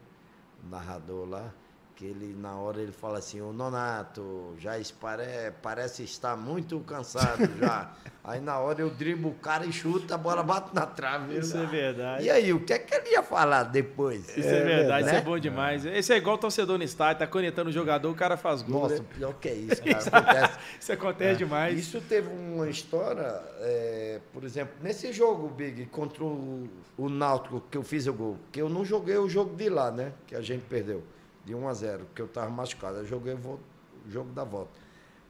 [0.65, 1.53] O narrador lá,
[1.97, 7.49] que ele, na hora, ele fala assim, o Nonato, já espare, parece estar muito cansado
[7.59, 7.93] já.
[8.25, 11.37] Aí na hora eu driblo o cara e chuto, a bola bate na trave.
[11.37, 12.25] Isso é verdade.
[12.25, 14.35] E aí, o que é que ele ia falar depois?
[14.35, 15.85] Isso é, verdade, isso é bom demais.
[15.85, 18.81] Esse é igual torcedor no estádio, tá conectando o jogador, o cara faz gol.
[18.81, 19.05] Nossa, né?
[19.15, 19.99] pior que é isso, cara.
[19.99, 20.59] Acontece.
[20.81, 21.79] Isso acontece demais.
[21.79, 26.67] Isso teve uma história, é, por exemplo, nesse jogo, Big, contra o,
[26.97, 29.91] o Náutico, que eu fiz o gol, que eu não joguei o jogo de lá,
[29.91, 30.15] né?
[30.27, 31.03] Que a gente perdeu,
[31.45, 32.99] de 1 a 0 porque eu estava machucado.
[32.99, 33.61] Eu joguei o
[34.09, 34.73] jogo da volta.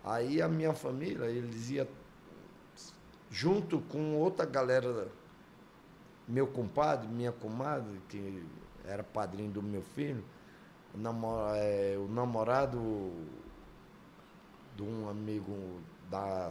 [0.02, 1.86] Aí a minha família, eles iam
[3.30, 5.08] junto com outra galera,
[6.28, 8.46] meu compadre, minha comadre, que
[8.84, 10.24] era padrinho do meu filho,
[10.94, 13.12] o, é, o namorado
[14.76, 15.80] de um amigo
[16.10, 16.50] da,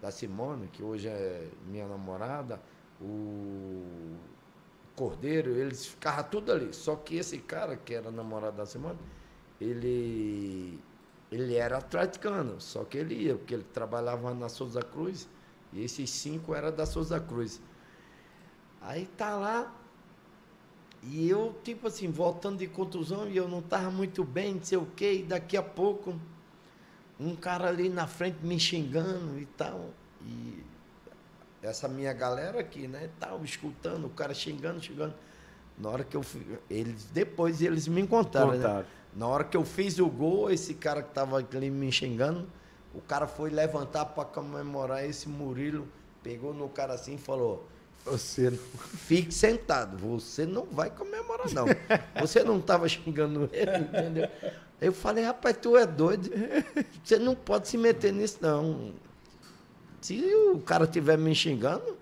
[0.00, 2.60] da Simone, que hoje é minha namorada,
[3.00, 4.16] o
[5.00, 6.72] Cordeiro, eles ficavam tudo ali.
[6.74, 8.98] Só que esse cara, que era namorado da Simone,
[9.60, 10.78] ele,
[11.30, 15.28] ele era atleticano, só que ele ia, porque ele trabalhava na Souza Cruz,
[15.72, 17.60] e esses cinco eram da Souza Cruz.
[18.80, 19.60] Aí tá lá,
[21.02, 24.78] E eu, tipo assim, voltando de contusão e eu não tava muito bem, não sei
[24.78, 26.18] o quê, e daqui a pouco
[27.18, 29.90] um cara ali na frente me xingando e tal.
[30.22, 30.64] E
[31.62, 35.14] essa minha galera aqui, né, tal, escutando, o cara xingando, xingando.
[35.78, 36.22] Na hora que eu
[36.68, 38.84] eles depois eles me contaram, né?
[39.14, 42.46] Na hora que eu fiz o gol, esse cara que tava ali me xingando,
[42.94, 45.88] o cara foi levantar para comemorar esse Murilo,
[46.22, 47.66] pegou no cara assim e falou:
[48.04, 48.50] Você.
[49.06, 51.66] Fique sentado, você não vai comemorar, não.
[52.20, 54.28] Você não estava xingando ele, entendeu?
[54.80, 56.30] Eu falei, rapaz, tu é doido.
[57.04, 58.92] Você não pode se meter nisso, não.
[60.00, 60.18] Se
[60.54, 61.96] o cara estiver me xingando,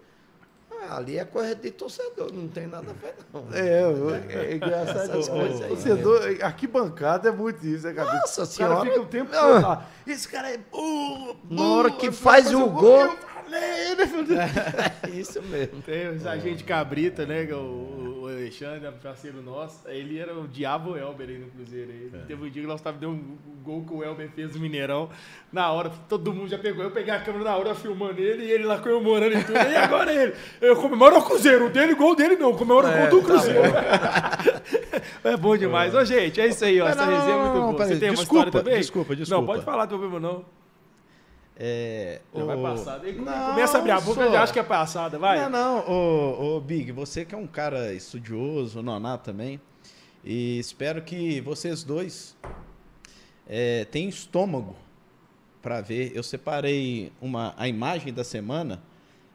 [0.71, 3.45] ah, ali é coisa de torcedor, não tem nada a ver, não.
[3.53, 5.01] É, eu- é engraçado.
[5.11, 8.13] Essas Ô, coisas aí, torcedor, arquibancada é muito isso, né, Gabi?
[8.17, 8.81] Nossa o cara senhora.
[8.91, 9.41] fica o tempo Ah.
[9.41, 9.87] todo lá.
[10.07, 14.51] Esse cara é burro, Na hora que burro, faz o gol- Eu falei, né?
[15.03, 15.83] É isso mesmo.
[15.83, 17.47] Tem os agentes Cabrita, né?
[17.47, 21.91] que é O, o Alexandre, parceiro nosso, ele era o diabo Elber aí no Cruzeiro.
[21.91, 22.11] Aí.
[22.27, 25.09] Teve um dia que nós tava dando um gol que o Elber fez no Mineirão.
[25.53, 26.85] Na hora, todo mundo já pegou.
[26.85, 29.57] Eu peguei a câmera na hora filmando ele e ele lá comemorando e tudo.
[29.57, 30.35] E agora ele?
[30.61, 33.61] Eu comemoro o Cruzeiro, o dele, gol dele não, comemoro o gol do Cruzeiro.
[35.25, 35.95] é bom demais.
[35.95, 36.85] Ô, gente, é isso aí, ó.
[36.85, 37.87] Mas Essa não, resenha é não, muito não, boa.
[37.87, 38.79] Você tem uma desculpa, história também?
[38.81, 39.47] desculpa, Não, desculpa.
[39.47, 40.58] pode falar, não tem problema não.
[41.61, 43.05] É, vai o- passar.
[43.05, 45.41] Ele Não, começa a abrir a boca, só- ele acha que é passada, vai.
[45.43, 49.61] Não, não, ô, ô, Big, você que é um cara estudioso, Nonato também,
[50.25, 52.37] e espero que vocês dois
[53.49, 54.77] é, tenham estômago
[55.61, 56.13] para ver.
[56.15, 58.81] Eu separei uma, a imagem da semana,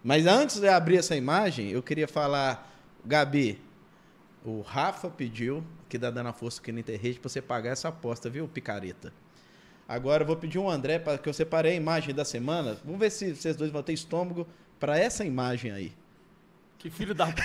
[0.04, 2.72] mas antes de abrir essa imagem, eu queria falar,
[3.06, 3.60] Gabi,
[4.46, 7.90] o Rafa pediu, que dá dando a força aqui no Interrede, para você pagar essa
[7.90, 9.12] aposta, viu, picareta?
[9.88, 12.78] Agora eu vou pedir um André para que eu separei a imagem da semana.
[12.84, 14.48] Vamos ver se vocês dois vão ter estômago
[14.80, 15.94] para essa imagem aí.
[16.80, 17.42] Que filho da puta.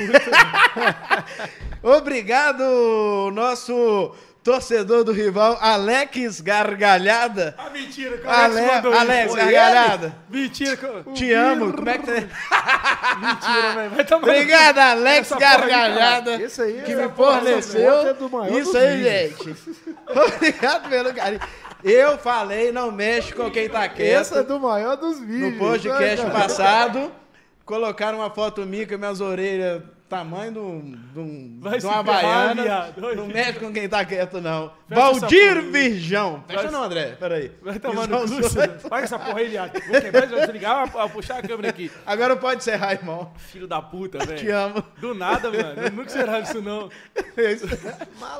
[1.82, 7.54] Obrigado, nosso torcedor do rival, Alex Gargalhada.
[7.58, 9.00] ah, mentira, Alex Ale- mandou isso.
[9.00, 10.06] Alex Foi Gargalhada.
[10.30, 10.40] ele?
[10.42, 11.72] Mentira, que eu- Te amo.
[11.72, 12.20] Como é que você...
[13.20, 13.90] mentira, velho.
[13.90, 16.42] Vai tomar Obrigado, Alex porra Gargalhada.
[16.42, 18.08] Esse aí que é- me forneceu.
[18.08, 19.56] é do maior Isso aí, gente.
[20.08, 21.40] Obrigado pelo carinho.
[21.82, 24.20] Eu falei, não mexe com quem tá quieto.
[24.20, 25.52] Essa é do maior dos vídeos.
[25.52, 27.12] No podcast né, passado,
[27.64, 32.02] colocaram uma foto minha com minhas orelhas tamanho de, um, de, um, Vai de uma
[32.02, 32.92] baiana.
[33.16, 34.72] Não mexe com quem tá quieto, não.
[34.88, 35.62] Fecha Valdir.
[35.70, 36.44] Virgão.
[36.48, 37.16] Fecha Vai- não, André.
[37.20, 37.52] Peraí.
[37.60, 38.88] Vai tomar no Visão cu.
[38.88, 39.72] Paga essa porra aí, viado.
[39.86, 41.90] Vou quebrar, vou desligar, vou vou puxar a câmera aqui.
[42.06, 43.30] Agora pode encerrar, irmão.
[43.36, 44.56] Filho da puta, Te velho.
[44.56, 44.84] amo.
[44.98, 45.82] Do nada, mano.
[45.82, 46.88] Eu nunca será isso, não.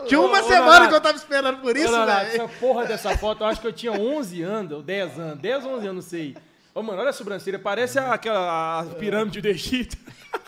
[0.06, 0.88] Tinha uma Ô, semana Nonato.
[0.88, 2.42] que eu tava esperando por isso, Leonardo, velho.
[2.44, 5.38] Essa porra dessa foto, eu acho que eu tinha 11 anos, ou 10 anos.
[5.40, 6.36] 10 ou 11 anos, não sei.
[6.78, 7.58] Ô, mano, olha a sobrancelha.
[7.58, 9.96] Parece aquela a pirâmide do Egito.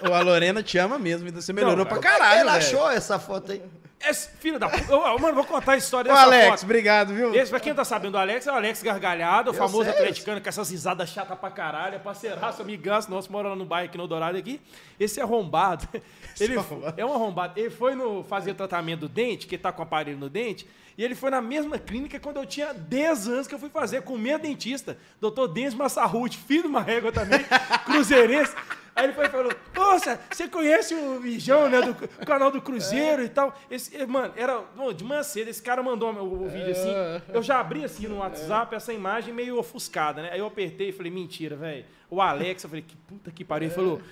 [0.01, 2.57] Ô, a Lorena te ama mesmo, então você melhorou Não, pra cara, caralho, Ele velho.
[2.57, 3.61] achou essa foto aí?
[4.03, 4.97] Esse filho da puta.
[5.19, 6.63] Mano, vou contar a história Ô, dessa Alex, foto.
[6.65, 7.35] obrigado, viu?
[7.35, 9.93] Esse, pra quem tá sabendo, o Alex é o Alex Gargalhado, o famoso sei.
[9.93, 13.89] atleticano com essas risadas chatas pra caralho, é parceiraço, amigaço nosso, mora lá no bairro
[13.91, 14.59] aqui no Dourado aqui.
[14.99, 15.87] Esse arrombado,
[16.41, 16.95] ele arrombado.
[16.99, 17.61] é um arrombado.
[17.61, 20.67] Ele foi no fazer tratamento do dente, que tá com aparelho no dente,
[20.97, 24.03] e ele foi na mesma clínica quando eu tinha 10 anos que eu fui fazer
[24.03, 27.41] com o meu dentista, doutor Denis Massarruti, filho de uma régua também,
[27.85, 28.55] cruzeirense.
[29.01, 31.81] Aí ele foi e falou: Poxa, você conhece o Vijão, né?
[31.81, 33.59] Do o canal do Cruzeiro e tal.
[33.71, 34.61] Esse, eh, mano, era.
[34.77, 36.93] bom, de manhã cedo, esse cara mandou o, o vídeo assim.
[37.33, 40.31] Eu já abri assim no WhatsApp essa imagem meio ofuscada, né?
[40.33, 41.87] Aí eu apertei e falei: Mentira, velho.
[42.11, 43.69] O Alex, eu falei: Que puta que pariu.
[43.69, 44.03] Ele falou.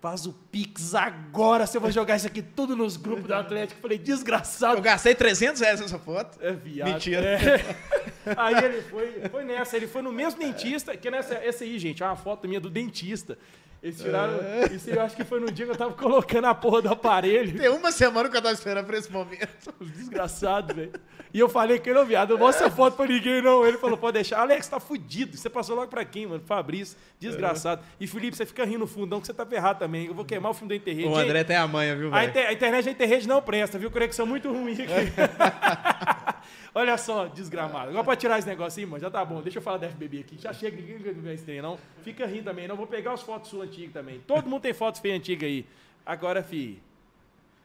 [0.00, 3.78] Faz o Pix agora, você vai jogar isso aqui tudo nos grupos do Atlético.
[3.78, 4.76] Eu falei, desgraçado.
[4.76, 6.38] Eu gastei 300 reais nessa foto.
[6.40, 6.88] É viado.
[6.88, 7.26] Mentira.
[7.26, 7.76] É.
[8.36, 12.00] Aí ele foi, foi nessa, ele foi no mesmo dentista, que nessa, essa aí, gente,
[12.00, 13.36] é uma foto minha do dentista.
[13.82, 14.34] Eles tiraram.
[14.74, 16.88] Isso aí eu acho que foi no dia que eu tava colocando a porra do
[16.88, 17.56] aparelho.
[17.56, 19.48] Tem uma semana que eu tava esperando pra esse momento.
[19.80, 20.92] Desgraçado, velho.
[21.32, 23.64] E eu falei que ele, ô viado, não mostra a foto pra ninguém, não.
[23.64, 24.40] Ele falou, pode deixar.
[24.40, 25.36] Alex, tá fudido.
[25.36, 26.42] Você passou logo pra quem, mano?
[26.44, 27.82] Fabrício, desgraçado.
[28.00, 30.06] E Felipe, você fica rindo no fundão que você tá ferrado também.
[30.06, 31.06] Eu vou queimar o filme da interrede.
[31.06, 32.30] O André tem a manha, viu, A, velho?
[32.30, 33.90] inter- a internet da interrede não presta, viu?
[33.90, 34.86] Conexão muito ruim aqui.
[36.78, 37.90] Olha só, desgramado.
[37.90, 39.00] Agora pode tirar esse negócio aí, mano.
[39.00, 39.42] Já tá bom.
[39.42, 40.38] Deixa eu falar da FBB aqui.
[40.40, 41.76] Já chega, ninguém esse trem, não.
[42.02, 42.76] Fica rindo também, não.
[42.76, 44.20] Vou pegar as fotos suas antigas também.
[44.26, 45.66] Todo mundo tem fotos feias antigas aí.
[46.06, 46.80] Agora, fi.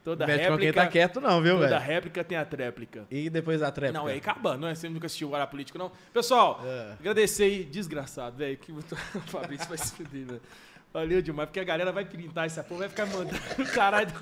[0.02, 0.84] Toda Mete com quem réplica.
[0.84, 1.80] tá quieto, não, viu, toda velho?
[1.80, 3.06] réplica tem a tréplica.
[3.10, 4.00] E depois a tréplica.
[4.02, 4.74] Não, é acabando, não é?
[4.74, 5.90] Você nunca assistiu o Hora Político, não?
[6.12, 6.92] Pessoal, É.
[7.00, 8.56] agradecer aí, desgraçado, velho.
[8.58, 8.82] Que o
[9.28, 10.42] Fabrício vai se fuder, velho.
[10.92, 13.30] Valeu demais, porque a galera vai printar essa porra, vai ficar mandando
[13.72, 14.12] caralho.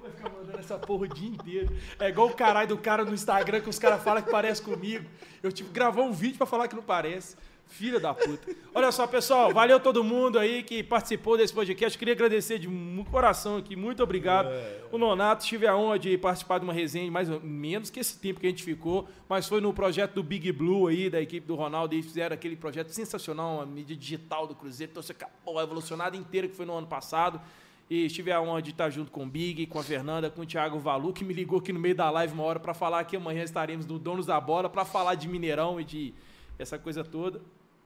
[0.00, 1.76] Vai ficar mandando essa porra o dia inteiro.
[1.98, 5.04] É igual o caralho do cara no Instagram que os caras falam que parece comigo.
[5.42, 7.36] Eu tive que gravar um vídeo pra falar que não parece.
[7.68, 8.54] Filha da puta.
[8.72, 11.98] Olha só, pessoal, valeu todo mundo aí que participou desse podcast.
[11.98, 12.68] Queria agradecer de
[13.10, 14.48] coração aqui, muito obrigado.
[14.92, 18.18] O Nonato, tive a honra de participar de uma resenha, mais ou menos que esse
[18.18, 21.44] tempo que a gente ficou, mas foi no projeto do Big Blue aí, da equipe
[21.44, 25.64] do Ronaldo, e fizeram aquele projeto sensacional, a mídia digital do Cruzeiro, trouxe a porra
[25.64, 27.40] evolucionada inteira que foi no ano passado.
[27.88, 30.46] E tive a honra de estar junto com o Big, com a Fernanda, com o
[30.46, 33.16] Thiago Valu, que me ligou aqui no meio da live uma hora para falar que
[33.16, 36.14] amanhã estaremos no Donos da Bola para falar de Mineirão e de
[36.58, 37.40] essa coisa toda.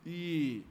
[0.07, 0.63] E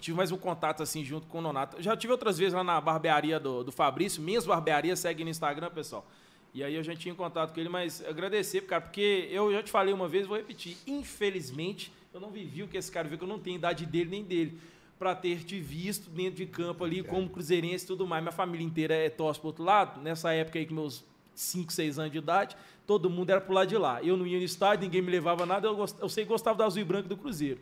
[0.00, 1.80] tive mais um contato assim junto com o Nonato.
[1.80, 5.70] Já tive outras vezes lá na barbearia do, do Fabrício, Minhas Barbearia, segue no Instagram,
[5.70, 6.06] pessoal.
[6.54, 9.70] E aí eu já tinha contato com ele, mas agradecer, cara, porque eu já te
[9.70, 10.76] falei uma vez, vou repetir.
[10.86, 14.10] Infelizmente, eu não vivi o que esse cara viu, que eu não tenho idade dele
[14.10, 14.60] nem dele.
[15.02, 18.22] Pra ter te visto dentro de campo ali, como cruzeirense e tudo mais.
[18.22, 20.00] Minha família inteira é torce pro outro lado.
[20.00, 22.56] Nessa época aí, com meus 5, 6 anos de idade,
[22.86, 24.00] todo mundo era pro lado de lá.
[24.00, 25.98] Eu não ia no estádio, ninguém me levava nada, eu, gost...
[26.00, 27.58] eu sei que gostava do azul e branco do Cruzeiro.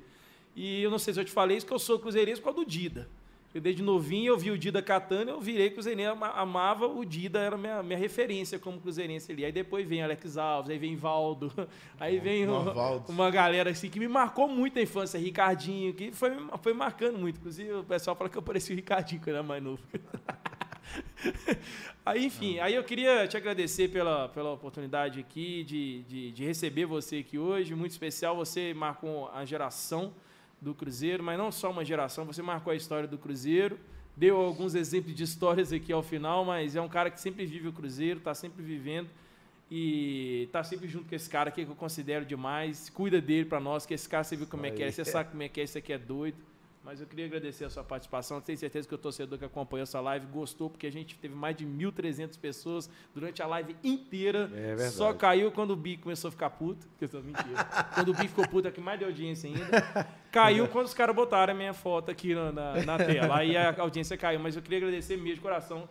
[0.54, 2.60] E eu não sei se eu te falei isso, que eu sou cruzeirense por causa
[2.62, 3.08] do Dida.
[3.52, 7.40] Eu desde novinho eu vi o Dida catando, eu virei cruzeirense, ama- amava o Dida,
[7.40, 9.44] era minha, minha referência como cruzeirense ali.
[9.44, 11.52] Aí depois vem Alex Alves, aí vem Valdo,
[11.98, 12.72] aí vem o-
[13.10, 16.30] uma galera assim que me marcou muito a infância, Ricardinho, que foi,
[16.62, 17.38] foi marcando muito.
[17.40, 19.82] Inclusive o pessoal fala que eu parecia o Ricardinho quando era mais novo.
[22.04, 26.86] Aí, enfim, aí eu queria te agradecer pela, pela oportunidade aqui de, de, de receber
[26.86, 27.74] você aqui hoje.
[27.74, 30.12] Muito especial, você marcou a geração
[30.60, 33.78] do Cruzeiro, mas não só uma geração, você marcou a história do Cruzeiro.
[34.16, 37.68] Deu alguns exemplos de histórias aqui ao final, mas é um cara que sempre vive
[37.68, 39.08] o Cruzeiro, está sempre vivendo
[39.70, 42.90] e tá sempre junto com esse cara aqui que eu considero demais.
[42.90, 45.30] Cuida dele para nós, que esse cara você viu como é que é, você sabe
[45.30, 46.36] como é que é, isso aqui é doido.
[46.90, 48.40] Mas eu queria agradecer a sua participação.
[48.40, 51.54] Tenho certeza que o torcedor que acompanhou essa live gostou, porque a gente teve mais
[51.54, 54.50] de 1.300 pessoas durante a live inteira.
[54.52, 54.94] É verdade.
[54.94, 56.88] Só caiu quando o Bi começou a ficar puto.
[56.98, 57.64] Que eu tô mentira.
[57.94, 60.08] quando o Bi ficou puto, é que mais deu audiência ainda.
[60.32, 63.36] Caiu quando os caras botaram a minha foto aqui na, na, na tela.
[63.36, 64.40] Aí a audiência caiu.
[64.40, 65.88] Mas eu queria agradecer mesmo de coração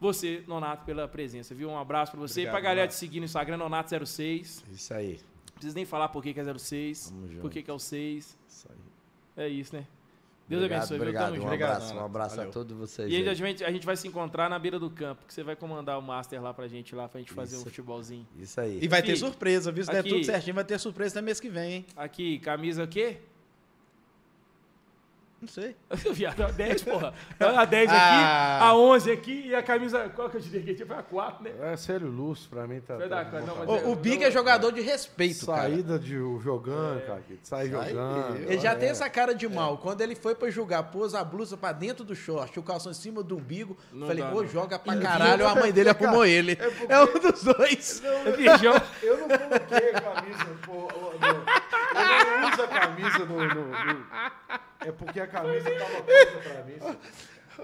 [0.00, 1.68] você, Nonato, pela presença, viu?
[1.68, 2.94] Um abraço pra você Obrigado, e pra galera Nonato.
[2.94, 4.64] te seguir no Instagram, Nonato06.
[4.72, 5.20] Isso aí.
[5.20, 7.40] Não precisa nem falar por que, que é 06, Tamo junto.
[7.42, 8.38] por que, que é o 6.
[8.48, 9.44] Isso aí.
[9.44, 9.86] É isso, né?
[10.50, 10.96] Deus obrigado, abençoe?
[10.98, 11.46] Obrigado, um junto.
[11.46, 12.50] abraço, Obrigado, um abraço Valeu.
[12.50, 13.10] a todos vocês.
[13.10, 13.36] E ainda a aí.
[13.36, 16.02] gente, a gente vai se encontrar na beira do campo, que você vai comandar o
[16.02, 17.70] Master lá pra gente, lá pra gente fazer um Isso.
[17.70, 18.26] futebolzinho.
[18.36, 18.80] Isso aí.
[18.82, 19.20] E vai ter Aqui.
[19.20, 19.84] surpresa, viu?
[19.84, 21.86] Se der tudo certinho, vai ter surpresa até mês que vem, hein?
[21.96, 23.18] Aqui, camisa o quê?
[25.40, 25.74] Não sei.
[26.12, 27.14] Viado, a 10, porra.
[27.38, 28.58] A 10 aqui, Ah.
[28.62, 30.08] a 11 aqui e a camisa.
[30.10, 30.74] Qual que eu te dei?
[30.74, 31.52] Tipo, a 4, né?
[31.72, 32.96] É sério, Lúcio, pra mim tá.
[32.98, 35.62] Tá bom, não, mas é- O, o Big é jogador de respeito, cara.
[35.62, 37.22] Saída de jogando, cara.
[37.42, 38.36] Sai Sai, jogando.
[38.36, 38.74] eu- Ele já É.
[38.74, 39.78] tem essa cara de mal.
[39.78, 42.94] Quando ele foi pra jogar, pôs a blusa pra dentro do short, o calção em
[42.94, 43.78] cima do umbigo.
[43.92, 44.48] Não falei, dá, ô, não.
[44.48, 45.48] joga pra caralho.
[45.48, 46.58] A mãe dele arrumou ele.
[46.86, 48.02] É um dos dois.
[48.36, 48.74] Viajão.
[49.02, 50.88] Eu não coloquei a camisa, pô.
[50.92, 54.06] Eu não uso a camisa no, no- no-
[54.86, 56.98] É porque a camisa tava pronta pra mim.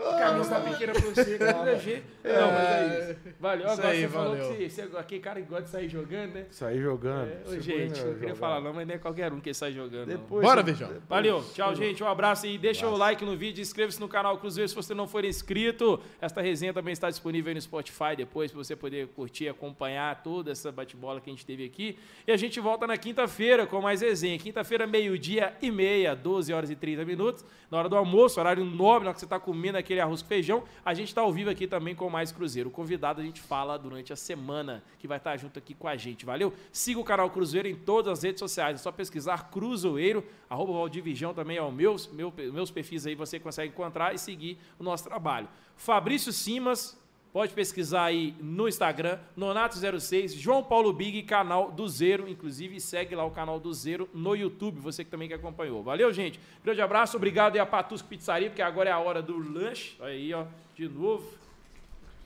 [0.05, 2.05] A camisa tá pequena pra você, nada a ver.
[2.25, 3.35] Não, mas é isso.
[3.41, 3.67] Valeu.
[3.67, 4.57] Isso Agora aí, você falou valeu.
[4.57, 6.47] que você, você, aquele cara que gosta de sair jogando, né?
[6.51, 7.31] Saí jogando.
[7.31, 10.09] É, ô, gente, eu queria falar não, mas não é qualquer um que sai jogando.
[10.09, 10.17] não.
[10.17, 10.91] Depois, Bora, Virgão.
[11.09, 12.03] Valeu, tchau, gente.
[12.03, 15.07] Um abraço e deixa o like no vídeo, inscreva-se no canal Cruzeiro se você não
[15.07, 16.01] for inscrito.
[16.21, 20.23] Esta resenha também está disponível aí no Spotify depois, para você poder curtir e acompanhar
[20.23, 21.99] toda essa bate-bola que a gente teve aqui.
[22.27, 24.39] E a gente volta na quinta-feira com mais resenha.
[24.39, 29.05] Quinta-feira, meio-dia e meia, 12 horas e 30 minutos, na hora do almoço, horário nobre,
[29.05, 30.65] na hora que você está comendo aquele arroz com feijão.
[30.85, 32.69] A gente está ao vivo aqui também com mais Cruzeiro.
[32.69, 35.97] O convidado a gente fala durante a semana, que vai estar junto aqui com a
[35.97, 36.53] gente, valeu?
[36.73, 41.33] Siga o canal Cruzeiro em todas as redes sociais, é só pesquisar Cruzeiro, arroba Valdivirjão
[41.33, 45.05] também é o meus, meu, meus perfis aí, você consegue encontrar e seguir o nosso
[45.05, 45.49] trabalho.
[45.77, 46.99] Fabrício Simas,
[47.37, 53.27] pode pesquisar aí no Instagram, Nonato06, João Paulo Big, canal do Zero, inclusive segue lá
[53.27, 55.83] o canal do Zero no YouTube, você que também que acompanhou.
[55.83, 56.41] Valeu, gente?
[56.65, 59.99] Grande abraço, obrigado aí a Patusco Pizzaria, porque agora é a hora do lanche.
[60.01, 61.31] Aí, ó, de novo.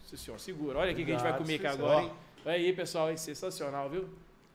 [0.00, 0.78] Nossa senhora, segura.
[0.78, 1.90] Olha o que a gente vai comer aqui senhor.
[1.90, 2.12] agora, hein?
[2.46, 3.16] Aí, pessoal, hein?
[3.16, 4.08] sensacional, viu?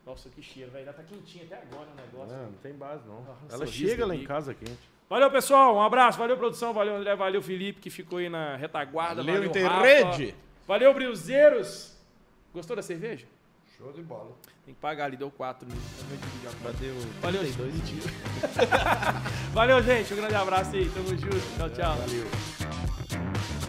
[0.06, 0.84] Nossa, que cheiro, vai.
[0.84, 2.34] Ainda tá quentinho até agora o negócio.
[2.34, 3.28] Não, não tem base, não.
[3.52, 4.96] Ela chega lá em casa quente.
[5.10, 5.76] Valeu, pessoal.
[5.76, 6.18] Um abraço.
[6.18, 6.74] Valeu, produção.
[6.74, 7.14] Valeu, André.
[7.14, 9.22] Valeu, Felipe, que ficou aí na retaguarda.
[9.22, 10.45] Valeu, Valeu, Interrede.
[10.68, 11.96] Valeu, Brilzeiros.
[12.54, 13.28] Gostou da cerveja?
[13.78, 14.32] Show de bola.
[14.66, 15.78] Tem que pagar ali, deu 4 mil.
[17.22, 18.06] Valeu, 32 dias.
[19.54, 20.14] Valeu, gente.
[20.14, 20.90] Um grande abraço aí.
[20.90, 21.58] Tamo junto.
[21.58, 21.98] Tchau, tchau.
[21.98, 23.65] Valeu.